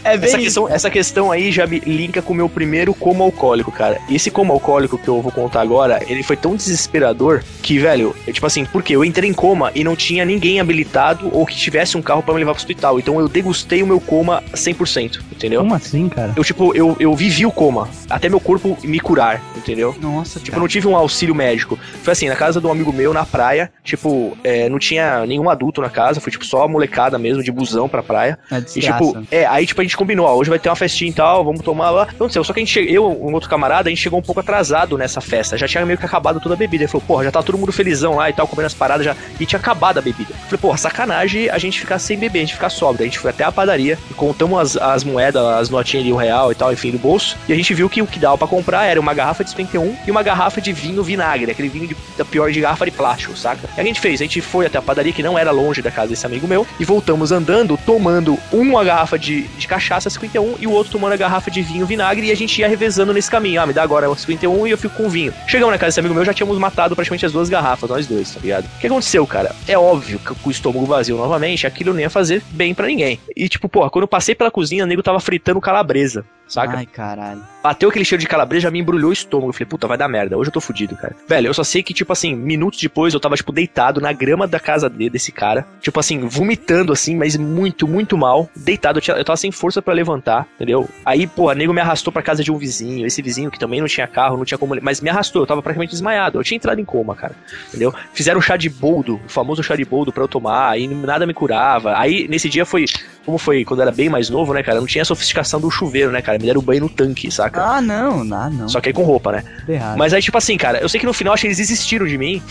é 0.05 0.17
bem 0.17 0.29
Essa 0.29 0.39
questão, 0.39 0.69
essa 0.69 0.91
questão 0.91 1.33
aí 1.33 1.51
já 1.51 1.67
me 1.67 1.81
linka 1.81 2.23
com 2.23 2.33
o 2.33 2.37
meu 2.37 2.49
primeiro 2.49 2.95
como 2.95 3.23
alcoólico, 3.23 3.73
cara. 3.73 4.01
Esse 4.09 4.31
como 4.31 4.53
alcoólico 4.53 4.99
que 4.99 5.09
eu 5.09 5.21
vou 5.21 5.33
contar 5.33 5.61
agora, 5.61 6.01
ele 6.07 6.23
foi 6.23 6.37
tão 6.37 6.55
desesperador 6.55 7.43
que, 7.63 7.79
velho, 7.79 8.15
é 8.27 8.33
tipo 8.33 8.47
assim, 8.47 8.65
porque 8.65 8.95
eu 8.95 9.05
entrei 9.05 9.29
em 9.29 9.35
coma 9.35 9.71
e 9.75 9.83
não 9.83 9.97
tinha 9.97 10.25
ninguém 10.25 10.61
habilitado 10.61 11.29
ou 11.33 11.47
que 11.47 11.57
tivesse 11.57 11.97
um 11.97 12.03
carro 12.03 12.23
pra 12.23 12.35
me 12.35 12.41
levar 12.41 12.53
pro 12.53 12.61
hospital. 12.61 12.99
Então 12.99 13.19
eu 13.19 13.29
degustei 13.29 13.83
o 13.83 13.87
meu 13.87 14.01
coma 14.01 14.43
100%, 14.55 15.21
entendeu? 15.33 15.61
Como 15.61 15.75
assim, 15.75 16.09
cara? 16.09 16.33
Eu, 16.37 16.45
tipo, 16.45 16.75
eu, 16.75 16.97
eu 17.01 17.15
vivi 17.15 17.47
o 17.47 17.53
coma, 17.53 17.89
até 18.09 18.29
meu 18.29 18.41
corpo 18.41 18.77
me 18.85 19.01
curar, 19.01 19.43
entendeu? 19.57 19.95
Nossa, 20.01 20.41
Tipo, 20.41 20.57
eu 20.57 20.61
não 20.61 20.69
tive 20.69 20.84
um 20.87 20.97
auxílio 20.97 21.35
médico. 21.35 21.79
Foi 22.03 22.13
assim, 22.13 22.29
na 22.29 22.37
casa 22.37 22.61
de 22.61 22.67
um 22.67 22.71
amigo 22.73 22.93
meu, 22.93 23.13
na 23.13 23.25
praia, 23.25 23.71
tipo, 23.83 24.37
é, 24.45 24.69
não 24.69 24.79
tinha 24.79 25.25
nenhum 25.27 25.49
adulto 25.51 25.81
na 25.81 25.91
casa, 25.91 26.21
foi 26.21 26.31
tipo 26.33 26.45
só 26.45 26.63
a 26.65 26.69
molecada 26.69 27.19
mesmo, 27.19 27.43
de 27.43 27.51
busão 27.53 27.89
pra 27.89 28.03
praia. 28.03 28.39
É 28.51 28.57
E 28.59 28.81
tipo, 28.81 29.27
é, 29.31 29.47
aí 29.47 29.67
tipo 29.67 29.81
a 29.81 29.85
gente 29.85 29.97
combinou, 29.97 30.27
ó, 30.27 30.35
hoje 30.37 30.51
vai 30.51 30.59
ter 30.59 30.69
uma 30.69 30.77
festinha 30.77 31.11
e 31.11 31.15
tal, 31.15 31.45
vamos 31.45 31.61
tomar 31.63 31.91
lá. 31.91 32.09
Não 32.19 32.29
sei, 32.29 32.43
só 32.45 32.53
que 32.53 32.61
a 32.61 32.65
gente, 32.65 32.73
che- 32.73 32.87
eu, 32.93 33.05
um 33.07 33.33
outro 33.35 33.49
camarada, 33.49 33.89
a 33.89 33.91
gente 33.91 34.01
chegou 34.03 34.19
um 34.19 34.23
pouco 34.23 34.41
atrasado 34.41 34.97
nessa 34.99 35.21
festa. 35.21 35.57
Já 35.59 35.67
tinha 35.69 35.85
meio 35.87 35.99
que 35.99 36.07
acabado 36.07 36.41
toda 36.41 36.55
a 36.55 36.59
bebida. 36.59 36.85
Ele 36.85 36.91
falou, 36.91 37.07
porra, 37.07 37.25
já 37.25 37.31
tá 37.31 37.43
todo 37.43 37.59
mundo 37.59 37.73
felizão 37.73 38.17
lá 38.17 38.29
e 38.31 38.33
tal, 38.33 38.47
comendo 38.47 38.67
as 38.67 38.75
paradas 38.75 39.05
já. 39.05 39.15
E 39.41 39.47
tinha 39.47 39.59
acabado 39.59 39.99
a 39.99 40.03
bebida. 40.03 40.31
Eu 40.33 40.37
falei, 40.47 40.59
porra, 40.61 40.79
sacanagem 40.79 41.49
a 41.51 41.59
gente 41.59 41.81
ficar 41.81 41.99
sem 41.99 42.19
beber, 42.19 42.39
a 42.39 42.43
gente 42.43 42.55
ficar 42.55 42.71
sóbrio. 42.71 43.03
A 43.03 43.05
gente 43.07 43.19
foi 43.19 43.31
até 43.31 43.45
a 43.45 43.53
padaria 43.53 43.99
e 44.11 44.15
contamos 44.15 44.59
as, 44.59 44.77
as 44.77 45.05
moedas, 45.05 45.43
as 45.45 45.71
notinhas 45.71 46.05
de 46.07 46.13
um 46.13 46.17
real 46.17 46.51
e 46.53 46.55
tal, 46.55 46.73
enfim, 46.73 46.91
do 46.91 46.99
bolso. 46.99 47.37
E 47.49 47.53
a 47.53 47.57
gente 47.57 47.73
viu 47.75 47.89
que 47.89 48.01
o 48.03 48.07
que 48.07 48.19
dava 48.19 48.37
pra 48.39 48.47
comprar 48.47 48.85
era 48.85 49.01
uma 49.01 49.15
garrafa 49.15 49.45
de 49.45 49.51
51 49.51 49.97
e 50.07 50.11
uma 50.11 50.23
garrafa 50.23 50.61
de 50.61 50.73
vinho 50.75 51.03
vinagre, 51.03 51.51
aquele 51.51 51.69
vinho 51.69 51.89
de, 51.89 51.97
da 52.19 52.25
pior 52.25 52.51
de 52.51 52.61
garrafa 52.61 52.85
de 52.85 52.91
plástico, 52.91 53.37
saca? 53.37 53.69
E 53.77 53.81
a 53.81 53.85
gente 53.85 54.01
fez, 54.01 54.21
a 54.21 54.25
gente 54.25 54.41
foi 54.41 54.67
até 54.67 54.79
a 54.79 54.83
padaria, 54.83 55.13
que 55.13 55.23
não 55.23 55.39
era 55.39 55.51
longe 55.51 55.81
da 55.81 55.91
casa 55.91 56.09
desse 56.09 56.27
amigo 56.27 56.47
meu, 56.47 56.67
e 56.79 56.85
voltamos 56.85 57.33
andando, 57.33 57.79
tomando 57.87 58.39
uma 58.53 58.85
garrafa 58.85 59.19
de, 59.19 59.43
de 59.43 59.67
cachaça 59.67 60.11
51 60.11 60.57
e 60.59 60.67
o 60.67 60.73
outro 60.73 60.93
tomando 60.93 61.13
a 61.13 61.17
garrafa 61.17 61.51
de 61.51 61.63
vinho 61.63 61.87
vinagre, 61.87 62.27
e 62.27 62.31
a 62.31 62.37
gente 62.37 62.61
ia 62.61 62.69
revezando 62.69 63.13
nesse 63.13 63.31
caminho. 63.31 63.61
Ah, 63.61 63.67
me 63.67 63.73
dá 63.73 63.83
agora 63.83 64.11
o 64.11 64.17
51 64.17 64.67
e 64.67 64.71
eu 64.71 64.79
fico 64.79 64.95
com 64.97 65.09
vinho. 65.09 65.33
Chegamos 65.47 65.73
na 65.73 65.79
casa 65.79 65.91
desse 65.91 66.01
amigo 66.01 66.15
meu, 66.15 66.25
já 66.25 66.35
tínhamos 66.35 66.59
matado 66.59 66.95
praticamente 66.95 67.27
as 67.27 67.33
duas 67.33 67.49
garrafas, 67.49 67.89
nós 67.89 68.07
dois, 68.07 68.33
tá 68.33 68.41
ligado? 68.41 68.65
O 68.65 68.79
que 68.79 68.87
aconteceu, 68.87 69.27
cara? 69.27 69.55
É 69.67 69.79
óbvio 69.79 70.19
que 70.19 70.35
com 70.35 70.49
o 70.49 70.53
estômago 70.53 70.87
vazio 70.87 71.17
novamente, 71.17 71.67
aquilo 71.67 71.93
não 71.93 72.01
ia 72.01 72.11
fazer 72.11 72.43
bem 72.51 72.75
pra 72.75 72.87
ninguém. 72.87 73.21
E 73.37 73.49
tipo, 73.49 73.69
pô, 73.69 73.89
quando 73.91 74.03
eu 74.03 74.09
passei 74.09 74.35
pela 74.35 74.51
cozinha, 74.51 74.85
o 74.85 74.87
nego 74.87 75.03
tava 75.03 75.21
fritando 75.21 75.61
calabresa, 75.61 76.25
saca? 76.47 76.77
Ai, 76.77 76.87
caralho. 76.87 77.54
Bateu 77.65 77.89
aquele 77.89 78.05
cheiro 78.05 78.21
de 78.21 78.29
calabresa, 78.29 78.65
já 78.65 78.71
me 78.71 78.79
embrulhou 78.79 79.09
o 79.09 79.13
estômago. 79.15 79.49
Eu 79.49 79.53
falei, 79.55 79.65
puta, 79.67 79.87
vai 79.87 79.97
dar 79.97 80.07
merda. 80.07 80.37
Hoje 80.37 80.49
eu 80.49 80.53
tô 80.53 80.61
fudido, 80.61 80.95
cara. 80.97 81.17
Velho, 81.27 81.47
eu 81.47 81.55
só 81.55 81.65
sei 81.65 81.83
que, 81.83 81.95
tipo 81.95 82.13
assim, 82.13 82.35
minutos 82.35 82.79
depois 82.79 83.15
eu 83.15 83.19
tava, 83.21 83.37
tipo, 83.37 83.51
deitado 83.53 84.03
na 84.03 84.13
grama 84.13 84.47
da 84.47 84.61
casa 84.61 84.87
dele, 84.91 85.09
desse 85.09 85.33
cara. 85.33 85.67
Tipo 85.81 85.99
assim, 85.99 86.21
vomitando, 86.29 86.93
assim, 86.93 87.17
mas 87.17 87.39
muito, 87.39 87.89
muito 87.89 88.19
mal. 88.19 88.51
Deitado, 88.55 88.99
eu, 88.99 89.01
tinha- 89.01 89.17
eu 89.17 89.25
tava 89.25 89.39
sem 89.39 89.51
força 89.51 89.81
pra 89.81 89.95
levantar, 89.95 90.47
entendeu? 90.57 90.87
Aí, 91.07 91.27
porra, 91.27 91.55
nego 91.55 91.73
me 91.73 91.81
arrastou 91.81 92.13
pra 92.13 92.21
casa 92.21 92.45
de 92.45 92.53
um 92.53 92.59
vizinho. 92.59 93.07
Esse 93.07 93.23
vizinho 93.23 93.51
que 93.51 93.59
também 93.59 93.81
não 93.81 93.89
tinha 93.89 94.07
carro, 94.07 94.37
não 94.37 94.45
tinha 94.45 94.59
como. 94.59 94.77
Mas 94.83 95.01
me 95.01 95.09
arrastou, 95.09 95.41
eu 95.41 95.47
tava 95.47 95.63
praticamente 95.63 95.93
desmaiado. 95.93 96.39
Eu 96.39 96.45
tinha 96.45 96.57
entrado 96.57 96.79
em 96.79 96.85
coma, 96.85 97.15
cara. 97.17 97.35
Entendeu? 97.69 97.95
Fizeram 98.13 98.43
chá 98.43 98.59
de 98.59 98.69
boldo, 98.69 99.19
o 99.25 99.29
famoso 99.31 99.63
chá 99.63 99.75
de 99.75 99.87
boldo 99.87 100.13
pra 100.13 100.23
eu 100.23 100.29
tomar. 100.29 100.69
Aí 100.69 100.87
nada 100.87 101.25
me 101.27 101.33
curava. 101.33 101.97
Aí, 101.99 102.29
nesse 102.29 102.47
dia 102.51 102.67
foi. 102.67 102.85
Como 103.25 103.39
foi 103.39 103.65
quando 103.65 103.81
eu 103.81 103.85
era 103.87 103.91
bem 103.97 104.11
mais 104.11 104.29
novo, 104.29 104.53
né, 104.53 104.63
cara? 104.63 104.79
Não 104.81 104.87
tinha 104.87 105.01
a 105.01 105.05
sofisticação 105.07 105.59
do 105.59 105.71
chuveiro, 105.71 106.11
né, 106.13 106.21
cara? 106.21 106.37
Me 106.39 106.45
deram 106.45 106.61
banho 106.61 106.83
no 106.83 106.91
tanque, 106.91 107.31
saca? 107.31 107.54
Ah, 107.55 107.81
não, 107.81 108.25
não, 108.25 108.51
não. 108.51 108.69
Só 108.69 108.81
que 108.81 108.89
aí 108.89 108.93
com 108.93 109.03
roupa, 109.03 109.33
né? 109.33 109.45
Errado. 109.69 109.97
Mas 109.99 110.13
aí, 110.13 110.21
tipo 110.21 110.37
assim, 110.37 110.57
cara, 110.57 110.79
eu 110.79 110.89
sei 110.89 110.99
que 111.01 111.07
no 111.07 111.13
final 111.13 111.33
acho 111.35 111.43
que 111.43 111.47
eles 111.47 111.59
desistiram 111.59 112.07
de 112.07 112.19
mim 112.19 112.43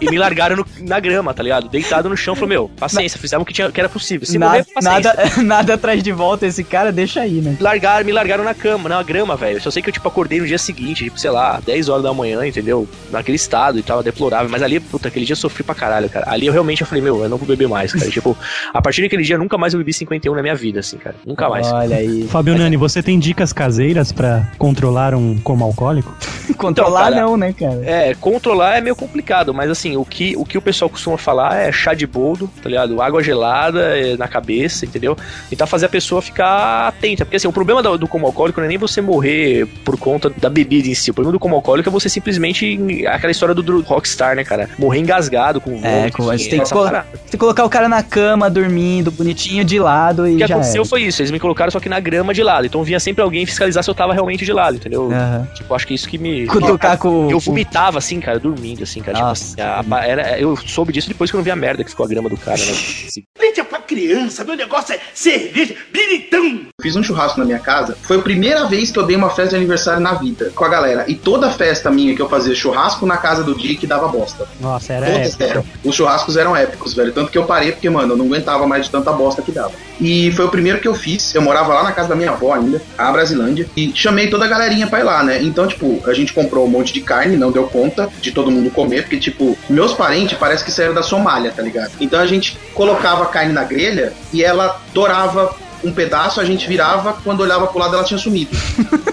e 0.00 0.10
me 0.10 0.18
largaram 0.18 0.56
no- 0.56 0.66
na 0.80 1.00
grama, 1.00 1.32
tá 1.34 1.42
ligado? 1.42 1.68
Deitado 1.68 2.08
no 2.08 2.16
chão, 2.16 2.34
falou, 2.34 2.48
meu, 2.48 2.68
paciência, 2.78 3.18
fizeram 3.18 3.42
o 3.42 3.46
que, 3.46 3.52
tinha, 3.52 3.70
que 3.70 3.80
era 3.80 3.88
possível. 3.88 4.26
Se 4.26 4.38
nada, 4.38 4.52
morrer, 4.58 4.66
paciência. 4.74 5.14
nada, 5.14 5.30
nada 5.42 5.74
atrás 5.74 6.02
de 6.02 6.12
volta 6.12 6.46
esse 6.46 6.62
cara, 6.64 6.92
deixa 6.92 7.20
aí, 7.20 7.40
né? 7.40 7.56
Largaram, 7.60 8.04
me 8.04 8.12
largaram 8.12 8.44
na 8.44 8.54
cama, 8.54 8.88
na 8.88 9.02
grama, 9.02 9.36
velho. 9.36 9.56
Eu 9.56 9.60
só 9.60 9.70
sei 9.70 9.82
que 9.82 9.88
eu, 9.88 9.92
tipo, 9.92 10.06
acordei 10.08 10.40
no 10.40 10.46
dia 10.46 10.58
seguinte, 10.58 11.04
tipo, 11.04 11.18
sei 11.18 11.30
lá, 11.30 11.60
10 11.64 11.88
horas 11.88 12.02
da 12.02 12.12
manhã, 12.12 12.46
entendeu? 12.46 12.88
Naquele 13.10 13.36
estado 13.36 13.78
e 13.78 13.82
tal, 13.82 14.02
deplorável. 14.02 14.48
Mas 14.50 14.62
ali, 14.62 14.78
puta, 14.80 15.08
aquele 15.08 15.24
dia 15.24 15.32
eu 15.32 15.36
sofri 15.36 15.62
pra 15.62 15.74
caralho, 15.74 16.08
cara. 16.08 16.30
Ali 16.30 16.46
eu 16.46 16.52
realmente 16.52 16.80
eu 16.82 16.86
falei, 16.86 17.02
meu, 17.02 17.22
eu 17.22 17.28
não 17.28 17.36
vou 17.36 17.46
beber 17.46 17.68
mais, 17.68 17.92
cara. 17.92 18.10
tipo, 18.10 18.36
a 18.72 18.82
partir 18.82 19.02
daquele 19.02 19.22
dia, 19.22 19.38
nunca 19.38 19.56
mais 19.58 19.72
eu 19.74 19.78
bebi 19.78 19.92
51 19.92 20.34
na 20.34 20.42
minha 20.42 20.54
vida, 20.54 20.80
assim, 20.80 20.96
cara. 20.98 21.16
Nunca 21.26 21.48
mais. 21.48 21.66
Olha 21.72 21.96
aí. 21.96 22.26
Fábio 22.28 22.56
Nani, 22.56 22.76
você 22.76 23.02
tem 23.02 23.18
dicas 23.18 23.52
caseiras 23.52 24.12
pra 24.12 24.46
controlar 24.58 25.14
um 25.14 25.38
coma 25.38 25.64
alcoólico? 25.64 26.14
Controlar 26.56 27.00
Então, 27.08 27.12
cara, 27.14 27.26
não, 27.26 27.36
né, 27.36 27.54
cara? 27.58 27.80
É, 27.84 28.14
controlar 28.14 28.76
é 28.76 28.80
meio 28.80 28.94
complicado, 28.96 29.54
mas 29.54 29.70
assim, 29.70 29.96
o 29.96 30.04
que, 30.04 30.36
o 30.36 30.44
que 30.44 30.58
o 30.58 30.60
pessoal 30.62 30.90
costuma 30.90 31.16
falar 31.16 31.56
é 31.56 31.72
chá 31.72 31.94
de 31.94 32.06
boldo, 32.06 32.50
tá 32.62 32.68
ligado? 32.68 33.00
Água 33.00 33.22
gelada 33.22 33.96
é, 33.96 34.16
na 34.16 34.26
cabeça, 34.28 34.84
entendeu? 34.84 35.16
Tentar 35.48 35.66
fazer 35.66 35.86
a 35.86 35.88
pessoa 35.88 36.20
ficar 36.20 36.88
atenta. 36.88 37.24
Porque 37.24 37.36
assim, 37.36 37.48
o 37.48 37.52
problema 37.52 37.82
do, 37.82 37.96
do 37.96 38.08
coma 38.08 38.26
alcoólico 38.26 38.60
não 38.60 38.66
é 38.66 38.68
nem 38.68 38.76
você 38.78 39.00
morrer 39.00 39.66
por 39.84 39.96
conta 39.96 40.28
da 40.28 40.50
bebida 40.50 40.88
em 40.88 40.94
si. 40.94 41.10
O 41.10 41.14
problema 41.14 41.32
do 41.32 41.38
coma 41.38 41.54
alcoólico 41.54 41.88
é 41.88 41.92
você 41.92 42.08
simplesmente. 42.08 42.78
aquela 43.06 43.30
história 43.30 43.54
do, 43.54 43.62
do 43.62 43.80
rockstar, 43.82 44.34
né, 44.36 44.44
cara? 44.44 44.68
Morrer 44.78 44.98
engasgado 45.00 45.60
com 45.60 45.70
É, 45.82 45.98
vômito, 46.00 46.16
com- 46.18 46.24
você 46.24 46.34
enfim, 46.34 46.50
tem 46.50 46.62
que, 46.62 46.70
colo- 46.70 46.84
parada. 46.84 47.06
tem 47.12 47.30
que 47.30 47.38
colocar 47.38 47.64
o 47.64 47.70
cara 47.70 47.88
na 47.88 48.02
cama, 48.02 48.50
dormindo, 48.50 49.10
bonitinho, 49.10 49.64
de 49.64 49.78
lado 49.78 50.26
e 50.26 50.32
O 50.34 50.38
que 50.38 50.46
já 50.46 50.54
aconteceu 50.56 50.82
era. 50.82 50.88
foi 50.88 51.02
isso, 51.02 51.22
eles 51.22 51.30
me 51.30 51.38
colocaram 51.40 51.70
só 51.70 51.78
que 51.80 51.88
na 51.88 52.00
grama 52.00 52.34
de 52.34 52.42
lado. 52.42 52.66
Então 52.66 52.82
vinha 52.82 52.98
sempre 53.00 53.22
alguém 53.22 53.46
fiscalizar 53.46 53.82
se 53.84 53.88
eu 53.90 53.94
tava 53.94 54.12
realmente 54.12 54.39
de 54.44 54.52
lado, 54.52 54.76
entendeu? 54.76 55.10
Aham. 55.10 55.46
Tipo, 55.54 55.74
acho 55.74 55.86
que 55.86 55.94
isso 55.94 56.08
que 56.08 56.18
me. 56.18 56.46
Cutucar 56.46 56.98
com 56.98 57.30
Eu 57.30 57.38
vomitava 57.38 57.98
assim, 57.98 58.20
cara, 58.20 58.38
dormindo, 58.38 58.82
assim, 58.82 59.00
cara. 59.00 59.14
Tipo 59.16 59.28
Nossa. 59.28 59.44
assim, 59.60 59.60
a- 59.92 59.96
a- 59.96 60.06
era, 60.06 60.38
eu 60.40 60.56
soube 60.56 60.92
disso 60.92 61.08
depois 61.08 61.30
que 61.30 61.36
eu 61.36 61.38
não 61.38 61.44
vi 61.44 61.50
a 61.50 61.56
merda 61.56 61.82
que 61.84 61.90
ficou 61.90 62.04
a 62.04 62.08
grama 62.08 62.28
do 62.28 62.36
cara, 62.36 62.56
né? 62.58 62.72
Leite 63.50 63.60
é 63.60 63.64
pra 63.64 63.80
criança, 63.80 64.44
meu 64.44 64.56
negócio 64.56 64.94
é 64.94 65.00
cerveja, 65.12 65.74
biritão. 65.92 66.60
Fiz 66.80 66.94
um 66.94 67.02
churrasco 67.02 67.40
na 67.40 67.44
minha 67.44 67.58
casa. 67.58 67.96
Foi 68.02 68.16
a 68.16 68.22
primeira 68.22 68.64
vez 68.66 68.92
que 68.92 68.98
eu 68.98 69.02
dei 69.02 69.16
uma 69.16 69.28
festa 69.28 69.50
de 69.50 69.56
aniversário 69.56 70.00
na 70.00 70.14
vida 70.14 70.52
com 70.54 70.64
a 70.64 70.68
galera. 70.68 71.04
E 71.08 71.16
toda 71.16 71.50
festa 71.50 71.90
minha 71.90 72.14
que 72.14 72.22
eu 72.22 72.28
fazia 72.28 72.54
churrasco 72.54 73.04
na 73.04 73.16
casa 73.16 73.42
do 73.42 73.54
Dick 73.56 73.84
dava 73.88 74.06
bosta. 74.06 74.46
Nossa, 74.60 74.92
era 74.92 75.06
Todas 75.06 75.34
épico. 75.34 75.42
eram. 75.42 75.64
Os 75.84 75.96
churrascos 75.96 76.36
eram 76.36 76.54
épicos, 76.54 76.94
velho. 76.94 77.12
Tanto 77.12 77.32
que 77.32 77.38
eu 77.38 77.44
parei 77.44 77.72
porque, 77.72 77.90
mano, 77.90 78.12
eu 78.12 78.16
não 78.16 78.26
aguentava 78.26 78.66
mais 78.68 78.84
de 78.84 78.90
tanta 78.92 79.12
bosta 79.12 79.42
que 79.42 79.50
dava. 79.50 79.72
E 80.00 80.30
foi 80.32 80.44
o 80.44 80.48
primeiro 80.48 80.80
que 80.80 80.86
eu 80.86 80.94
fiz. 80.94 81.34
Eu 81.34 81.42
morava 81.42 81.74
lá 81.74 81.82
na 81.82 81.92
casa 81.92 82.08
da 82.08 82.14
minha 82.14 82.30
avó 82.30 82.54
ainda, 82.54 82.80
a 82.96 83.10
Brasilândia. 83.10 83.66
E 83.76 83.92
chamei 83.94 84.30
toda 84.30 84.44
a 84.44 84.48
galerinha 84.48 84.86
pra 84.86 85.00
ir 85.00 85.04
lá, 85.04 85.24
né? 85.24 85.42
Então, 85.42 85.66
tipo, 85.66 86.00
a 86.08 86.14
gente 86.14 86.32
comprou 86.32 86.64
um 86.64 86.68
monte 86.68 86.92
de 86.92 87.00
carne, 87.00 87.36
não 87.36 87.50
deu 87.50 87.64
conta 87.64 88.08
de 88.20 88.30
todo 88.30 88.50
mundo 88.50 88.70
comer, 88.70 89.02
porque, 89.02 89.18
tipo, 89.18 89.58
meus 89.68 89.92
parentes 89.92 90.38
parece 90.38 90.64
que 90.64 90.70
saíram 90.70 90.94
da 90.94 91.02
Somália, 91.02 91.52
tá 91.54 91.62
ligado? 91.62 91.90
Então 92.00 92.20
a 92.20 92.26
gente 92.26 92.56
colocava 92.74 93.24
a 93.24 93.26
carne 93.40 93.52
na 93.52 93.64
grelha 93.64 94.12
e 94.32 94.44
ela 94.44 94.80
dourava 94.92 95.54
um 95.82 95.92
pedaço, 95.92 96.40
a 96.40 96.44
gente 96.44 96.68
virava, 96.68 97.14
quando 97.24 97.40
olhava 97.40 97.66
pro 97.66 97.78
lado 97.78 97.94
ela 97.94 98.04
tinha 98.04 98.18
sumido. 98.18 98.50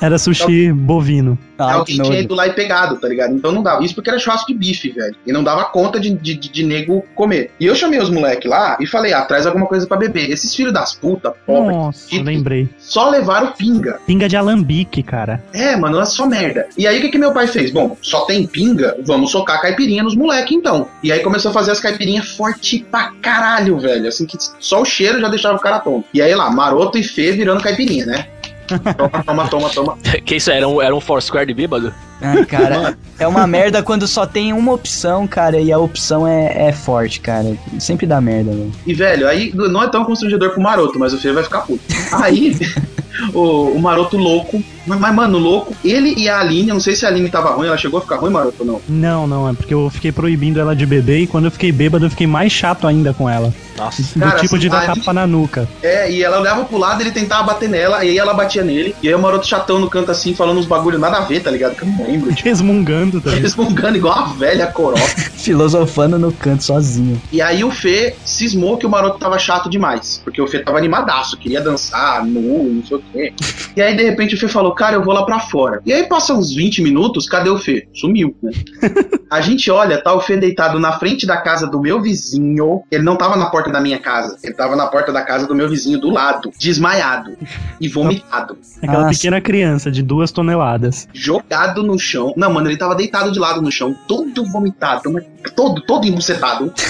Era 0.00 0.18
sushi 0.18 0.72
bovino. 0.72 1.38
Ah, 1.58 1.74
Alguém 1.74 1.96
que 1.96 2.02
tinha 2.02 2.20
ido 2.20 2.34
lá 2.34 2.46
e 2.46 2.52
pegado, 2.52 2.96
tá 3.00 3.08
ligado? 3.08 3.34
Então 3.34 3.50
não 3.50 3.62
dava. 3.62 3.82
Isso 3.84 3.94
porque 3.94 4.08
era 4.08 4.18
churrasco 4.18 4.46
de 4.46 4.54
bife, 4.54 4.90
velho. 4.92 5.16
E 5.26 5.32
não 5.32 5.42
dava 5.42 5.64
conta 5.64 5.98
de, 5.98 6.10
de, 6.10 6.34
de, 6.34 6.48
de 6.48 6.64
nego 6.64 7.04
comer. 7.16 7.50
E 7.58 7.66
eu 7.66 7.74
chamei 7.74 7.98
os 7.98 8.08
moleques 8.08 8.48
lá 8.48 8.76
e 8.80 8.86
falei, 8.86 9.12
ah, 9.12 9.22
traz 9.22 9.44
alguma 9.44 9.66
coisa 9.66 9.86
pra 9.86 9.96
beber. 9.96 10.30
Esses 10.30 10.54
filhos 10.54 10.72
das 10.72 10.94
putas, 10.94 11.32
pobres, 11.44 11.76
Nossa, 11.76 12.14
eu 12.14 12.22
lembrei. 12.22 12.68
só 12.78 13.10
levaram 13.10 13.52
pinga. 13.52 13.98
Pinga 14.06 14.28
de 14.28 14.36
alambique, 14.36 15.02
cara. 15.02 15.42
É, 15.52 15.74
mano, 15.74 15.98
é 16.00 16.04
só 16.04 16.26
merda. 16.26 16.68
E 16.78 16.86
aí 16.86 16.98
o 16.98 17.00
que, 17.00 17.08
que 17.08 17.18
meu 17.18 17.32
pai 17.32 17.48
fez? 17.48 17.72
Bom, 17.72 17.96
só 18.00 18.20
tem 18.20 18.46
pinga, 18.46 18.96
vamos 19.04 19.32
socar 19.32 19.60
caipirinha 19.60 20.04
nos 20.04 20.14
moleques 20.14 20.56
então. 20.56 20.86
E 21.02 21.10
aí 21.10 21.20
começou 21.20 21.50
a 21.50 21.54
fazer 21.54 21.72
as 21.72 21.80
caipirinhas 21.80 22.28
forte 22.36 22.86
pra 22.90 23.12
caralho, 23.20 23.78
velho. 23.80 24.06
Assim 24.06 24.26
que 24.26 24.36
só 24.60 24.80
o 24.82 24.84
cheiro 24.84 25.20
já 25.20 25.28
deixava 25.28 25.56
o 25.56 25.60
cara 25.60 25.80
tonto. 25.80 26.04
E 26.14 26.22
aí 26.22 26.34
lá, 26.36 26.48
maroto 26.50 26.96
e 26.98 27.02
fê 27.02 27.32
virando 27.32 27.62
caipirinha, 27.62 28.06
né? 28.06 28.26
Toma, 28.68 29.24
toma, 29.24 29.48
toma, 29.48 29.70
toma. 29.70 29.98
que 30.24 30.36
isso 30.36 30.50
era 30.50 30.68
um, 30.68 30.80
era 30.80 30.94
um 30.94 31.00
Foursquare 31.00 31.46
de 31.46 31.54
bêbado? 31.54 31.92
Ai, 32.20 32.44
cara, 32.44 32.98
é 33.18 33.26
uma 33.26 33.46
merda 33.46 33.82
quando 33.82 34.06
só 34.06 34.26
tem 34.26 34.52
uma 34.52 34.72
opção, 34.72 35.26
cara, 35.26 35.60
e 35.60 35.72
a 35.72 35.78
opção 35.78 36.26
é, 36.26 36.68
é 36.68 36.72
forte, 36.72 37.20
cara. 37.20 37.56
Sempre 37.78 38.06
dá 38.06 38.20
merda, 38.20 38.50
velho. 38.50 38.72
E, 38.86 38.94
velho, 38.94 39.28
aí 39.28 39.52
não 39.54 39.82
é 39.82 39.88
tão 39.88 40.04
constrangedor 40.04 40.50
pro 40.50 40.60
maroto, 40.60 40.98
mas 40.98 41.12
o 41.12 41.18
Fê 41.18 41.32
vai 41.32 41.44
ficar 41.44 41.60
puto. 41.60 41.80
Aí, 42.12 42.56
o, 43.32 43.70
o 43.70 43.80
maroto 43.80 44.16
louco. 44.16 44.62
Mas, 44.86 44.98
mas, 44.98 45.14
mano, 45.14 45.38
louco, 45.38 45.74
ele 45.84 46.14
e 46.16 46.28
a 46.28 46.40
Aline, 46.40 46.68
eu 46.68 46.74
não 46.74 46.80
sei 46.80 46.96
se 46.96 47.06
a 47.06 47.08
Aline 47.08 47.28
tava 47.28 47.50
ruim, 47.50 47.68
ela 47.68 47.76
chegou 47.76 47.98
a 47.98 48.02
ficar 48.02 48.16
ruim, 48.16 48.30
maroto, 48.30 48.56
ou 48.60 48.66
não. 48.66 48.80
Não, 48.88 49.26
não, 49.26 49.48
é 49.48 49.52
porque 49.52 49.74
eu 49.74 49.88
fiquei 49.90 50.10
proibindo 50.10 50.58
ela 50.58 50.74
de 50.74 50.86
beber 50.86 51.20
e 51.20 51.26
quando 51.26 51.44
eu 51.44 51.50
fiquei 51.50 51.70
bêbado 51.70 52.06
eu 52.06 52.10
fiquei 52.10 52.26
mais 52.26 52.52
chato 52.52 52.86
ainda 52.86 53.14
com 53.14 53.28
ela. 53.28 53.52
Nossa. 53.78 54.02
Do 54.02 54.20
Cara, 54.20 54.40
tipo 54.40 54.58
de 54.58 54.68
dar 54.68 54.78
ali- 54.90 54.98
tapa 55.00 55.12
na 55.12 55.26
nuca. 55.26 55.68
É, 55.82 56.10
e 56.10 56.22
ela 56.22 56.40
olhava 56.40 56.64
pro 56.64 56.76
lado, 56.78 57.00
ele 57.00 57.10
tentava 57.10 57.44
bater 57.44 57.68
nela, 57.68 58.04
e 58.04 58.10
aí 58.10 58.18
ela 58.18 58.34
batia 58.34 58.62
nele. 58.62 58.94
E 59.02 59.08
aí 59.08 59.14
o 59.14 59.18
maroto 59.18 59.46
chatão 59.46 59.78
no 59.78 59.88
canto 59.88 60.10
assim, 60.10 60.34
falando 60.34 60.58
uns 60.58 60.66
bagulho 60.66 60.98
nada 60.98 61.18
a 61.18 61.20
ver, 61.20 61.40
tá 61.40 61.50
ligado? 61.50 61.74
Que 61.76 61.82
eu 61.82 61.88
não 61.88 62.04
lembro. 62.06 62.34
Tipo, 62.34 62.48
Resmungando 62.48 63.20
também. 63.20 63.40
resmungando 63.40 63.96
igual 63.96 64.16
uma 64.18 64.34
velha 64.34 64.66
coroa. 64.66 64.98
Filosofando 65.38 66.18
no 66.18 66.32
canto 66.32 66.64
sozinho. 66.64 67.20
E 67.32 67.40
aí 67.40 67.64
o 67.64 67.70
Fê 67.70 68.14
cismou 68.24 68.76
que 68.76 68.84
o 68.86 68.88
maroto 68.90 69.18
tava 69.18 69.38
chato 69.38 69.70
demais. 69.70 70.20
Porque 70.24 70.40
o 70.42 70.46
Fê 70.46 70.58
tava 70.58 70.78
animadaço, 70.78 71.36
queria 71.38 71.60
dançar, 71.60 72.24
nu, 72.24 72.64
não 72.74 72.84
sei 72.84 72.96
o 72.96 73.02
quê. 73.12 73.32
E 73.76 73.80
aí, 73.82 73.96
de 73.96 74.02
repente, 74.02 74.34
o 74.34 74.38
Fê 74.38 74.48
falou, 74.48 74.74
cara, 74.74 74.96
eu 74.96 75.02
vou 75.02 75.14
lá 75.14 75.24
pra 75.24 75.40
fora. 75.40 75.80
E 75.86 75.92
aí 75.92 76.04
passa 76.04 76.34
uns 76.34 76.54
20 76.54 76.82
minutos, 76.82 77.26
cadê 77.26 77.48
o 77.48 77.58
Fê? 77.58 77.86
Sumiu, 77.94 78.34
né? 78.42 78.50
A 79.30 79.40
gente 79.40 79.70
olha, 79.70 80.02
tá 80.02 80.12
o 80.14 80.20
Fê 80.20 80.36
deitado 80.36 80.78
na 80.80 80.98
frente 80.98 81.26
da 81.26 81.36
casa 81.36 81.66
do 81.66 81.80
meu 81.80 82.00
vizinho. 82.00 82.82
Ele 82.90 83.02
não 83.04 83.16
tava 83.16 83.36
na 83.36 83.46
porta 83.46 83.67
da 83.72 83.80
minha 83.80 83.98
casa, 83.98 84.36
ele 84.42 84.54
tava 84.54 84.76
na 84.76 84.86
porta 84.86 85.12
da 85.12 85.22
casa 85.22 85.46
do 85.46 85.54
meu 85.54 85.68
vizinho 85.68 85.98
do 86.00 86.10
lado, 86.10 86.50
desmaiado 86.58 87.36
e 87.80 87.88
vomitado. 87.88 88.58
Aquela 88.82 89.04
Nossa. 89.04 89.10
pequena 89.10 89.40
criança 89.40 89.90
de 89.90 90.02
duas 90.02 90.30
toneladas. 90.32 91.08
Jogado 91.12 91.82
no 91.82 91.98
chão. 91.98 92.32
Não, 92.36 92.52
mano, 92.52 92.68
ele 92.68 92.76
tava 92.76 92.94
deitado 92.94 93.30
de 93.30 93.38
lado 93.38 93.60
no 93.60 93.70
chão, 93.70 93.94
todo 94.06 94.44
vomitado, 94.44 95.12
mas 95.12 95.24
todo, 95.54 95.80
todo 95.82 96.06
embucetado. 96.06 96.72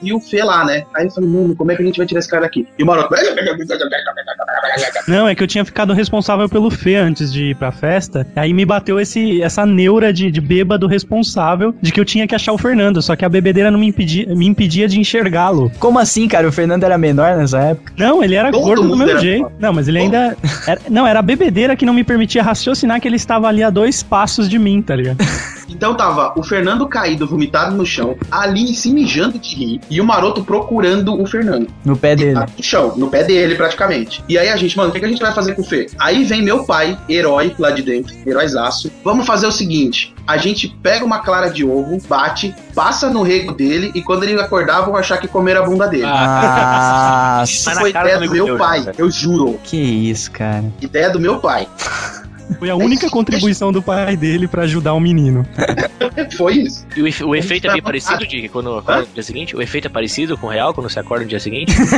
E 0.00 0.12
o 0.12 0.20
Fê 0.20 0.44
lá, 0.44 0.64
né? 0.64 0.84
Aí 0.94 1.06
eu 1.06 1.10
falei, 1.10 1.28
mano, 1.28 1.56
como 1.56 1.72
é 1.72 1.76
que 1.76 1.82
a 1.82 1.84
gente 1.84 1.96
vai 1.96 2.06
tirar 2.06 2.20
esse 2.20 2.28
cara 2.28 2.42
daqui? 2.42 2.66
E 2.78 2.82
o 2.82 2.86
maroto. 2.86 3.12
Não, 5.08 5.26
é 5.26 5.34
que 5.34 5.42
eu 5.42 5.46
tinha 5.46 5.64
ficado 5.64 5.92
responsável 5.92 6.48
pelo 6.48 6.70
Fê 6.70 6.96
antes 6.96 7.32
de 7.32 7.50
ir 7.50 7.56
pra 7.56 7.72
festa. 7.72 8.26
Aí 8.36 8.52
me 8.52 8.64
bateu 8.64 9.00
esse, 9.00 9.42
essa 9.42 9.66
neura 9.66 10.12
de, 10.12 10.30
de 10.30 10.40
bêbado 10.40 10.86
responsável 10.86 11.74
de 11.80 11.90
que 11.90 11.98
eu 11.98 12.04
tinha 12.04 12.26
que 12.26 12.34
achar 12.34 12.52
o 12.52 12.58
Fernando. 12.58 13.02
Só 13.02 13.16
que 13.16 13.24
a 13.24 13.28
bebedeira 13.28 13.70
não 13.70 13.80
me 13.80 13.88
impedia, 13.88 14.26
me 14.34 14.46
impedia 14.46 14.86
de 14.86 15.00
enxergá-lo. 15.00 15.70
Como 15.78 15.98
assim, 15.98 16.17
cara? 16.26 16.48
O 16.48 16.52
Fernando 16.52 16.82
era 16.84 16.96
menor 16.98 17.36
nessa 17.36 17.58
época? 17.60 17.92
Não, 17.98 18.24
ele 18.24 18.34
era 18.34 18.50
Todo 18.50 18.64
gordo 18.64 18.82
do 18.88 18.96
mesmo 18.96 19.10
era 19.10 19.20
jeito. 19.20 19.42
foda. 19.44 19.54
Não, 19.60 19.72
mas 19.72 19.86
ele 19.86 19.98
ainda. 19.98 20.36
era- 20.66 20.80
não, 20.88 21.06
era 21.06 21.18
a 21.18 21.22
bebedeira 21.22 21.76
que 21.76 21.84
não 21.84 21.92
me 21.94 22.02
permitia 22.02 22.42
raciocinar 22.42 23.00
que 23.00 23.06
ele 23.06 23.16
estava 23.16 23.46
ali 23.46 23.62
a 23.62 23.70
dois 23.70 24.02
passos 24.02 24.48
de 24.48 24.58
mim, 24.58 24.80
tá 24.82 24.96
ligado? 24.96 25.18
Então 25.68 25.94
tava 25.94 26.32
o 26.36 26.42
Fernando 26.42 26.86
caído, 26.86 27.26
vomitado 27.26 27.76
no 27.76 27.84
chão, 27.84 28.16
a 28.30 28.42
Aline 28.42 28.74
se 28.74 28.90
mijando 28.90 29.38
de 29.38 29.54
rir 29.54 29.80
e 29.90 30.00
o 30.00 30.04
maroto 30.04 30.42
procurando 30.42 31.20
o 31.20 31.26
Fernando. 31.26 31.68
No 31.84 31.96
pé 31.96 32.16
dele. 32.16 32.34
Tá 32.34 32.46
No 32.56 32.62
chão, 32.62 32.94
no 32.96 33.08
pé 33.08 33.24
dele 33.24 33.54
praticamente. 33.54 34.22
E 34.28 34.38
aí 34.38 34.48
a 34.48 34.56
gente, 34.56 34.76
mano, 34.76 34.90
o 34.90 34.92
que, 34.92 34.98
que 35.00 35.04
a 35.04 35.08
gente 35.08 35.20
vai 35.20 35.32
fazer 35.32 35.54
com 35.54 35.62
o 35.62 35.64
Fê? 35.64 35.86
Aí 35.98 36.24
vem 36.24 36.42
meu 36.42 36.64
pai, 36.64 36.98
herói 37.08 37.54
lá 37.58 37.70
de 37.70 37.82
dentro, 37.82 38.14
heróizaço. 38.26 38.90
Vamos 39.04 39.26
fazer 39.26 39.46
o 39.46 39.52
seguinte: 39.52 40.14
a 40.26 40.36
gente 40.36 40.68
pega 40.82 41.04
uma 41.04 41.20
clara 41.20 41.48
de 41.48 41.64
ovo, 41.64 41.98
bate, 42.08 42.54
passa 42.74 43.08
no 43.10 43.22
rego 43.22 43.52
dele 43.52 43.90
e 43.94 44.02
quando 44.02 44.24
ele 44.24 44.38
acordar, 44.40 44.82
vão 44.82 44.96
achar 44.96 45.18
que 45.18 45.28
comeram 45.28 45.62
a 45.62 45.66
bunda 45.66 45.86
dele. 45.86 46.06
Nossa, 46.06 47.50
Isso 47.50 47.64
Mas 47.66 47.74
na 47.74 47.80
foi 47.80 47.90
ideia 47.90 48.18
do 48.18 48.30
meu 48.30 48.56
pai, 48.58 48.82
já, 48.82 48.92
eu 48.96 49.10
juro. 49.10 49.58
que 49.64 49.76
isso, 49.76 50.30
cara. 50.30 50.64
Ideia 50.80 51.10
do 51.10 51.20
meu 51.20 51.38
pai. 51.38 51.66
Foi 52.58 52.70
a 52.70 52.76
única 52.76 53.08
contribuição 53.10 53.70
do 53.72 53.82
pai 53.82 54.16
dele 54.16 54.48
pra 54.48 54.62
ajudar 54.62 54.94
o 54.94 55.00
menino. 55.00 55.46
Foi 56.36 56.54
isso. 56.56 56.86
E 56.96 57.02
o, 57.02 57.06
efe- 57.06 57.24
o 57.24 57.34
efeito 57.34 57.66
é 57.68 57.72
bem 57.72 57.82
parecido, 57.82 58.26
Dick, 58.26 58.48
quando 58.48 58.74
acorda 58.76 59.02
Hã? 59.02 59.06
no 59.06 59.14
dia 59.14 59.22
seguinte? 59.22 59.56
O 59.56 59.62
efeito 59.62 59.86
é 59.86 59.90
parecido 59.90 60.36
com 60.36 60.46
o 60.46 60.50
real 60.50 60.72
quando 60.74 60.88
você 60.90 60.98
acorda 61.00 61.24
no 61.24 61.28
dia 61.30 61.40
seguinte? 61.40 61.74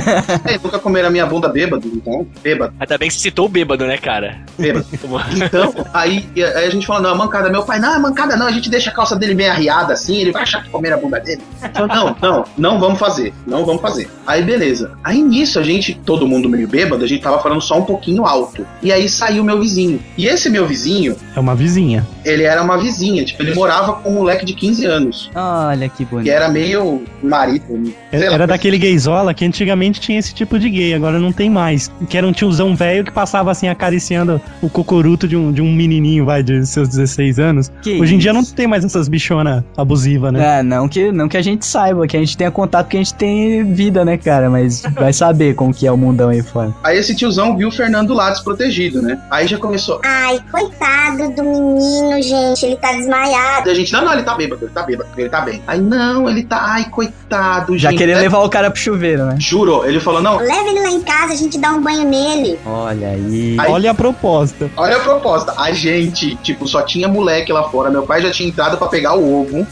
É, 0.45 0.59
nunca 0.63 0.79
comeram 0.79 1.09
a 1.09 1.11
minha 1.11 1.27
bunda 1.27 1.49
bêbado, 1.49 1.87
então, 1.87 2.27
bêbado. 2.43 2.73
Ainda 2.79 2.99
bem 2.99 3.09
que 3.09 3.15
você 3.15 3.21
citou 3.21 3.47
o 3.47 3.49
bêbado, 3.49 3.87
né, 3.87 3.97
cara? 3.99 4.39
Bêbado. 4.59 4.87
Então, 5.35 5.75
aí, 5.93 6.29
aí 6.37 6.67
a 6.67 6.71
gente 6.71 6.87
falou, 6.87 7.03
não, 7.03 7.11
é 7.11 7.15
mancada. 7.15 7.51
Meu 7.51 7.63
pai, 7.65 7.79
não, 7.79 7.95
é 7.95 7.99
mancada 7.99 8.37
não, 8.37 8.47
a 8.47 8.51
gente 8.53 8.69
deixa 8.71 8.91
a 8.91 8.93
calça 8.93 9.17
dele 9.17 9.35
meio 9.35 9.51
arriada 9.51 9.93
assim, 9.93 10.17
ele 10.17 10.33
vai 10.33 10.43
achar 10.43 10.63
que 10.63 10.71
comer 10.71 10.93
a 10.93 10.97
bunda 10.97 11.19
dele. 11.21 11.43
Então, 11.63 11.87
não, 11.87 12.17
não, 12.21 12.45
não 12.57 12.81
vamos 12.81 12.99
fazer, 12.99 13.33
não 13.47 13.65
vamos 13.65 13.83
fazer. 13.83 14.09
Aí, 14.27 14.43
beleza. 14.43 14.93
Aí 15.05 15.23
nisso, 15.23 15.59
a 15.59 15.63
gente, 15.63 15.95
todo 16.05 16.27
mundo 16.27 16.49
meio 16.49 16.67
bêbado, 16.69 17.05
a 17.05 17.09
gente 17.09 17.23
tava 17.23 17.41
falando 17.43 17.61
só 17.61 17.79
um 17.79 17.85
pouquinho 17.85 18.25
alto. 18.27 18.67
E 18.83 18.93
aí 18.93 19.09
saiu 19.09 19.45
meu 19.45 19.61
vizinho. 19.61 20.03
E 20.17 20.27
esse 20.27 20.40
meu 20.49 20.67
vizinho, 20.67 21.17
É 21.37 21.41
uma 21.41 21.55
vizinha. 21.55 22.07
ele 22.25 22.43
era 22.45 22.63
uma 22.63 22.79
vizinha, 22.79 23.25
tipo, 23.25 23.43
ele 23.43 23.55
morava 23.55 23.95
com 23.95 24.11
um 24.11 24.15
moleque 24.15 24.45
de 24.45 24.55
15 24.55 24.85
anos. 24.87 25.31
Olha 25.35 25.89
que 25.89 26.01
Que 26.01 26.05
bonito. 26.07 26.31
era 26.33 26.49
meio 26.49 27.03
marido. 27.23 27.93
sei 28.11 28.29
lá. 28.29 28.35
Era 28.35 28.47
daquele 28.47 28.79
gaysola 28.79 29.35
que 29.35 29.45
antigamente 29.45 30.01
tinha 30.01 30.19
esse 30.19 30.33
tipo 30.35 30.59
de 30.59 30.71
gay, 30.71 30.95
agora 30.95 31.19
não 31.19 31.33
tem 31.33 31.51
mais. 31.51 31.91
Que 32.09 32.17
era 32.17 32.27
um 32.27 32.33
tiozão 32.33 32.75
velho 32.75 33.05
que 33.05 33.11
passava 33.11 33.51
assim 33.51 33.69
acariciando 33.69 34.41
o 34.63 34.71
cocoruto 34.71 35.29
de 35.29 35.37
um, 35.37 35.53
de 35.53 35.61
um 35.61 35.71
menininho, 35.73 36.25
vai, 36.25 36.43
de 36.43 36.65
seus 36.67 36.89
16 36.89 37.39
anos. 37.39 37.71
Que 37.83 38.01
Hoje 38.01 38.15
em 38.15 38.19
dia 38.19 38.33
não 38.33 38.45
tem 38.45 38.67
mais 38.67 38.85
essas 38.85 39.09
bichonas 39.09 39.63
abusivas, 39.77 40.33
né? 40.33 40.61
É, 40.61 40.63
não 40.63 40.89
que, 40.89 41.11
não 41.13 41.29
que 41.29 41.37
a 41.37 41.43
gente 41.43 41.67
saiba, 41.67 42.07
que 42.07 42.17
a 42.17 42.21
gente 42.21 42.37
tenha 42.37 42.51
contato, 42.51 42.89
que 42.89 42.97
a 42.97 43.01
gente 43.01 43.15
tem 43.15 43.65
vida, 43.73 44.05
né, 44.05 44.17
cara? 44.17 44.49
Mas 44.49 44.83
vai 44.95 45.13
saber 45.13 45.55
como 45.55 45.75
que 45.75 45.87
é 45.87 45.93
o 45.93 45.97
mundão 45.97 46.29
aí 46.31 46.43
fora. 46.43 46.75
Aí 46.83 46.97
esse 46.99 47.15
tiozão 47.15 47.57
viu 47.57 47.69
o 47.69 47.73
Fernando 47.73 48.15
lá 48.15 48.31
desprotegido, 48.31 49.03
né? 49.03 49.19
Aí 49.31 49.47
já 49.47 49.59
começou. 49.59 50.01
Ai, 50.05 50.30
Ai, 50.31 50.41
coitado 50.49 51.31
do 51.35 51.43
menino, 51.43 52.23
gente. 52.23 52.65
Ele 52.65 52.77
tá 52.77 52.93
desmaiado. 52.93 53.69
E 53.69 53.73
a 53.73 53.75
gente, 53.75 53.93
não, 53.93 54.05
não, 54.05 54.13
ele 54.13 54.23
tá 54.23 54.35
bêbado, 54.37 54.65
ele 54.65 54.71
tá 54.73 54.83
bêbado, 54.85 55.11
ele 55.17 55.29
tá 55.29 55.41
bem. 55.41 55.61
Aí, 55.67 55.81
não, 55.81 56.29
ele 56.31 56.45
tá, 56.45 56.59
ai, 56.63 56.85
coitado, 56.89 57.77
Já 57.77 57.91
gente. 57.91 57.99
queria 57.99 58.15
É- 58.15 58.21
levar 58.21 58.39
o 58.39 58.49
cara 58.49 58.71
pro 58.71 58.81
chuveiro, 58.81 59.25
né? 59.25 59.35
Juro, 59.41 59.85
ele 59.85 59.99
falou, 59.99 60.23
não, 60.23 60.37
Leva 60.39 60.69
ele 60.69 60.81
lá 60.81 60.91
em 60.91 61.01
casa, 61.01 61.33
a 61.33 61.37
gente 61.37 61.59
dá 61.59 61.73
um 61.73 61.83
banho 61.83 62.05
nele. 62.09 62.59
Olha 62.65 63.09
aí. 63.09 63.57
Aí- 63.59 63.71
Olha 63.73 63.91
a 63.91 63.95
proposta. 63.95 64.71
olha 64.77 64.97
a 64.99 65.01
proposta. 65.01 65.53
A 65.59 65.73
gente, 65.73 66.37
tipo, 66.37 66.67
só 66.69 66.83
tinha 66.83 67.09
moleque 67.09 67.53
lá 67.53 67.65
fora. 67.69 67.91
Meu 67.91 68.05
pai 68.05 68.23
já 68.23 68.31
tinha 68.31 68.49
entrado 68.49 68.77
pra 68.79 68.87
pegar 68.87 69.15
o 69.17 69.41
ovo, 69.43 69.67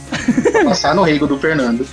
pra 0.52 0.64
passar 0.64 0.92
no 0.94 1.02
rego 1.02 1.26
do 1.28 1.38
Fernando. 1.38 1.86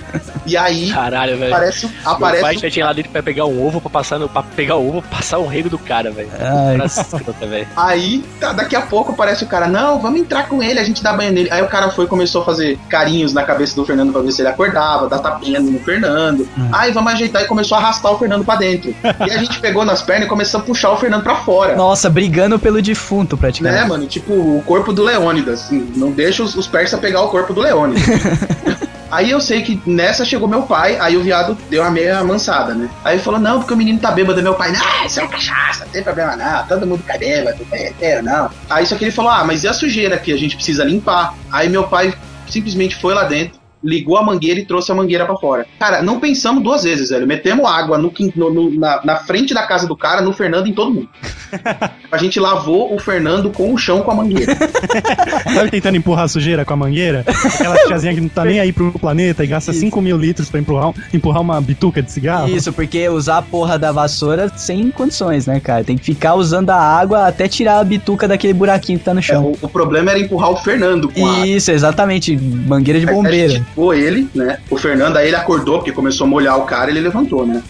E 0.44 0.56
aí, 0.56 0.90
Caralho, 0.90 1.38
velho. 1.38 1.54
aparece, 1.54 1.86
Meu 1.86 1.94
aparece 2.04 2.42
pai 2.42 2.58
já 2.58 2.70
tinha 2.70 2.86
lá 2.86 2.92
dentro 2.92 3.10
pra 3.12 3.22
pegar 3.22 3.44
um 3.46 3.64
ovo 3.66 3.80
pra 3.80 3.90
passar 3.90 4.18
no. 4.18 4.28
pra 4.28 4.42
pegar 4.42 4.76
o 4.76 4.88
ovo 4.88 5.02
pra 5.02 5.18
passar 5.18 5.38
o 5.38 5.46
rego 5.46 5.68
do 5.70 5.78
cara, 5.78 6.10
velho. 6.10 6.28
Ai. 6.40 6.76
Velho. 7.46 7.68
Aí, 7.76 8.24
tá, 8.40 8.52
daqui 8.56 8.74
a 8.74 8.80
pouco 8.80 9.12
aparece 9.12 9.44
o 9.44 9.46
cara, 9.46 9.68
não, 9.68 10.00
vamos 10.00 10.20
entrar 10.20 10.48
com 10.48 10.62
ele, 10.62 10.78
a 10.78 10.84
gente 10.84 11.02
dá 11.02 11.12
banho 11.12 11.32
nele. 11.32 11.50
Aí 11.50 11.62
o 11.62 11.68
cara 11.68 11.90
foi 11.90 12.06
e 12.06 12.08
começou 12.08 12.42
a 12.42 12.44
fazer 12.44 12.78
carinhos 12.88 13.32
na 13.32 13.44
cabeça 13.44 13.76
do 13.76 13.84
Fernando 13.84 14.12
pra 14.12 14.22
ver 14.22 14.32
se 14.32 14.42
ele 14.42 14.48
acordava, 14.48 15.08
dar 15.08 15.18
tapinha 15.18 15.60
no 15.60 15.78
Fernando. 15.80 16.48
Aí 16.72 16.92
vamos 16.92 17.12
ajeitar 17.12 17.42
e 17.42 17.46
começou 17.46 17.76
a 17.76 17.80
arrastar 17.80 18.12
o 18.12 18.18
Fernando 18.18 18.44
pra 18.44 18.56
dentro. 18.56 18.94
e 19.04 19.30
a 19.30 19.38
gente 19.38 19.60
pegou 19.60 19.84
nas 19.84 20.02
pernas 20.02 20.26
e 20.26 20.28
começou 20.28 20.60
a 20.60 20.62
puxar 20.62 20.90
o 20.90 20.96
Fernando 20.96 21.22
pra 21.22 21.36
fora. 21.36 21.76
Nossa, 21.76 22.08
brigando 22.08 22.58
pelo 22.58 22.80
defunto, 22.80 23.36
praticamente. 23.36 23.82
Né, 23.82 23.88
mano? 23.88 24.06
Tipo, 24.06 24.32
o 24.32 24.62
corpo 24.64 24.92
do 24.92 25.02
Leônidas. 25.02 25.64
assim, 25.64 25.92
não 25.96 26.10
deixa 26.10 26.42
os, 26.42 26.54
os 26.54 26.66
persas 26.66 26.98
pegar 26.98 27.22
o 27.22 27.28
corpo 27.28 27.52
do 27.52 27.60
Leônidas. 27.60 28.02
Aí 29.10 29.30
eu 29.30 29.40
sei 29.40 29.62
que 29.62 29.80
nessa 29.86 30.24
chegou 30.24 30.48
meu 30.48 30.62
pai, 30.62 30.98
aí 31.00 31.16
o 31.16 31.22
viado 31.22 31.56
deu 31.70 31.82
uma 31.82 31.90
meia 31.90 32.18
amansada, 32.18 32.74
né? 32.74 32.88
Aí 33.04 33.18
falou, 33.18 33.38
não, 33.38 33.58
porque 33.58 33.72
o 33.72 33.76
menino 33.76 33.98
tá 33.98 34.10
bêbado. 34.10 34.42
Meu 34.42 34.54
pai, 34.54 34.72
não, 34.72 35.06
isso 35.06 35.20
é 35.20 35.26
cachaça, 35.26 35.84
não 35.84 35.92
tem 35.92 36.02
problema 36.02 36.36
não, 36.36 36.66
todo 36.66 36.86
mundo 36.86 37.02
tá 37.06 37.16
bêbado, 37.16 37.62
inteiro, 37.62 38.22
não. 38.22 38.50
Aí 38.68 38.86
só 38.86 38.96
que 38.96 39.04
ele 39.04 39.12
falou, 39.12 39.30
ah, 39.30 39.44
mas 39.44 39.64
e 39.64 39.68
a 39.68 39.72
sujeira 39.72 40.18
que 40.18 40.32
a 40.32 40.36
gente 40.36 40.56
precisa 40.56 40.84
limpar? 40.84 41.34
Aí 41.50 41.68
meu 41.68 41.84
pai 41.84 42.14
simplesmente 42.48 42.96
foi 42.96 43.14
lá 43.14 43.24
dentro, 43.24 43.58
ligou 43.86 44.16
a 44.16 44.22
mangueira 44.22 44.58
e 44.60 44.64
trouxe 44.66 44.90
a 44.90 44.94
mangueira 44.94 45.24
pra 45.24 45.36
fora. 45.36 45.66
Cara, 45.78 46.02
não 46.02 46.18
pensamos 46.20 46.62
duas 46.62 46.82
vezes, 46.82 47.10
velho. 47.10 47.26
Metemos 47.26 47.64
água 47.70 47.96
no, 47.96 48.12
no- 48.34 48.52
no- 48.52 48.70
na, 48.78 49.00
na 49.04 49.16
frente 49.16 49.54
da 49.54 49.66
casa 49.66 49.86
do 49.86 49.96
cara, 49.96 50.20
no 50.20 50.32
Fernando 50.32 50.66
e 50.66 50.70
em 50.70 50.74
todo 50.74 50.90
mundo. 50.92 51.08
a 52.10 52.16
gente 52.18 52.38
lavou 52.40 52.94
o 52.94 52.98
Fernando 52.98 53.50
com 53.50 53.72
o 53.72 53.78
chão 53.78 54.00
com 54.02 54.10
a 54.10 54.14
mangueira. 54.14 54.56
Sabe 55.54 55.70
tentando 55.70 55.96
empurrar 55.96 56.24
a 56.24 56.28
sujeira 56.28 56.64
com 56.64 56.72
a 56.74 56.76
mangueira? 56.76 57.24
Aquela 57.26 57.76
tiazinha 57.86 58.14
que 58.14 58.20
não 58.20 58.28
tá 58.28 58.44
nem 58.44 58.60
aí 58.60 58.72
pro 58.72 58.92
planeta 58.92 59.44
e 59.44 59.46
gasta 59.46 59.72
5 59.72 60.00
mil 60.00 60.16
litros 60.18 60.48
pra 60.50 60.60
empurrar, 60.60 60.92
empurrar 61.12 61.40
uma 61.42 61.60
bituca 61.60 62.02
de 62.02 62.10
cigarro. 62.10 62.48
Isso, 62.48 62.72
porque 62.72 63.08
usar 63.08 63.38
a 63.38 63.42
porra 63.42 63.78
da 63.78 63.92
vassoura 63.92 64.50
sem 64.56 64.90
condições, 64.90 65.46
né, 65.46 65.60
cara? 65.60 65.84
Tem 65.84 65.96
que 65.96 66.04
ficar 66.04 66.34
usando 66.34 66.70
a 66.70 66.76
água 66.80 67.26
até 67.26 67.48
tirar 67.48 67.78
a 67.80 67.84
bituca 67.84 68.26
daquele 68.26 68.52
buraquinho 68.52 68.98
que 68.98 69.04
tá 69.04 69.14
no 69.14 69.20
É, 69.20 69.22
chão. 69.22 69.44
o, 69.62 69.66
o 69.66 69.68
problema 69.68 70.10
era 70.10 70.18
empurrar 70.20 70.50
o 70.50 70.56
Fernando 70.56 71.08
com 71.08 71.26
a 71.26 71.32
água. 71.32 71.46
Isso, 71.46 71.70
exatamente. 71.70 72.36
Mangueira 72.36 72.98
de 73.00 73.06
bombeiro. 73.06 73.64
Gente 73.76 73.86
empurrou 73.86 73.94
ele, 73.94 74.28
né? 74.34 74.58
O 74.70 74.76
Fernando, 74.76 75.16
aí 75.16 75.28
ele 75.28 75.36
acordou, 75.36 75.78
porque 75.78 75.92
começou 75.92 76.26
a 76.26 76.30
molhar 76.30 76.58
o 76.58 76.64
cara, 76.64 76.90
ele 76.90 77.00
levantou, 77.00 77.46
né? 77.46 77.62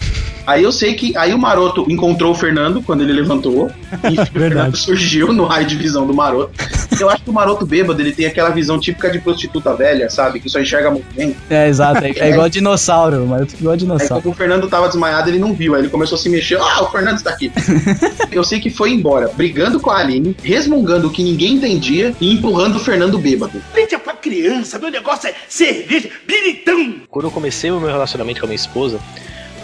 Aí 0.47 0.63
eu 0.63 0.71
sei 0.71 0.93
que. 0.93 1.15
Aí 1.17 1.33
o 1.33 1.37
Maroto 1.37 1.85
encontrou 1.89 2.31
o 2.31 2.35
Fernando 2.35 2.81
quando 2.81 3.01
ele 3.01 3.11
levantou. 3.11 3.69
E 4.09 4.19
o 4.19 4.25
Fernando 4.25 4.75
surgiu 4.75 5.33
no 5.33 5.45
raio 5.45 5.65
de 5.65 5.75
visão 5.75 6.05
do 6.05 6.13
Maroto. 6.13 6.51
Eu 6.99 7.09
acho 7.09 7.23
que 7.23 7.29
o 7.29 7.33
Maroto 7.33 7.65
bêbado, 7.65 8.01
ele 8.01 8.11
tem 8.11 8.25
aquela 8.25 8.49
visão 8.49 8.79
típica 8.79 9.09
de 9.09 9.19
prostituta 9.19 9.73
velha, 9.73 10.09
sabe? 10.09 10.39
Que 10.39 10.49
só 10.49 10.59
enxerga 10.59 10.91
muito 10.91 11.05
bem. 11.15 11.35
É, 11.49 11.67
exato. 11.67 12.03
É, 12.03 12.11
é 12.11 12.31
igual 12.31 12.47
dinossauro, 12.49 13.25
mas 13.25 13.53
igual 13.53 13.73
Aí 13.73 13.79
dinossauro. 13.79 14.23
quando 14.23 14.33
o 14.33 14.37
Fernando 14.37 14.67
tava 14.67 14.87
desmaiado, 14.87 15.29
ele 15.29 15.39
não 15.39 15.53
viu. 15.53 15.73
Aí 15.73 15.81
ele 15.81 15.89
começou 15.89 16.17
a 16.17 16.19
se 16.19 16.29
mexer. 16.29 16.57
Ah, 16.59 16.83
o 16.83 16.91
Fernando 16.91 17.17
está 17.17 17.31
aqui. 17.31 17.51
eu 18.31 18.43
sei 18.43 18.59
que 18.59 18.69
foi 18.69 18.91
embora, 18.91 19.31
brigando 19.33 19.79
com 19.79 19.89
a 19.89 19.97
Aline, 19.97 20.35
resmungando 20.43 21.07
o 21.07 21.11
que 21.11 21.23
ninguém 21.23 21.53
entendia 21.55 22.13
e 22.19 22.33
empurrando 22.33 22.75
o 22.75 22.79
Fernando 22.79 23.17
bêbado. 23.17 23.61
É 23.75 23.85
pra 23.96 23.96
criança, 24.27 24.77
meu 24.79 24.89
negócio 24.91 25.29
é 25.29 25.33
cerveja, 25.47 26.09
biritão. 26.25 26.95
Quando 27.09 27.25
eu 27.25 27.31
comecei 27.31 27.71
o 27.71 27.79
meu 27.79 27.89
relacionamento 27.89 28.39
com 28.39 28.45
a 28.45 28.49
minha 28.49 28.55
esposa, 28.55 28.99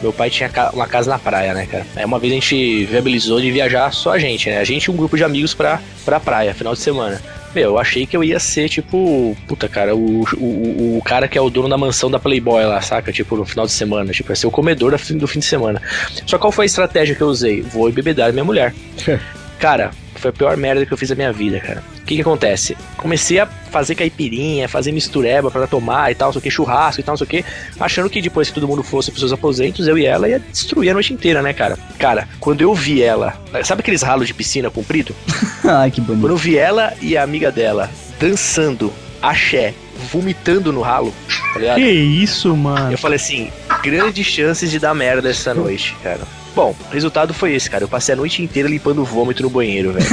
meu 0.02 0.12
pai 0.14 0.30
tinha 0.30 0.50
uma 0.74 0.88
casa 0.88 1.10
na 1.10 1.20
praia, 1.20 1.54
né, 1.54 1.66
cara? 1.66 1.86
Aí 1.96 2.06
uma 2.06 2.20
vez 2.20 2.32
a 2.32 2.36
gente 2.36 2.86
viabilizou 2.86 3.40
de 3.40 3.52
viajar 3.52 3.92
só 3.94 4.12
a 4.14 4.20
gente, 4.20 4.50
né? 4.50 4.60
A 4.60 4.64
gente 4.64 4.86
e 4.86 4.92
um 4.92 4.96
grupo 4.96 5.16
de 5.18 5.24
amigos 5.24 5.54
pra, 5.54 5.82
pra 6.06 6.20
praia, 6.20 6.54
final 6.54 6.74
de 6.74 6.80
semana. 6.80 7.22
Meu, 7.56 7.72
eu 7.72 7.78
achei 7.78 8.06
que 8.08 8.18
eu 8.18 8.24
ia 8.24 8.40
ser, 8.40 8.68
tipo, 8.68 9.38
puta, 9.48 9.70
cara, 9.70 9.96
o, 9.96 10.24
o, 10.38 10.98
o- 10.98 11.02
cara 11.06 11.28
que 11.28 11.38
é 11.38 11.42
o 11.42 11.50
dono 11.52 11.70
da 11.70 11.78
mansão 11.78 12.10
da 12.10 12.18
Playboy 12.20 12.66
lá, 12.66 12.82
saca? 12.82 13.12
Tipo, 13.14 13.36
no 13.38 13.46
final 13.46 13.66
de 13.68 13.72
semana. 13.72 14.12
Tipo, 14.12 14.32
ia 14.32 14.36
ser 14.36 14.48
o 14.48 14.52
comedor 14.52 14.92
do 15.12 15.28
fim 15.28 15.40
de 15.40 15.46
semana. 15.46 15.80
Só 16.26 16.40
qual 16.40 16.52
foi 16.52 16.66
a 16.66 16.68
estratégia 16.68 17.14
que 17.16 17.22
eu 17.22 17.28
usei? 17.28 17.62
Vou 17.62 17.88
embebedar 17.88 18.32
minha 18.34 18.44
mulher. 18.46 18.74
Cara, 19.64 19.92
foi 20.16 20.30
a 20.30 20.34
pior 20.34 20.58
merda 20.58 20.86
que 20.86 20.92
eu 20.92 20.98
fiz 20.98 21.10
na 21.12 21.16
minha 21.16 21.32
vida, 21.32 21.58
cara. 21.58 21.82
O 22.02 22.02
que 22.04 22.16
que 22.16 22.22
acontece? 22.22 22.76
Comecei 22.98 23.40
a 23.40 23.46
fazer 23.46 23.96
caipirinha, 23.96 24.68
fazer 24.68 24.92
mistureba 24.92 25.50
pra 25.50 25.66
tomar 25.66 26.12
e 26.12 26.16
tal, 26.16 26.28
não 26.28 26.34
sei 26.34 26.40
o 26.40 26.42
que, 26.42 26.52
churrasco 26.52 27.00
e 27.00 27.04
tal, 27.04 27.14
não 27.14 27.18
sei 27.18 27.26
o 27.26 27.30
que, 27.30 27.46
achando 27.80 28.10
que 28.10 28.22
depois 28.22 28.50
que 28.50 28.56
todo 28.56 28.68
mundo 28.68 28.84
fosse 28.84 29.10
pros 29.10 29.22
seus 29.22 29.32
aposentos, 29.32 29.88
eu 29.88 29.98
e 29.98 30.06
ela 30.06 30.28
ia 30.28 30.38
destruir 30.38 30.90
a 30.90 30.94
noite 30.94 31.14
inteira, 31.14 31.42
né, 31.42 31.54
cara? 31.54 31.80
Cara, 31.98 32.28
quando 32.42 32.60
eu 32.60 32.76
vi 32.76 33.02
ela, 33.02 33.40
sabe 33.64 33.80
aqueles 33.80 34.02
ralos 34.02 34.28
de 34.28 34.34
piscina 34.34 34.70
comprido? 34.70 35.16
Ai, 35.64 35.90
que 35.90 36.02
bonito. 36.02 36.24
Quando 36.24 36.34
eu 36.34 36.38
vi 36.38 36.58
ela 36.58 36.94
e 37.02 37.16
a 37.16 37.24
amiga 37.24 37.50
dela 37.50 37.90
dançando 38.20 38.92
axé, 39.22 39.74
vomitando 40.12 40.74
no 40.74 40.82
ralo, 40.82 41.14
tá 41.54 41.60
ligado? 41.60 41.76
Que 41.78 41.90
isso, 41.90 42.54
mano? 42.54 42.92
Eu 42.92 42.98
falei 42.98 43.16
assim, 43.16 43.50
grandes 43.82 44.28
chances 44.28 44.70
de 44.70 44.78
dar 44.78 44.94
merda 44.94 45.30
essa 45.30 45.54
noite, 45.54 45.96
cara. 46.04 46.43
Bom, 46.56 46.76
o 46.90 46.94
resultado 46.94 47.34
foi 47.34 47.54
esse, 47.54 47.70
cara. 47.70 47.84
Eu 47.84 47.88
passei 47.88 48.14
a 48.14 48.16
noite 48.16 48.42
inteira 48.44 48.70
limpando 48.70 49.04
vômito 49.04 49.42
no 49.42 49.50
banheiro, 49.50 49.94
velho. 49.94 50.06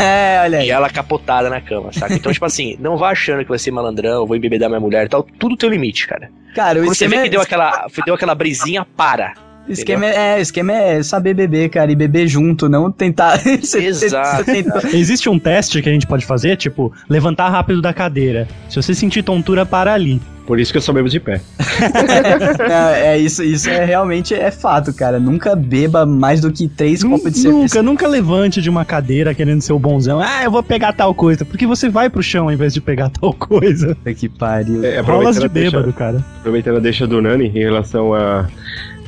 é, 0.00 0.40
olha 0.42 0.58
aí. 0.58 0.66
E 0.66 0.70
ela 0.70 0.90
capotada 0.90 1.48
na 1.48 1.60
cama, 1.60 1.92
saca? 1.92 2.14
Então, 2.14 2.32
tipo 2.32 2.44
assim, 2.44 2.76
não 2.80 2.96
vá 2.96 3.10
achando 3.10 3.42
que 3.42 3.48
vai 3.48 3.58
ser 3.58 3.70
malandrão, 3.70 4.26
vou 4.26 4.36
embebedar 4.36 4.68
minha 4.68 4.80
mulher 4.80 5.06
e 5.06 5.08
tal. 5.08 5.22
Tudo 5.22 5.56
tem 5.56 5.70
limite, 5.70 6.06
cara. 6.06 6.30
Cara, 6.54 6.80
o 6.80 6.82
Quando 6.82 6.94
você 6.94 7.04
esquema, 7.04 7.22
vê 7.22 7.28
que 7.28 7.28
é, 7.28 7.30
deu 7.30 7.40
aquela, 7.40 7.86
deu 8.04 8.14
aquela 8.14 8.34
brisinha, 8.34 8.84
para. 8.96 9.34
O 9.68 9.72
esquema 9.72 10.06
é, 10.06 10.38
o 10.38 10.40
esquema 10.40 10.72
é 10.72 11.02
saber 11.02 11.34
beber, 11.34 11.68
cara, 11.68 11.90
e 11.90 11.96
beber 11.96 12.26
junto, 12.28 12.68
não 12.68 12.90
tentar. 12.90 13.40
Exato. 13.46 14.50
Existe 14.92 15.28
um 15.28 15.38
teste 15.38 15.80
que 15.82 15.88
a 15.88 15.92
gente 15.92 16.06
pode 16.06 16.24
fazer, 16.26 16.56
tipo, 16.56 16.92
levantar 17.08 17.48
rápido 17.48 17.80
da 17.82 17.92
cadeira. 17.92 18.46
Se 18.68 18.76
você 18.76 18.94
sentir 18.94 19.22
tontura, 19.22 19.64
para 19.64 19.92
ali. 19.94 20.20
Por 20.46 20.60
isso 20.60 20.70
que 20.72 20.76
eu 20.76 20.82
sou 20.82 20.94
bebo 20.94 21.08
de 21.08 21.18
pé. 21.18 21.40
Não, 22.68 22.88
é 22.90 23.18
isso, 23.18 23.42
isso 23.42 23.68
é 23.70 23.82
realmente 23.84 24.34
é 24.34 24.50
fato, 24.50 24.92
cara. 24.92 25.18
Nunca 25.18 25.56
beba 25.56 26.04
mais 26.04 26.40
do 26.40 26.52
que 26.52 26.68
três 26.68 27.02
copos 27.02 27.32
de 27.32 27.38
cerveja. 27.38 27.62
Nunca, 27.62 27.82
nunca 27.82 28.06
levante 28.08 28.60
de 28.60 28.68
uma 28.68 28.84
cadeira 28.84 29.34
querendo 29.34 29.62
ser 29.62 29.72
o 29.72 29.78
bonzão. 29.78 30.20
Ah, 30.20 30.44
eu 30.44 30.50
vou 30.50 30.62
pegar 30.62 30.92
tal 30.92 31.14
coisa. 31.14 31.46
Porque 31.46 31.66
você 31.66 31.88
vai 31.88 32.10
pro 32.10 32.22
chão 32.22 32.44
ao 32.44 32.52
invés 32.52 32.74
de 32.74 32.80
pegar 32.82 33.08
tal 33.08 33.32
coisa. 33.32 33.94
Puta 33.94 34.12
Que 34.14 34.28
pariu. 34.28 34.84
É, 34.84 35.00
Rolas 35.00 35.38
de 35.38 35.46
a 35.46 35.48
deixa- 35.48 35.70
bêbado, 35.78 35.92
cara. 35.94 36.22
Aproveitando 36.40 36.76
a 36.76 36.80
deixa 36.80 37.06
do 37.06 37.22
Nani 37.22 37.46
em 37.46 37.50
relação 37.50 38.12
a 38.12 38.46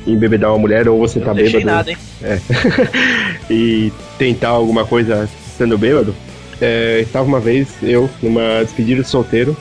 embebedar 0.07 0.51
uma 0.51 0.59
mulher 0.59 0.87
ou 0.87 0.99
você 0.99 1.19
tá 1.19 1.27
Não 1.27 1.35
bêbado 1.35 1.65
nada, 1.65 1.91
hein? 1.91 1.97
e 3.49 3.91
tentar 4.17 4.49
alguma 4.49 4.85
coisa 4.85 5.29
estando 5.47 5.77
bêbado. 5.77 6.15
É, 6.59 7.01
estava 7.01 7.25
uma 7.25 7.39
vez 7.39 7.69
eu 7.83 8.09
numa 8.21 8.63
despedida 8.63 9.03
de 9.03 9.07
solteiro 9.07 9.55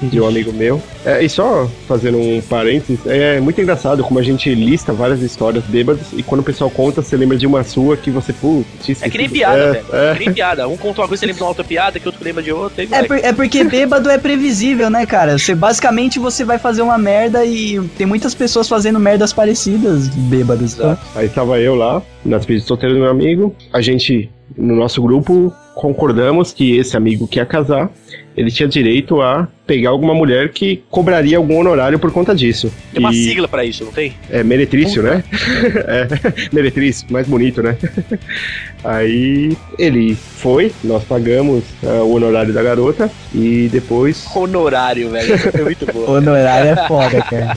de 0.00 0.20
um 0.20 0.26
amigo 0.26 0.52
meu. 0.52 0.80
É, 1.04 1.22
e 1.24 1.28
só 1.28 1.68
fazendo 1.88 2.18
um 2.18 2.40
parênteses, 2.40 2.98
é 3.06 3.40
muito 3.40 3.60
engraçado 3.60 4.02
como 4.02 4.18
a 4.18 4.22
gente 4.22 4.52
lista 4.54 4.92
várias 4.92 5.20
histórias 5.22 5.64
bêbadas 5.64 6.06
e 6.16 6.22
quando 6.22 6.40
o 6.40 6.44
pessoal 6.44 6.70
conta, 6.70 7.02
você 7.02 7.16
lembra 7.16 7.36
de 7.36 7.46
uma 7.46 7.62
sua 7.64 7.96
que 7.96 8.10
você, 8.10 8.32
putz, 8.32 9.02
É 9.02 9.08
que 9.08 9.18
nem 9.18 9.28
piada, 9.28 9.58
É, 9.58 9.72
velho. 9.72 9.84
é. 9.92 10.10
É 10.10 10.14
que 10.14 10.24
nem 10.24 10.32
piada. 10.34 10.68
Um 10.68 10.76
conta 10.76 11.00
uma 11.02 11.08
coisa, 11.08 11.20
você 11.20 11.26
lembra 11.26 11.38
de 11.38 11.42
uma 11.42 11.48
outra 11.48 11.64
piada, 11.64 11.98
que 11.98 12.06
outro 12.06 12.24
lembra 12.24 12.42
de 12.42 12.52
outra. 12.52 12.84
E 12.84 12.88
É, 12.92 13.02
por- 13.04 13.18
é 13.18 13.32
porque 13.32 13.64
bêbado 13.64 14.08
é 14.10 14.18
previsível, 14.18 14.88
né, 14.90 15.04
cara? 15.06 15.38
Você, 15.38 15.54
basicamente 15.54 16.18
você 16.18 16.44
vai 16.44 16.58
fazer 16.58 16.82
uma 16.82 16.98
merda 16.98 17.44
e 17.44 17.80
tem 17.96 18.06
muitas 18.06 18.34
pessoas 18.34 18.68
fazendo 18.68 18.98
merdas 19.00 19.32
parecidas 19.32 20.08
bêbadas. 20.08 20.74
Tá? 20.74 20.98
Aí 21.14 21.26
estava 21.26 21.58
eu 21.60 21.74
lá, 21.74 22.02
na 22.24 22.36
despedida 22.38 22.62
de 22.62 22.68
solteiro 22.68 22.94
do 22.94 23.00
meu 23.00 23.10
amigo. 23.10 23.54
A 23.72 23.80
gente, 23.80 24.30
no 24.56 24.76
nosso 24.76 25.02
grupo, 25.02 25.52
concordamos 25.74 26.52
que 26.52 26.76
esse 26.76 26.96
amigo 26.96 27.26
que 27.26 27.38
ia 27.38 27.46
casar, 27.46 27.90
ele 28.36 28.50
tinha 28.50 28.68
direito 28.68 29.20
a 29.20 29.48
pegar 29.66 29.90
alguma 29.90 30.14
mulher 30.14 30.50
que 30.50 30.82
cobraria 30.90 31.36
algum 31.38 31.58
honorário 31.58 31.98
por 31.98 32.10
conta 32.12 32.34
disso. 32.34 32.70
Tem 32.92 33.00
uma 33.00 33.12
E- 33.12 33.24
sigla 33.24 33.48
pra 33.48 33.64
isso, 33.64 33.84
não 33.84 33.92
tem? 33.92 34.14
É 34.30 34.42
meretrício, 34.42 35.02
né? 35.02 35.22
é, 35.86 36.08
meretrício, 36.52 37.06
mais 37.10 37.26
bonito, 37.26 37.62
né? 37.62 37.76
Aí 38.84 39.56
ele 39.78 40.14
foi, 40.16 40.72
nós 40.82 41.04
pagamos 41.04 41.62
ah, 41.84 42.02
o 42.02 42.14
honorário 42.14 42.52
da 42.52 42.62
garota 42.62 43.10
e 43.34 43.68
depois 43.70 44.26
Honorário, 44.34 45.10
velho. 45.10 45.38
Foi 45.38 45.62
muito 45.62 45.86
bom. 45.92 46.10
Honorário 46.10 46.70
é 46.70 46.88
foda, 46.88 47.22
cara. 47.22 47.56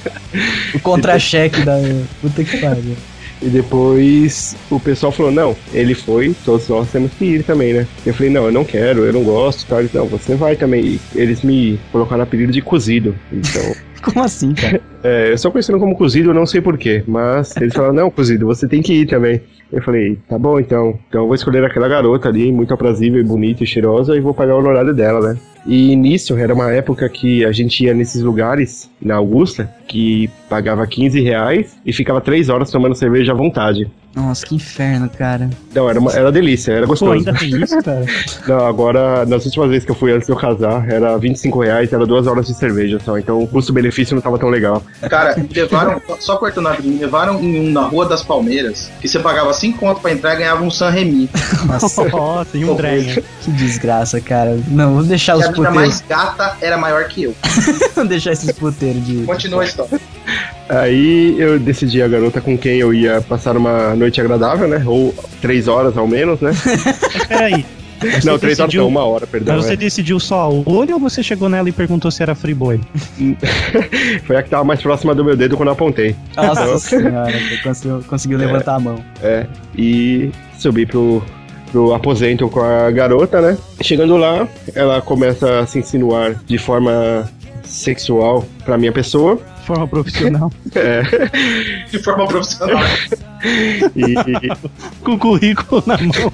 O 0.74 0.80
contra-cheque 0.80 1.62
da. 1.62 1.74
Puta 2.22 2.44
que 2.44 2.58
pariu. 2.58 2.96
E 3.42 3.48
depois 3.48 4.56
o 4.70 4.80
pessoal 4.80 5.12
falou, 5.12 5.32
não, 5.32 5.56
ele 5.74 5.94
foi, 5.94 6.36
todos 6.46 6.68
nós 6.70 6.90
temos 6.92 7.12
que 7.14 7.26
ir 7.26 7.44
também, 7.44 7.74
né? 7.74 7.88
Eu 8.06 8.14
falei, 8.14 8.30
não, 8.30 8.46
eu 8.46 8.52
não 8.52 8.64
quero, 8.64 9.06
eu 9.06 9.14
não 9.14 9.24
gosto, 9.24 9.66
tal. 9.68 9.80
Eles, 9.80 9.94
não, 9.94 10.08
você 10.08 10.36
vai 10.36 10.56
também. 10.56 10.84
E 10.86 11.00
eles 11.16 11.42
me 11.42 11.80
colocaram 11.92 12.24
apelido 12.24 12.52
de 12.52 12.62
cozido. 12.62 13.16
Então. 13.32 13.76
Como 14.02 14.24
assim, 14.24 14.54
cara? 14.54 14.82
É, 15.06 15.32
eu 15.32 15.38
só 15.38 15.52
conhecendo 15.52 15.78
como 15.78 15.96
cozido, 15.96 16.32
eu 16.32 16.34
não 16.34 16.48
sei 16.48 16.60
porquê. 16.62 17.04
Mas 17.06 17.56
eles 17.58 17.76
falaram, 17.76 17.94
não, 17.94 18.10
cozido, 18.10 18.48
você 18.48 18.68
tem 18.68 18.82
que 18.82 18.92
ir 18.92 19.06
também. 19.06 19.40
Eu 19.72 19.80
falei, 19.84 20.18
tá 20.28 20.40
bom 20.40 20.60
então. 20.60 20.98
Então 21.08 21.22
eu 21.22 21.28
vou 21.28 21.36
escolher 21.36 21.64
aquela 21.64 21.88
garota 21.88 22.28
ali, 22.28 22.52
muito 22.52 22.74
aprazível, 22.74 23.24
bonita 23.24 23.64
e 23.64 23.68
cheirosa, 23.68 24.16
e 24.16 24.20
vou 24.20 24.34
pagar 24.34 24.56
o 24.56 24.60
honorário 24.60 24.96
dela, 24.96 25.34
né? 25.34 25.40
E 25.68 25.96
nisso, 25.96 26.36
era 26.36 26.54
uma 26.54 26.72
época 26.72 27.08
que 27.08 27.46
a 27.46 27.52
gente 27.52 27.84
ia 27.84 27.94
nesses 27.94 28.24
lugares, 28.24 28.90
na 29.00 29.16
Augusta, 29.16 29.70
que 29.88 30.28
pagava 30.50 30.86
15 30.88 31.22
reais 31.22 31.78
e 31.86 31.94
ficava 31.94 32.20
3 32.20 32.50
horas 32.50 32.72
tomando 32.72 32.96
cerveja 32.96 33.32
à 33.32 33.36
vontade. 33.36 33.88
Nossa, 34.16 34.46
que 34.46 34.56
inferno, 34.56 35.10
cara. 35.10 35.50
Não, 35.74 35.90
era, 35.90 36.00
uma, 36.00 36.12
era 36.14 36.32
delícia, 36.32 36.72
era 36.72 36.82
Pô, 36.84 36.94
gostoso. 36.94 37.12
ainda 37.12 37.34
tem 37.34 37.50
isso, 37.62 37.78
cara? 37.84 38.06
Não, 38.48 38.66
agora, 38.66 39.26
nas 39.26 39.44
últimas 39.46 39.70
vezes 39.70 39.84
que 39.84 39.92
eu 39.92 39.96
fui 39.96 40.14
antes 40.14 40.26
de 40.26 40.32
eu 40.32 40.38
casar, 40.38 40.90
era 40.90 41.18
25 41.18 41.60
reais, 41.62 41.92
era 41.92 42.06
duas 42.06 42.26
horas 42.26 42.48
de 42.48 42.54
cerveja 42.54 42.98
só. 43.04 43.18
Então 43.20 43.42
o 43.44 43.48
custo-benefício 43.48 44.16
não 44.16 44.22
tava 44.22 44.40
tão 44.40 44.48
legal. 44.50 44.82
Cara, 45.10 45.36
me 45.36 45.50
levaram, 45.54 46.02
só 46.20 46.38
cortando 46.38 46.68
a 46.68 46.80
me 46.80 46.98
levaram 46.98 47.42
em 47.44 47.68
um 47.68 47.72
na 47.72 47.82
Rua 47.82 48.06
das 48.08 48.24
Palmeiras, 48.24 48.90
que 49.02 49.08
você 49.10 49.20
pagava 49.20 49.52
5 49.54 49.78
conto 49.78 50.00
pra 50.00 50.12
entrar 50.14 50.34
e 50.36 50.38
ganhava 50.38 50.64
um 50.64 50.72
San 50.72 50.90
Remi. 50.92 51.30
Nossa, 51.66 52.06
Nossa, 52.08 52.58
e 52.58 52.64
um 52.64 52.74
drag. 52.76 53.22
que 53.44 53.52
desgraça, 53.52 54.22
cara. 54.22 54.58
Não, 54.70 54.94
vou 54.96 55.04
deixar 55.04 55.36
E 55.36 55.40
os 55.40 55.46
a 55.46 55.50
puteiros. 55.50 55.74
mais 55.76 56.02
gata 56.08 56.56
era 56.62 56.78
maior 56.78 57.04
que 57.10 57.24
eu. 57.24 57.36
Vou 57.96 58.06
deixar 58.06 58.32
esses 58.32 58.52
puteiros 58.54 59.06
de. 59.06 59.24
Continua 59.24 59.62
a 59.64 59.66
história. 59.66 60.00
Aí 60.68 61.36
eu 61.40 61.60
decidi 61.60 62.02
a 62.02 62.08
garota 62.08 62.42
com 62.42 62.58
quem 62.58 62.78
eu 62.80 62.94
ia 62.94 63.22
passar 63.22 63.56
uma 63.56 63.96
noite 63.96 64.20
agradável, 64.20 64.68
né? 64.68 64.84
Ou 64.86 65.14
três 65.42 65.68
horas 65.68 65.98
ao 65.98 66.08
menos, 66.08 66.40
né? 66.42 66.52
Peraí. 67.28 67.66
Você 68.00 68.28
não, 68.28 68.38
três 68.38 68.60
horas 68.60 68.72
decidiu- 68.72 68.82
não, 68.82 68.88
uma 68.90 69.06
hora, 69.06 69.26
perdão. 69.26 69.56
Mas 69.56 69.66
você 69.66 69.74
é. 69.74 69.78
decidiu 69.78 70.20
só 70.20 70.42
a 70.42 70.50
olho 70.50 70.96
ou 70.96 71.00
você 71.00 71.24
chegou 71.24 71.48
nela 71.48 71.70
e 71.70 71.72
perguntou 71.72 72.12
se 72.12 72.22
era 72.22 72.36
free 72.36 72.54
boy? 72.54 72.80
Foi 74.26 74.36
a 74.36 74.44
que 74.44 74.50
tava 74.50 74.64
mais 74.64 74.82
próxima 74.82 75.16
do 75.16 75.24
meu 75.24 75.36
dedo 75.36 75.56
quando 75.56 75.68
eu 75.70 75.74
apontei. 75.74 76.16
Nossa 76.36 76.78
senhora, 76.80 77.32
você 77.32 77.58
conseguiu, 77.64 78.04
conseguiu 78.08 78.38
levantar 78.38 78.76
a 78.76 78.80
mão. 78.80 79.04
É, 79.24 79.46
e 79.78 80.30
subi 80.58 80.86
pro, 80.86 81.24
pro 81.72 81.94
aposento 81.94 82.50
com 82.50 82.60
a 82.62 82.92
garota, 82.92 83.40
né? 83.42 83.58
Chegando 83.82 84.18
lá, 84.18 84.48
ela 84.74 85.02
começa 85.02 85.60
a 85.60 85.66
se 85.66 85.80
insinuar 85.80 86.36
de 86.46 86.58
forma 86.58 87.30
sexual 87.64 88.46
pra 88.66 88.78
minha 88.78 88.92
pessoa. 88.92 89.40
Forma 89.66 89.88
profissional. 89.88 90.52
É, 90.76 91.02
De 91.90 92.00
forma 92.00 92.28
profissional. 92.28 92.82
e, 93.96 94.14
Com 95.04 95.14
o 95.14 95.18
currículo 95.18 95.82
na 95.86 95.98
mão. 95.98 96.32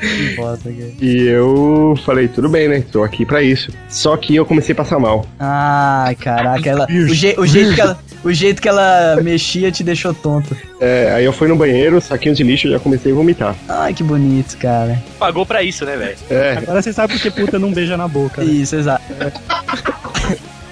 Que 0.00 0.34
bosta, 0.36 0.70
e 0.70 1.22
eu 1.28 1.94
falei, 2.04 2.28
tudo 2.28 2.48
bem, 2.48 2.68
né? 2.68 2.82
Tô 2.92 3.02
aqui 3.04 3.24
pra 3.24 3.42
isso. 3.42 3.70
Só 3.88 4.16
que 4.16 4.34
eu 4.36 4.44
comecei 4.44 4.72
a 4.72 4.76
passar 4.76 4.98
mal. 4.98 5.24
Ai, 5.38 6.14
caraca, 6.16 6.68
ela, 6.68 6.86
o, 6.90 7.08
je- 7.14 7.34
o 7.38 7.46
jeito 7.46 7.74
que 7.74 7.80
ela, 7.80 7.98
o 8.24 8.32
jeito 8.32 8.60
que 8.60 8.68
ela 8.68 9.18
mexia 9.22 9.70
te 9.72 9.82
deixou 9.84 10.12
tonto. 10.12 10.54
É, 10.80 11.12
aí 11.14 11.24
eu 11.24 11.32
fui 11.32 11.48
no 11.48 11.56
banheiro, 11.56 12.00
saquinho 12.00 12.34
de 12.34 12.42
lixo 12.42 12.66
e 12.66 12.70
já 12.72 12.78
comecei 12.78 13.12
a 13.12 13.14
vomitar. 13.14 13.54
Ai, 13.68 13.94
que 13.94 14.02
bonito, 14.02 14.56
cara. 14.58 15.02
Pagou 15.18 15.46
pra 15.46 15.62
isso, 15.62 15.84
né, 15.86 15.96
velho? 15.96 16.16
É, 16.28 16.58
Agora 16.58 16.82
você 16.82 16.92
sabe 16.92 17.14
por 17.14 17.22
que 17.22 17.30
puta 17.30 17.58
não 17.58 17.72
beija 17.72 17.96
na 17.96 18.08
boca. 18.08 18.42
né? 18.44 18.50
Isso, 18.50 18.76
exato. 18.76 19.04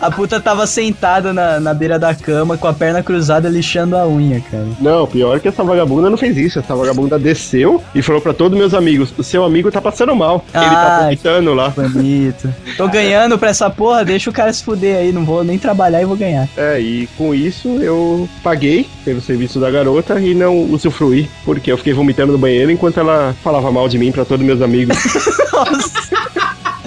A 0.03 0.11
puta 0.11 0.41
tava 0.41 0.67
sentada 0.67 1.33
na, 1.33 1.61
na 1.61 1.73
beira 1.73 1.97
da 1.97 2.13
cama 2.13 2.59
com 2.59 2.67
a 2.67 2.73
perna 2.73 3.03
cruzada 3.05 3.49
lixando 3.49 3.97
a 3.97 4.07
unha, 4.07 4.43
cara. 4.51 4.67
não, 4.81 5.07
pior 5.07 5.39
que 5.39 5.47
essa 5.47 5.63
vagabunda 5.63 6.11
não 6.11 6.17
fez 6.17 6.37
isso. 6.37 6.59
Essa 6.59 6.75
vagabunda 6.75 7.17
desceu 7.19 7.81
e 7.95 8.03
falou 8.03 8.21
pra 8.21 8.35
todos 8.35 8.59
meus 8.59 8.75
amigos: 8.75 9.15
o 9.17 9.23
seu 9.23 9.45
amigo 9.45 9.71
tá 9.71 9.81
passando 9.81 10.15
mal. 10.17 10.45
Ele 10.53 10.65
tá 10.65 10.97
Ai. 10.97 11.05
vomitando 11.05 11.55
lá. 11.55 11.69
Bonito. 11.71 12.53
Tô 12.77 12.89
ganhando 12.89 13.39
pra 13.39 13.51
essa 13.51 13.71
porra, 13.71 14.05
deixa 14.05 14.29
o 14.29 14.33
cara 14.33 14.53
se 14.53 14.65
fuder 14.65 14.97
aí, 14.97 15.13
não 15.13 15.25
vou 15.25 15.45
nem 15.45 15.57
trabalhar 15.57 16.03
e 16.03 16.05
vou 16.05 16.17
ganhar. 16.17 16.49
É, 16.57 16.81
e 16.81 17.07
com 17.17 17.33
isso 17.33 17.69
eu 17.81 18.29
paguei 18.43 18.89
pelo 19.05 19.21
serviço 19.21 19.61
da 19.61 19.71
garota 19.71 20.19
e 20.21 20.35
não 20.35 20.65
usufruí, 20.65 21.31
porque 21.45 21.71
eu 21.71 21.79
fiquei 21.79 21.93
vomitando 21.93 22.33
no 22.33 22.39
banheiro 22.39 22.73
enquanto 22.73 22.99
ela 22.99 23.35
falava 23.43 23.71
mal 23.71 23.89
de 23.89 23.99
mim 23.99 24.11
pra 24.11 24.25
todos 24.25 24.45
meus 24.45 24.61
amigos. 24.61 24.97
Nossa. 25.53 26.42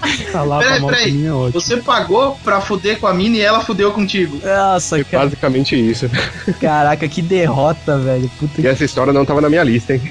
Tá 0.31 0.59
Peraí, 0.59 0.81
peraí. 0.85 1.29
ótimo. 1.29 1.51
Você 1.51 1.77
pagou 1.77 2.37
pra 2.43 2.59
fuder 2.61 2.99
com 2.99 3.07
a 3.07 3.13
mina 3.13 3.37
e 3.37 3.41
ela 3.41 3.61
fudeu 3.61 3.91
contigo. 3.91 4.39
Nossa, 4.43 5.03
cara. 5.03 5.23
Basicamente 5.25 5.75
isso. 5.75 6.09
Caraca, 6.59 7.07
que 7.07 7.21
derrota, 7.21 7.97
velho. 7.97 8.29
Puta 8.39 8.59
E 8.59 8.61
que. 8.63 8.67
essa 8.67 8.83
história 8.83 9.13
não 9.13 9.25
tava 9.25 9.41
na 9.41 9.49
minha 9.49 9.63
lista, 9.63 9.93
hein? 9.93 10.01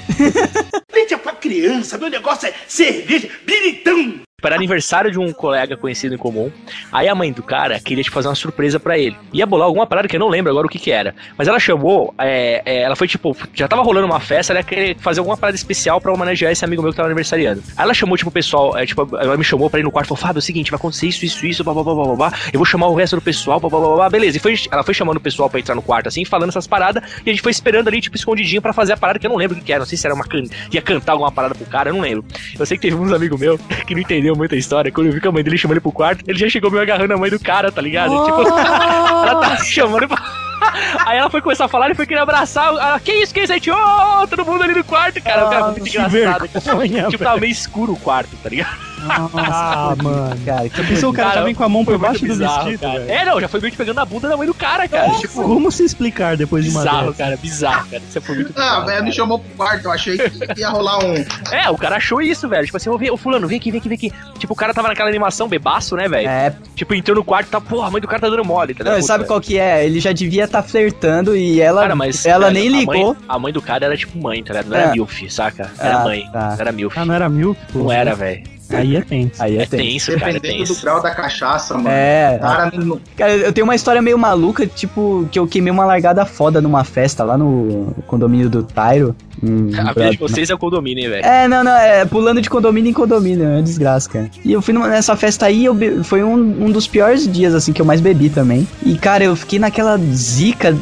Leite 0.93 1.13
é 1.13 1.17
pra 1.17 1.33
criança, 1.33 1.97
meu 1.97 2.09
negócio 2.09 2.47
é 2.47 2.53
cerveja, 2.67 3.27
biritão. 3.45 4.24
Era 4.43 4.55
aniversário 4.55 5.09
de 5.09 5.17
um 5.17 5.31
colega 5.31 5.77
conhecido 5.77 6.13
em 6.13 6.17
comum. 6.17 6.51
Aí 6.91 7.07
a 7.07 7.15
mãe 7.15 7.31
do 7.31 7.41
cara 7.41 7.79
queria 7.79 8.03
te 8.03 8.11
fazer 8.11 8.27
uma 8.27 8.35
surpresa 8.35 8.79
pra 8.79 8.97
ele. 8.97 9.17
Ia 9.33 9.45
bolar 9.45 9.65
alguma 9.65 9.87
parada 9.87 10.07
que 10.07 10.15
eu 10.15 10.19
não 10.19 10.27
lembro 10.27 10.51
agora 10.51 10.67
o 10.67 10.69
que 10.69 10.77
que 10.77 10.91
era. 10.91 11.15
Mas 11.37 11.47
ela 11.47 11.59
chamou, 11.59 12.13
é, 12.19 12.61
é, 12.65 12.81
ela 12.81 12.95
foi 12.95 13.07
tipo, 13.07 13.35
já 13.53 13.67
tava 13.67 13.81
rolando 13.81 14.05
uma 14.05 14.19
festa, 14.19 14.53
ela 14.53 14.59
ia 14.59 14.63
querer 14.63 14.97
fazer 14.99 15.19
alguma 15.19 15.37
parada 15.37 15.55
especial 15.55 15.99
pra 15.99 16.11
homenagear 16.11 16.51
esse 16.51 16.63
amigo 16.63 16.81
meu 16.83 16.91
que 16.91 16.97
tava 16.97 17.07
aniversariando. 17.07 17.63
Aí 17.75 17.83
ela 17.83 17.93
chamou, 17.93 18.15
tipo, 18.17 18.29
o 18.29 18.33
pessoal, 18.33 18.77
é, 18.77 18.85
tipo, 18.85 19.07
ela 19.17 19.35
me 19.37 19.43
chamou 19.43 19.69
pra 19.69 19.79
ir 19.79 19.83
no 19.83 19.91
quarto 19.91 20.07
e 20.07 20.09
falou: 20.09 20.21
Fábio, 20.21 20.37
é 20.37 20.39
o 20.39 20.43
seguinte, 20.43 20.69
vai 20.69 20.77
acontecer 20.77 21.07
isso, 21.07 21.25
isso, 21.25 21.45
isso, 21.45 21.63
blá, 21.63 21.73
blá, 21.73 21.83
blá, 21.83 21.93
blá, 21.95 22.15
blá. 22.15 22.33
Eu 22.53 22.59
vou 22.59 22.65
chamar 22.65 22.87
o 22.87 22.93
resto 22.93 23.15
do 23.15 23.21
pessoal, 23.21 23.59
blá, 23.59 23.69
blá, 23.69 23.79
blá, 23.79 23.95
blá. 23.95 24.09
Beleza. 24.09 24.37
E 24.37 24.39
foi, 24.39 24.55
ela 24.69 24.83
foi 24.83 24.93
chamando 24.93 25.17
o 25.17 25.21
pessoal 25.21 25.49
pra 25.49 25.59
entrar 25.59 25.75
no 25.75 25.81
quarto, 25.81 26.07
assim, 26.07 26.23
falando 26.25 26.49
essas 26.49 26.67
paradas, 26.67 27.01
e 27.25 27.29
a 27.29 27.33
gente 27.33 27.41
foi 27.41 27.51
esperando 27.51 27.87
ali, 27.87 28.01
tipo, 28.01 28.15
escondidinho 28.15 28.61
pra 28.61 28.73
fazer 28.73 28.93
a 28.93 28.97
parada 28.97 29.17
que 29.17 29.25
eu 29.25 29.31
não 29.31 29.37
lembro 29.37 29.55
o 29.55 29.59
que 29.59 29.65
que 29.65 29.73
era. 29.73 29.79
Não 29.79 29.87
sei 29.87 29.97
se 29.97 30.05
era 30.05 30.13
uma 30.13 30.25
can... 30.25 30.43
ia 30.71 30.81
cantar 30.81 31.13
alguma 31.13 31.31
parada 31.31 31.55
pro 31.55 31.65
cara, 31.65 31.89
eu 31.89 31.93
não 31.93 32.01
lembro. 32.01 32.25
Eu 32.59 32.65
sei 32.65 32.77
que 32.77 32.81
teve 32.83 32.95
uns 32.95 33.11
amigos 33.11 33.39
meus 33.39 33.59
que 33.87 33.95
não 33.95 34.01
entendeu 34.25 34.35
muito 34.35 34.55
a 34.55 34.57
história. 34.57 34.91
Quando 34.91 35.07
eu 35.07 35.13
vi 35.13 35.21
que 35.21 35.27
a 35.27 35.31
mãe 35.31 35.43
dele 35.43 35.57
chamou 35.57 35.73
ele 35.73 35.81
pro 35.81 35.91
quarto, 35.91 36.23
ele 36.27 36.37
já 36.39 36.49
chegou 36.49 36.71
meio 36.71 36.81
agarrando 36.81 37.13
a 37.13 37.17
mãe 37.17 37.29
do 37.29 37.39
cara, 37.39 37.71
tá 37.71 37.81
ligado? 37.81 38.11
Tipo, 38.25 38.41
ela 38.49 39.39
tá 39.39 39.57
chamando 39.57 40.07
pra. 40.07 40.45
Aí 41.05 41.17
ela 41.17 41.29
foi 41.29 41.41
começar 41.41 41.65
a 41.65 41.67
falar, 41.67 41.85
ele 41.85 41.95
foi 41.95 42.07
querer 42.07 42.21
abraçar. 42.21 42.67
Ela, 42.67 42.99
que 42.99 43.11
isso, 43.11 43.33
que 43.33 43.41
isso? 43.41 43.53
Aí, 43.53 43.59
tipo, 43.59 43.77
ô, 43.77 44.27
todo 44.27 44.45
mundo 44.45 44.63
ali 44.63 44.73
no 44.73 44.83
quarto, 44.83 45.21
cara. 45.21 45.47
cara 45.47 45.71
muito 45.71 45.87
engraçado. 45.87 46.11
vergonha, 46.11 47.07
tipo, 47.07 47.23
tava 47.23 47.39
meio 47.39 47.51
escuro 47.51 47.93
o 47.93 47.99
quarto, 47.99 48.35
tá 48.41 48.49
ligado? 48.49 48.94
Ah, 49.09 49.93
mano. 50.01 50.35
Cara, 50.45 50.69
que 50.69 50.83
Pensou 50.83 51.09
o 51.11 51.13
cara 51.13 51.29
Cara, 51.29 51.39
já 51.41 51.45
vem 51.45 51.55
com 51.55 51.63
a 51.63 51.69
mão 51.69 51.83
por 51.85 51.97
baixo 51.97 52.19
muito 52.25 52.33
do 52.35 52.39
bizarro, 52.39 52.63
vestido, 52.65 52.79
cara. 52.81 52.99
velho. 52.99 53.11
É, 53.11 53.25
não, 53.25 53.39
já 53.41 53.47
foi 53.47 53.59
meio 53.59 53.71
que 53.71 53.77
pegando 53.77 53.99
a 53.99 54.05
bunda 54.05 54.27
da 54.29 54.37
mãe 54.37 54.47
do 54.47 54.53
cara, 54.53 54.87
cara. 54.87 55.09
Tipo, 55.15 55.43
Como 55.43 55.71
se 55.71 55.83
explicar 55.83 56.37
depois 56.37 56.63
de 56.63 56.71
uma 56.71 56.81
bizarro, 56.81 57.13
cara, 57.13 57.37
bizarro, 57.37 57.89
cara. 57.89 58.03
Isso 58.07 58.21
foi 58.21 58.35
muito 58.35 58.51
Ah, 58.55 58.61
bizarro, 58.61 58.85
velho, 58.85 59.03
me 59.03 59.11
chamou 59.11 59.39
pro 59.39 59.49
quarto, 59.55 59.85
eu 59.85 59.91
achei 59.91 60.17
que 60.17 60.59
ia 60.59 60.69
rolar 60.69 60.99
um. 61.03 61.13
É, 61.51 61.69
o 61.69 61.77
cara 61.77 61.97
achou 61.97 62.21
isso, 62.21 62.47
velho. 62.47 62.65
Tipo 62.65 62.77
assim, 62.77 62.89
ô, 62.89 62.99
ô 63.13 63.17
fulano, 63.17 63.47
vem 63.47 63.57
aqui, 63.57 63.71
vem 63.71 63.79
aqui, 63.79 63.89
vem 63.89 63.95
aqui. 63.97 64.11
Tipo, 64.39 64.53
o 64.53 64.55
cara 64.55 64.73
tava 64.73 64.87
naquela 64.87 65.09
animação 65.09 65.47
bebaço, 65.47 65.95
né, 65.95 66.07
velho? 66.07 66.27
É, 66.27 66.53
Tipo, 66.75 66.93
entrou 66.93 67.15
no 67.15 67.23
quarto 67.23 67.47
e 67.47 67.51
tá, 67.51 67.61
porra, 67.61 67.87
a 67.87 67.91
mãe 67.91 68.01
do 68.01 68.07
cara 68.07 68.21
tá 68.21 68.29
dando 68.29 68.43
mole, 68.45 68.73
tá 68.73 68.83
não, 68.83 68.91
ligado? 68.91 69.03
e 69.03 69.07
sabe 69.07 69.25
qual 69.25 69.39
que 69.39 69.57
é? 69.57 69.85
Ele 69.85 69.99
já 69.99 70.11
devia 70.11 70.43
estar 70.45 70.61
flertando 70.63 71.35
e 71.35 71.61
ela, 71.61 71.81
Cara, 71.81 71.95
mas. 71.95 72.25
ela 72.25 72.49
velho, 72.51 72.53
nem 72.59 72.67
a 72.67 72.85
mãe- 72.85 72.97
ligou. 72.97 73.17
A 73.27 73.39
mãe, 73.39 73.53
do 73.53 73.61
cara 73.61 73.85
era 73.85 73.95
tipo 73.97 74.17
mãe, 74.21 74.43
tá 74.43 74.53
ligado? 74.53 74.69
Não 74.69 74.77
era 74.77 74.89
É. 74.89 74.91
milf, 74.91 75.29
saca? 75.29 75.69
Era 75.79 75.97
Ah, 75.99 76.03
mãe. 76.03 76.29
tá. 76.31 76.47
Não 76.49 76.57
era 76.59 76.71
milf. 76.71 76.97
Ah, 76.97 77.05
não 77.05 77.13
era 77.15 77.29
milk? 77.29 77.59
pô? 77.71 77.79
Não 77.79 77.91
era, 77.91 78.13
velho. 78.15 78.43
Aí 78.69 78.95
é 78.95 79.01
tenso. 79.01 79.31
Aí 79.43 79.57
é, 79.57 79.61
É 79.61 79.65
tenso. 79.65 79.83
tenso, 79.83 80.19
cara, 80.19 80.31
é 80.31 80.33
Dependendo 80.33 80.63
do 80.63 80.67
tenso. 80.69 80.81
grau 80.81 81.01
da 81.01 81.11
cachaça, 81.11 81.75
mano. 81.75 81.89
É, 81.89 82.37
Cara, 82.41 82.71
não- 82.75 82.99
Cara, 83.15 83.31
eu 83.33 83.53
tenho 83.53 83.65
uma 83.65 83.75
história 83.75 84.01
meio 84.01 84.17
maluca, 84.17 84.65
tipo, 84.67 85.27
que 85.31 85.37
eu 85.39 85.47
queimei 85.47 85.71
uma 85.71 85.85
largada 85.85 86.25
foda 86.25 86.59
numa 86.61 86.83
festa 86.83 87.23
lá 87.23 87.37
no 87.37 87.93
condomínio 88.07 88.49
do 88.49 88.63
Tairo. 88.63 89.15
Hum, 89.43 89.69
A 89.77 89.91
vida 89.93 90.11
de 90.11 90.17
vocês 90.17 90.49
é 90.49 90.53
o 90.55 90.57
condomínio, 90.57 91.03
hein, 91.03 91.09
velho? 91.09 91.25
É, 91.25 91.47
não, 91.47 91.63
não, 91.63 91.71
é 91.77 92.05
pulando 92.05 92.41
de 92.41 92.49
condomínio 92.49 92.89
em 92.89 92.93
condomínio, 92.93 93.45
é 93.47 93.61
desgraça, 93.61 94.09
cara. 94.09 94.29
E 94.43 94.51
eu 94.53 94.61
fui 94.61 94.73
numa- 94.73 94.87
nessa 94.87 95.15
festa 95.15 95.45
aí, 95.45 95.65
eu 95.65 95.73
be- 95.73 96.03
foi 96.03 96.23
um, 96.23 96.33
um 96.65 96.71
dos 96.71 96.87
piores 96.87 97.31
dias, 97.31 97.53
assim, 97.53 97.71
que 97.73 97.81
eu 97.81 97.85
mais 97.85 97.99
bebi 98.01 98.29
também. 98.29 98.67
E, 98.83 98.97
cara, 98.97 99.23
eu 99.23 99.35
fiquei 99.35 99.59
naquela 99.59 99.97
zica, 100.13 100.75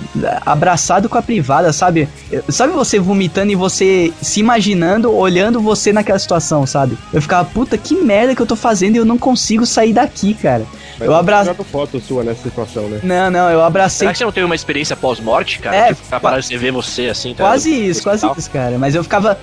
abraçado 0.46 1.10
com 1.10 1.18
a 1.18 1.22
privada, 1.22 1.72
sabe? 1.74 2.08
Sabe 2.50 2.74
você 2.74 3.00
vomitando 3.00 3.52
e 3.52 3.56
você 3.56 4.12
se 4.22 4.40
imaginando, 4.40 5.12
olhando 5.14 5.60
você 5.60 5.92
naquela 5.92 6.20
situação, 6.20 6.66
sabe? 6.66 6.98
Eu 7.14 7.22
ficava, 7.22 7.44
puta, 7.46 7.73
que 7.78 7.96
merda 7.96 8.36
que 8.36 8.42
eu 8.42 8.46
tô 8.46 8.56
fazendo 8.56 8.96
e 8.96 8.98
eu 8.98 9.06
não 9.06 9.18
consigo 9.18 9.66
sair 9.66 9.94
daqui, 9.94 10.34
cara. 10.34 10.66
Mas 11.00 11.08
Eu 11.08 11.16
abraço. 11.16 11.54
foto 11.64 12.00
sua 12.00 12.24
nessa 12.24 12.44
situação, 12.44 12.88
né? 12.88 13.00
Não, 13.04 13.32
não, 13.32 13.50
eu 13.50 13.64
abracei 13.64 14.00
Será 14.00 14.12
que 14.12 14.18
você 14.20 14.26
não 14.26 14.32
teve 14.32 14.46
uma 14.46 14.56
experiência 14.56 14.96
pós-morte, 14.96 15.60
cara? 15.60 15.76
É, 15.76 15.94
tipo, 15.94 16.20
parar 16.20 16.40
de 16.40 16.58
ver 16.58 16.72
você 16.72 17.08
assim, 17.08 17.34
tá? 17.34 17.44
Quase 17.44 17.72
isso, 17.72 18.04
quase 18.04 18.28
isso, 18.38 18.50
cara. 18.52 18.78
Mas 18.78 18.94
eu 18.94 19.04
ficava. 19.04 19.38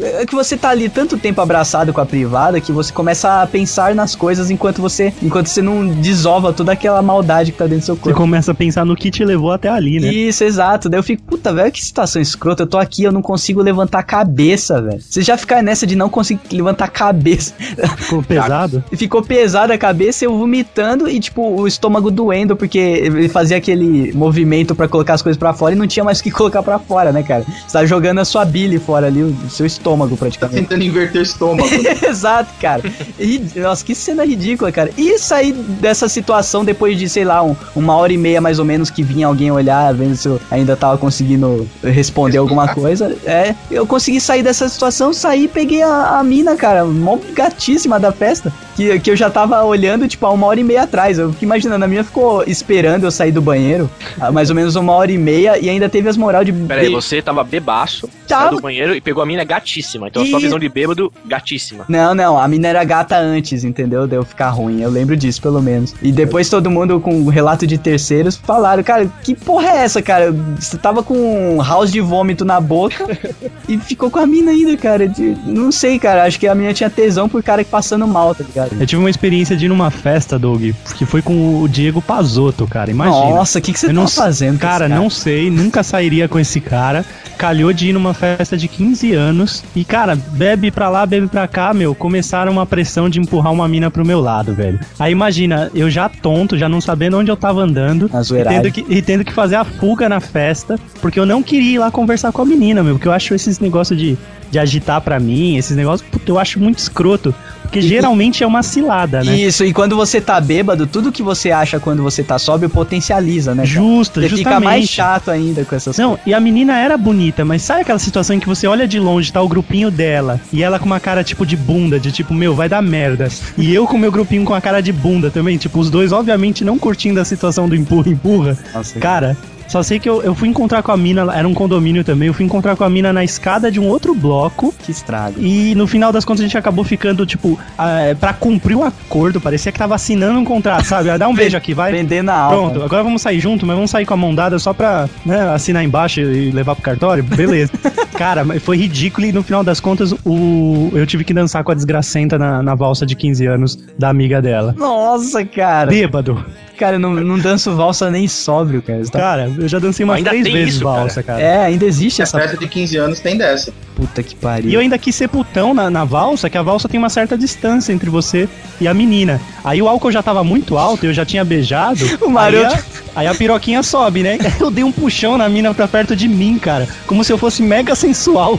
É 0.00 0.24
que 0.24 0.34
você 0.34 0.56
tá 0.56 0.70
ali 0.70 0.88
tanto 0.88 1.18
tempo 1.18 1.40
abraçado 1.40 1.92
com 1.92 2.00
a 2.00 2.06
privada 2.06 2.60
que 2.60 2.70
você 2.70 2.92
começa 2.92 3.42
a 3.42 3.46
pensar 3.46 3.94
nas 3.94 4.14
coisas 4.14 4.50
enquanto 4.50 4.80
você. 4.80 5.12
Enquanto 5.22 5.48
você 5.48 5.60
não 5.60 5.86
desova 5.86 6.52
toda 6.52 6.72
aquela 6.72 7.02
maldade 7.02 7.52
que 7.52 7.58
tá 7.58 7.64
dentro 7.64 7.80
do 7.80 7.84
seu 7.86 7.94
Você 7.96 8.02
corpo. 8.02 8.18
começa 8.18 8.52
a 8.52 8.54
pensar 8.54 8.84
no 8.84 8.94
que 8.94 9.10
te 9.10 9.24
levou 9.24 9.50
até 9.50 9.68
ali, 9.68 9.98
né? 9.98 10.08
Isso, 10.12 10.44
exato. 10.44 10.88
Daí 10.88 10.98
eu 10.98 11.02
fico, 11.02 11.22
puta, 11.24 11.52
velho, 11.52 11.72
que 11.72 11.84
situação 11.84 12.22
escrota. 12.22 12.62
Eu 12.62 12.66
tô 12.66 12.78
aqui, 12.78 13.02
eu 13.02 13.12
não 13.12 13.22
consigo 13.22 13.60
levantar 13.60 13.98
a 13.98 14.02
cabeça, 14.04 14.80
velho. 14.80 15.00
Você 15.00 15.20
já 15.22 15.36
fica 15.36 15.60
nessa 15.60 15.86
de 15.86 15.96
não 15.96 16.08
conseguir 16.08 16.40
levantar 16.56 16.84
a 16.84 16.88
cabeça. 16.88 17.54
Ficou 17.98 18.22
pesado? 18.22 18.84
Ficou 18.92 19.22
pesada 19.22 19.74
a 19.74 19.78
cabeça, 19.78 20.24
eu 20.24 20.36
vomitando 20.36 21.08
e, 21.08 21.18
tipo, 21.20 21.42
o 21.42 21.66
estômago 21.66 22.10
doendo, 22.10 22.56
porque 22.56 22.78
ele 22.78 23.28
fazia 23.28 23.56
aquele 23.56 24.12
movimento 24.12 24.74
pra 24.74 24.88
colocar 24.88 25.14
as 25.14 25.22
coisas 25.22 25.38
pra 25.38 25.52
fora 25.52 25.74
e 25.74 25.78
não 25.78 25.86
tinha 25.86 26.04
mais 26.04 26.20
o 26.20 26.22
que 26.22 26.30
colocar 26.30 26.62
pra 26.62 26.78
fora, 26.78 27.12
né, 27.12 27.22
cara? 27.22 27.44
Você 27.66 27.72
tá 27.72 27.84
jogando 27.86 28.18
a 28.20 28.24
sua 28.24 28.44
bile 28.44 28.78
fora 28.78 29.06
ali, 29.06 29.22
o 29.22 29.34
seu 29.50 29.66
estômago 29.66 30.12
Tá 30.12 30.18
praticamente. 30.18 30.60
tentando 30.62 30.82
inverter 30.84 31.20
o 31.20 31.24
estômago. 31.24 31.68
né? 31.82 31.96
Exato, 32.08 32.50
cara. 32.60 32.82
E, 33.18 33.40
nossa, 33.56 33.84
que 33.84 33.94
cena 33.94 34.24
ridícula, 34.24 34.70
cara. 34.72 34.90
E 34.96 35.18
sair 35.18 35.52
dessa 35.52 36.08
situação 36.08 36.64
depois 36.64 36.98
de, 36.98 37.08
sei 37.08 37.24
lá, 37.24 37.42
um- 37.42 37.56
uma 37.74 37.96
hora 37.96 38.12
e 38.12 38.16
meia 38.18 38.40
mais 38.40 38.58
ou 38.58 38.64
menos 38.64 38.90
que 38.90 39.02
vinha 39.02 39.26
alguém 39.26 39.50
olhar, 39.50 39.92
vendo 39.94 40.16
se 40.16 40.28
eu 40.28 40.40
ainda 40.50 40.76
tava 40.76 40.98
conseguindo 40.98 41.66
responder 41.82 42.38
alguma 42.38 42.68
coisa. 42.68 43.16
É, 43.24 43.54
eu 43.70 43.86
consegui 43.86 44.20
sair 44.20 44.42
dessa 44.42 44.68
situação, 44.68 45.12
saí 45.12 45.44
e 45.44 45.48
peguei 45.48 45.82
a, 45.82 46.18
a 46.18 46.24
mina, 46.24 46.54
cara, 46.56 46.84
mó 46.84 47.16
gatíssima 47.62 47.98
da 48.00 48.10
festa. 48.12 48.52
Que, 48.76 48.98
que 48.98 49.10
eu 49.10 49.16
já 49.16 49.30
tava 49.30 49.62
olhando, 49.64 50.08
tipo, 50.08 50.24
há 50.26 50.30
uma 50.30 50.46
hora 50.46 50.58
e 50.58 50.64
meia 50.64 50.82
atrás. 50.82 51.18
Eu 51.18 51.30
fiquei 51.32 51.46
imaginando, 51.46 51.84
a 51.84 51.88
minha 51.88 52.02
ficou 52.02 52.42
esperando 52.46 53.04
eu 53.04 53.10
sair 53.10 53.30
do 53.32 53.40
banheiro, 53.40 53.88
há 54.20 54.32
mais 54.32 54.50
ou 54.50 54.56
menos 54.56 54.74
uma 54.76 54.92
hora 54.94 55.12
e 55.12 55.18
meia, 55.18 55.58
e 55.58 55.68
ainda 55.68 55.88
teve 55.88 56.08
as 56.08 56.16
moral 56.16 56.42
de. 56.44 56.52
Pera 56.52 56.80
aí, 56.80 56.88
de- 56.88 56.94
você 56.94 57.20
tava 57.22 57.44
bebaço, 57.44 58.08
Tava. 58.26 58.44
saiu 58.46 58.56
do 58.56 58.62
banheiro 58.62 58.94
e 58.96 59.00
pegou 59.00 59.22
a 59.22 59.26
mina 59.26 59.44
gatíssima. 59.44 60.08
Então 60.08 60.22
a 60.22 60.26
sua 60.26 60.38
E- 60.40 60.42
visão 60.42 60.58
de 60.58 60.68
bêbado, 60.68 61.12
gatíssima. 61.26 61.84
Não, 61.88 62.14
não, 62.14 62.38
a 62.38 62.48
mina 62.48 62.68
era 62.68 62.82
gata 62.84 63.16
antes, 63.18 63.62
entendeu? 63.64 64.06
Deu 64.06 64.24
ficar 64.24 64.48
ruim, 64.50 64.80
eu 64.82 64.90
lembro 64.90 65.16
disso, 65.16 65.40
pelo 65.40 65.60
menos. 65.62 65.94
E 66.02 66.10
depois 66.10 66.48
todo 66.48 66.70
mundo 66.70 66.98
com 67.00 67.26
relato 67.28 67.66
de 67.66 67.76
terceiros 67.78 68.36
falaram, 68.36 68.82
cara, 68.82 69.06
que 69.22 69.34
porra 69.34 69.68
é 69.68 69.76
essa, 69.84 70.00
cara? 70.02 70.34
Você 70.58 70.76
tava 70.78 71.02
com 71.02 71.14
um 71.58 71.62
house 71.62 71.92
de 71.92 72.00
vômito 72.00 72.44
na 72.44 72.60
boca 72.60 73.06
e 73.68 73.76
ficou 73.78 74.10
com 74.10 74.18
a 74.18 74.26
mina 74.26 74.50
ainda, 74.50 74.76
cara. 74.76 75.06
De- 75.06 75.36
não 75.46 75.70
sei, 75.70 75.98
cara, 75.98 76.24
acho 76.24 76.38
que 76.40 76.46
a 76.48 76.54
mina 76.54 76.72
tinha 76.72 76.88
tesão 76.90 77.28
por 77.28 77.42
cara 77.52 77.64
passando 77.64 78.06
mal, 78.06 78.34
tá 78.34 78.44
ligado? 78.44 78.76
Eu 78.80 78.86
tive 78.86 79.00
uma 79.00 79.10
experiência 79.10 79.56
de 79.56 79.66
ir 79.66 79.68
numa 79.68 79.90
festa, 79.90 80.38
Doug, 80.38 80.70
que 80.96 81.04
foi 81.04 81.20
com 81.20 81.62
o 81.62 81.68
Diego 81.68 82.00
Pazotto, 82.00 82.66
cara. 82.66 82.90
Imagina. 82.90 83.30
Nossa, 83.30 83.58
o 83.58 83.62
que, 83.62 83.72
que 83.72 83.78
você 83.78 83.86
Eu 83.86 83.90
tá 83.90 83.94
não 83.94 84.08
fazendo? 84.08 84.54
com 84.54 84.60
Cara, 84.60 84.86
esse 84.86 84.94
não 84.94 85.10
sei, 85.10 85.50
nunca 85.50 85.82
sairia 85.82 86.28
com 86.28 86.38
esse 86.38 86.60
cara. 86.60 87.04
Calhou 87.36 87.72
de 87.72 87.88
ir 87.88 87.92
numa 87.92 88.14
festa 88.14 88.56
de 88.56 88.68
15 88.68 89.12
anos. 89.14 89.64
E, 89.74 89.84
cara, 89.84 90.16
bebe 90.16 90.70
pra 90.70 90.88
lá, 90.88 91.04
bebe 91.04 91.26
pra 91.26 91.46
cá, 91.48 91.74
meu. 91.74 91.94
Começaram 91.94 92.52
uma 92.52 92.64
pressão 92.64 93.08
de 93.08 93.20
empurrar 93.20 93.52
uma 93.52 93.66
mina 93.68 93.90
pro 93.90 94.04
meu 94.04 94.20
lado, 94.20 94.54
velho. 94.54 94.78
Aí 94.98 95.12
imagina, 95.12 95.70
eu 95.74 95.90
já 95.90 96.08
tonto, 96.08 96.56
já 96.56 96.68
não 96.68 96.80
sabendo 96.80 97.18
onde 97.18 97.30
eu 97.30 97.36
tava 97.36 97.60
andando. 97.60 98.08
E 98.08 98.44
tendo, 98.44 98.72
que, 98.72 98.86
e 98.88 99.02
tendo 99.02 99.24
que 99.24 99.32
fazer 99.32 99.56
a 99.56 99.64
fuga 99.64 100.08
na 100.08 100.20
festa. 100.20 100.78
Porque 101.00 101.18
eu 101.18 101.26
não 101.26 101.42
queria 101.42 101.74
ir 101.74 101.78
lá 101.78 101.90
conversar 101.90 102.32
com 102.32 102.42
a 102.42 102.46
menina, 102.46 102.82
meu. 102.82 102.94
Porque 102.94 103.08
eu 103.08 103.12
acho 103.12 103.34
esses 103.34 103.58
negócios 103.58 103.98
de, 103.98 104.16
de 104.52 104.58
agitar 104.58 105.00
pra 105.00 105.18
mim, 105.18 105.56
esses 105.56 105.74
negócios, 105.74 106.06
puta, 106.08 106.30
eu 106.30 106.38
acho 106.38 106.60
muito 106.60 106.78
escroto. 106.78 107.34
Porque 107.62 107.80
geralmente 107.80 108.44
é 108.44 108.46
uma 108.46 108.62
cilada, 108.62 109.24
né? 109.24 109.34
Isso, 109.34 109.64
e 109.64 109.72
quando 109.72 109.96
você 109.96 110.20
tá 110.20 110.38
bêbado, 110.38 110.86
tudo 110.86 111.10
que 111.10 111.22
você 111.22 111.50
acha 111.50 111.80
quando 111.80 112.02
você 112.02 112.22
tá 112.22 112.38
sóbrio 112.38 112.68
potencializa, 112.68 113.54
né? 113.54 113.64
Justo, 113.64 114.20
Você 114.20 114.28
fica 114.28 114.60
mais 114.60 114.82
justamente. 114.82 114.86
chato 114.88 115.30
ainda 115.30 115.64
com 115.64 115.74
essas 115.74 115.96
Não, 115.96 116.18
e 116.26 116.34
a 116.34 116.38
menina 116.38 116.78
era 116.78 116.98
bonita, 116.98 117.46
mas 117.46 117.62
sabe 117.62 117.80
aquela 117.80 117.98
situação 117.98 118.36
em 118.36 118.40
que 118.40 118.46
você 118.46 118.66
olha 118.66 118.86
de 118.86 119.00
longe, 119.00 119.32
tá 119.32 119.40
o 119.40 119.48
grupinho 119.48 119.90
dela, 119.90 120.38
e 120.52 120.62
ela 120.62 120.78
com 120.78 120.84
uma 120.84 121.00
cara 121.00 121.24
tipo 121.24 121.46
de 121.46 121.56
bunda, 121.56 121.98
de 121.98 122.12
tipo, 122.12 122.34
meu, 122.34 122.54
vai 122.54 122.68
dar 122.68 122.82
merda. 122.82 123.28
E 123.56 123.74
eu 123.74 123.86
com 123.86 123.96
meu 123.96 124.12
grupinho 124.12 124.44
com 124.44 124.52
a 124.52 124.60
cara 124.60 124.82
de 124.82 124.92
bunda 124.92 125.30
também, 125.30 125.56
tipo, 125.56 125.78
os 125.80 125.88
dois 125.88 126.12
obviamente 126.12 126.62
não 126.62 126.78
curtindo 126.78 127.20
a 127.20 127.24
situação 127.24 127.70
do 127.70 127.74
empurra-empurra. 127.74 128.58
Cara, 129.00 129.34
só 129.72 129.82
sei 129.82 129.98
que 129.98 130.06
eu, 130.06 130.22
eu 130.22 130.34
fui 130.34 130.50
encontrar 130.50 130.82
com 130.82 130.92
a 130.92 130.96
mina, 130.98 131.34
era 131.34 131.48
um 131.48 131.54
condomínio 131.54 132.04
também, 132.04 132.28
eu 132.28 132.34
fui 132.34 132.44
encontrar 132.44 132.76
com 132.76 132.84
a 132.84 132.90
mina 132.90 133.10
na 133.10 133.24
escada 133.24 133.72
de 133.72 133.80
um 133.80 133.88
outro 133.88 134.14
bloco. 134.14 134.70
Que 134.84 134.90
estrago. 134.90 135.40
E 135.40 135.74
no 135.74 135.86
final 135.86 136.12
das 136.12 136.26
contas 136.26 136.42
a 136.42 136.44
gente 136.46 136.58
acabou 136.58 136.84
ficando, 136.84 137.24
tipo, 137.24 137.58
ah, 137.78 138.14
pra 138.20 138.34
cumprir 138.34 138.76
um 138.76 138.84
acordo, 138.84 139.40
parecia 139.40 139.72
que 139.72 139.78
tava 139.78 139.94
assinando 139.94 140.38
um 140.38 140.44
contrato, 140.44 140.84
sabe? 140.84 141.16
Dá 141.16 141.26
um 141.26 141.32
beijo 141.34 141.56
aqui, 141.56 141.72
vai. 141.72 141.90
Vender 141.90 142.22
na 142.22 142.34
alta. 142.34 142.54
Pronto, 142.54 142.84
agora 142.84 143.02
vamos 143.02 143.22
sair 143.22 143.40
junto, 143.40 143.64
mas 143.64 143.74
vamos 143.74 143.90
sair 143.90 144.04
com 144.04 144.12
a 144.12 144.16
mão 144.16 144.34
dada 144.34 144.58
só 144.58 144.74
pra 144.74 145.08
né, 145.24 145.40
assinar 145.54 145.82
embaixo 145.82 146.20
e 146.20 146.50
levar 146.50 146.74
pro 146.74 146.84
cartório? 146.84 147.24
Beleza. 147.24 147.72
Cara, 148.12 148.44
foi 148.60 148.76
ridículo 148.76 149.26
e 149.26 149.32
no 149.32 149.42
final 149.42 149.64
das 149.64 149.80
contas 149.80 150.12
o... 150.22 150.90
eu 150.92 151.06
tive 151.06 151.24
que 151.24 151.32
dançar 151.32 151.64
com 151.64 151.72
a 151.72 151.74
desgracenta 151.74 152.38
na, 152.38 152.62
na 152.62 152.74
valsa 152.74 153.06
de 153.06 153.16
15 153.16 153.46
anos 153.46 153.78
da 153.98 154.10
amiga 154.10 154.42
dela. 154.42 154.74
Nossa, 154.76 155.42
cara. 155.46 155.90
Bêbado. 155.90 156.44
Cara, 156.82 156.96
eu 156.96 157.00
não, 157.00 157.14
não 157.14 157.38
danço 157.38 157.74
valsa 157.76 158.10
nem 158.10 158.26
sóbrio, 158.26 158.82
cara. 158.82 159.02
Tá- 159.06 159.18
Cara, 159.18 159.50
eu 159.62 159.68
já 159.68 159.78
dancei 159.78 160.04
umas 160.04 160.18
Ainda 160.18 160.30
três 160.30 160.44
tem 160.44 160.52
vezes 160.52 160.74
isso, 160.74 160.84
valsa, 160.84 161.22
cara. 161.22 161.40
É, 161.40 161.64
ainda 161.64 161.84
existe 161.84 162.20
A 162.20 162.24
essa 162.24 162.38
festa 162.38 162.56
de 162.56 162.66
15 162.68 162.96
anos 162.96 163.20
tem 163.20 163.36
dessa. 163.38 163.72
puta 163.96 164.22
que 164.22 164.34
pariu. 164.34 164.70
E 164.70 164.74
eu 164.74 164.80
ainda 164.80 164.98
quis 164.98 165.14
ser 165.14 165.28
putão 165.28 165.72
na, 165.74 165.88
na 165.90 166.04
valsa, 166.04 166.48
que 166.50 166.58
a 166.58 166.62
valsa 166.62 166.88
tem 166.88 166.98
uma 166.98 167.08
certa 167.10 167.36
distância 167.38 167.92
entre 167.92 168.10
você 168.10 168.48
e 168.80 168.86
a 168.88 168.94
menina. 168.94 169.40
Aí 169.64 169.80
o 169.80 169.88
álcool 169.88 170.10
já 170.12 170.22
tava 170.22 170.42
muito 170.44 170.76
alto, 170.76 171.06
eu 171.06 171.12
já 171.14 171.24
tinha 171.24 171.44
beijado. 171.44 172.00
O 172.22 172.28
maroto- 172.30 172.74
Aí 172.74 172.74
a, 172.74 173.20
aí 173.20 173.26
a 173.26 173.34
piroquinha 173.34 173.82
sobe, 173.82 174.22
né? 174.22 174.38
Eu 174.60 174.70
dei 174.70 174.82
um 174.84 174.92
puxão 174.92 175.36
na 175.36 175.48
mina 175.48 175.72
pra 175.74 175.86
perto 175.88 176.14
de 176.16 176.28
mim, 176.28 176.58
cara. 176.58 176.88
Como 177.06 177.22
se 177.24 177.32
eu 177.32 177.36
fosse 177.38 177.62
mega 177.62 177.94
sensual. 177.94 178.56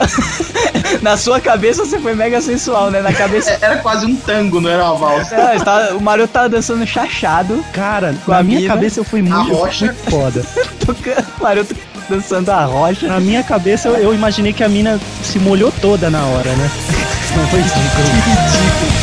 Na 1.01 1.17
sua 1.17 1.39
cabeça 1.39 1.85
você 1.85 1.97
foi 1.99 2.13
mega 2.13 2.39
sensual, 2.41 2.91
né? 2.91 3.01
Na 3.01 3.11
cabeça. 3.13 3.51
É, 3.51 3.57
Era 3.61 3.77
quase 3.77 4.05
um 4.05 4.15
tango, 4.15 4.61
não 4.61 4.69
era 4.69 4.83
uma 4.91 4.95
valsa. 4.95 5.35
É, 5.35 5.59
tava- 5.59 5.95
o 5.95 6.01
maroto 6.01 6.31
tava 6.33 6.49
dançando 6.49 6.85
chachado, 6.85 7.63
Cara, 7.73 8.13
Com 8.25 8.31
na 8.31 8.37
a 8.39 8.43
minha 8.43 8.59
mina, 8.59 8.73
cabeça 8.73 8.99
eu 8.99 9.03
fui 9.03 9.21
muito, 9.21 9.53
rocha. 9.53 9.85
muito 9.85 10.09
foda. 10.11 10.45
Tocando, 10.85 11.25
maroto 11.41 11.75
dançando 12.09 12.51
a 12.51 12.65
rocha. 12.65 13.07
Na 13.07 13.19
minha 13.19 13.43
cabeça 13.43 13.87
eu, 13.87 13.95
eu 13.95 14.13
imaginei 14.13 14.53
que 14.53 14.63
a 14.63 14.69
mina 14.69 14.99
se 15.23 15.39
molhou 15.39 15.71
toda 15.81 16.09
na 16.09 16.25
hora, 16.25 16.51
né? 16.53 16.71
Não 17.35 17.47
foi 17.47 17.59
ridículo. 17.59 17.83
If 18.93 19.02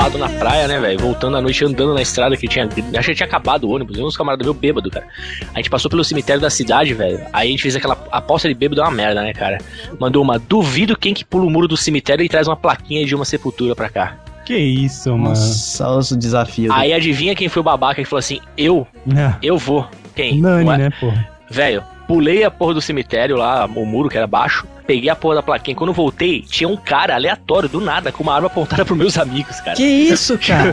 chapado 0.00 0.18
na 0.18 0.28
praia, 0.30 0.66
né, 0.66 0.80
velho? 0.80 0.98
Voltando 0.98 1.36
à 1.36 1.40
noite, 1.42 1.62
andando 1.64 1.92
na 1.94 2.00
estrada 2.00 2.36
que 2.36 2.48
tinha. 2.48 2.66
Acho 2.96 3.08
que 3.10 3.14
tinha 3.14 3.26
acabado 3.26 3.64
o 3.64 3.70
ônibus. 3.74 3.98
E 3.98 4.02
uns 4.02 4.16
camaradas 4.16 4.46
meio 4.46 4.54
bêbado, 4.54 4.90
cara. 4.90 5.06
A 5.54 5.58
gente 5.58 5.68
passou 5.68 5.90
pelo 5.90 6.02
cemitério 6.02 6.40
da 6.40 6.48
cidade, 6.48 6.94
velho. 6.94 7.20
Aí 7.32 7.48
a 7.48 7.50
gente 7.50 7.62
fez 7.62 7.76
aquela 7.76 7.96
aposta 8.10 8.48
de 8.48 8.54
bêbado, 8.54 8.80
é 8.80 8.84
uma 8.84 8.90
merda, 8.90 9.22
né, 9.22 9.32
cara? 9.34 9.58
Mandou 9.98 10.22
uma 10.22 10.38
duvido 10.38 10.96
quem 10.96 11.12
que 11.12 11.24
pula 11.24 11.44
o 11.44 11.50
muro 11.50 11.68
do 11.68 11.76
cemitério 11.76 12.24
e 12.24 12.28
traz 12.28 12.48
uma 12.48 12.56
plaquinha 12.56 13.04
de 13.04 13.14
uma 13.14 13.24
sepultura 13.24 13.74
pra 13.76 13.88
cá. 13.90 14.16
Que 14.46 14.56
isso, 14.56 15.10
mano. 15.10 15.28
Nossa, 15.28 15.86
olha 15.88 15.98
o 16.12 16.16
desafio. 16.16 16.72
Aí 16.72 16.92
adivinha 16.92 17.34
quem 17.34 17.48
foi 17.48 17.60
o 17.60 17.64
babaca 17.64 18.02
que 18.02 18.08
falou 18.08 18.20
assim: 18.20 18.40
Eu, 18.56 18.86
É. 19.14 19.34
eu 19.42 19.58
vou. 19.58 19.86
Quem? 20.16 20.40
Nani, 20.40 20.64
Não 20.64 20.72
é- 20.72 20.78
né, 20.78 20.90
porra? 20.98 21.28
Velho, 21.50 21.82
pulei 22.10 22.42
a 22.42 22.50
porra 22.50 22.74
do 22.74 22.80
cemitério 22.82 23.36
lá, 23.36 23.66
o 23.66 23.86
muro 23.86 24.08
que 24.08 24.16
era 24.16 24.26
baixo, 24.26 24.66
peguei 24.84 25.08
a 25.08 25.14
porra 25.14 25.36
da 25.36 25.42
plaquinha. 25.44 25.76
Quando 25.76 25.90
eu 25.90 25.94
voltei, 25.94 26.42
tinha 26.42 26.68
um 26.68 26.76
cara 26.76 27.14
aleatório, 27.14 27.68
do 27.68 27.80
nada, 27.80 28.10
com 28.10 28.24
uma 28.24 28.34
arma 28.34 28.48
apontada 28.48 28.84
pros 28.84 28.98
meus 28.98 29.16
amigos, 29.16 29.60
cara. 29.60 29.76
Que 29.76 29.84
isso, 29.84 30.36
cara? 30.36 30.72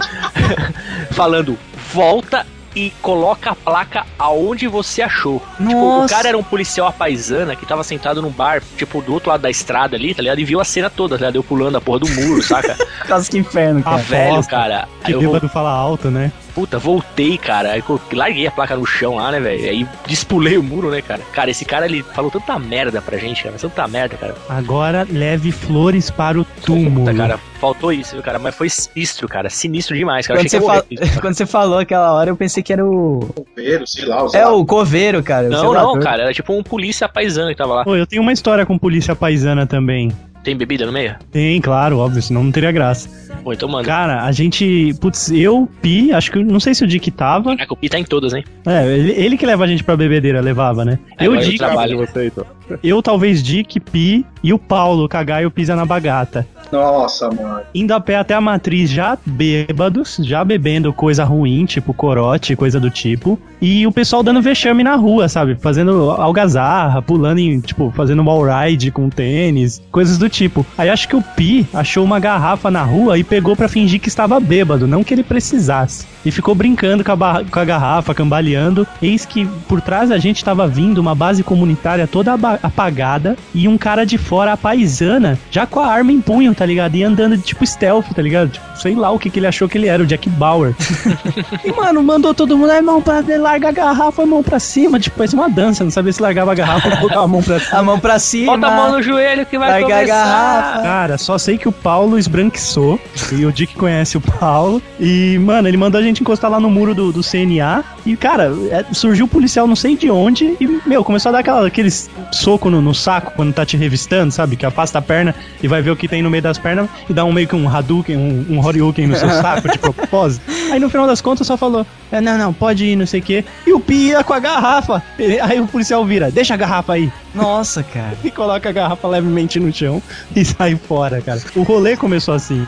Falando, 1.13 1.55
volta 1.93 2.43
e 2.75 2.91
coloca 3.03 3.51
a 3.51 3.55
placa 3.55 4.03
aonde 4.17 4.67
você 4.67 5.03
achou. 5.03 5.39
Tipo, 5.57 5.71
o 5.75 5.99
Nossa. 6.01 6.15
cara 6.15 6.29
era 6.29 6.37
um 6.39 6.43
policial 6.43 6.87
apaisana 6.87 7.55
que 7.55 7.67
tava 7.67 7.83
sentado 7.83 8.19
num 8.19 8.31
bar, 8.31 8.61
tipo, 8.75 8.99
do 9.01 9.13
outro 9.13 9.29
lado 9.29 9.41
da 9.41 9.49
estrada 9.51 9.95
ali, 9.95 10.15
tá 10.15 10.23
ligado? 10.23 10.39
E 10.39 10.43
viu 10.45 10.59
a 10.59 10.65
cena 10.65 10.89
toda, 10.89 11.15
tá 11.17 11.25
ligado? 11.25 11.35
Eu 11.35 11.43
pulando 11.43 11.75
a 11.77 11.81
porra 11.81 11.99
do 11.99 12.09
muro, 12.09 12.41
saca? 12.41 12.75
Quase 13.05 13.29
que 13.29 13.37
inferno, 13.37 13.81
Ah, 13.85 13.91
cara. 13.91 13.97
velho, 14.01 14.31
Aposta. 14.33 14.51
cara. 14.51 14.87
Que 15.05 15.11
eu 15.11 15.21
vou, 15.21 15.33
bêbado 15.33 15.49
fala 15.53 15.69
alto, 15.71 16.09
né? 16.09 16.31
Puta, 16.57 16.79
voltei, 16.79 17.37
cara. 17.37 17.73
Aí 17.73 17.83
eu 17.87 18.01
larguei 18.13 18.47
a 18.47 18.51
placa 18.51 18.75
no 18.75 18.83
chão 18.83 19.17
lá, 19.17 19.31
né, 19.31 19.39
velho? 19.39 19.69
Aí 19.69 19.87
despulei 20.07 20.57
o 20.57 20.63
muro, 20.63 20.89
né, 20.89 21.03
cara? 21.03 21.21
Cara, 21.31 21.51
esse 21.51 21.63
cara, 21.63 21.85
ele 21.85 22.01
falou 22.01 22.31
tanta 22.31 22.57
merda 22.57 22.99
pra 22.99 23.15
gente, 23.19 23.43
cara. 23.43 23.53
mas 23.53 23.61
Tanta 23.61 23.87
merda, 23.87 24.17
cara. 24.17 24.35
Agora 24.49 25.05
leve 25.07 25.51
flores 25.51 26.09
para 26.09 26.39
o 26.39 26.43
túmulo. 26.65 27.05
Puta, 27.05 27.15
cara, 27.15 27.39
faltou 27.61 27.93
isso, 27.93 28.15
viu, 28.15 28.23
cara? 28.23 28.39
Mas 28.39 28.55
foi 28.55 28.69
sinistro, 28.69 29.27
cara. 29.27 29.51
Sinistro 29.51 29.95
demais, 29.95 30.25
cara. 30.25 30.39
Quando 30.39 30.47
Achei 30.47 30.59
você, 30.59 30.65
fal-. 30.65 30.85
Quando 31.21 31.35
você 31.35 31.45
falou 31.45 31.77
aquela 31.77 32.11
hora, 32.13 32.31
eu 32.31 32.35
pensei 32.35 32.63
que 32.63 32.73
era 32.73 32.83
o. 32.83 33.19
Coveiro, 33.35 33.85
sei 33.85 34.05
lá, 34.05 34.25
o 34.25 34.35
É 34.35 34.47
o 34.47 34.65
coveiro, 34.65 35.21
cara. 35.21 35.49
Não, 35.49 35.73
não, 35.73 35.99
cara. 35.99 36.23
Era 36.23 36.33
tipo 36.33 36.53
um 36.53 36.63
polícia 36.63 37.07
paisano 37.07 37.49
que 37.49 37.55
tava 37.55 37.75
lá. 37.75 37.83
Pô, 37.83 37.95
eu 37.95 38.07
tenho 38.07 38.23
uma 38.23 38.33
história 38.33 38.65
com 38.65 38.79
polícia 38.79 39.15
paisana 39.15 39.67
também. 39.67 40.11
Tem 40.43 40.55
bebida 40.55 40.85
no 40.85 40.91
meio? 40.93 41.15
Tem, 41.31 41.59
claro, 41.59 41.97
óbvio, 41.97 42.21
senão 42.21 42.43
não 42.43 42.51
teria 42.51 42.71
graça. 42.71 43.09
Pô, 43.43 43.51
então 43.53 43.67
manda. 43.67 43.85
Cara, 43.85 44.23
a 44.23 44.31
gente. 44.31 44.93
Putz, 45.01 45.29
eu, 45.31 45.69
Pi, 45.81 46.11
acho 46.13 46.31
que. 46.31 46.43
Não 46.43 46.59
sei 46.59 46.73
se 46.73 46.83
o 46.83 46.87
Dick 46.87 47.11
tava. 47.11 47.55
Caraca, 47.55 47.73
o 47.73 47.77
Pi 47.77 47.89
tá 47.89 47.99
em 47.99 48.03
todas, 48.03 48.33
hein? 48.33 48.43
É, 48.65 48.85
ele, 48.87 49.11
ele 49.11 49.37
que 49.37 49.45
leva 49.45 49.63
a 49.63 49.67
gente 49.67 49.83
pra 49.83 49.97
bebedeira, 49.97 50.39
levava, 50.39 50.85
né? 50.85 50.99
É, 51.17 51.25
eu, 51.25 51.31
agora 51.31 51.41
eu 51.41 51.45
Dick, 51.49 51.57
trabalho. 51.57 51.97
você, 51.97 52.27
então. 52.27 52.45
eu 52.83 53.01
talvez 53.01 53.43
Dick, 53.43 53.79
Pi 53.79 54.25
e 54.43 54.53
o 54.53 54.59
Paulo, 54.59 55.07
cagar 55.07 55.43
e 55.43 55.45
o 55.45 55.51
Pisa 55.51 55.75
na 55.75 55.85
bagata. 55.85 56.47
Nossa, 56.71 57.29
mano. 57.29 57.61
Indo 57.73 57.93
a 57.93 57.99
pé 57.99 58.15
até 58.15 58.33
a 58.33 58.41
matriz 58.41 58.89
já 58.89 59.17
bêbados, 59.25 60.17
já 60.21 60.43
bebendo 60.43 60.91
coisa 60.93 61.23
ruim, 61.23 61.65
tipo 61.65 61.93
corote, 61.93 62.55
coisa 62.55 62.79
do 62.79 62.89
tipo. 62.89 63.39
E 63.61 63.87
o 63.87 63.91
pessoal 63.91 64.21
dando 64.21 64.41
vexame 64.41 64.83
na 64.83 64.95
rua, 64.95 65.27
sabe? 65.27 65.55
Fazendo 65.55 66.11
algazarra, 66.11 67.01
pulando 67.01 67.39
em, 67.39 67.59
tipo, 67.59 67.91
fazendo 67.95 68.23
wall 68.23 68.43
ride 68.43 68.91
com 68.91 69.09
tênis, 69.09 69.81
coisas 69.91 70.17
do 70.17 70.29
tipo. 70.29 70.65
Aí 70.77 70.89
acho 70.89 71.07
que 71.07 71.15
o 71.15 71.21
Pi 71.21 71.67
achou 71.73 72.03
uma 72.03 72.19
garrafa 72.19 72.69
na 72.69 72.83
rua 72.83 73.17
e 73.17 73.23
pegou 73.23 73.55
pra 73.55 73.67
fingir 73.67 73.99
que 73.99 74.09
estava 74.09 74.39
bêbado, 74.39 74.87
não 74.87 75.03
que 75.03 75.13
ele 75.13 75.23
precisasse. 75.23 76.05
E 76.27 76.31
ficou 76.31 76.53
brincando 76.53 77.03
com 77.03 77.11
a, 77.11 77.15
barra- 77.15 77.43
com 77.49 77.59
a 77.59 77.65
garrafa, 77.65 78.13
cambaleando. 78.13 78.85
Eis 79.01 79.25
que 79.25 79.45
por 79.67 79.79
trás 79.81 80.09
da 80.09 80.17
gente 80.17 80.37
estava 80.37 80.67
vindo 80.67 80.97
uma 80.99 81.15
base 81.15 81.43
comunitária 81.43 82.05
toda 82.07 82.33
apagada 82.61 83.35
e 83.53 83.67
um 83.67 83.77
cara 83.77 84.05
de 84.05 84.17
fora, 84.17 84.53
a 84.53 84.57
paisana, 84.57 85.39
já 85.49 85.65
com 85.65 85.79
a 85.79 85.87
arma 85.87 86.11
em 86.11 86.19
punho, 86.21 86.53
tá 86.53 86.65
ligado? 86.65 86.95
E 86.95 87.03
andando 87.03 87.37
de 87.37 87.43
tipo 87.43 87.65
stealth, 87.65 88.07
tá 88.15 88.21
ligado? 88.21 88.49
Tipo, 88.49 88.65
sei 88.75 88.93
lá 88.95 89.09
o 89.11 89.17
que, 89.19 89.29
que 89.29 89.39
ele 89.39 89.47
achou 89.47 89.67
que 89.69 89.77
ele 89.77 89.87
era, 89.87 90.03
o 90.03 90.05
Jack 90.05 90.29
Bauer. 90.29 90.75
e, 91.63 91.71
mano, 91.71 92.03
mandou 92.03 92.33
todo 92.33 92.57
mundo, 92.57 92.71
"Ai, 92.71 92.81
mão 92.81 93.01
pra 93.01 93.23
larga 93.39 93.69
a 93.69 93.71
garrafa, 93.71 94.25
mão 94.25 94.43
pra 94.43 94.59
cima. 94.59 94.99
Tipo, 94.99 95.17
parecia 95.17 95.39
uma 95.39 95.49
dança, 95.49 95.83
não 95.83 95.91
sabia 95.91 96.11
se 96.13 96.21
largava 96.21 96.51
a 96.51 96.55
garrafa 96.55 96.89
ou 96.89 96.97
colocava 96.97 97.23
a 97.23 97.27
mão 97.27 97.41
pra 97.41 97.59
cima. 97.59 97.79
A 97.79 97.83
mão 97.83 97.99
pra 97.99 98.19
cima. 98.19 98.53
Bota 98.57 98.67
a 98.67 98.75
mão 98.75 98.91
no 98.91 99.01
joelho 99.01 99.45
que 99.45 99.57
vai 99.57 99.69
Larga 99.69 99.85
a 99.85 99.89
começar. 99.99 100.05
garrafa. 100.15 100.81
Cara, 100.83 101.17
só 101.17 101.37
sei 101.37 101.57
que 101.57 101.67
o 101.67 101.71
Paulo 101.71 102.17
esbranquiçou. 102.19 102.99
e 103.31 103.45
o 103.45 103.51
Dick 103.51 103.75
conhece 103.75 104.17
o 104.17 104.21
Paulo. 104.21 104.81
E, 104.99 105.37
mano, 105.39 105.67
ele 105.67 105.77
mandou 105.77 105.99
a 105.99 106.03
gente 106.03 106.16
encostar 106.21 106.49
lá 106.49 106.59
no 106.59 106.69
muro 106.69 106.93
do, 106.93 107.11
do 107.11 107.21
CNA. 107.21 107.83
E, 108.05 108.15
cara, 108.15 108.51
é, 108.69 108.85
surgiu 108.93 109.25
o 109.25 109.27
policial 109.27 109.67
não 109.67 109.75
sei 109.75 109.95
de 109.95 110.09
onde. 110.09 110.55
E, 110.59 110.81
meu, 110.85 111.03
começou 111.03 111.29
a 111.29 111.33
dar 111.33 111.39
aquela, 111.39 111.67
aqueles 111.67 112.09
soco 112.31 112.69
no, 112.69 112.81
no 112.81 112.93
saco 112.93 113.33
quando 113.35 113.53
tá 113.53 113.65
te 113.65 113.77
revistando, 113.77 114.31
sabe? 114.31 114.55
Que 114.55 114.65
afasta 114.65 114.99
a 114.99 115.01
perna 115.01 115.35
e 115.61 115.67
vai 115.67 115.81
ver 115.81 115.91
o 115.91 115.95
que 115.95 116.07
tem 116.07 116.21
no 116.21 116.29
meio 116.29 116.43
das 116.43 116.57
pernas 116.57 116.89
e 117.09 117.13
dá 117.13 117.23
um 117.25 117.31
meio 117.31 117.47
que 117.47 117.55
um 117.55 117.67
Hadouken, 117.67 118.17
um, 118.17 118.45
um 118.49 118.65
Horyuken 118.65 119.07
no 119.07 119.15
seu 119.15 119.29
saco, 119.41 119.69
de 119.69 119.77
propósito. 119.77 120.43
Aí 120.71 120.79
no 120.79 120.89
final 120.89 121.07
das 121.07 121.21
contas 121.21 121.47
só 121.47 121.57
falou: 121.57 121.85
é, 122.11 122.21
não, 122.21 122.37
não, 122.37 122.53
pode 122.53 122.85
ir, 122.85 122.95
não 122.95 123.05
sei 123.05 123.19
o 123.19 123.23
quê. 123.23 123.45
E 123.65 123.73
o 123.73 123.79
Pi 123.79 124.09
ia 124.09 124.23
com 124.23 124.33
a 124.33 124.39
garrafa. 124.39 125.03
Aí 125.41 125.59
o 125.59 125.67
policial 125.67 126.05
vira: 126.05 126.31
deixa 126.31 126.53
a 126.53 126.57
garrafa 126.57 126.93
aí 126.93 127.11
Nossa, 127.37 127.83
cara. 127.83 128.17
e 128.23 128.31
coloca 128.31 128.67
a 128.67 128.71
garrafa 128.71 129.07
levemente 129.07 129.59
no 129.59 129.71
chão 129.71 130.01
e 130.35 130.43
sai 130.43 130.75
fora, 130.75 131.21
cara. 131.21 131.41
O 131.55 131.63
rolê 131.63 131.95
começou 131.95 132.33
assim. 132.33 132.65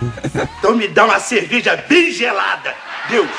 Então 0.60 0.76
me 0.76 0.88
dá 0.88 1.06
uma 1.06 1.20
cerveja 1.20 1.76
bem 1.88 2.12
gelada. 2.12 2.74
Deus, 3.10 3.30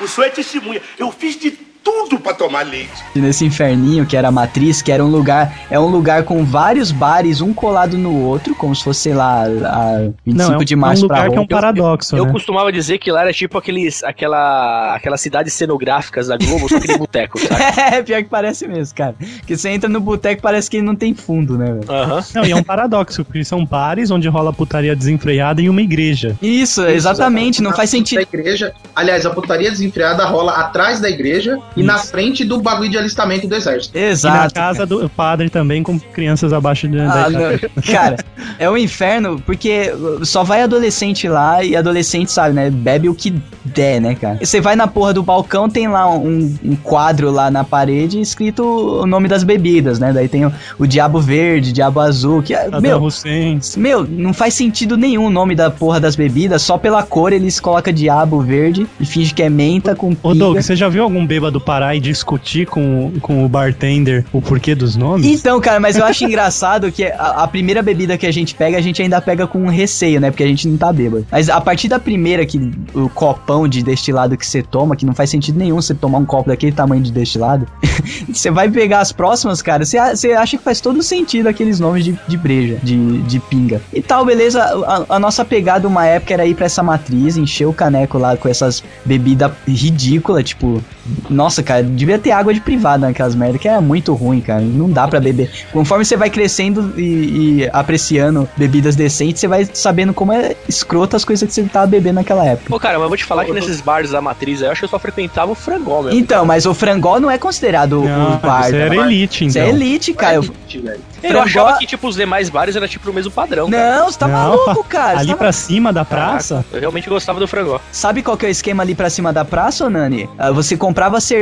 o 0.00 0.06
senhor 0.06 0.28
é 0.28 0.30
testemunha. 0.30 0.80
Eu 0.98 1.10
fiz 1.10 1.36
de 1.36 1.65
tudo 1.86 2.18
pra 2.18 2.34
tomar 2.34 2.62
leite. 2.66 2.90
E 3.14 3.20
nesse 3.20 3.44
inferninho 3.44 4.04
que 4.04 4.16
era 4.16 4.26
a 4.26 4.32
matriz, 4.32 4.82
que 4.82 4.90
era 4.90 5.04
um 5.04 5.08
lugar, 5.08 5.56
é 5.70 5.78
um 5.78 5.86
lugar 5.86 6.24
com 6.24 6.44
vários 6.44 6.90
bares, 6.90 7.40
um 7.40 7.54
colado 7.54 7.96
no 7.96 8.24
outro, 8.24 8.56
como 8.56 8.74
se 8.74 8.82
fosse, 8.82 9.12
lá, 9.12 9.44
a 9.44 10.10
25 10.26 10.36
Não, 10.36 10.54
é 10.54 10.56
um, 10.56 10.64
de 10.64 10.74
é 10.74 10.76
um 10.76 10.80
março 10.80 11.06
pra 11.06 11.16
lugar 11.18 11.30
que 11.30 11.38
é 11.38 11.40
um 11.40 11.46
paradoxo, 11.46 12.16
Eu 12.16 12.26
né? 12.26 12.32
costumava 12.32 12.72
dizer 12.72 12.98
que 12.98 13.12
lá 13.12 13.22
era 13.22 13.32
tipo 13.32 13.56
aqueles, 13.56 14.02
aquela, 14.02 14.96
aquelas 14.96 15.20
cidades 15.20 15.52
cenográficas 15.52 16.26
da 16.26 16.36
Globo, 16.36 16.68
só 16.68 16.80
que 16.80 16.88
de 16.88 16.98
boteco, 16.98 17.38
sabe? 17.38 17.62
É, 17.76 18.02
pior 18.02 18.22
que 18.22 18.28
parece 18.28 18.66
mesmo, 18.66 18.96
cara. 18.96 19.14
Que 19.46 19.56
você 19.56 19.68
entra 19.68 19.88
no 19.88 20.00
boteco 20.00 20.42
parece 20.42 20.68
que 20.68 20.82
não 20.82 20.96
tem 20.96 21.14
fundo, 21.14 21.56
né, 21.56 21.66
velho? 21.66 21.84
Aham. 21.88 22.24
Não, 22.34 22.44
e 22.44 22.50
é 22.50 22.56
um 22.56 22.64
paradoxo, 22.64 23.24
porque 23.24 23.44
são 23.44 23.64
bares 23.64 24.10
onde 24.10 24.28
rola 24.28 24.52
putaria 24.52 24.96
desenfreada 24.96 25.62
em 25.62 25.68
uma 25.68 25.82
igreja. 25.82 26.36
Isso, 26.42 26.84
exatamente, 26.84 27.62
não 27.62 27.72
faz 27.72 27.90
sentido. 27.90 28.22
igreja. 28.22 28.74
Aliás, 28.94 29.24
a 29.24 29.30
putaria 29.30 29.70
desenfreada 29.70 30.24
rola 30.24 30.52
atrás 30.52 31.00
da 31.00 31.08
igreja 31.08 31.58
e 31.76 31.82
na 31.82 31.98
frente 31.98 32.44
do 32.44 32.60
bagulho 32.60 32.90
de 32.90 32.98
alistamento 32.98 33.46
do 33.46 33.54
exército. 33.54 33.96
E 33.96 34.00
na 34.00 34.06
Exato. 34.08 34.54
casa 34.54 34.86
do 34.86 35.08
padre 35.08 35.50
também, 35.50 35.82
com 35.82 35.98
crianças 35.98 36.52
abaixo 36.52 36.88
de 36.88 36.98
Ah. 36.98 37.26
Cara, 37.90 38.16
é 38.58 38.68
um 38.68 38.76
inferno 38.76 39.40
porque 39.44 39.92
só 40.22 40.42
vai 40.42 40.62
adolescente 40.62 41.28
lá 41.28 41.62
e 41.62 41.76
adolescente, 41.76 42.32
sabe, 42.32 42.54
né? 42.54 42.70
Bebe 42.70 43.08
o 43.08 43.14
que 43.14 43.34
der, 43.64 44.00
né, 44.00 44.14
cara? 44.14 44.38
Você 44.42 44.60
vai 44.60 44.76
na 44.76 44.86
porra 44.86 45.12
do 45.12 45.22
balcão, 45.22 45.68
tem 45.68 45.88
lá 45.88 46.10
um, 46.10 46.54
um 46.64 46.76
quadro 46.76 47.30
lá 47.30 47.50
na 47.50 47.64
parede 47.64 48.20
escrito 48.20 48.62
o 48.62 49.06
nome 49.06 49.28
das 49.28 49.44
bebidas, 49.44 49.98
né? 49.98 50.12
Daí 50.12 50.28
tem 50.28 50.46
o, 50.46 50.52
o 50.78 50.86
Diabo 50.86 51.20
Verde, 51.20 51.72
Diabo 51.72 52.00
Azul, 52.00 52.42
que 52.42 52.54
é. 52.54 52.68
Meu, 52.80 53.02
Hussein. 53.02 53.58
meu, 53.76 54.06
não 54.06 54.32
faz 54.32 54.54
sentido 54.54 54.96
nenhum 54.96 55.26
o 55.26 55.30
nome 55.30 55.54
da 55.54 55.70
porra 55.70 56.00
das 56.00 56.16
bebidas, 56.16 56.62
só 56.62 56.78
pela 56.78 57.02
cor 57.02 57.32
eles 57.32 57.60
colocam 57.60 57.92
Diabo 57.92 58.40
Verde 58.40 58.86
e 59.00 59.04
finge 59.04 59.34
que 59.34 59.42
é 59.42 59.50
menta 59.50 59.94
com 59.94 60.16
Ô. 60.22 60.34
Doug, 60.34 60.56
você 60.56 60.76
já 60.76 60.88
viu 60.88 61.02
algum 61.02 61.26
bêbado 61.26 61.60
parar 61.66 61.96
e 61.96 62.00
discutir 62.00 62.64
com, 62.64 63.12
com 63.20 63.44
o 63.44 63.48
bartender 63.48 64.24
o 64.32 64.40
porquê 64.40 64.72
dos 64.72 64.94
nomes? 64.94 65.26
Então, 65.26 65.60
cara, 65.60 65.80
mas 65.80 65.96
eu 65.96 66.04
acho 66.04 66.22
engraçado 66.24 66.92
que 66.92 67.04
a, 67.04 67.42
a 67.42 67.48
primeira 67.48 67.82
bebida 67.82 68.16
que 68.16 68.24
a 68.24 68.32
gente 68.32 68.54
pega, 68.54 68.78
a 68.78 68.80
gente 68.80 69.02
ainda 69.02 69.20
pega 69.20 69.48
com 69.48 69.66
receio, 69.66 70.20
né? 70.20 70.30
Porque 70.30 70.44
a 70.44 70.46
gente 70.46 70.68
não 70.68 70.76
tá 70.76 70.92
bêbado. 70.92 71.26
Mas 71.30 71.50
a 71.50 71.60
partir 71.60 71.88
da 71.88 71.98
primeira, 71.98 72.46
que 72.46 72.70
o 72.94 73.08
copão 73.08 73.66
de 73.66 73.82
destilado 73.82 74.36
que 74.36 74.46
você 74.46 74.62
toma, 74.62 74.94
que 74.94 75.04
não 75.04 75.14
faz 75.14 75.28
sentido 75.28 75.58
nenhum 75.58 75.76
você 75.76 75.92
tomar 75.92 76.18
um 76.18 76.24
copo 76.24 76.48
daquele 76.48 76.72
tamanho 76.72 77.02
de 77.02 77.10
destilado, 77.10 77.66
você 78.32 78.50
vai 78.50 78.70
pegar 78.70 79.00
as 79.00 79.10
próximas, 79.10 79.60
cara, 79.60 79.84
você, 79.84 79.98
você 79.98 80.32
acha 80.32 80.56
que 80.56 80.62
faz 80.62 80.80
todo 80.80 81.02
sentido 81.02 81.48
aqueles 81.48 81.80
nomes 81.80 82.04
de, 82.04 82.16
de 82.28 82.36
breja, 82.36 82.78
de, 82.82 83.22
de 83.22 83.40
pinga. 83.40 83.82
E 83.92 84.00
tal, 84.00 84.24
beleza. 84.24 84.62
A, 84.62 85.16
a 85.16 85.18
nossa 85.18 85.44
pegada 85.44 85.88
uma 85.88 86.06
época 86.06 86.32
era 86.32 86.46
ir 86.46 86.54
pra 86.54 86.66
essa 86.66 86.82
matriz, 86.82 87.36
encher 87.36 87.66
o 87.66 87.72
caneco 87.72 88.18
lá 88.18 88.36
com 88.36 88.48
essas 88.48 88.84
bebidas 89.04 89.50
ridículas, 89.66 90.44
tipo, 90.44 90.82
nossa, 91.28 91.45
cara, 91.62 91.82
devia 91.82 92.18
ter 92.18 92.30
água 92.30 92.52
de 92.52 92.60
privada 92.60 93.06
naquelas 93.06 93.34
merda, 93.34 93.58
que 93.58 93.68
era 93.68 93.80
muito 93.80 94.14
ruim, 94.14 94.40
cara. 94.40 94.60
Não 94.60 94.88
dá 94.90 95.06
pra 95.08 95.20
beber. 95.20 95.50
Conforme 95.72 96.04
você 96.04 96.16
vai 96.16 96.30
crescendo 96.30 96.92
e, 96.96 97.62
e 97.62 97.70
apreciando 97.72 98.48
bebidas 98.56 98.96
decentes, 98.96 99.40
você 99.40 99.48
vai 99.48 99.68
sabendo 99.72 100.12
como 100.12 100.32
é 100.32 100.54
escroto 100.68 101.16
as 101.16 101.24
coisas 101.24 101.46
que 101.48 101.54
você 101.54 101.62
tava 101.64 101.86
bebendo 101.86 102.16
naquela 102.16 102.44
época. 102.44 102.68
Pô, 102.70 102.78
cara, 102.80 102.94
mas 102.94 103.02
eu 103.04 103.08
vou 103.08 103.16
te 103.16 103.24
falar 103.24 103.44
que 103.44 103.52
nesses 103.52 103.80
bares 103.80 104.10
da 104.10 104.20
matriz 104.20 104.60
aí, 104.62 104.68
eu 104.68 104.72
acho 104.72 104.80
que 104.80 104.84
eu 104.84 104.88
só 104.90 104.98
frequentava 104.98 105.52
o 105.52 105.54
frangol 105.54 106.02
mesmo. 106.02 106.18
Então, 106.18 106.44
mas 106.44 106.66
o 106.66 106.74
frangol 106.74 107.20
não 107.20 107.30
é 107.30 107.38
considerado 107.38 108.02
Não, 108.02 108.34
o 108.34 108.38
bar. 108.38 108.62
isso 108.64 108.72
né? 108.72 108.78
era 108.86 108.94
elite, 108.96 109.46
Isso 109.46 109.58
então. 109.58 109.68
é 109.68 109.72
elite, 109.72 110.12
cara. 110.12 110.34
Eu- 110.36 110.42
Elite, 110.42 110.78
velho. 110.78 111.00
Eu 111.22 111.30
frangol- 111.30 111.42
achava 111.46 111.78
que, 111.78 111.86
tipo, 111.86 112.06
os 112.06 112.14
demais 112.14 112.48
bares 112.50 112.76
era 112.76 112.86
tipo 112.86 113.10
o 113.10 113.12
mesmo 113.14 113.30
padrão. 113.32 113.70
cara. 113.70 113.96
Não, 114.00 114.06
você 114.06 114.18
tá 114.18 114.28
Não, 114.28 114.34
maluco, 114.34 114.84
cara. 114.84 115.18
Ali 115.18 115.26
Você 115.28 115.32
tá 115.32 115.36
pra 115.38 115.52
cima 115.52 115.92
da 115.92 116.04
praça, 116.04 116.64
Eu 116.72 116.78
realmente 116.80 117.08
gostava 117.08 117.40
do 117.40 117.48
frangol. 117.48 117.80
Sabe 117.90 118.22
qual 118.22 118.36
que 118.36 118.44
é 118.44 118.48
o 118.48 118.50
esquema 118.52 118.82
ali 118.82 118.94
pra 118.94 119.08
cima 119.10 119.32
da 119.32 119.44
praça, 119.44 119.86
ô 119.86 119.90
Nani? 119.90 120.28
Ah, 120.38 120.50
você 120.52 120.76
comprava 120.76 121.20
cerveja 121.20 121.35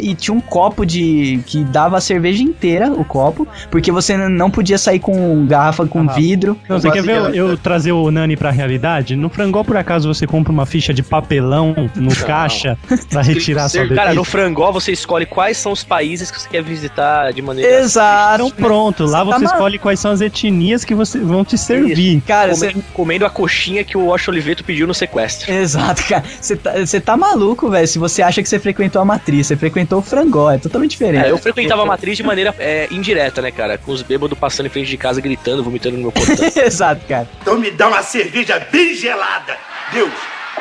e 0.00 0.14
tinha 0.14 0.34
um 0.34 0.40
copo 0.40 0.84
de. 0.84 1.40
que 1.46 1.64
dava 1.64 1.96
a 1.98 2.00
cerveja 2.00 2.42
inteira, 2.42 2.90
o 2.90 3.04
copo, 3.04 3.46
porque 3.70 3.90
você 3.90 4.16
não 4.16 4.50
podia 4.50 4.78
sair 4.78 4.98
com 4.98 5.46
garrafa 5.46 5.86
com 5.86 6.06
vidro. 6.08 6.58
Não, 6.68 6.80
você 6.80 6.90
quer 6.90 7.02
ver 7.02 7.34
eu, 7.34 7.56
trazer 7.56 7.92
o 7.92 8.10
Nani 8.10 8.36
pra 8.36 8.50
realidade? 8.50 9.16
No 9.16 9.28
frangol, 9.28 9.64
por 9.64 9.76
acaso, 9.76 10.12
você 10.12 10.26
compra 10.26 10.52
uma 10.52 10.66
ficha 10.66 10.92
de 10.92 11.02
papelão 11.02 11.74
no 11.94 12.14
caixa 12.14 12.78
pra 13.10 13.22
retirar 13.22 13.68
sua 13.68 13.82
bebida? 13.82 14.00
Cara, 14.00 14.14
no 14.14 14.24
frangol 14.24 14.72
você 14.72 14.92
escolhe 14.92 15.26
quais 15.26 15.56
são 15.56 15.72
os 15.72 15.84
países 15.84 16.30
que 16.30 16.40
você 16.40 16.48
quer 16.48 16.62
visitar 16.62 17.32
de 17.32 17.42
maneira. 17.42 17.80
Exato. 17.80 18.46
Então 18.46 18.50
pronto, 18.50 19.04
lá 19.04 19.24
Você 19.24 19.30
tá 19.30 19.38
você 19.38 19.44
escolhe 19.44 19.78
quais 19.78 20.00
são 20.00 20.10
as 20.10 20.20
etnias 20.20 20.84
que 20.84 20.94
você, 20.94 21.18
vão 21.18 21.44
te 21.44 21.56
servir. 21.56 22.20
Cara, 22.26 22.54
você. 22.54 22.68
Comendo, 22.68 22.84
comendo 22.92 23.26
a 23.26 23.30
coxinha 23.30 23.84
que 23.84 23.96
o 23.96 24.06
Wash 24.06 24.28
Oliveto 24.28 24.64
pediu 24.64 24.86
no 24.86 24.94
sequestro. 24.94 25.52
Exato, 25.52 26.02
cara. 26.04 26.24
Você 26.40 26.56
tá, 26.56 26.72
você 26.72 27.00
tá 27.00 27.16
maluco, 27.16 27.68
velho. 27.68 27.86
Se 27.86 27.98
você 27.98 28.22
acha 28.22 28.42
que 28.42 28.48
você 28.48 28.58
frequentou 28.58 29.00
a 29.00 29.04
matriz, 29.30 29.46
você 29.46 29.56
frequentou 29.56 30.00
o 30.00 30.02
frangó, 30.02 30.50
é 30.50 30.58
totalmente 30.58 30.92
diferente. 30.92 31.26
É, 31.26 31.30
eu 31.30 31.38
frequentava 31.38 31.82
a 31.82 31.86
matriz 31.86 32.16
de 32.16 32.22
maneira 32.22 32.54
é, 32.58 32.88
indireta, 32.90 33.40
né, 33.40 33.50
cara? 33.50 33.78
Com 33.78 33.92
os 33.92 34.02
bêbados 34.02 34.36
passando 34.38 34.66
em 34.66 34.68
frente 34.68 34.88
de 34.88 34.96
casa, 34.96 35.20
gritando, 35.20 35.62
vomitando 35.62 35.96
no 35.96 36.02
meu 36.02 36.12
portão. 36.12 36.36
Exato, 36.64 37.06
cara. 37.06 37.28
Então 37.40 37.58
me 37.58 37.70
dá 37.70 37.88
uma 37.88 38.02
cerveja 38.02 38.58
bem 38.70 38.94
gelada. 38.94 39.56
Deus, 39.92 40.12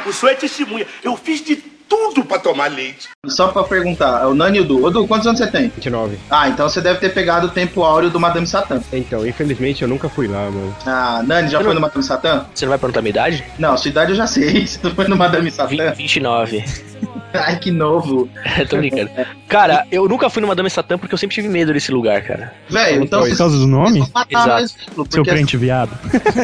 o 0.05 0.13
senhor 0.13 0.33
é 0.33 0.35
testemunha. 0.35 0.85
Eu 1.03 1.17
fiz 1.17 1.43
de 1.43 1.55
tudo 1.89 2.23
pra 2.23 2.37
tomar 2.39 2.67
leite. 2.71 3.09
Só 3.27 3.47
pra 3.49 3.63
perguntar, 3.63 4.27
o 4.27 4.33
Nani 4.35 4.59
e 4.59 4.61
o 4.61 4.65
Du. 4.65 4.85
Ô, 4.85 4.89
Du, 4.91 5.07
quantos 5.07 5.25
anos 5.27 5.39
você 5.39 5.47
tem? 5.47 5.63
29. 5.69 6.17
Ah, 6.29 6.47
então 6.47 6.69
você 6.69 6.79
deve 6.79 6.99
ter 6.99 7.09
pegado 7.13 7.47
o 7.47 7.49
tempo 7.49 7.83
áureo 7.83 8.09
do 8.09 8.19
Madame 8.19 8.45
Satã. 8.47 8.79
Então, 8.93 9.25
infelizmente 9.27 9.81
eu 9.81 9.87
nunca 9.87 10.07
fui 10.07 10.27
lá, 10.27 10.43
mano. 10.49 10.75
Ah, 10.85 11.21
Nani, 11.25 11.49
já 11.49 11.57
Eu 11.57 11.63
foi 11.63 11.73
não- 11.73 11.75
no 11.75 11.81
Madame 11.81 12.03
Satã? 12.03 12.45
Você 12.53 12.65
não 12.65 12.69
vai 12.69 12.79
perguntar 12.79 12.99
a 12.99 13.01
minha 13.01 13.09
idade? 13.11 13.43
Não, 13.57 13.77
sua 13.77 13.89
idade 13.89 14.11
eu 14.11 14.15
já 14.17 14.27
sei. 14.27 14.65
Você 14.67 14.79
não 14.83 14.91
foi 14.95 15.07
no 15.07 15.17
Madame 15.17 15.49
Satã? 15.51 15.67
20, 15.69 15.95
29. 15.97 16.63
Ai, 17.31 17.59
que 17.59 17.69
novo. 17.69 18.27
Tô 18.69 18.77
brincando. 18.77 19.11
Cara, 19.47 19.85
eu 19.91 20.07
nunca 20.09 20.29
fui 20.31 20.41
no 20.41 20.47
Madame 20.47 20.67
Satã 20.69 20.97
porque 20.97 21.13
eu 21.13 21.17
sempre 21.17 21.35
tive 21.35 21.47
medo 21.47 21.71
desse 21.71 21.91
lugar, 21.91 22.23
cara. 22.23 22.53
Velho, 22.67 23.03
então 23.03 23.21
Por 23.21 23.37
causa 23.37 23.55
do 23.57 23.67
nome? 23.67 24.03
Exato. 24.29 24.73
Seu 25.11 25.23
crente 25.23 25.55
viado. 25.55 25.91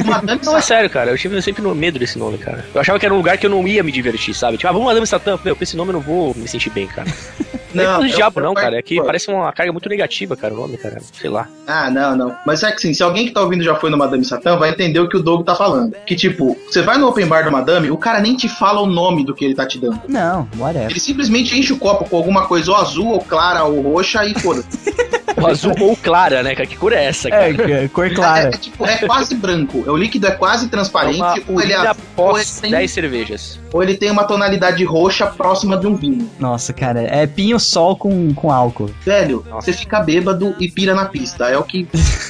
o 0.04 0.08
Madame 0.08 0.42
Não, 0.44 0.52
é 0.52 0.62
Satã... 0.62 0.62
sério, 0.62 0.90
cara. 0.90 1.10
Eu 1.10 1.18
tive 1.18 1.42
sempre 1.42 1.64
medo 1.74 1.98
desse 1.98 2.20
nome, 2.20 2.38
cara. 2.38 2.64
Eu 2.74 2.82
achava 2.82 3.00
que 3.00 3.06
era 3.06 3.14
um 3.14 3.18
lugar 3.18 3.36
que 3.38 3.48
eu 3.48 3.50
não 3.50 3.68
ia 3.68 3.82
me 3.82 3.92
divertir, 3.92 4.36
sabe? 4.36 4.58
Tipo, 4.58 4.68
ah, 4.68 4.72
vamos 4.74 4.86
Madame 4.88 5.08
Satã. 5.08 5.35
Meu, 5.44 5.56
com 5.56 5.64
esse 5.64 5.76
nome 5.76 5.90
eu 5.90 5.94
não 5.94 6.02
vou 6.02 6.34
me 6.36 6.48
sentir 6.48 6.70
bem, 6.70 6.88
cara. 6.88 7.12
Não, 7.76 7.84
é 7.84 7.88
Não, 7.88 8.08
eu- 8.08 8.16
diabo, 8.16 8.40
não, 8.40 8.54
cara. 8.54 8.80
É 8.80 8.82
que 8.82 9.04
parece 9.04 9.30
uma 9.30 9.52
carga 9.52 9.70
muito 9.74 9.90
negativa, 9.90 10.34
cara, 10.38 10.54
o 10.54 10.58
nome, 10.58 10.78
cara. 10.78 11.02
Sei 11.12 11.30
lá. 11.30 11.50
Ah, 11.68 11.90
não, 11.92 12.16
não. 12.16 12.34
Mas 12.46 12.64
é 12.64 12.72
que 12.72 12.80
sim, 12.80 12.94
se 12.94 13.04
alguém 13.04 13.26
que 13.26 13.34
tá 13.34 13.42
ouvindo 13.42 13.66
já 13.66 13.76
foi 13.76 13.90
no 13.90 13.98
Madame 13.98 14.24
Satã, 14.24 14.56
vai 14.56 14.70
entender 14.70 14.98
o 15.02 15.10
que 15.10 15.18
o 15.18 15.22
Doug 15.22 15.46
tá 15.46 15.54
falando. 15.56 15.94
Que 16.06 16.16
tipo, 16.16 16.58
você 16.66 16.82
vai 16.82 16.98
no 16.98 17.10
open 17.10 17.28
bar 17.28 17.44
do 17.44 17.52
Madame, 17.52 17.92
o 17.92 17.98
cara 17.98 18.22
nem 18.22 18.34
te 18.38 18.48
fala 18.48 18.80
o 18.80 18.86
nome 18.86 19.26
do 19.26 19.36
que 19.36 19.44
ele 19.44 19.54
tá 19.56 19.68
te 19.68 19.78
dando. 19.78 20.00
Não, 20.08 20.48
whatever. 20.58 20.90
Ele 20.90 21.00
simplesmente 21.02 21.60
enche 21.60 21.74
o 21.74 21.78
copo 21.78 22.10
com 22.10 22.16
alguma 22.16 22.48
coisa 22.48 22.72
ou 22.72 22.78
azul, 22.78 23.08
ou 23.10 23.20
clara, 23.20 23.66
ou 23.66 23.82
roxa 23.82 24.24
e 24.24 24.34
foda-se. 24.40 24.70
O 25.38 25.46
azul 25.48 25.74
ou 25.82 25.96
clara, 25.98 26.42
né, 26.44 26.56
cara? 26.56 26.66
Que 26.68 26.76
cor 26.78 26.94
é 26.94 27.06
essa, 27.06 27.30
cara? 27.30 27.46
É, 27.48 27.84
é, 27.86 27.88
cor 27.88 28.06
É, 28.08 28.10
clara. 28.14 28.50
é 28.50 28.52
tipo, 28.58 28.86
é 28.86 28.98
quase 28.98 29.36
branco. 29.36 29.84
O 29.90 29.96
líquido 29.98 30.28
é 30.28 30.32
quase 30.32 30.66
É 30.66 30.70
transparente. 30.70 31.18
uma 31.18 31.36
ou, 31.48 31.62
ele, 31.62 31.74
é- 31.74 31.80
ou, 31.80 31.86
ele 31.86 31.94
pós 32.16 32.60
tem, 32.60 32.72
10 32.72 32.92
cervejas. 32.92 33.60
ou 33.74 33.84
ele 33.84 33.96
tem 33.96 34.10
uma 34.12 34.24
tonalidade 34.24 34.84
roxa 34.84 35.26
próxima 35.28 35.78
de 35.78 35.88
um 35.88 35.96
vinho. 35.96 36.30
Nossa, 36.40 36.72
cara, 36.74 37.02
é 37.02 37.26
pinho-sol 37.28 37.96
com, 37.96 38.34
com 38.34 38.52
álcool. 38.52 38.90
Velho, 39.06 39.46
você 39.52 39.74
fica 39.74 40.00
bêbado 40.00 40.56
e 40.60 40.70
pira 40.70 40.94
na 40.96 41.06
pista. 41.06 41.46
É 41.46 41.58
o 41.58 41.64
que. 41.64 41.88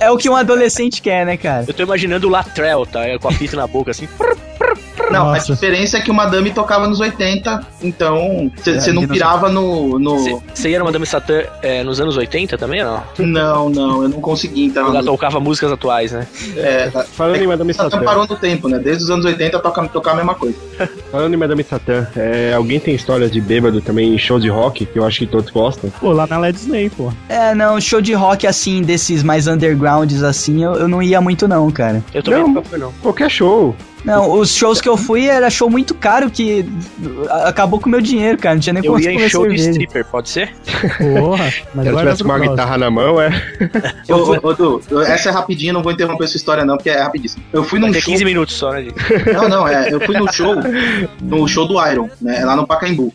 É, 0.00 0.06
é 0.06 0.10
o 0.10 0.16
que 0.16 0.28
um 0.28 0.34
adolescente 0.34 1.00
quer, 1.00 1.24
né, 1.24 1.36
cara? 1.36 1.64
Eu 1.68 1.74
tô 1.74 1.82
imaginando 1.82 2.26
o 2.26 2.30
Latrell, 2.30 2.84
tá? 2.86 3.00
Com 3.20 3.28
a 3.28 3.32
fita 3.32 3.56
na 3.56 3.66
boca, 3.66 3.90
assim. 3.92 4.08
Não, 5.10 5.26
Nossa. 5.26 5.52
a 5.52 5.54
diferença 5.54 5.98
é 5.98 6.00
que 6.00 6.10
o 6.10 6.14
Madame 6.14 6.50
tocava 6.50 6.86
nos 6.88 6.98
80, 7.00 7.66
então 7.82 8.50
você 8.56 8.90
É, 8.90 8.92
não 8.92 9.06
pirava 9.06 9.48
no. 9.48 9.98
Você 10.54 10.70
ia 10.70 10.78
no 10.78 10.84
Madame 10.84 11.04
Satã 11.06 11.42
é, 11.62 11.82
nos 11.84 12.00
anos 12.00 12.16
80 12.16 12.56
também 12.56 12.82
ou 12.84 12.90
não? 12.90 13.02
Não, 13.26 13.68
não, 13.70 14.02
eu 14.02 14.08
não 14.08 14.20
consegui 14.20 14.64
entrar 14.64 14.82
Ela 14.82 15.00
no. 15.00 15.06
tocava 15.06 15.38
músicas 15.40 15.70
atuais, 15.72 16.12
né? 16.12 16.26
É, 16.56 16.90
Falando 16.90 17.42
em 17.42 17.46
Madame 17.46 17.72
Satã 17.74 17.90
Satã, 17.90 18.04
parou 18.04 18.26
no 18.26 18.36
tempo, 18.36 18.68
né? 18.68 18.78
Desde 18.78 19.04
os 19.04 19.10
anos 19.10 19.24
80 19.24 19.58
toca, 19.60 19.86
tocar 19.88 20.12
a 20.12 20.16
mesma 20.16 20.34
coisa. 20.34 20.56
falando 21.12 21.34
em 21.34 21.36
Madame 21.36 21.62
Satã, 21.62 22.06
é, 22.16 22.54
alguém 22.54 22.80
tem 22.80 22.94
história 22.94 23.28
de 23.28 23.40
bêbado 23.40 23.80
também 23.80 24.14
em 24.14 24.18
show 24.18 24.38
de 24.40 24.48
rock, 24.48 24.86
que 24.86 24.98
eu 24.98 25.04
acho 25.04 25.18
que 25.20 25.26
todos 25.26 25.50
gostam? 25.50 25.90
Pô, 26.00 26.12
lá 26.12 26.26
na 26.26 26.38
Led 26.38 26.56
Slay, 26.58 26.88
pô. 26.90 27.12
É, 27.28 27.54
não, 27.54 27.80
show 27.80 28.00
de 28.00 28.14
rock 28.14 28.46
assim, 28.46 28.82
desses 28.82 29.22
mais 29.22 29.46
undergrounds 29.46 30.22
assim, 30.22 30.64
eu, 30.64 30.74
eu 30.74 30.88
não 30.88 31.02
ia 31.02 31.20
muito 31.20 31.46
não, 31.46 31.70
cara. 31.70 32.02
Eu 32.12 32.22
também 32.22 32.40
Não. 32.42 32.62
não. 32.78 32.92
Qualquer 33.02 33.30
show. 33.30 33.74
Não, 34.04 34.32
os 34.32 34.54
shows 34.54 34.80
que 34.80 34.88
eu 34.88 34.96
fui 34.96 35.26
era 35.26 35.48
show 35.48 35.70
muito 35.70 35.94
caro 35.94 36.30
que 36.30 36.64
acabou 37.46 37.80
com 37.80 37.86
o 37.86 37.90
meu 37.90 38.00
dinheiro, 38.00 38.36
cara. 38.36 38.54
Não 38.54 38.60
tinha 38.60 38.74
nem 38.74 38.84
Eu 38.84 38.98
ia 38.98 39.12
em 39.12 39.28
show 39.28 39.48
de 39.48 39.56
cerveja. 39.56 39.70
stripper, 39.70 40.04
pode 40.04 40.28
ser? 40.28 40.54
Porra. 40.98 41.52
Mas 41.74 41.84
guarda 41.86 42.00
tivesse 42.00 42.18
pro 42.22 42.32
com 42.32 42.36
uma 42.36 42.48
guitarra 42.48 42.78
na 42.78 42.90
mão, 42.90 43.20
é. 43.20 43.30
Ô, 44.10 44.14
ô, 44.14 44.38
ô, 44.42 44.54
Du, 44.54 45.00
essa 45.00 45.30
é 45.30 45.32
rapidinha, 45.32 45.72
não 45.72 45.82
vou 45.82 45.92
interromper 45.92 46.24
essa 46.24 46.36
história, 46.36 46.64
não, 46.64 46.76
porque 46.76 46.90
é 46.90 47.00
rapidíssimo. 47.00 47.42
Eu 47.52 47.64
fui 47.64 47.78
num 47.78 47.92
show. 47.92 48.12
15 48.12 48.24
minutos 48.24 48.54
só, 48.54 48.72
né? 48.72 48.82
Di? 48.82 48.94
Não, 49.32 49.48
não, 49.48 49.66
é. 49.66 49.92
Eu 49.92 50.00
fui 50.00 50.16
no 50.16 50.30
show, 50.32 50.54
no 51.20 51.48
show 51.48 51.66
do 51.66 51.84
Iron, 51.86 52.08
né? 52.20 52.44
Lá 52.44 52.54
no 52.54 52.66
Pacaembu. 52.66 53.12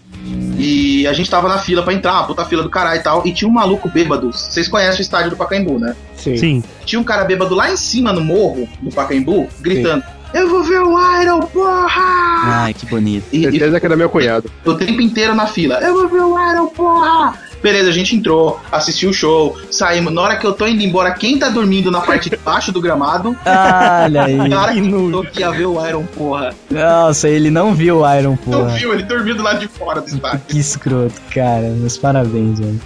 E 0.57 1.07
a 1.07 1.13
gente 1.13 1.29
tava 1.29 1.47
na 1.47 1.57
fila 1.59 1.81
pra 1.83 1.93
entrar, 1.93 2.13
uma 2.13 2.27
puta 2.27 2.43
fila 2.45 2.61
do 2.61 2.69
caralho 2.69 2.99
e 2.99 3.03
tal. 3.03 3.25
E 3.25 3.31
tinha 3.31 3.47
um 3.47 3.53
maluco 3.53 3.87
bêbado. 3.89 4.31
Vocês 4.31 4.67
conhecem 4.67 4.99
o 4.99 5.01
estádio 5.01 5.29
do 5.29 5.37
Pacaembu, 5.37 5.79
né? 5.79 5.95
Sim. 6.15 6.37
Sim. 6.37 6.63
Tinha 6.85 6.99
um 6.99 7.03
cara 7.03 7.23
bêbado 7.23 7.55
lá 7.55 7.71
em 7.71 7.77
cima 7.77 8.11
no 8.11 8.21
morro 8.21 8.67
do 8.81 8.91
Pacaembu, 8.91 9.47
gritando: 9.61 10.03
Eu 10.33 10.47
vou 10.49 10.63
ver 10.63 10.79
o 10.81 11.21
Iron, 11.21 11.39
porra! 11.41 12.01
Ai, 12.63 12.73
que 12.73 12.85
bonito. 12.85 13.25
E, 13.31 13.39
e 13.39 13.43
Certeza 13.43 13.79
que 13.79 13.85
era 13.85 13.95
meu 13.97 14.09
cunhado. 14.09 14.49
o 14.65 14.73
tempo 14.75 15.01
inteiro 15.01 15.33
na 15.33 15.47
fila. 15.47 15.79
Eu 15.81 15.93
vou 15.93 16.07
ver 16.07 16.21
o 16.21 16.51
Iron, 16.51 16.67
porra! 16.67 17.33
Beleza, 17.61 17.89
a 17.89 17.91
gente 17.91 18.15
entrou, 18.15 18.57
assistiu 18.71 19.09
o 19.09 19.13
show, 19.13 19.57
saímos. 19.69 20.13
Na 20.13 20.21
hora 20.21 20.37
que 20.37 20.47
eu 20.47 20.53
tô 20.53 20.65
indo 20.65 20.81
embora, 20.81 21.11
quem 21.11 21.37
tá 21.37 21.49
dormindo 21.49 21.91
na 21.91 21.99
parte 21.99 22.29
de 22.29 22.37
baixo 22.37 22.71
do 22.71 22.79
gramado? 22.79 23.35
Olha 23.45 24.23
aí. 24.23 24.39
O 24.39 24.47
cara 24.49 24.73
que 24.73 24.89
tô 25.11 25.23
que 25.23 25.39
ia 25.41 25.51
ver 25.51 25.65
o 25.65 25.85
Iron, 25.85 26.05
porra. 26.05 26.53
Nossa, 26.71 27.27
ele 27.27 27.49
não 27.51 27.73
viu 27.73 28.01
o 28.01 28.15
Iron, 28.17 28.29
Não 28.29 28.37
porra. 28.37 28.69
viu, 28.77 28.93
ele 28.93 29.03
dormiu 29.03 29.35
do 29.35 29.43
lado 29.43 29.59
de 29.59 29.67
fora 29.67 29.99
do 29.99 30.07
estádio. 30.07 30.41
Que 30.47 30.57
escroto, 30.59 31.19
cara. 31.33 31.67
Meus 31.69 31.97
parabéns, 31.97 32.59
mano. 32.61 32.79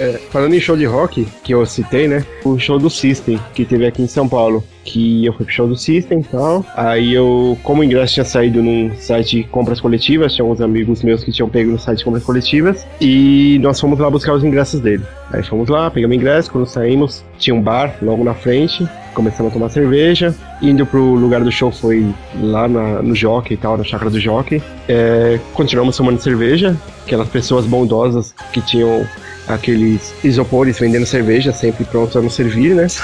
É, 0.00 0.20
falando 0.32 0.54
em 0.54 0.60
show 0.60 0.76
de 0.76 0.86
rock, 0.86 1.24
que 1.44 1.54
eu 1.54 1.64
citei, 1.64 2.08
né? 2.08 2.24
O 2.44 2.58
show 2.58 2.78
do 2.80 2.90
System, 2.90 3.38
que 3.54 3.64
teve 3.64 3.86
aqui 3.86 4.02
em 4.02 4.08
São 4.08 4.26
Paulo. 4.28 4.64
Que 4.84 5.24
eu 5.24 5.32
fui 5.32 5.44
pro 5.44 5.54
show 5.54 5.66
do 5.66 5.76
System 5.76 6.20
e 6.20 6.24
tal. 6.24 6.64
Aí 6.76 7.14
eu, 7.14 7.58
como 7.62 7.80
o 7.80 7.84
ingresso 7.84 8.14
tinha 8.14 8.24
saído 8.24 8.62
num 8.62 8.94
site 8.96 9.38
de 9.38 9.44
compras 9.44 9.80
coletivas, 9.80 10.34
tinha 10.34 10.44
uns 10.44 10.60
amigos 10.60 11.02
meus 11.02 11.24
que 11.24 11.32
tinham 11.32 11.48
pego 11.48 11.70
no 11.70 11.78
site 11.78 11.98
de 11.98 12.04
compras 12.04 12.22
coletivas. 12.22 12.86
E 13.00 13.58
nós 13.62 13.80
fomos 13.80 13.98
lá 13.98 14.10
buscar 14.10 14.34
os 14.34 14.44
ingressos 14.44 14.80
dele. 14.80 15.04
Aí 15.32 15.42
fomos 15.42 15.68
lá, 15.68 15.90
pegamos 15.90 16.16
ingresso, 16.16 16.50
quando 16.50 16.66
saímos, 16.66 17.24
tinha 17.38 17.54
um 17.54 17.62
bar 17.62 17.96
logo 18.02 18.22
na 18.22 18.34
frente. 18.34 18.86
Começamos 19.14 19.50
a 19.50 19.54
tomar 19.54 19.68
cerveja. 19.70 20.34
Indo 20.60 20.84
pro 20.84 21.14
lugar 21.14 21.42
do 21.42 21.50
show 21.52 21.70
foi 21.70 22.04
lá 22.40 22.66
na- 22.68 23.00
no 23.02 23.14
Jockey 23.14 23.54
e 23.54 23.56
tal, 23.56 23.78
na 23.78 23.84
chácara 23.84 24.10
do 24.10 24.18
Jockey. 24.20 24.62
É, 24.88 25.38
continuamos 25.54 25.96
tomando 25.96 26.20
cerveja. 26.20 26.76
Aquelas 27.06 27.28
pessoas 27.28 27.64
bondosas 27.64 28.34
que 28.52 28.60
tinham 28.60 29.06
aqueles 29.46 30.14
isopores 30.24 30.78
vendendo 30.78 31.06
cerveja, 31.06 31.52
sempre 31.52 31.84
prontos 31.84 32.16
a 32.16 32.20
nos 32.22 32.34
servir, 32.34 32.74
né? 32.74 32.86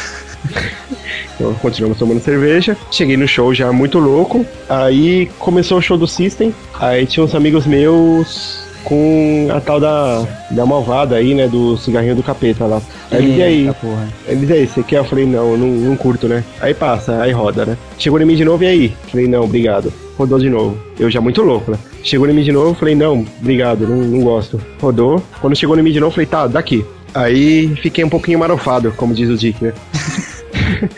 Então 1.36 1.54
continuamos 1.54 1.96
tomando 1.98 2.20
cerveja. 2.20 2.76
Cheguei 2.90 3.16
no 3.16 3.26
show 3.26 3.54
já 3.54 3.72
muito 3.72 3.98
louco. 3.98 4.44
Aí 4.68 5.26
começou 5.38 5.78
o 5.78 5.82
show 5.82 5.96
do 5.96 6.06
System. 6.06 6.54
Aí 6.78 7.06
tinha 7.06 7.24
uns 7.24 7.34
amigos 7.34 7.66
meus 7.66 8.62
com 8.84 9.48
a 9.54 9.60
tal 9.60 9.80
da, 9.80 10.26
da 10.50 10.66
malvada 10.66 11.16
aí, 11.16 11.34
né? 11.34 11.48
Do 11.48 11.76
cigarrinho 11.76 12.16
do 12.16 12.22
capeta 12.22 12.64
lá. 12.64 12.80
Aí 13.10 13.24
eles, 13.24 13.38
e 13.38 13.42
aí? 13.42 13.60
Eita, 13.60 13.74
porra. 13.74 14.08
Eles, 14.26 14.48
e 14.48 14.52
aí, 14.52 14.66
você 14.66 14.82
quer? 14.82 14.98
Eu 14.98 15.04
falei, 15.04 15.26
não, 15.26 15.56
não, 15.56 15.68
não 15.68 15.96
curto, 15.96 16.28
né? 16.28 16.44
Aí 16.60 16.74
passa, 16.74 17.20
aí 17.20 17.32
roda, 17.32 17.64
né? 17.64 17.76
Chegou 17.98 18.20
em 18.20 18.24
mim 18.24 18.36
de 18.36 18.44
novo, 18.44 18.62
e 18.64 18.66
aí? 18.66 18.96
Falei, 19.08 19.26
não, 19.26 19.44
obrigado. 19.44 19.92
Rodou 20.16 20.38
de 20.38 20.50
novo. 20.50 20.76
Eu 20.98 21.10
já 21.10 21.20
muito 21.20 21.42
louco, 21.42 21.70
né? 21.70 21.78
Chegou 22.02 22.28
em 22.28 22.32
mim 22.32 22.42
de 22.42 22.52
novo, 22.52 22.74
falei, 22.74 22.94
não, 22.94 23.26
obrigado, 23.40 23.86
não, 23.86 23.96
não 23.96 24.20
gosto. 24.20 24.60
Rodou. 24.80 25.22
Quando 25.40 25.56
chegou 25.56 25.78
em 25.78 25.82
mim 25.82 25.92
de 25.92 26.00
novo, 26.00 26.12
falei, 26.12 26.26
tá, 26.26 26.46
daqui. 26.46 26.84
Aí 27.14 27.74
fiquei 27.76 28.04
um 28.04 28.08
pouquinho 28.08 28.38
marofado, 28.38 28.92
como 28.96 29.14
diz 29.14 29.28
o 29.28 29.36
Dick, 29.36 29.64
né? 29.64 29.72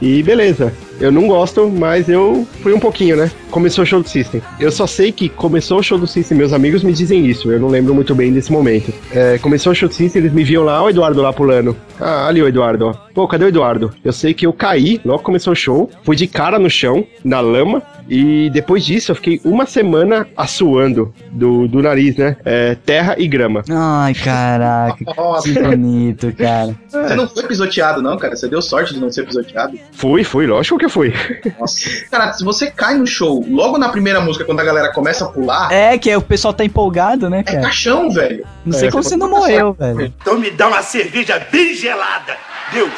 E 0.00 0.22
beleza, 0.22 0.72
eu 1.00 1.10
não 1.12 1.26
gosto, 1.26 1.68
mas 1.68 2.08
eu 2.08 2.46
fui 2.62 2.72
um 2.72 2.80
pouquinho, 2.80 3.16
né? 3.16 3.30
Começou 3.50 3.82
o 3.84 3.86
show 3.86 4.02
do 4.02 4.08
System. 4.08 4.42
Eu 4.60 4.70
só 4.70 4.86
sei 4.86 5.10
que 5.10 5.28
começou 5.28 5.78
o 5.78 5.82
show 5.82 5.98
do 5.98 6.06
System, 6.06 6.36
meus 6.36 6.52
amigos 6.52 6.82
me 6.82 6.92
dizem 6.92 7.26
isso, 7.26 7.50
eu 7.50 7.58
não 7.58 7.68
lembro 7.68 7.94
muito 7.94 8.14
bem 8.14 8.32
desse 8.32 8.52
momento. 8.52 8.92
É, 9.12 9.38
começou 9.38 9.72
o 9.72 9.74
show 9.74 9.88
do 9.88 9.94
System, 9.94 10.22
eles 10.22 10.32
me 10.32 10.44
viam 10.44 10.64
lá, 10.64 10.82
o 10.82 10.90
Eduardo 10.90 11.22
lá 11.22 11.32
pulando. 11.32 11.76
Ah, 12.00 12.26
ali 12.28 12.42
o 12.42 12.48
Eduardo, 12.48 12.86
ó. 12.88 12.92
Pô, 13.14 13.26
cadê 13.26 13.44
o 13.44 13.48
Eduardo? 13.48 13.92
Eu 14.04 14.12
sei 14.12 14.34
que 14.34 14.46
eu 14.46 14.52
caí, 14.52 15.00
logo 15.04 15.22
começou 15.22 15.52
o 15.52 15.56
show, 15.56 15.90
fui 16.04 16.14
de 16.14 16.26
cara 16.26 16.58
no 16.58 16.70
chão, 16.70 17.04
na 17.24 17.40
lama, 17.40 17.82
e 18.08 18.48
depois 18.50 18.84
disso 18.84 19.10
eu 19.10 19.16
fiquei 19.16 19.40
uma 19.44 19.66
semana 19.66 20.26
assoando 20.36 21.12
do, 21.30 21.68
do 21.68 21.82
nariz, 21.82 22.16
né? 22.16 22.36
É, 22.44 22.74
terra 22.74 23.14
e 23.18 23.26
grama. 23.28 23.62
Ai, 23.68 24.14
caraca. 24.14 24.96
Nossa, 25.16 25.48
Que 25.52 25.60
bonito, 25.60 26.32
cara. 26.34 26.74
você 26.88 27.14
não 27.14 27.28
foi 27.28 27.42
pisoteado, 27.44 28.00
não, 28.00 28.16
cara. 28.16 28.34
Você 28.36 28.48
deu 28.48 28.62
sorte 28.62 28.94
de 28.94 29.00
não 29.00 29.10
ser 29.10 29.26
pisoteado. 29.26 29.78
Fui, 29.92 30.24
fui, 30.24 30.46
lógico 30.46 30.78
que 30.78 30.87
fui. 30.88 31.12
Nossa. 31.58 31.80
Cara, 32.10 32.32
se 32.32 32.44
você 32.44 32.70
cai 32.70 32.96
no 32.96 33.06
show 33.06 33.44
logo 33.48 33.78
na 33.78 33.88
primeira 33.88 34.20
música, 34.20 34.44
quando 34.44 34.60
a 34.60 34.64
galera 34.64 34.92
começa 34.92 35.24
a 35.24 35.28
pular, 35.28 35.72
É, 35.72 35.96
que 35.98 36.14
o 36.14 36.20
pessoal 36.22 36.52
tá 36.54 36.64
empolgado, 36.64 37.28
né, 37.30 37.40
é 37.40 37.42
cara? 37.42 37.60
caixão, 37.62 38.10
velho. 38.10 38.46
Não 38.64 38.72
sei 38.72 38.88
É, 38.88 38.90
como 38.90 39.02
você 39.02 39.10
você 39.10 39.16
não 39.16 39.30
morreu, 39.30 39.72
velho. 39.72 40.12
Então 40.20 40.38
me 40.38 40.50
dá 40.50 40.68
uma 40.68 40.82
cerveja 40.82 41.38
bem 41.50 41.74
gelada. 41.74 42.36
Deus, 42.72 42.90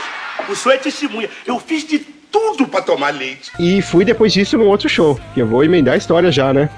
o 0.49 0.55
senhor 0.57 0.75
é 0.75 0.79
testemunha. 0.79 1.29
Eu 1.47 1.59
fiz 1.61 1.87
de 1.87 1.99
tudo 1.99 2.67
pra 2.69 2.81
tomar 2.83 3.13
leite. 3.13 3.51
E 3.59 3.83
fui 3.83 4.05
depois 4.05 4.33
disso 4.33 4.57
num 4.57 4.67
outro 4.69 4.89
show, 4.89 5.19
que 5.35 5.41
eu 5.41 5.47
vou 5.47 5.65
emendar 5.65 5.95
a 5.95 5.97
história 5.97 6.31
já, 6.31 6.53
né? 6.53 6.69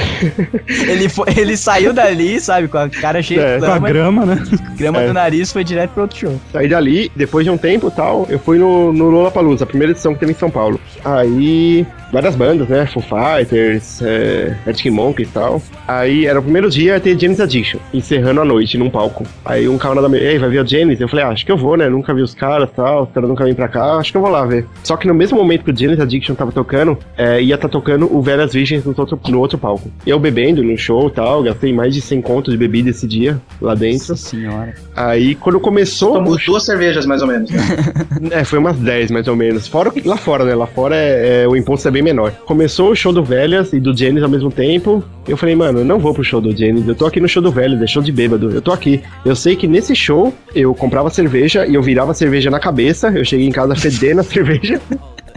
Ele, 0.88 1.08
foi, 1.08 1.26
ele 1.36 1.56
saiu 1.56 1.92
dali, 1.92 2.40
sabe, 2.40 2.68
com 2.68 2.78
a 2.78 2.88
cara 2.88 3.22
cheia 3.22 3.40
É, 3.40 3.54
de 3.58 3.60
Com 3.66 3.72
a 3.72 3.78
grama, 3.78 4.24
grama, 4.24 4.26
né? 4.26 4.42
grama 4.76 5.02
É. 5.02 5.06
do 5.06 5.12
nariz, 5.12 5.52
foi 5.52 5.64
direto 5.64 5.90
pro 5.90 6.02
outro 6.02 6.18
show. 6.18 6.40
Saí 6.52 6.68
dali, 6.68 7.10
depois 7.16 7.44
de 7.44 7.50
um 7.50 7.56
tempo 7.58 7.88
e 7.88 7.90
tal, 7.90 8.26
eu 8.28 8.38
fui 8.38 8.58
no, 8.58 8.92
no 8.92 9.10
Lollapalooza, 9.10 9.64
a 9.64 9.66
primeira 9.66 9.92
edição 9.92 10.14
que 10.14 10.20
teve 10.20 10.32
em 10.32 10.34
São 10.34 10.50
Paulo. 10.50 10.80
Aí, 11.04 11.86
várias 12.12 12.36
bandas, 12.36 12.68
né? 12.68 12.86
Foo 12.86 13.02
Fighters, 13.02 14.00
é, 14.02 14.56
Arctic 14.66 14.92
Monkeys 14.92 15.28
e 15.28 15.32
tal. 15.32 15.62
Aí, 15.86 16.26
era 16.26 16.38
o 16.38 16.42
primeiro 16.42 16.70
dia, 16.70 16.94
ia 16.94 17.00
ter 17.00 17.18
James 17.18 17.40
Addiction, 17.40 17.78
encerrando 17.92 18.40
a 18.40 18.44
noite 18.44 18.76
num 18.78 18.90
palco. 18.90 19.24
Aí 19.44 19.68
um 19.68 19.78
camarada 19.78 20.08
me, 20.08 20.18
ei, 20.18 20.38
vai 20.38 20.48
ver 20.50 20.62
o 20.62 20.66
James? 20.66 21.00
Eu 21.00 21.08
falei, 21.08 21.24
ah, 21.24 21.28
acho 21.28 21.44
que 21.44 21.52
eu 21.52 21.56
vou, 21.56 21.76
né? 21.76 21.88
Nunca 21.88 22.14
vi 22.14 22.22
os 22.22 22.34
caras 22.34 22.68
e 22.70 22.72
tal, 22.74 23.04
os 23.04 23.10
caras 23.12 23.28
nunca 23.28 23.44
vêm 23.44 23.54
pra 23.54 23.68
cá, 23.68 23.96
acho 23.96 24.10
que 24.10 24.16
eu 24.16 24.22
vou 24.22 24.30
lá 24.30 24.44
ver. 24.44 24.66
Só 24.82 24.96
que 24.96 25.06
no 25.06 25.14
mesmo 25.14 25.38
momento 25.38 25.64
que 25.64 25.70
o 25.70 25.76
James 25.76 26.00
Addiction 26.00 26.34
tava 26.34 26.52
tocando, 26.52 26.96
é, 27.16 27.40
ia 27.42 27.56
tá 27.58 27.68
tocando 27.68 28.12
o 28.14 28.22
Velhas 28.22 28.52
Virgens 28.52 28.84
no 28.84 28.94
outro, 28.96 29.18
no 29.28 29.38
outro 29.38 29.58
palco. 29.58 29.89
Eu 30.06 30.18
bebendo 30.18 30.62
no 30.62 30.76
show 30.78 31.08
e 31.08 31.10
tal, 31.10 31.42
gastei 31.42 31.72
mais 31.74 31.94
de 31.94 32.00
100 32.00 32.22
contos 32.22 32.52
de 32.52 32.58
bebida 32.58 32.88
esse 32.90 33.06
dia 33.06 33.40
lá 33.60 33.74
dentro. 33.74 33.98
Nossa 34.08 34.16
senhora. 34.16 34.74
Aí, 34.96 35.34
quando 35.34 35.60
começou 35.60 36.14
Tomou 36.14 36.38
duas 36.46 36.64
cervejas, 36.64 37.04
mais 37.04 37.20
ou 37.20 37.28
menos. 37.28 37.50
Né? 37.50 37.60
é, 38.32 38.44
foi 38.44 38.58
umas 38.58 38.76
10 38.78 39.10
mais 39.10 39.28
ou 39.28 39.36
menos. 39.36 39.66
Fora 39.68 39.90
o 39.90 39.92
que- 39.92 40.06
lá 40.08 40.16
fora, 40.16 40.44
né? 40.44 40.54
Lá 40.54 40.66
fora 40.66 40.96
é, 40.96 41.42
é- 41.42 41.48
o 41.48 41.54
imposto 41.54 41.86
é 41.86 41.90
bem 41.90 42.02
menor. 42.02 42.32
Começou 42.46 42.90
o 42.90 42.96
show 42.96 43.12
do 43.12 43.22
Velhas 43.22 43.72
e 43.74 43.78
do 43.80 43.94
Janis 43.96 44.22
ao 44.22 44.28
mesmo 44.30 44.50
tempo. 44.50 45.04
Eu 45.28 45.36
falei, 45.36 45.54
mano, 45.54 45.80
eu 45.80 45.84
não 45.84 45.98
vou 45.98 46.14
pro 46.14 46.24
show 46.24 46.40
do 46.40 46.56
Janis. 46.56 46.88
Eu 46.88 46.94
tô 46.94 47.04
aqui 47.06 47.20
no 47.20 47.28
show 47.28 47.42
do 47.42 47.50
Velhas, 47.52 47.82
é 47.82 47.86
show 47.86 48.02
de 48.02 48.10
bêbado. 48.10 48.50
Eu 48.50 48.62
tô 48.62 48.72
aqui. 48.72 49.02
Eu 49.24 49.36
sei 49.36 49.54
que 49.54 49.66
nesse 49.68 49.94
show 49.94 50.34
eu 50.54 50.74
comprava 50.74 51.10
cerveja 51.10 51.66
e 51.66 51.74
eu 51.74 51.82
virava 51.82 52.14
cerveja 52.14 52.50
na 52.50 52.58
cabeça. 52.58 53.08
Eu 53.14 53.24
cheguei 53.24 53.46
em 53.46 53.52
casa 53.52 53.76
fedendo 53.76 54.20
a 54.20 54.24
cerveja. 54.24 54.80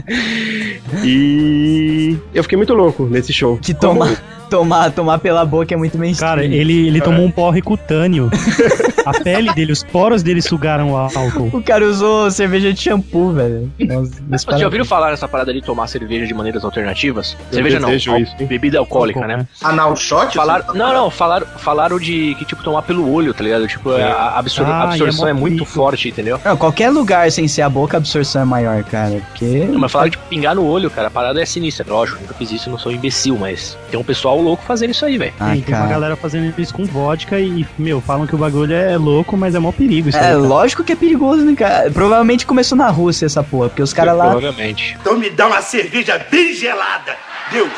E 1.04 2.16
eu 2.34 2.44
fiquei 2.44 2.58
muito 2.58 2.74
louco 2.74 3.06
nesse 3.06 3.34
show. 3.34 3.58
Que 3.58 3.74
tomar, 3.74 4.16
tomar, 4.50 4.92
tomar 4.92 5.20
pela 5.20 5.44
boca 5.44 5.74
é 5.74 5.78
muito 5.78 5.98
mainstream. 5.98 6.30
Cara, 6.30 6.46
ele, 6.46 6.88
ele 6.88 7.02
tomou 7.02 7.26
um 7.26 7.32
porre 7.32 7.62
cutâneo. 7.62 8.30
A 9.06 9.12
pele 9.24 9.54
dele, 9.54 9.72
os 9.72 9.84
poros 9.84 10.24
dele 10.24 10.42
sugaram 10.42 10.92
o 10.92 10.98
álcool. 10.98 11.50
O 11.54 11.62
cara 11.64 11.86
usou 11.86 12.30
cerveja 12.32 12.72
de 12.74 12.80
shampoo, 12.80 13.32
velho. 13.34 13.72
Vocês 14.30 14.60
já 14.60 14.66
ouviram 14.66 14.86
falar 14.86 15.12
nessa 15.12 15.28
parada 15.28 15.54
de 15.54 15.62
tomar 15.62 15.88
cerveja 15.88 16.26
de 16.26 16.34
maneiras 16.34 16.64
alternativas? 16.64 17.36
cerveja 17.52 17.80
não, 17.80 17.94
isso, 17.94 18.12
bebida 18.48 18.80
alcoólica, 18.80 19.26
né? 19.28 19.48
Anal 19.62 19.96
shot? 19.96 20.36
Falaram, 20.36 20.66
Assim, 20.70 20.78
não, 20.78 20.94
não, 20.94 21.10
falaram, 21.10 21.46
falaram 21.58 22.00
de 22.00 22.36
que, 22.36 22.46
tipo, 22.46 22.64
tomar 22.64 22.82
pelo 22.84 23.12
olho, 23.12 23.34
tá 23.34 23.44
ligado? 23.44 23.68
Tipo, 23.68 23.92
a 23.92 24.14
a 24.14 24.40
absor- 24.40 24.66
Ah, 24.66 24.84
a 24.84 24.84
absorção 24.86 25.28
é 25.28 25.32
é, 25.32 25.34
muito 25.34 25.66
forte, 25.66 26.10
entendeu? 26.10 26.40
Não, 26.44 26.56
qualquer 26.56 26.90
lugar 26.90 27.32
sem 27.32 27.48
ser 27.48 27.62
a 27.64 27.70
boca, 27.70 27.98
a 27.98 28.00
absorção 28.00 28.42
é 28.42 28.46
maior, 28.46 28.84
cara. 28.84 29.22
Porque. 29.30 29.66
Não, 29.70 29.80
mas 29.80 29.92
falaram 29.92 30.12
de 30.12 30.18
pingar 30.18 30.56
no 30.56 30.66
olho, 30.66 30.90
cara. 30.90 31.08
A 31.08 31.12
parada 31.12 31.42
é 31.42 31.46
sinistra. 31.46 31.86
Lógico, 31.88 32.22
nunca 32.22 32.34
fiz 32.34 32.52
isso, 32.52 32.70
não 32.70 32.78
sou 32.78 32.92
um 32.92 32.96
imbecil, 32.96 33.38
mas 33.38 33.78
tem 33.92 34.00
um 34.00 34.04
pessoal 34.04 34.40
louco 34.40 34.64
fazendo 34.64 34.92
isso 34.92 35.06
aí, 35.06 35.18
velho. 35.18 35.34
Ai, 35.40 35.56
Tem, 35.58 35.62
tem 35.64 35.76
uma 35.76 35.88
galera 35.88 36.16
fazendo 36.16 36.54
isso 36.60 36.74
com 36.74 36.86
vodka 36.86 37.40
e, 37.40 37.66
meu, 37.78 38.00
falam 38.02 38.26
que 38.28 38.36
o 38.36 38.38
bagulho 38.38 38.74
é 38.74 38.93
louco, 38.98 39.36
mas 39.38 39.56
é 39.56 39.60
mó 39.60 39.72
perigo 39.72 40.10
isso 40.10 40.18
É, 40.18 40.30
aí, 40.32 40.36
lógico 40.36 40.84
que 40.84 40.94
é 40.94 40.96
perigoso, 40.96 41.44
né, 41.44 41.56
cara? 41.56 41.90
Provavelmente 41.92 42.46
começou 42.46 42.78
na 42.78 42.90
Rússia 42.90 43.26
essa 43.26 43.44
porra, 43.44 43.70
porque 43.70 43.82
os 43.82 43.94
caras 43.94 44.16
lá. 44.18 44.32
Provavelmente. 44.32 44.98
Então 45.02 45.18
me 45.18 45.30
dá 45.30 45.48
uma 45.48 45.62
cerveja 45.62 46.24
bem 46.30 46.54
gelada. 46.54 47.16
Deus, 47.52 47.70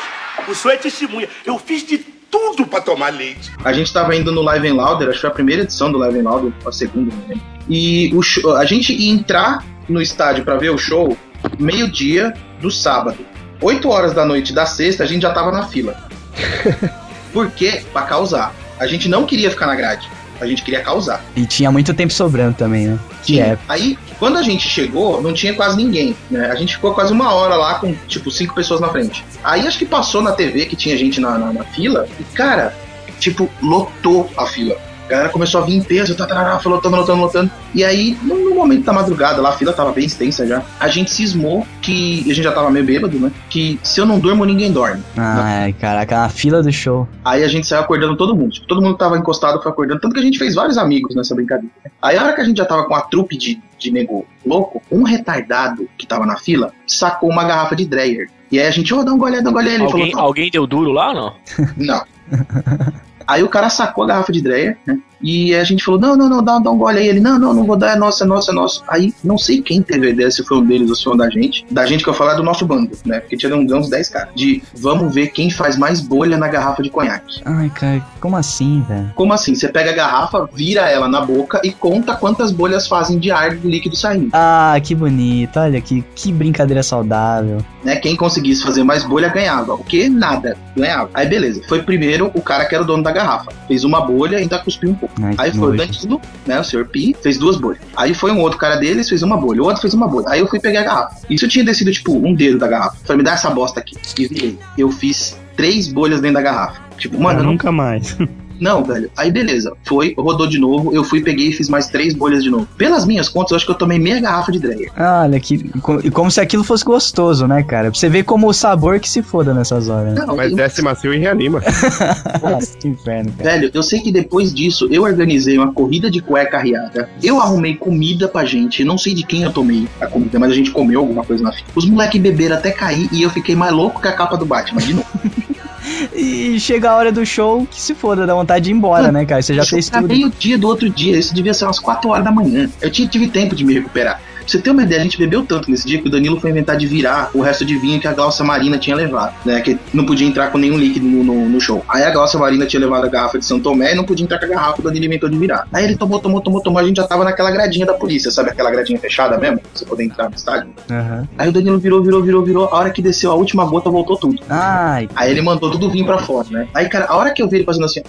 o 0.47 0.53
senhor 0.55 0.73
é 0.73 0.77
testemunha. 0.77 1.27
Eu 1.45 1.57
fiz 1.59 1.85
de 1.85 1.97
tudo 2.29 2.65
pra 2.67 2.81
tomar 2.81 3.13
leite. 3.13 3.51
A 3.63 3.71
gente 3.71 3.91
tava 3.93 4.15
indo 4.15 4.31
no 4.31 4.41
Live 4.41 4.67
and 4.67 4.73
Louder, 4.75 5.07
acho 5.07 5.15
que 5.17 5.21
foi 5.21 5.29
a 5.29 5.33
primeira 5.33 5.61
edição 5.63 5.91
do 5.91 5.97
Live 5.97 6.19
and 6.19 6.23
Louder, 6.29 6.51
a 6.65 6.71
segunda, 6.71 7.13
lembro. 7.27 7.43
E 7.69 8.11
o 8.13 8.21
show- 8.21 8.55
a 8.55 8.65
gente 8.65 8.93
ia 8.93 9.11
entrar 9.11 9.63
no 9.87 10.01
estádio 10.01 10.43
pra 10.43 10.55
ver 10.57 10.69
o 10.69 10.77
show 10.77 11.17
meio-dia 11.57 12.33
do 12.61 12.69
sábado. 12.69 13.17
8 13.61 13.89
horas 13.89 14.13
da 14.13 14.25
noite 14.25 14.51
da 14.53 14.65
sexta, 14.65 15.03
a 15.03 15.07
gente 15.07 15.21
já 15.21 15.31
tava 15.31 15.51
na 15.51 15.65
fila. 15.67 15.95
Por 17.31 17.49
quê? 17.51 17.83
Pra 17.91 18.03
causar. 18.03 18.53
A 18.79 18.87
gente 18.87 19.07
não 19.07 19.25
queria 19.25 19.49
ficar 19.49 19.67
na 19.67 19.75
grade. 19.75 20.09
A 20.39 20.45
gente 20.45 20.63
queria 20.63 20.81
causar. 20.81 21.23
E 21.35 21.45
tinha 21.45 21.71
muito 21.71 21.93
tempo 21.93 22.11
sobrando 22.11 22.55
também, 22.55 22.87
né? 22.87 22.99
Que 23.23 23.39
é. 23.39 23.57
Aí, 23.67 23.97
quando 24.19 24.37
a 24.37 24.41
gente 24.41 24.67
chegou, 24.67 25.21
não 25.21 25.33
tinha 25.33 25.53
quase 25.53 25.77
ninguém, 25.77 26.15
né? 26.29 26.47
A 26.51 26.55
gente 26.55 26.75
ficou 26.75 26.93
quase 26.93 27.11
uma 27.11 27.33
hora 27.33 27.55
lá 27.55 27.75
com, 27.75 27.93
tipo, 28.07 28.29
cinco 28.31 28.53
pessoas 28.53 28.79
na 28.79 28.89
frente. 28.89 29.23
Aí 29.43 29.67
acho 29.67 29.77
que 29.77 29.85
passou 29.85 30.21
na 30.21 30.31
TV 30.31 30.65
que 30.65 30.75
tinha 30.75 30.97
gente 30.97 31.19
na, 31.19 31.37
na, 31.37 31.53
na 31.53 31.63
fila 31.63 32.07
e, 32.19 32.23
cara, 32.35 32.75
tipo, 33.19 33.49
lotou 33.61 34.29
a 34.37 34.45
fila. 34.45 34.75
A 35.05 35.07
galera 35.07 35.29
começou 35.29 35.61
a 35.61 35.65
vir 35.65 35.75
em 35.75 35.83
peso, 35.83 36.15
tá, 36.15 36.25
tá, 36.25 36.35
tá, 36.35 36.59
foi 36.59 36.71
lotando, 36.71 36.97
lotando, 36.97 37.21
lotando. 37.21 37.51
E 37.73 37.83
aí, 37.83 38.17
no, 38.23 38.49
no 38.49 38.55
momento 38.55 38.85
da 38.85 38.93
madrugada, 38.93 39.41
lá 39.41 39.49
a 39.49 39.53
fila 39.53 39.71
tava 39.71 39.91
bem 39.91 40.05
extensa 40.05 40.47
já. 40.47 40.63
A 40.79 40.87
gente 40.87 41.11
cismou 41.11 41.65
que. 41.81 42.21
A 42.21 42.33
gente 42.33 42.43
já 42.43 42.51
tava 42.51 42.71
meio 42.71 42.85
bêbado, 42.85 43.19
né? 43.19 43.31
Que 43.49 43.79
se 43.83 44.01
eu 44.01 44.05
não 44.05 44.19
durmo, 44.19 44.43
ninguém 44.45 44.71
dorme. 44.71 45.03
Ai, 45.15 45.73
caraca, 45.73 46.17
na 46.17 46.29
fila 46.29 46.63
do 46.63 46.71
show. 46.71 47.07
Aí 47.23 47.43
a 47.43 47.47
gente 47.47 47.67
saiu 47.67 47.81
acordando 47.81 48.15
todo 48.15 48.35
mundo. 48.35 48.51
Tipo, 48.51 48.65
todo 48.67 48.81
mundo 48.81 48.97
tava 48.97 49.17
encostado 49.17 49.61
foi 49.61 49.71
acordando. 49.71 50.01
Tanto 50.01 50.13
que 50.13 50.19
a 50.19 50.23
gente 50.23 50.39
fez 50.39 50.55
vários 50.55 50.77
amigos 50.77 51.15
nessa 51.15 51.35
brincadeira. 51.35 51.71
Aí 52.01 52.17
a 52.17 52.23
hora 52.23 52.33
que 52.33 52.41
a 52.41 52.43
gente 52.43 52.57
já 52.57 52.65
tava 52.65 52.85
com 52.85 52.95
a 52.95 53.01
trupe 53.01 53.37
de, 53.37 53.61
de 53.77 53.91
nego 53.91 54.25
louco, 54.45 54.81
um 54.91 55.03
retardado 55.03 55.87
que 55.97 56.07
tava 56.07 56.25
na 56.25 56.37
fila 56.37 56.71
sacou 56.87 57.29
uma 57.29 57.43
garrafa 57.43 57.75
de 57.75 57.85
Dreyer. 57.85 58.29
E 58.51 58.59
aí 58.59 58.67
a 58.67 58.71
gente, 58.71 58.93
ô, 58.93 59.03
dá 59.03 59.13
um 59.13 59.17
gole, 59.17 59.41
dá 59.41 59.49
um 59.49 59.53
gole. 59.53 59.69
Ele 59.69 59.83
Alguém, 59.83 60.11
falou, 60.11 60.27
alguém 60.27 60.49
deu 60.49 60.65
duro 60.65 60.91
lá 60.91 61.09
ou 61.09 61.15
não? 61.15 61.33
não. 61.77 62.05
Aí 63.27 63.43
o 63.43 63.49
cara 63.49 63.69
sacou 63.69 64.03
a 64.03 64.07
garrafa 64.07 64.31
de 64.31 64.41
Dreyer, 64.41 64.77
né? 64.85 64.99
E 65.21 65.55
a 65.55 65.63
gente 65.63 65.83
falou, 65.83 65.99
não, 65.99 66.15
não, 66.15 66.29
não, 66.29 66.43
dá, 66.43 66.59
dá 66.59 66.69
um 66.71 66.77
gole 66.77 66.99
aí. 66.99 67.07
Ele, 67.07 67.19
não, 67.19 67.39
não, 67.39 67.53
não 67.53 67.63
vou 67.63 67.75
dar, 67.75 67.95
é 67.95 67.95
nosso, 67.95 68.23
é 68.23 68.27
nosso, 68.27 68.51
é 68.51 68.53
nosso. 68.53 68.83
Aí, 68.87 69.13
não 69.23 69.37
sei 69.37 69.61
quem 69.61 69.81
teve 69.81 70.07
a 70.07 70.09
ideia, 70.09 70.31
se 70.31 70.43
foi 70.43 70.57
um 70.57 70.65
deles 70.65 70.89
ou 70.89 70.95
se 70.95 71.03
foi 71.03 71.13
um 71.13 71.17
da 71.17 71.29
gente. 71.29 71.65
Da 71.71 71.85
gente 71.85 72.03
que 72.03 72.09
eu 72.09 72.13
falar 72.13 72.35
do 72.35 72.43
nosso 72.43 72.65
bando, 72.65 72.91
né? 73.05 73.19
Porque 73.19 73.37
tinha 73.37 73.55
uns 73.55 73.71
uns 73.71 73.89
10 73.89 74.09
caras. 74.09 74.29
De, 74.35 74.61
vamos 74.75 75.13
ver 75.13 75.27
quem 75.27 75.49
faz 75.49 75.77
mais 75.77 76.01
bolha 76.01 76.37
na 76.37 76.47
garrafa 76.47 76.81
de 76.81 76.89
conhaque. 76.89 77.41
Ai, 77.45 77.69
cara, 77.69 78.05
como 78.19 78.35
assim, 78.35 78.83
velho? 78.87 79.11
Como 79.15 79.33
assim? 79.33 79.55
Você 79.55 79.67
pega 79.67 79.91
a 79.91 79.93
garrafa, 79.93 80.47
vira 80.53 80.89
ela 80.89 81.07
na 81.07 81.21
boca 81.21 81.61
e 81.63 81.71
conta 81.71 82.15
quantas 82.15 82.51
bolhas 82.51 82.87
fazem 82.87 83.19
de 83.19 83.31
ar 83.31 83.55
do 83.55 83.69
líquido 83.69 83.95
saindo. 83.95 84.29
Ah, 84.33 84.75
que 84.81 84.95
bonito. 84.95 85.59
Olha 85.59 85.79
que, 85.81 86.03
que 86.15 86.31
brincadeira 86.31 86.83
saudável. 86.83 87.57
Né? 87.83 87.95
Quem 87.97 88.15
conseguisse 88.15 88.63
fazer 88.63 88.83
mais 88.83 89.03
bolha 89.03 89.29
ganhava. 89.29 89.73
O 89.73 89.83
que? 89.83 90.09
Nada. 90.09 90.57
Ganhava. 90.75 91.09
Aí 91.13 91.27
beleza. 91.27 91.61
Foi 91.67 91.81
primeiro 91.83 92.31
o 92.33 92.41
cara 92.41 92.65
que 92.65 92.73
era 92.73 92.83
o 92.83 92.87
dono 92.87 93.03
da 93.03 93.11
garrafa. 93.11 93.51
Fez 93.67 93.83
uma 93.83 94.01
bolha 94.01 94.37
e 94.37 94.41
ainda 94.41 94.59
cuspiu 94.59 94.89
um 94.89 94.95
pouco. 94.95 95.04
Ai, 95.21 95.35
que 95.35 95.41
Aí 95.41 95.51
foi 95.51 95.71
o 95.71 95.73
nojo. 95.73 95.77
Danilo, 95.77 96.21
né? 96.45 96.59
O 96.59 96.63
senhor 96.63 96.85
Pi, 96.87 97.15
fez 97.21 97.37
duas 97.37 97.57
bolhas. 97.57 97.81
Aí 97.95 98.13
foi 98.13 98.31
um 98.31 98.39
outro 98.39 98.57
cara 98.57 98.75
deles, 98.77 99.09
fez 99.09 99.23
uma 99.23 99.37
bolha. 99.37 99.61
O 99.61 99.65
outro 99.65 99.81
fez 99.81 99.93
uma 99.93 100.07
bolha. 100.07 100.27
Aí 100.29 100.39
eu 100.39 100.47
fui 100.47 100.59
pegar 100.59 100.81
a 100.81 100.83
garrafa. 100.83 101.15
Isso 101.29 101.45
eu 101.45 101.49
tinha 101.49 101.63
descido, 101.63 101.91
tipo, 101.91 102.13
um 102.13 102.33
dedo 102.33 102.57
da 102.57 102.67
garrafa. 102.67 102.97
Falei, 103.03 103.17
me 103.17 103.23
dá 103.23 103.33
essa 103.33 103.49
bosta 103.49 103.79
aqui. 103.79 103.95
E 104.17 104.27
virei. 104.27 104.59
Eu 104.77 104.91
fiz 104.91 105.37
três 105.55 105.87
bolhas 105.87 106.21
dentro 106.21 106.35
da 106.35 106.41
garrafa. 106.41 106.81
Tipo, 106.97 107.19
mano, 107.19 107.39
eu 107.39 107.43
não 107.43 107.51
nunca 107.51 107.71
mais. 107.71 108.17
Não, 108.59 108.83
velho. 108.83 109.09
Aí 109.17 109.31
beleza. 109.31 109.73
Foi, 109.83 110.13
rodou 110.17 110.47
de 110.47 110.57
novo. 110.59 110.93
Eu 110.93 111.03
fui, 111.03 111.21
peguei 111.21 111.49
e 111.49 111.51
fiz 111.51 111.69
mais 111.69 111.87
três 111.87 112.13
bolhas 112.13 112.43
de 112.43 112.49
novo. 112.49 112.67
Pelas 112.77 113.05
minhas 113.05 113.27
contas, 113.29 113.51
eu 113.51 113.57
acho 113.57 113.65
que 113.65 113.71
eu 113.71 113.75
tomei 113.77 113.99
meia 113.99 114.19
garrafa 114.19 114.51
de 114.51 114.59
Dreyer. 114.59 114.91
Olha, 114.97 115.39
que, 115.39 115.69
e 116.03 116.09
como 116.11 116.29
se 116.31 116.39
aquilo 116.41 116.63
fosse 116.63 116.83
gostoso, 116.83 117.47
né, 117.47 117.63
cara? 117.63 117.89
Pra 117.91 117.99
você 117.99 118.09
ver 118.09 118.23
como 118.23 118.47
o 118.47 118.53
sabor 118.53 118.99
que 118.99 119.09
se 119.09 119.21
foda 119.21 119.53
nessas 119.53 119.89
horas. 119.89 120.13
Né? 120.13 120.25
Não, 120.25 120.35
Mas 120.35 120.51
eu- 120.51 120.57
desce 120.57 120.81
macio 120.81 121.13
e 121.13 121.17
reanima. 121.17 121.61
Nossa, 122.41 122.77
que 122.77 122.87
inferno, 122.87 123.31
cara. 123.37 123.51
Velho, 123.51 123.71
eu 123.73 123.83
sei 123.83 123.99
que 124.01 124.11
depois 124.11 124.53
disso 124.53 124.87
eu 124.91 125.03
organizei 125.03 125.57
uma 125.57 125.71
corrida 125.73 126.09
de 126.09 126.21
cueca 126.21 126.57
riada. 126.59 127.09
Eu 127.21 127.39
arrumei 127.41 127.75
comida 127.75 128.27
pra 128.27 128.45
gente. 128.45 128.83
Não 128.83 128.97
sei 128.97 129.13
de 129.13 129.23
quem 129.25 129.43
eu 129.43 129.51
tomei 129.51 129.87
a 129.99 130.07
comida, 130.07 130.39
mas 130.39 130.51
a 130.51 130.55
gente 130.55 130.71
comeu 130.71 130.99
alguma 130.99 131.23
coisa 131.23 131.43
na 131.43 131.51
fila. 131.51 131.67
Os 131.75 131.85
moleques 131.85 132.21
beberam 132.21 132.55
até 132.55 132.71
cair 132.71 133.07
e 133.11 133.21
eu 133.21 133.29
fiquei 133.29 133.55
mais 133.55 133.71
louco 133.73 134.01
que 134.01 134.07
a 134.07 134.13
capa 134.13 134.37
do 134.37 134.45
Batman. 134.45 134.81
De 134.81 134.93
novo. 134.93 135.07
E 136.13 136.59
chega 136.59 136.89
a 136.91 136.95
hora 136.95 137.11
do 137.11 137.25
show 137.25 137.65
que 137.69 137.79
se 137.79 137.93
foda, 137.93 138.25
dá 138.25 138.33
vontade 138.33 138.65
de 138.65 138.71
ir 138.71 138.73
embora, 138.73 139.11
né, 139.11 139.25
cara? 139.25 139.41
Você 139.41 139.53
já 139.53 139.65
fez 139.65 139.89
tudo. 139.89 140.07
meio 140.07 140.31
dia 140.37 140.57
do 140.57 140.67
outro 140.67 140.89
dia, 140.89 141.17
isso 141.17 141.33
devia 141.33 141.53
ser 141.53 141.65
umas 141.65 141.79
4 141.79 142.09
horas 142.09 142.23
da 142.23 142.31
manhã. 142.31 142.69
Eu 142.81 142.89
tive 142.89 143.27
tempo 143.27 143.55
de 143.55 143.63
me 143.63 143.73
recuperar. 143.73 144.21
Pra 144.45 144.51
você 144.51 144.59
ter 144.61 144.69
uma 144.69 144.83
ideia, 144.83 145.01
a 145.01 145.03
gente 145.03 145.17
bebeu 145.17 145.43
tanto 145.43 145.69
nesse 145.71 145.87
dia 145.87 145.99
que 146.01 146.07
o 146.07 146.11
Danilo 146.11 146.39
foi 146.39 146.51
inventar 146.51 146.77
de 146.77 146.85
virar 146.85 147.31
o 147.33 147.41
resto 147.41 147.65
de 147.65 147.75
vinho 147.77 147.99
que 147.99 148.07
a 148.07 148.13
Glaucia 148.13 148.45
Marina 148.45 148.77
tinha 148.77 148.95
levado, 148.95 149.33
né? 149.43 149.59
Que 149.61 149.77
não 149.93 150.05
podia 150.05 150.27
entrar 150.27 150.51
com 150.51 150.57
nenhum 150.57 150.77
líquido 150.77 151.05
no, 151.05 151.23
no- 151.23 151.49
no 151.49 151.59
show. 151.61 151.83
Aí 151.89 152.03
a 152.03 152.11
Glaucia 152.11 152.39
Marina 152.39 152.65
tinha 152.65 152.79
levado 152.79 153.05
a 153.05 153.07
garrafa 153.09 153.39
de 153.39 153.45
São 153.45 153.59
Tomé 153.59 153.93
e 153.93 153.95
não 153.95 154.03
podia 154.03 154.23
entrar 154.23 154.37
com 154.39 154.45
a 154.45 154.49
garrafa, 154.49 154.79
o 154.79 154.83
Danilo 154.83 155.05
inventou 155.05 155.29
de 155.29 155.37
virar. 155.37 155.67
Aí 155.73 155.83
ele 155.83 155.95
tomou, 155.95 156.19
tomou, 156.19 156.41
tomou, 156.41 156.61
tomou, 156.61 156.79
a 156.79 156.83
gente 156.83 156.97
já 156.97 157.07
tava 157.07 157.23
naquela 157.23 157.49
gradinha 157.51 157.85
da 157.85 157.93
polícia, 157.93 158.29
sabe? 158.31 158.51
Aquela 158.51 158.69
gradinha 158.71 158.99
fechada 158.99 159.37
mesmo, 159.37 159.57
pra 159.59 159.69
você 159.73 159.85
poder 159.85 160.03
entrar 160.05 160.29
no 160.29 160.35
estádio. 160.35 160.69
Aham. 160.91 161.27
Aí 161.37 161.49
o 161.49 161.51
Danilo 161.51 161.79
virou, 161.79 162.03
virou, 162.03 162.21
virou, 162.21 162.43
virou. 162.45 162.65
A 162.65 162.75
hora 162.77 162.89
que 162.91 163.01
desceu 163.01 163.31
a 163.31 163.35
última 163.35 163.65
gota, 163.65 163.89
voltou 163.89 164.15
tudo. 164.17 164.39
Ai, 164.49 165.09
Aí 165.15 165.31
ele 165.31 165.41
mandou 165.41 165.71
tudo 165.71 165.89
vir 165.89 166.05
pra 166.05 166.19
fora, 166.19 166.47
né? 166.51 166.67
Aí, 166.73 166.87
cara, 166.87 167.05
a 167.09 167.15
hora 167.15 167.31
que 167.31 167.41
eu 167.41 167.49
vi 167.49 167.57
ele 167.57 167.65
fazendo 167.65 167.85
assim, 167.85 168.01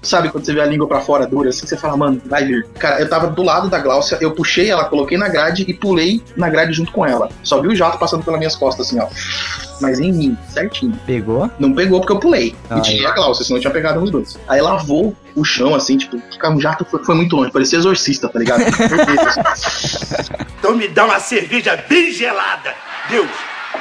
sabe 0.00 0.28
quando 0.30 0.44
você 0.44 0.52
vê 0.52 0.60
a 0.60 0.66
língua 0.66 0.86
pra 0.88 1.00
fora 1.00 1.26
dura, 1.26 1.50
assim, 1.50 1.66
você 1.66 1.76
fala, 1.76 1.96
mano, 1.96 2.20
vai 2.26 2.44
vir. 2.44 2.66
Cara, 2.78 3.00
eu 3.00 3.08
tava 3.08 3.28
do 3.28 3.42
lado 3.42 3.68
da 3.68 3.78
Gláucia, 3.78 4.18
eu 4.20 4.32
puxei 4.32 4.70
ela, 4.70 4.84
coloquei 4.84 5.16
na 5.18 5.28
grade 5.28 5.41
e 5.50 5.74
pulei 5.74 6.22
na 6.36 6.48
grade 6.48 6.72
junto 6.72 6.92
com 6.92 7.04
ela. 7.04 7.28
Só 7.42 7.60
vi 7.60 7.68
o 7.68 7.76
jato 7.76 7.98
passando 7.98 8.24
pelas 8.24 8.38
minhas 8.38 8.56
costas, 8.56 8.86
assim, 8.86 8.98
ó. 9.00 9.08
Mas 9.80 9.98
em 9.98 10.12
mim, 10.12 10.38
certinho. 10.48 10.98
pegou? 11.04 11.50
Não 11.58 11.72
pegou 11.72 12.00
porque 12.00 12.12
eu 12.12 12.20
pulei. 12.20 12.54
Ah, 12.70 12.78
e 12.78 12.82
tirei 12.82 13.06
a 13.06 13.10
Gláucia, 13.10 13.44
senão 13.44 13.58
eu 13.58 13.60
tinha 13.62 13.72
pegado 13.72 14.00
nos 14.00 14.10
dois. 14.10 14.38
Aí 14.48 14.60
lavou 14.60 15.16
o 15.34 15.44
chão, 15.44 15.74
assim, 15.74 15.96
tipo, 15.96 16.20
ficar 16.30 16.50
um 16.50 16.60
jato 16.60 16.84
foi, 16.84 17.04
foi 17.04 17.14
muito 17.14 17.34
longe, 17.34 17.50
parecia 17.50 17.78
exorcista, 17.78 18.28
tá 18.28 18.38
ligado? 18.38 18.62
Então 20.58 20.76
me 20.76 20.86
dá 20.86 21.04
uma 21.04 21.18
cerveja 21.18 21.76
bem 21.88 22.12
gelada. 22.12 22.72
Deus, 23.10 23.28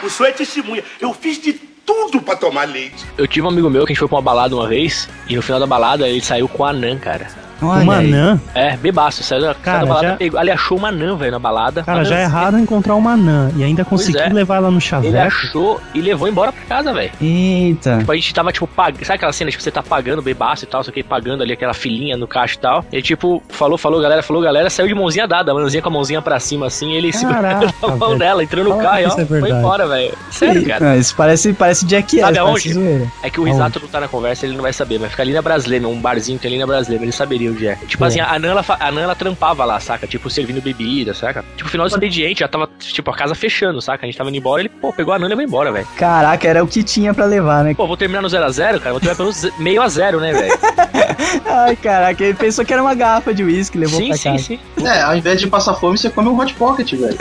o 0.03 0.09
senhor 0.09 0.29
é 0.29 0.31
testemunha. 0.31 0.83
Eu 0.99 1.13
fiz 1.13 1.39
de 1.39 1.53
tudo 1.85 2.21
pra 2.21 2.35
tomar 2.35 2.67
leite. 2.67 3.05
Eu 3.17 3.27
tive 3.27 3.45
um 3.45 3.49
amigo 3.49 3.69
meu 3.69 3.85
que 3.85 3.91
a 3.91 3.93
gente 3.93 3.99
foi 3.99 4.07
pra 4.07 4.17
uma 4.17 4.21
balada 4.23 4.55
uma 4.55 4.67
vez, 4.67 5.07
e 5.27 5.35
no 5.35 5.41
final 5.41 5.59
da 5.59 5.67
balada 5.67 6.07
ele 6.07 6.21
saiu 6.21 6.47
com 6.47 6.65
a 6.65 6.69
anã, 6.69 6.97
cara. 6.97 7.27
Olha 7.61 7.83
Uma 7.83 7.97
aí. 7.97 8.07
anã. 8.13 8.41
É, 8.55 8.75
bebaço, 8.77 9.23
saiu 9.23 9.41
da, 9.41 9.53
Cara, 9.53 9.77
saiu 9.79 9.87
da 9.87 9.93
balada, 9.93 10.07
já- 10.09 10.15
pegou, 10.17 10.41
ele 10.41 10.51
achou 10.51 10.77
uma 10.77 10.87
anã, 10.89 11.15
velho, 11.15 11.31
na 11.31 11.39
balada. 11.39 11.83
Cara, 11.83 12.03
já 12.03 12.17
é 12.19 12.23
errado 12.23 12.57
encontrar 12.59 12.95
uma 12.95 13.11
anã 13.11 13.51
e 13.55 13.63
ainda 13.63 13.85
conseguir 13.85 14.19
é. 14.19 14.29
levar 14.29 14.57
ela 14.57 14.69
no 14.69 14.77
Ele 14.77 14.81
chaveco. 14.81 15.17
achou 15.17 15.81
e 15.93 16.01
levou 16.01 16.27
embora 16.27 16.51
pra 16.51 16.63
casa, 16.63 16.93
velho. 16.93 17.11
Eita. 17.21 17.99
Tipo, 17.99 18.11
a 18.11 18.15
gente 18.15 18.33
tava, 18.33 18.51
tipo, 18.51 18.67
pagando. 18.67 19.05
Sabe 19.05 19.15
aquela 19.17 19.33
cena, 19.33 19.51
tipo, 19.51 19.61
você 19.63 19.71
tá 19.71 19.81
pagando 19.83 20.21
bebaço 20.21 20.63
e 20.63 20.67
tal, 20.67 20.83
só 20.83 20.91
que 20.91 21.03
pagando 21.03 21.43
ali 21.43 21.53
aquela 21.53 21.73
filinha 21.73 22.17
no 22.17 22.27
caixa 22.27 22.55
e 22.55 22.59
tal. 22.59 22.85
Ele, 22.91 23.01
tipo, 23.01 23.41
falou, 23.49 23.77
falou, 23.77 24.01
galera, 24.01 24.21
falou, 24.23 24.41
galera, 24.41 24.69
saiu 24.69 24.87
de 24.87 24.95
mãozinha 24.95 25.27
dada, 25.27 25.51
a 25.51 25.55
mãozinha 25.55 25.81
com 25.81 25.89
a 25.89 25.91
mãozinha 25.91 26.21
pra 26.21 26.39
cima, 26.39 26.67
assim, 26.67 26.93
ele 26.93 27.11
Caraca, 27.21 27.67
segurando 27.67 27.75
a 27.83 27.95
mão 27.97 28.07
velho. 28.09 28.19
dela, 28.19 28.43
entrou 28.43 28.63
no 28.63 28.71
Fala 28.71 28.83
carro 28.83 28.97
que 28.97 29.03
e 29.03 29.07
ó, 29.07 29.19
é 29.21 29.25
foi 29.41 29.49
embora, 29.51 29.87
velho. 29.87 30.13
Sério, 30.31 30.65
cara. 30.67 30.85
Não, 30.85 30.95
isso 30.97 31.15
parece, 31.15 31.53
parece 31.53 31.87
Jackass, 31.87 32.19
Sabe 32.21 32.37
aonde? 32.39 33.07
É 33.23 33.29
que 33.29 33.39
o 33.39 33.43
Risato 33.43 33.79
não 33.79 33.87
tá 33.87 33.99
na 33.99 34.07
conversa, 34.07 34.45
ele 34.45 34.55
não 34.55 34.61
vai 34.63 34.73
saber, 34.73 34.99
mas 34.99 35.11
fica 35.11 35.23
ali 35.23 35.33
na 35.33 35.41
Brasileira, 35.41 35.87
um 35.87 35.99
barzinho 35.99 36.37
que 36.37 36.43
tem 36.43 36.51
ali 36.51 36.59
na 36.59 36.67
Brasileira, 36.67 37.03
ele 37.05 37.11
saberia 37.11 37.50
onde 37.51 37.67
é. 37.67 37.75
Tipo 37.87 38.03
É. 38.03 38.07
assim, 38.07 38.19
a 38.19 38.33
Anã, 38.33 38.49
ela, 38.49 38.65
a 38.67 38.87
Anã, 38.87 39.01
ela 39.01 39.15
trampava 39.15 39.63
lá, 39.65 39.79
saca? 39.79 40.07
Tipo, 40.07 40.29
servindo 40.29 40.61
bebida, 40.61 41.13
saca? 41.13 41.43
Tipo, 41.55 41.69
final 41.69 41.87
do 41.87 41.91
expediente, 41.93 42.39
já 42.41 42.47
tava, 42.47 42.69
tipo, 42.79 43.09
a 43.11 43.15
casa 43.15 43.35
fechando, 43.35 43.81
saca? 43.81 44.05
A 44.05 44.07
gente 44.07 44.17
tava 44.17 44.29
indo 44.29 44.37
embora, 44.37 44.61
ele, 44.61 44.69
pô, 44.69 44.91
pegou 44.93 45.13
a 45.13 45.17
Anã 45.17 45.25
e 45.25 45.29
levou 45.29 45.43
embora, 45.43 45.71
velho. 45.71 45.87
Caraca, 45.97 46.47
era 46.47 46.63
o 46.63 46.67
que 46.67 46.83
tinha 46.83 47.13
pra 47.13 47.25
levar, 47.25 47.63
né? 47.63 47.73
Pô, 47.73 47.85
vou 47.87 47.97
terminar 47.97 48.21
no 48.21 48.27
0x0, 48.27 48.79
cara, 48.79 48.91
vou 48.91 48.99
terminar 48.99 49.15
pelo 49.15 49.31
meio 49.59 49.81
a 49.81 49.87
zero, 49.87 50.19
né, 50.19 50.31
velho? 50.33 50.53
Ai, 51.45 51.75
caraca, 51.75 52.23
ele 52.23 52.33
pensou 52.33 52.63
que 52.65 52.73
era 52.73 52.81
uma 52.81 52.93
garrafa 52.93 53.33
de 53.33 53.43
uísque, 53.43 53.77
levou 53.77 53.99
Sim, 53.99 54.07
pra 54.09 54.17
sim, 54.17 54.31
casa. 54.31 54.43
sim. 54.43 54.59
é, 54.85 55.01
ao 55.01 55.15
invés 55.15 55.39
de 55.39 55.47
passar 55.47 55.73
fome, 55.75 55.97
você 55.97 56.09
come 56.09 56.29
um 56.29 56.39
hot 56.39 56.53
pocket, 56.55 56.93
velho. 56.93 57.15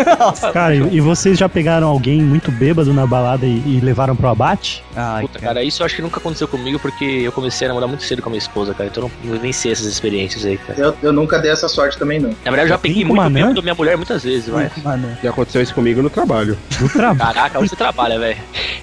Cara, 0.53 0.75
e, 0.75 0.97
e 0.97 1.01
vocês 1.01 1.39
já 1.39 1.49
pegaram 1.49 1.89
alguém 1.89 2.21
muito 2.23 2.51
bêbado 2.51 2.93
na 2.93 3.07
balada 3.07 3.47
e, 3.47 3.63
e 3.67 3.81
levaram 3.83 4.15
pro 4.17 4.29
abate? 4.29 4.83
Ai, 4.97 5.23
Puta, 5.23 5.39
cara, 5.39 5.63
isso 5.63 5.83
eu 5.83 5.87
acho 5.87 5.97
que 5.97 6.03
nunca 6.03 6.19
aconteceu 6.19 6.49
comigo 6.49 6.79
porque 6.79 7.05
eu 7.05 7.33
comecei 7.33 7.67
a 7.67 7.69
namorar 7.69 7.89
muito 7.89 8.05
cedo 8.05 8.23
com 8.23 8.29
a 8.29 8.33
minha 8.33 8.39
esposa, 8.39 8.75
cara. 8.75 8.89
Então 8.89 9.05
eu 9.05 9.11
não 9.25 9.33
vivenciei 9.35 9.73
essas 9.73 9.87
experiências. 9.87 10.20
Experiências 10.21 10.45
aí, 10.45 10.59
cara. 10.59 10.79
Eu, 10.79 10.97
eu 11.03 11.13
nunca 11.13 11.39
dei 11.39 11.51
essa 11.51 11.69
sorte 11.69 11.99
também, 11.99 12.19
não. 12.19 12.31
Na 12.31 12.51
verdade, 12.51 12.63
eu 12.63 12.69
já 12.69 12.79
peguei 12.79 13.05
muito 13.05 13.17
manã? 13.17 13.41
tempo 13.41 13.55
da 13.55 13.63
minha 13.63 13.75
mulher 13.75 13.97
muitas 13.97 14.23
vezes, 14.23 14.49
mas. 14.49 14.71
Mano. 14.83 15.09
Já 15.23 15.31
aconteceu 15.31 15.63
isso 15.63 15.75
comigo 15.75 16.03
no 16.03 16.11
trabalho. 16.11 16.57
Do 16.79 16.89
trabalho. 16.89 17.19
Caraca, 17.19 17.59
onde 17.59 17.69
você 17.69 17.77
trabalha, 17.77 18.19
velho? 18.19 18.37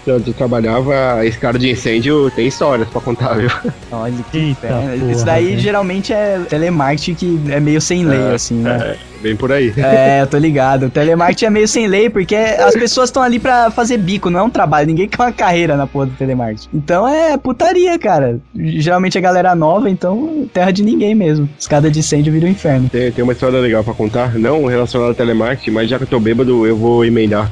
Quando 0.04 0.28
eu 0.28 0.34
trabalhava, 0.34 1.26
esse 1.26 1.38
cara 1.38 1.60
de 1.60 1.70
incêndio 1.70 2.32
tem 2.32 2.48
histórias 2.48 2.88
pra 2.90 3.02
contar, 3.02 3.34
viu? 3.36 3.50
Olha 3.92 4.14
que 4.32 4.38
Eita, 4.38 4.68
inferno. 4.68 5.12
Isso 5.12 5.24
porra, 5.24 5.26
daí 5.26 5.60
geralmente 5.60 6.14
é 6.14 6.40
telemarketing 6.50 7.16
que 7.16 7.52
é 7.52 7.60
meio 7.60 7.82
sem 7.82 8.06
lei, 8.06 8.34
assim, 8.34 8.56
né? 8.56 8.98
Bem 9.22 9.36
por 9.36 9.52
aí. 9.52 9.74
É, 9.78 10.22
eu 10.22 10.28
tô 10.28 10.38
ligado. 10.38 10.88
O 10.88 10.90
telemarketing 10.90 11.46
é 11.46 11.50
meio 11.50 11.68
sem 11.68 11.88
lei, 11.88 12.10
porque 12.10 12.36
as 12.36 12.74
pessoas 12.74 13.10
estão 13.10 13.24
ali 13.24 13.40
pra 13.40 13.72
fazer 13.72 13.98
bico, 13.98 14.30
não 14.30 14.40
é 14.40 14.44
um 14.44 14.50
trabalho. 14.50 14.88
Ninguém 14.88 15.08
quer 15.08 15.22
uma 15.22 15.32
carreira 15.32 15.76
na 15.76 15.88
porra 15.88 16.08
do 16.08 16.14
telemarketing. 16.14 16.70
Então 16.74 17.08
é 17.08 17.38
putaria, 17.38 17.98
cara. 17.98 18.40
Geralmente 18.56 19.18
é 19.18 19.22
galera 19.22 19.56
nova, 19.56 19.90
então 19.90 20.48
terra 20.54 20.72
de 20.72 20.84
ninguém 20.84 21.16
mesmo. 21.16 21.50
Escada 21.58 21.90
de 21.90 22.00
incêndio 22.00 22.32
vira 22.32 22.46
um 22.46 22.50
inferno. 22.50 22.90
Tem, 22.90 23.12
tem 23.12 23.24
uma 23.24 23.34
história 23.34 23.60
legal 23.60 23.84
pra 23.84 23.94
contar, 23.94 24.36
não 24.36 24.66
relacionada 24.66 25.12
a 25.12 25.16
telemarketing, 25.16 25.72
mas 25.72 25.90
já 25.90 25.98
que 25.98 26.04
eu 26.04 26.08
tô 26.08 26.20
bêbado, 26.20 26.66
eu 26.66 26.76
vou 26.76 27.04
emendar. 27.04 27.52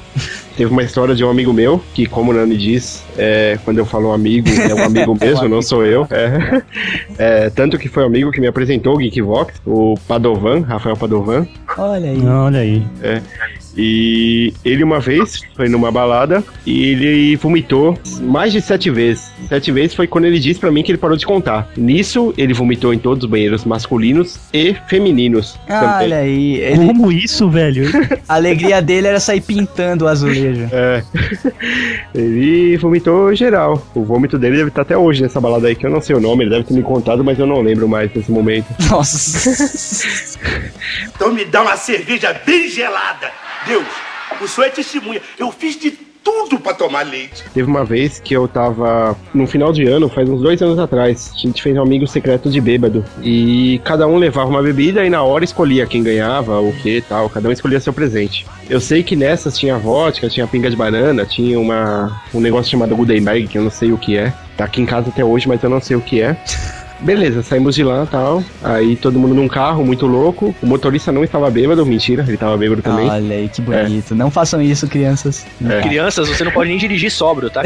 Teve 0.55 0.71
uma 0.71 0.83
história 0.83 1.13
de 1.13 1.23
um 1.23 1.29
amigo 1.29 1.51
meu, 1.51 1.81
que 1.93 2.05
como 2.05 2.31
o 2.31 2.33
Nani 2.33 2.55
diz, 2.57 3.03
é, 3.17 3.59
quando 3.65 3.77
eu 3.77 3.85
falo 3.85 4.11
amigo, 4.11 4.47
é 4.49 4.73
um 4.73 4.83
amigo 4.85 5.15
mesmo, 5.19 5.49
não 5.49 5.61
sou 5.61 5.85
eu. 5.85 6.07
É, 6.09 6.63
É, 7.17 7.49
tanto 7.49 7.77
que 7.77 7.87
foi 7.87 8.03
um 8.03 8.07
amigo 8.07 8.31
que 8.31 8.39
me 8.39 8.47
apresentou 8.47 8.95
o 8.95 8.99
Geekvox, 8.99 9.61
o 9.65 9.95
Padovan, 10.07 10.61
Rafael 10.61 10.95
Padovan. 10.95 11.47
Olha 11.77 12.09
aí. 12.09 12.25
Olha 12.25 12.59
aí. 12.59 12.83
E 13.77 14.53
ele 14.63 14.83
uma 14.83 14.99
vez 14.99 15.41
foi 15.55 15.67
numa 15.67 15.91
balada 15.91 16.43
e 16.65 16.89
ele 16.89 17.35
vomitou 17.35 17.97
mais 18.21 18.53
de 18.53 18.61
sete 18.61 18.89
vezes. 18.89 19.31
Sete 19.49 19.71
vezes 19.71 19.93
foi 19.93 20.07
quando 20.07 20.25
ele 20.25 20.39
disse 20.39 20.59
pra 20.59 20.71
mim 20.71 20.83
que 20.83 20.91
ele 20.91 20.97
parou 20.97 21.17
de 21.17 21.25
contar. 21.25 21.67
Nisso, 21.75 22.33
ele 22.37 22.53
vomitou 22.53 22.93
em 22.93 22.97
todos 22.97 23.23
os 23.23 23.29
banheiros 23.29 23.65
masculinos 23.65 24.39
e 24.53 24.75
femininos. 24.87 25.59
Ah, 25.67 25.79
também. 25.79 26.05
olha 26.05 26.17
aí. 26.17 26.55
Ele, 26.55 26.87
Como 26.87 27.11
isso, 27.11 27.49
velho? 27.49 27.85
a 28.27 28.35
alegria 28.35 28.81
dele 28.81 29.07
era 29.07 29.19
sair 29.19 29.41
pintando 29.41 30.05
o 30.05 30.07
azulejo. 30.07 30.69
É. 30.71 31.03
ele 32.13 32.77
vomitou 32.77 33.33
geral. 33.35 33.85
O 33.93 34.03
vômito 34.03 34.37
dele 34.37 34.57
deve 34.57 34.69
estar 34.69 34.81
até 34.81 34.97
hoje 34.97 35.21
nessa 35.21 35.41
balada 35.41 35.67
aí, 35.67 35.75
que 35.75 35.85
eu 35.85 35.91
não 35.91 36.01
sei 36.01 36.15
o 36.15 36.19
nome, 36.19 36.43
ele 36.43 36.51
deve 36.51 36.63
ter 36.63 36.73
me 36.73 36.83
contado, 36.83 37.23
mas 37.23 37.37
eu 37.37 37.45
não 37.45 37.61
lembro 37.61 37.87
mais 37.87 38.13
nesse 38.13 38.31
momento. 38.31 38.67
Nossa. 38.89 40.37
Então 41.15 41.33
me 41.33 41.45
dá 41.45 41.61
uma 41.61 41.77
cerveja 41.77 42.33
bem 42.45 42.69
gelada. 42.69 43.31
Deus, 43.65 43.87
o 44.41 44.47
senhor 44.47 44.67
é 44.67 44.69
testemunha. 44.69 45.21
Eu 45.37 45.51
fiz 45.51 45.77
de 45.79 45.91
tudo 45.91 46.59
pra 46.59 46.73
tomar 46.73 47.03
leite. 47.03 47.43
Teve 47.53 47.69
uma 47.69 47.85
vez 47.85 48.19
que 48.19 48.33
eu 48.33 48.47
tava 48.47 49.15
no 49.31 49.45
final 49.45 49.71
de 49.71 49.85
ano, 49.85 50.09
faz 50.09 50.27
uns 50.27 50.41
dois 50.41 50.59
anos 50.61 50.79
atrás. 50.79 51.31
A 51.35 51.37
gente 51.37 51.61
fez 51.61 51.77
um 51.77 51.81
amigo 51.81 52.07
secreto 52.07 52.49
de 52.49 52.59
bêbado. 52.59 53.05
E 53.21 53.79
cada 53.83 54.07
um 54.07 54.17
levava 54.17 54.49
uma 54.49 54.61
bebida 54.61 55.05
e 55.05 55.09
na 55.09 55.21
hora 55.21 55.43
escolhia 55.43 55.85
quem 55.85 56.01
ganhava, 56.01 56.59
o 56.59 56.73
que 56.73 57.01
tal. 57.01 57.29
Cada 57.29 57.47
um 57.47 57.51
escolhia 57.51 57.79
seu 57.79 57.93
presente. 57.93 58.45
Eu 58.67 58.81
sei 58.81 59.03
que 59.03 59.15
nessas 59.15 59.57
tinha 59.57 59.77
vodka, 59.77 60.27
tinha 60.27 60.47
pinga 60.47 60.69
de 60.69 60.75
banana, 60.75 61.25
tinha 61.25 61.59
uma, 61.59 62.19
um 62.33 62.39
negócio 62.39 62.71
chamado 62.71 62.95
Gutenberg, 62.95 63.47
que 63.47 63.57
eu 63.57 63.63
não 63.63 63.71
sei 63.71 63.91
o 63.91 63.97
que 63.97 64.17
é. 64.17 64.33
Tá 64.57 64.65
aqui 64.65 64.81
em 64.81 64.85
casa 64.85 65.09
até 65.09 65.23
hoje, 65.23 65.47
mas 65.47 65.61
eu 65.61 65.69
não 65.69 65.79
sei 65.81 65.95
o 65.95 66.01
que 66.01 66.21
é. 66.21 66.35
Beleza, 66.99 67.43
saímos 67.43 67.75
de 67.75 67.83
lá 67.83 68.05
tal. 68.09 68.43
Aí 68.63 68.95
todo 68.95 69.19
mundo 69.19 69.33
num 69.33 69.47
carro, 69.47 69.85
muito 69.85 70.05
louco. 70.05 70.55
O 70.61 70.65
motorista 70.65 71.11
não 71.11 71.23
estava 71.23 71.49
bêbado, 71.49 71.85
mentira, 71.85 72.23
ele 72.27 72.37
tava 72.37 72.57
bêbado 72.57 72.81
também. 72.81 73.09
Olha 73.09 73.35
aí, 73.35 73.49
que 73.49 73.61
bonito. 73.61 74.15
Não 74.15 74.31
façam 74.31 74.61
isso, 74.61 74.87
crianças. 74.87 75.45
É. 75.67 75.81
Crianças, 75.81 76.27
você 76.27 76.43
não 76.43 76.51
pode 76.51 76.69
nem 76.69 76.77
dirigir 76.77 77.11
sóbrio, 77.11 77.49
tá? 77.49 77.61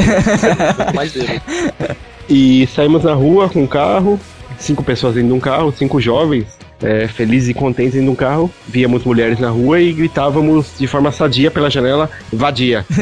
Mais 0.94 1.12
dele. 1.14 1.42
E 2.32 2.68
saímos 2.68 3.04
na 3.04 3.16
rua 3.16 3.50
com 3.50 3.64
o 3.64 3.68
carro, 3.68 4.20
cinco 4.60 4.84
pessoas 4.84 5.16
dentro 5.16 5.30
de 5.30 5.34
um 5.34 5.40
carro, 5.40 5.74
cinco 5.76 6.00
jovens, 6.00 6.46
é, 6.80 7.08
felizes 7.08 7.50
e 7.50 7.56
contentes 7.56 7.94
dentro 7.94 8.06
de 8.06 8.12
um 8.12 8.16
carro. 8.16 8.52
Víamos 8.68 9.04
mulheres 9.04 9.40
na 9.40 9.50
rua 9.50 9.82
e 9.82 9.92
gritávamos 9.92 10.74
de 10.78 10.86
forma 10.86 11.12
sadia 11.12 11.50
pela 11.50 11.72
janela, 11.72 12.08
vadia. 12.32 12.86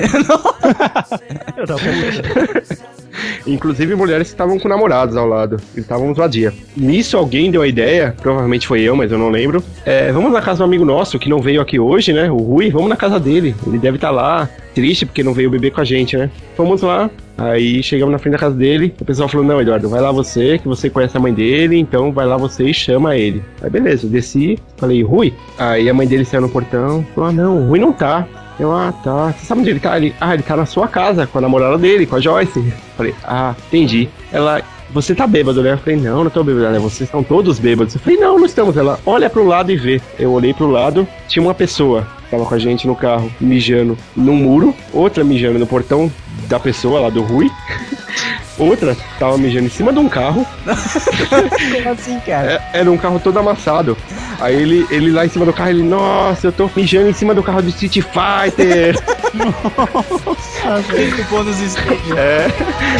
Inclusive 3.45 3.95
mulheres 3.95 4.27
que 4.27 4.33
estavam 4.33 4.59
com 4.59 4.67
namorados 4.67 5.15
ao 5.15 5.27
lado. 5.27 5.57
Gritávamos 5.73 6.17
vadia. 6.17 6.53
Nisso 6.75 7.17
alguém 7.17 7.51
deu 7.51 7.61
a 7.61 7.67
ideia, 7.67 8.15
provavelmente 8.21 8.67
foi 8.67 8.81
eu, 8.81 8.95
mas 8.95 9.11
eu 9.11 9.17
não 9.17 9.29
lembro. 9.29 9.63
É, 9.85 10.11
vamos 10.11 10.31
na 10.31 10.41
casa 10.41 10.63
um 10.63 10.67
amigo 10.67 10.85
nosso 10.85 11.19
que 11.19 11.29
não 11.29 11.39
veio 11.39 11.61
aqui 11.61 11.79
hoje, 11.79 12.13
né? 12.13 12.29
O 12.31 12.37
Rui, 12.37 12.69
vamos 12.69 12.89
na 12.89 12.95
casa 12.95 13.19
dele. 13.19 13.55
Ele 13.65 13.77
deve 13.77 13.97
estar 13.97 14.11
lá, 14.11 14.49
triste 14.73 15.05
porque 15.05 15.23
não 15.23 15.33
veio 15.33 15.49
beber 15.49 15.71
com 15.71 15.81
a 15.81 15.85
gente, 15.85 16.15
né? 16.17 16.29
Fomos 16.55 16.81
lá, 16.81 17.09
Aí 17.37 17.83
chegamos 17.83 18.11
na 18.11 18.17
frente 18.17 18.33
da 18.33 18.39
casa 18.39 18.55
dele, 18.55 18.95
o 18.99 19.05
pessoal 19.05 19.29
falou: 19.29 19.45
Não, 19.45 19.61
Eduardo, 19.61 19.87
vai 19.87 20.01
lá 20.01 20.11
você, 20.11 20.57
que 20.57 20.67
você 20.67 20.89
conhece 20.89 21.15
a 21.15 21.19
mãe 21.19 21.31
dele, 21.31 21.77
então 21.77 22.11
vai 22.11 22.25
lá 22.25 22.35
você 22.35 22.63
e 22.63 22.73
chama 22.73 23.15
ele. 23.15 23.43
Aí 23.61 23.69
beleza, 23.69 24.07
eu 24.07 24.09
desci, 24.09 24.57
falei: 24.75 25.03
Rui. 25.03 25.31
Aí 25.59 25.87
a 25.87 25.93
mãe 25.93 26.07
dele 26.07 26.25
saiu 26.25 26.41
no 26.41 26.49
portão, 26.49 27.05
falou: 27.13 27.29
Ah, 27.29 27.33
não, 27.33 27.61
o 27.61 27.67
Rui 27.67 27.79
não 27.79 27.93
tá. 27.93 28.27
Eu, 28.59 28.71
ah, 28.71 28.91
tá. 28.91 29.31
Você 29.31 29.45
sabe 29.45 29.61
onde 29.61 29.69
ele 29.69 29.79
tá? 29.79 29.97
Ele, 29.97 30.15
ah, 30.19 30.33
ele 30.33 30.43
tá 30.43 30.55
na 30.55 30.65
sua 30.65 30.87
casa, 30.87 31.27
com 31.27 31.37
a 31.37 31.41
namorada 31.41 31.77
dele, 31.77 32.05
com 32.05 32.15
a 32.15 32.19
Joyce. 32.19 32.73
Falei: 32.95 33.13
Ah, 33.23 33.55
entendi. 33.67 34.09
Ela, 34.31 34.61
você 34.91 35.13
tá 35.13 35.27
bêbado, 35.27 35.61
né? 35.61 35.73
Eu 35.73 35.77
falei: 35.77 35.97
Não, 35.97 36.23
não 36.23 36.31
tô 36.31 36.43
bêbado, 36.43 36.71
né? 36.71 36.79
Vocês 36.79 37.07
estão 37.07 37.23
todos 37.23 37.59
bêbados. 37.59 37.93
Eu 37.93 38.01
falei: 38.01 38.19
Não, 38.19 38.39
não 38.39 38.45
estamos. 38.45 38.75
Ela, 38.75 38.99
olha 39.05 39.29
pro 39.29 39.45
lado 39.45 39.71
e 39.71 39.75
vê. 39.75 40.01
Eu 40.17 40.31
olhei 40.31 40.53
pro 40.53 40.69
lado, 40.69 41.07
tinha 41.27 41.43
uma 41.43 41.53
pessoa 41.53 42.07
tava 42.29 42.45
com 42.45 42.55
a 42.55 42.59
gente 42.59 42.85
no 42.85 42.95
carro, 42.95 43.31
mijando 43.39 43.97
num 44.15 44.35
muro, 44.35 44.75
outra 44.91 45.23
mijando 45.23 45.57
no 45.57 45.65
portão 45.65 46.11
da 46.47 46.59
pessoa 46.59 46.99
lá 46.99 47.09
do 47.09 47.21
Rui. 47.21 47.49
Outra 48.57 48.97
tava 49.19 49.37
mijando 49.37 49.67
em 49.67 49.69
cima 49.69 49.93
de 49.93 49.99
um 49.99 50.09
carro. 50.09 50.45
Como 50.65 51.89
assim, 51.89 52.19
cara? 52.21 52.53
É, 52.73 52.79
era 52.79 52.91
um 52.91 52.97
carro 52.97 53.19
todo 53.19 53.37
amassado. 53.37 53.95
Aí 54.39 54.55
ele, 54.55 54.85
ele 54.89 55.11
lá 55.11 55.25
em 55.25 55.29
cima 55.29 55.45
do 55.45 55.53
carro, 55.53 55.69
ele, 55.69 55.83
nossa, 55.83 56.47
eu 56.47 56.51
tô 56.51 56.69
mijando 56.75 57.09
em 57.09 57.13
cima 57.13 57.35
do 57.35 57.43
carro 57.43 57.61
do 57.61 57.69
Street 57.69 58.01
Fighter. 58.01 58.97
Tem 60.91 61.11
cupom 61.11 61.43
nos 61.43 61.59
estúdios. 61.59 62.17
é. 62.17 62.47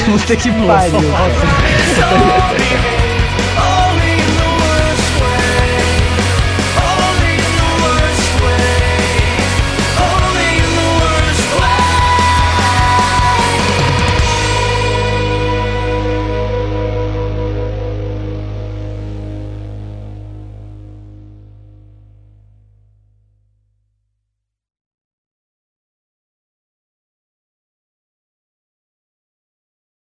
Puta 0.05 0.35
que 0.35 0.51
pariu. 0.51 0.99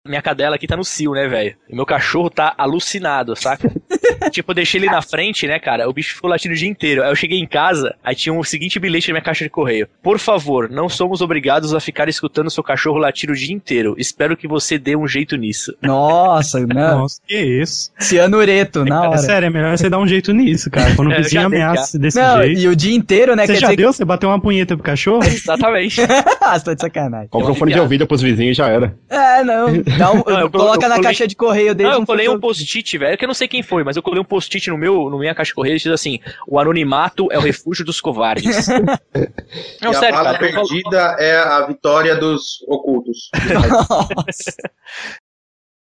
Minha 0.06 0.22
cadela 0.22 0.56
aqui 0.56 0.68
tá 0.68 0.78
no 0.78 0.84
cio, 0.84 1.12
né, 1.14 1.28
velho? 1.28 1.56
E 1.70 1.76
meu 1.76 1.86
cachorro 1.86 2.30
tá 2.30 2.54
alucinado, 2.58 3.36
saca? 3.36 3.72
tipo, 4.32 4.52
eu 4.52 4.56
deixei 4.56 4.80
ele 4.80 4.86
na 4.88 5.02
frente, 5.02 5.48
né, 5.48 5.58
cara? 5.60 5.90
O 5.90 5.94
bicho 5.94 6.16
ficou 6.16 6.30
latindo 6.30 6.54
o 6.54 6.58
dia 6.58 6.70
inteiro. 6.70 7.04
Aí 7.04 7.10
eu 7.10 7.16
cheguei 7.16 7.40
em 7.40 7.48
casa, 7.48 7.96
aí 8.04 8.16
tinha 8.16 8.34
o 8.34 8.44
seguinte 8.44 8.80
bilhete 8.80 9.08
na 9.10 9.14
minha 9.16 9.24
caixa 9.24 9.44
de 9.44 9.50
correio. 9.50 9.88
Por 10.04 10.20
favor, 10.20 10.70
não 10.70 10.88
somos 10.88 11.22
obrigados 11.22 11.74
a 11.74 11.80
ficar 11.80 12.08
escutando 12.08 12.52
seu 12.52 12.64
cachorro 12.64 12.98
latir 13.00 13.32
o 13.32 13.36
dia 13.36 13.54
inteiro. 13.54 13.96
Espero 13.98 14.38
que 14.38 14.48
você 14.48 14.78
dê 14.78 14.96
um 14.96 15.08
jeito 15.08 15.36
nisso. 15.36 15.74
Nossa, 15.82 16.60
não. 16.68 17.00
Nossa, 17.00 17.20
que 17.28 17.40
isso. 17.40 17.92
Cianureto, 17.98 18.86
na 18.86 19.06
É 19.06 19.08
hora. 19.08 19.18
sério, 19.18 19.48
é 19.48 19.50
melhor 19.50 19.76
você 19.78 19.90
dar 19.90 19.98
um 19.98 20.08
jeito 20.08 20.32
nisso, 20.34 20.70
cara. 20.70 20.94
Quando 20.96 21.08
o 21.10 21.14
É, 21.14 21.18
eu 21.18 21.24
vizinho 21.24 21.50
dei, 21.50 21.60
ameaça 21.62 21.98
desse 21.98 22.20
Não, 22.20 22.44
jeito. 22.44 22.60
e 22.62 22.68
o 22.68 22.76
dia 22.76 22.96
inteiro, 22.96 23.36
né? 23.36 23.48
Você 23.48 23.54
quer 23.54 23.60
já 23.60 23.68
dizer 23.68 23.78
deu? 23.78 23.92
Você 23.94 24.06
bateu 24.06 24.30
uma 24.30 24.40
punheta 24.40 24.76
pro 24.76 24.84
cachorro? 24.84 25.24
Exatamente. 25.24 26.02
ah, 26.42 26.58
você 26.60 26.66
tá 26.66 26.74
de 26.76 26.82
sacanagem. 26.82 27.28
Compra 27.30 27.52
um 27.52 27.56
fone 27.56 27.74
de 27.74 27.80
ouvido 27.80 28.06
pros 28.06 28.22
vizinhos 28.22 28.52
e 28.52 28.58
já 28.58 28.68
era. 28.70 28.96
É, 29.10 29.44
não. 29.44 29.68
Dá 29.98 30.12
um- 30.12 30.24
Não, 30.28 30.40
eu- 30.42 30.50
coloca 30.52 30.86
eu 30.86 30.90
na 30.90 30.96
colei- 30.96 31.04
caixa 31.10 31.28
de 31.28 31.36
correio 31.36 31.74
dele. 31.76 31.90
Não, 31.90 32.00
eu 32.00 32.06
colei 32.06 32.28
um 32.30 32.40
post-it, 32.40 32.98
velho, 32.98 33.18
que 33.18 33.24
eu 33.26 33.28
não 33.28 33.34
sei 33.34 33.48
quem 33.48 33.62
foi, 33.64 33.84
mas 33.84 33.96
eu 33.96 34.04
colei 34.04 34.20
um 34.20 34.26
post-it 34.26 34.70
no 34.70 34.78
meu, 34.78 35.10
no 35.10 35.18
minha 35.20 35.34
caixa 35.36 35.50
de 35.50 35.56
correio 35.56 35.76
e 35.76 35.78
diz 35.80 35.88
assim: 35.88 36.20
o 36.48 36.60
anonimato 36.60 37.28
é 37.32 37.38
o 37.38 37.42
refúgio 37.42 37.86
dos 37.86 38.00
covardes. 38.02 38.68
não, 39.82 39.92
e 39.92 39.96
sério, 39.96 40.16
a 40.18 40.24
bala 40.24 40.38
cara. 40.38 40.50
eu 40.50 40.54
perdida 40.68 41.16
é 41.20 41.38
a 41.38 41.66
vitória 41.66 42.16
dos 42.16 42.64
ocultos. 42.68 43.30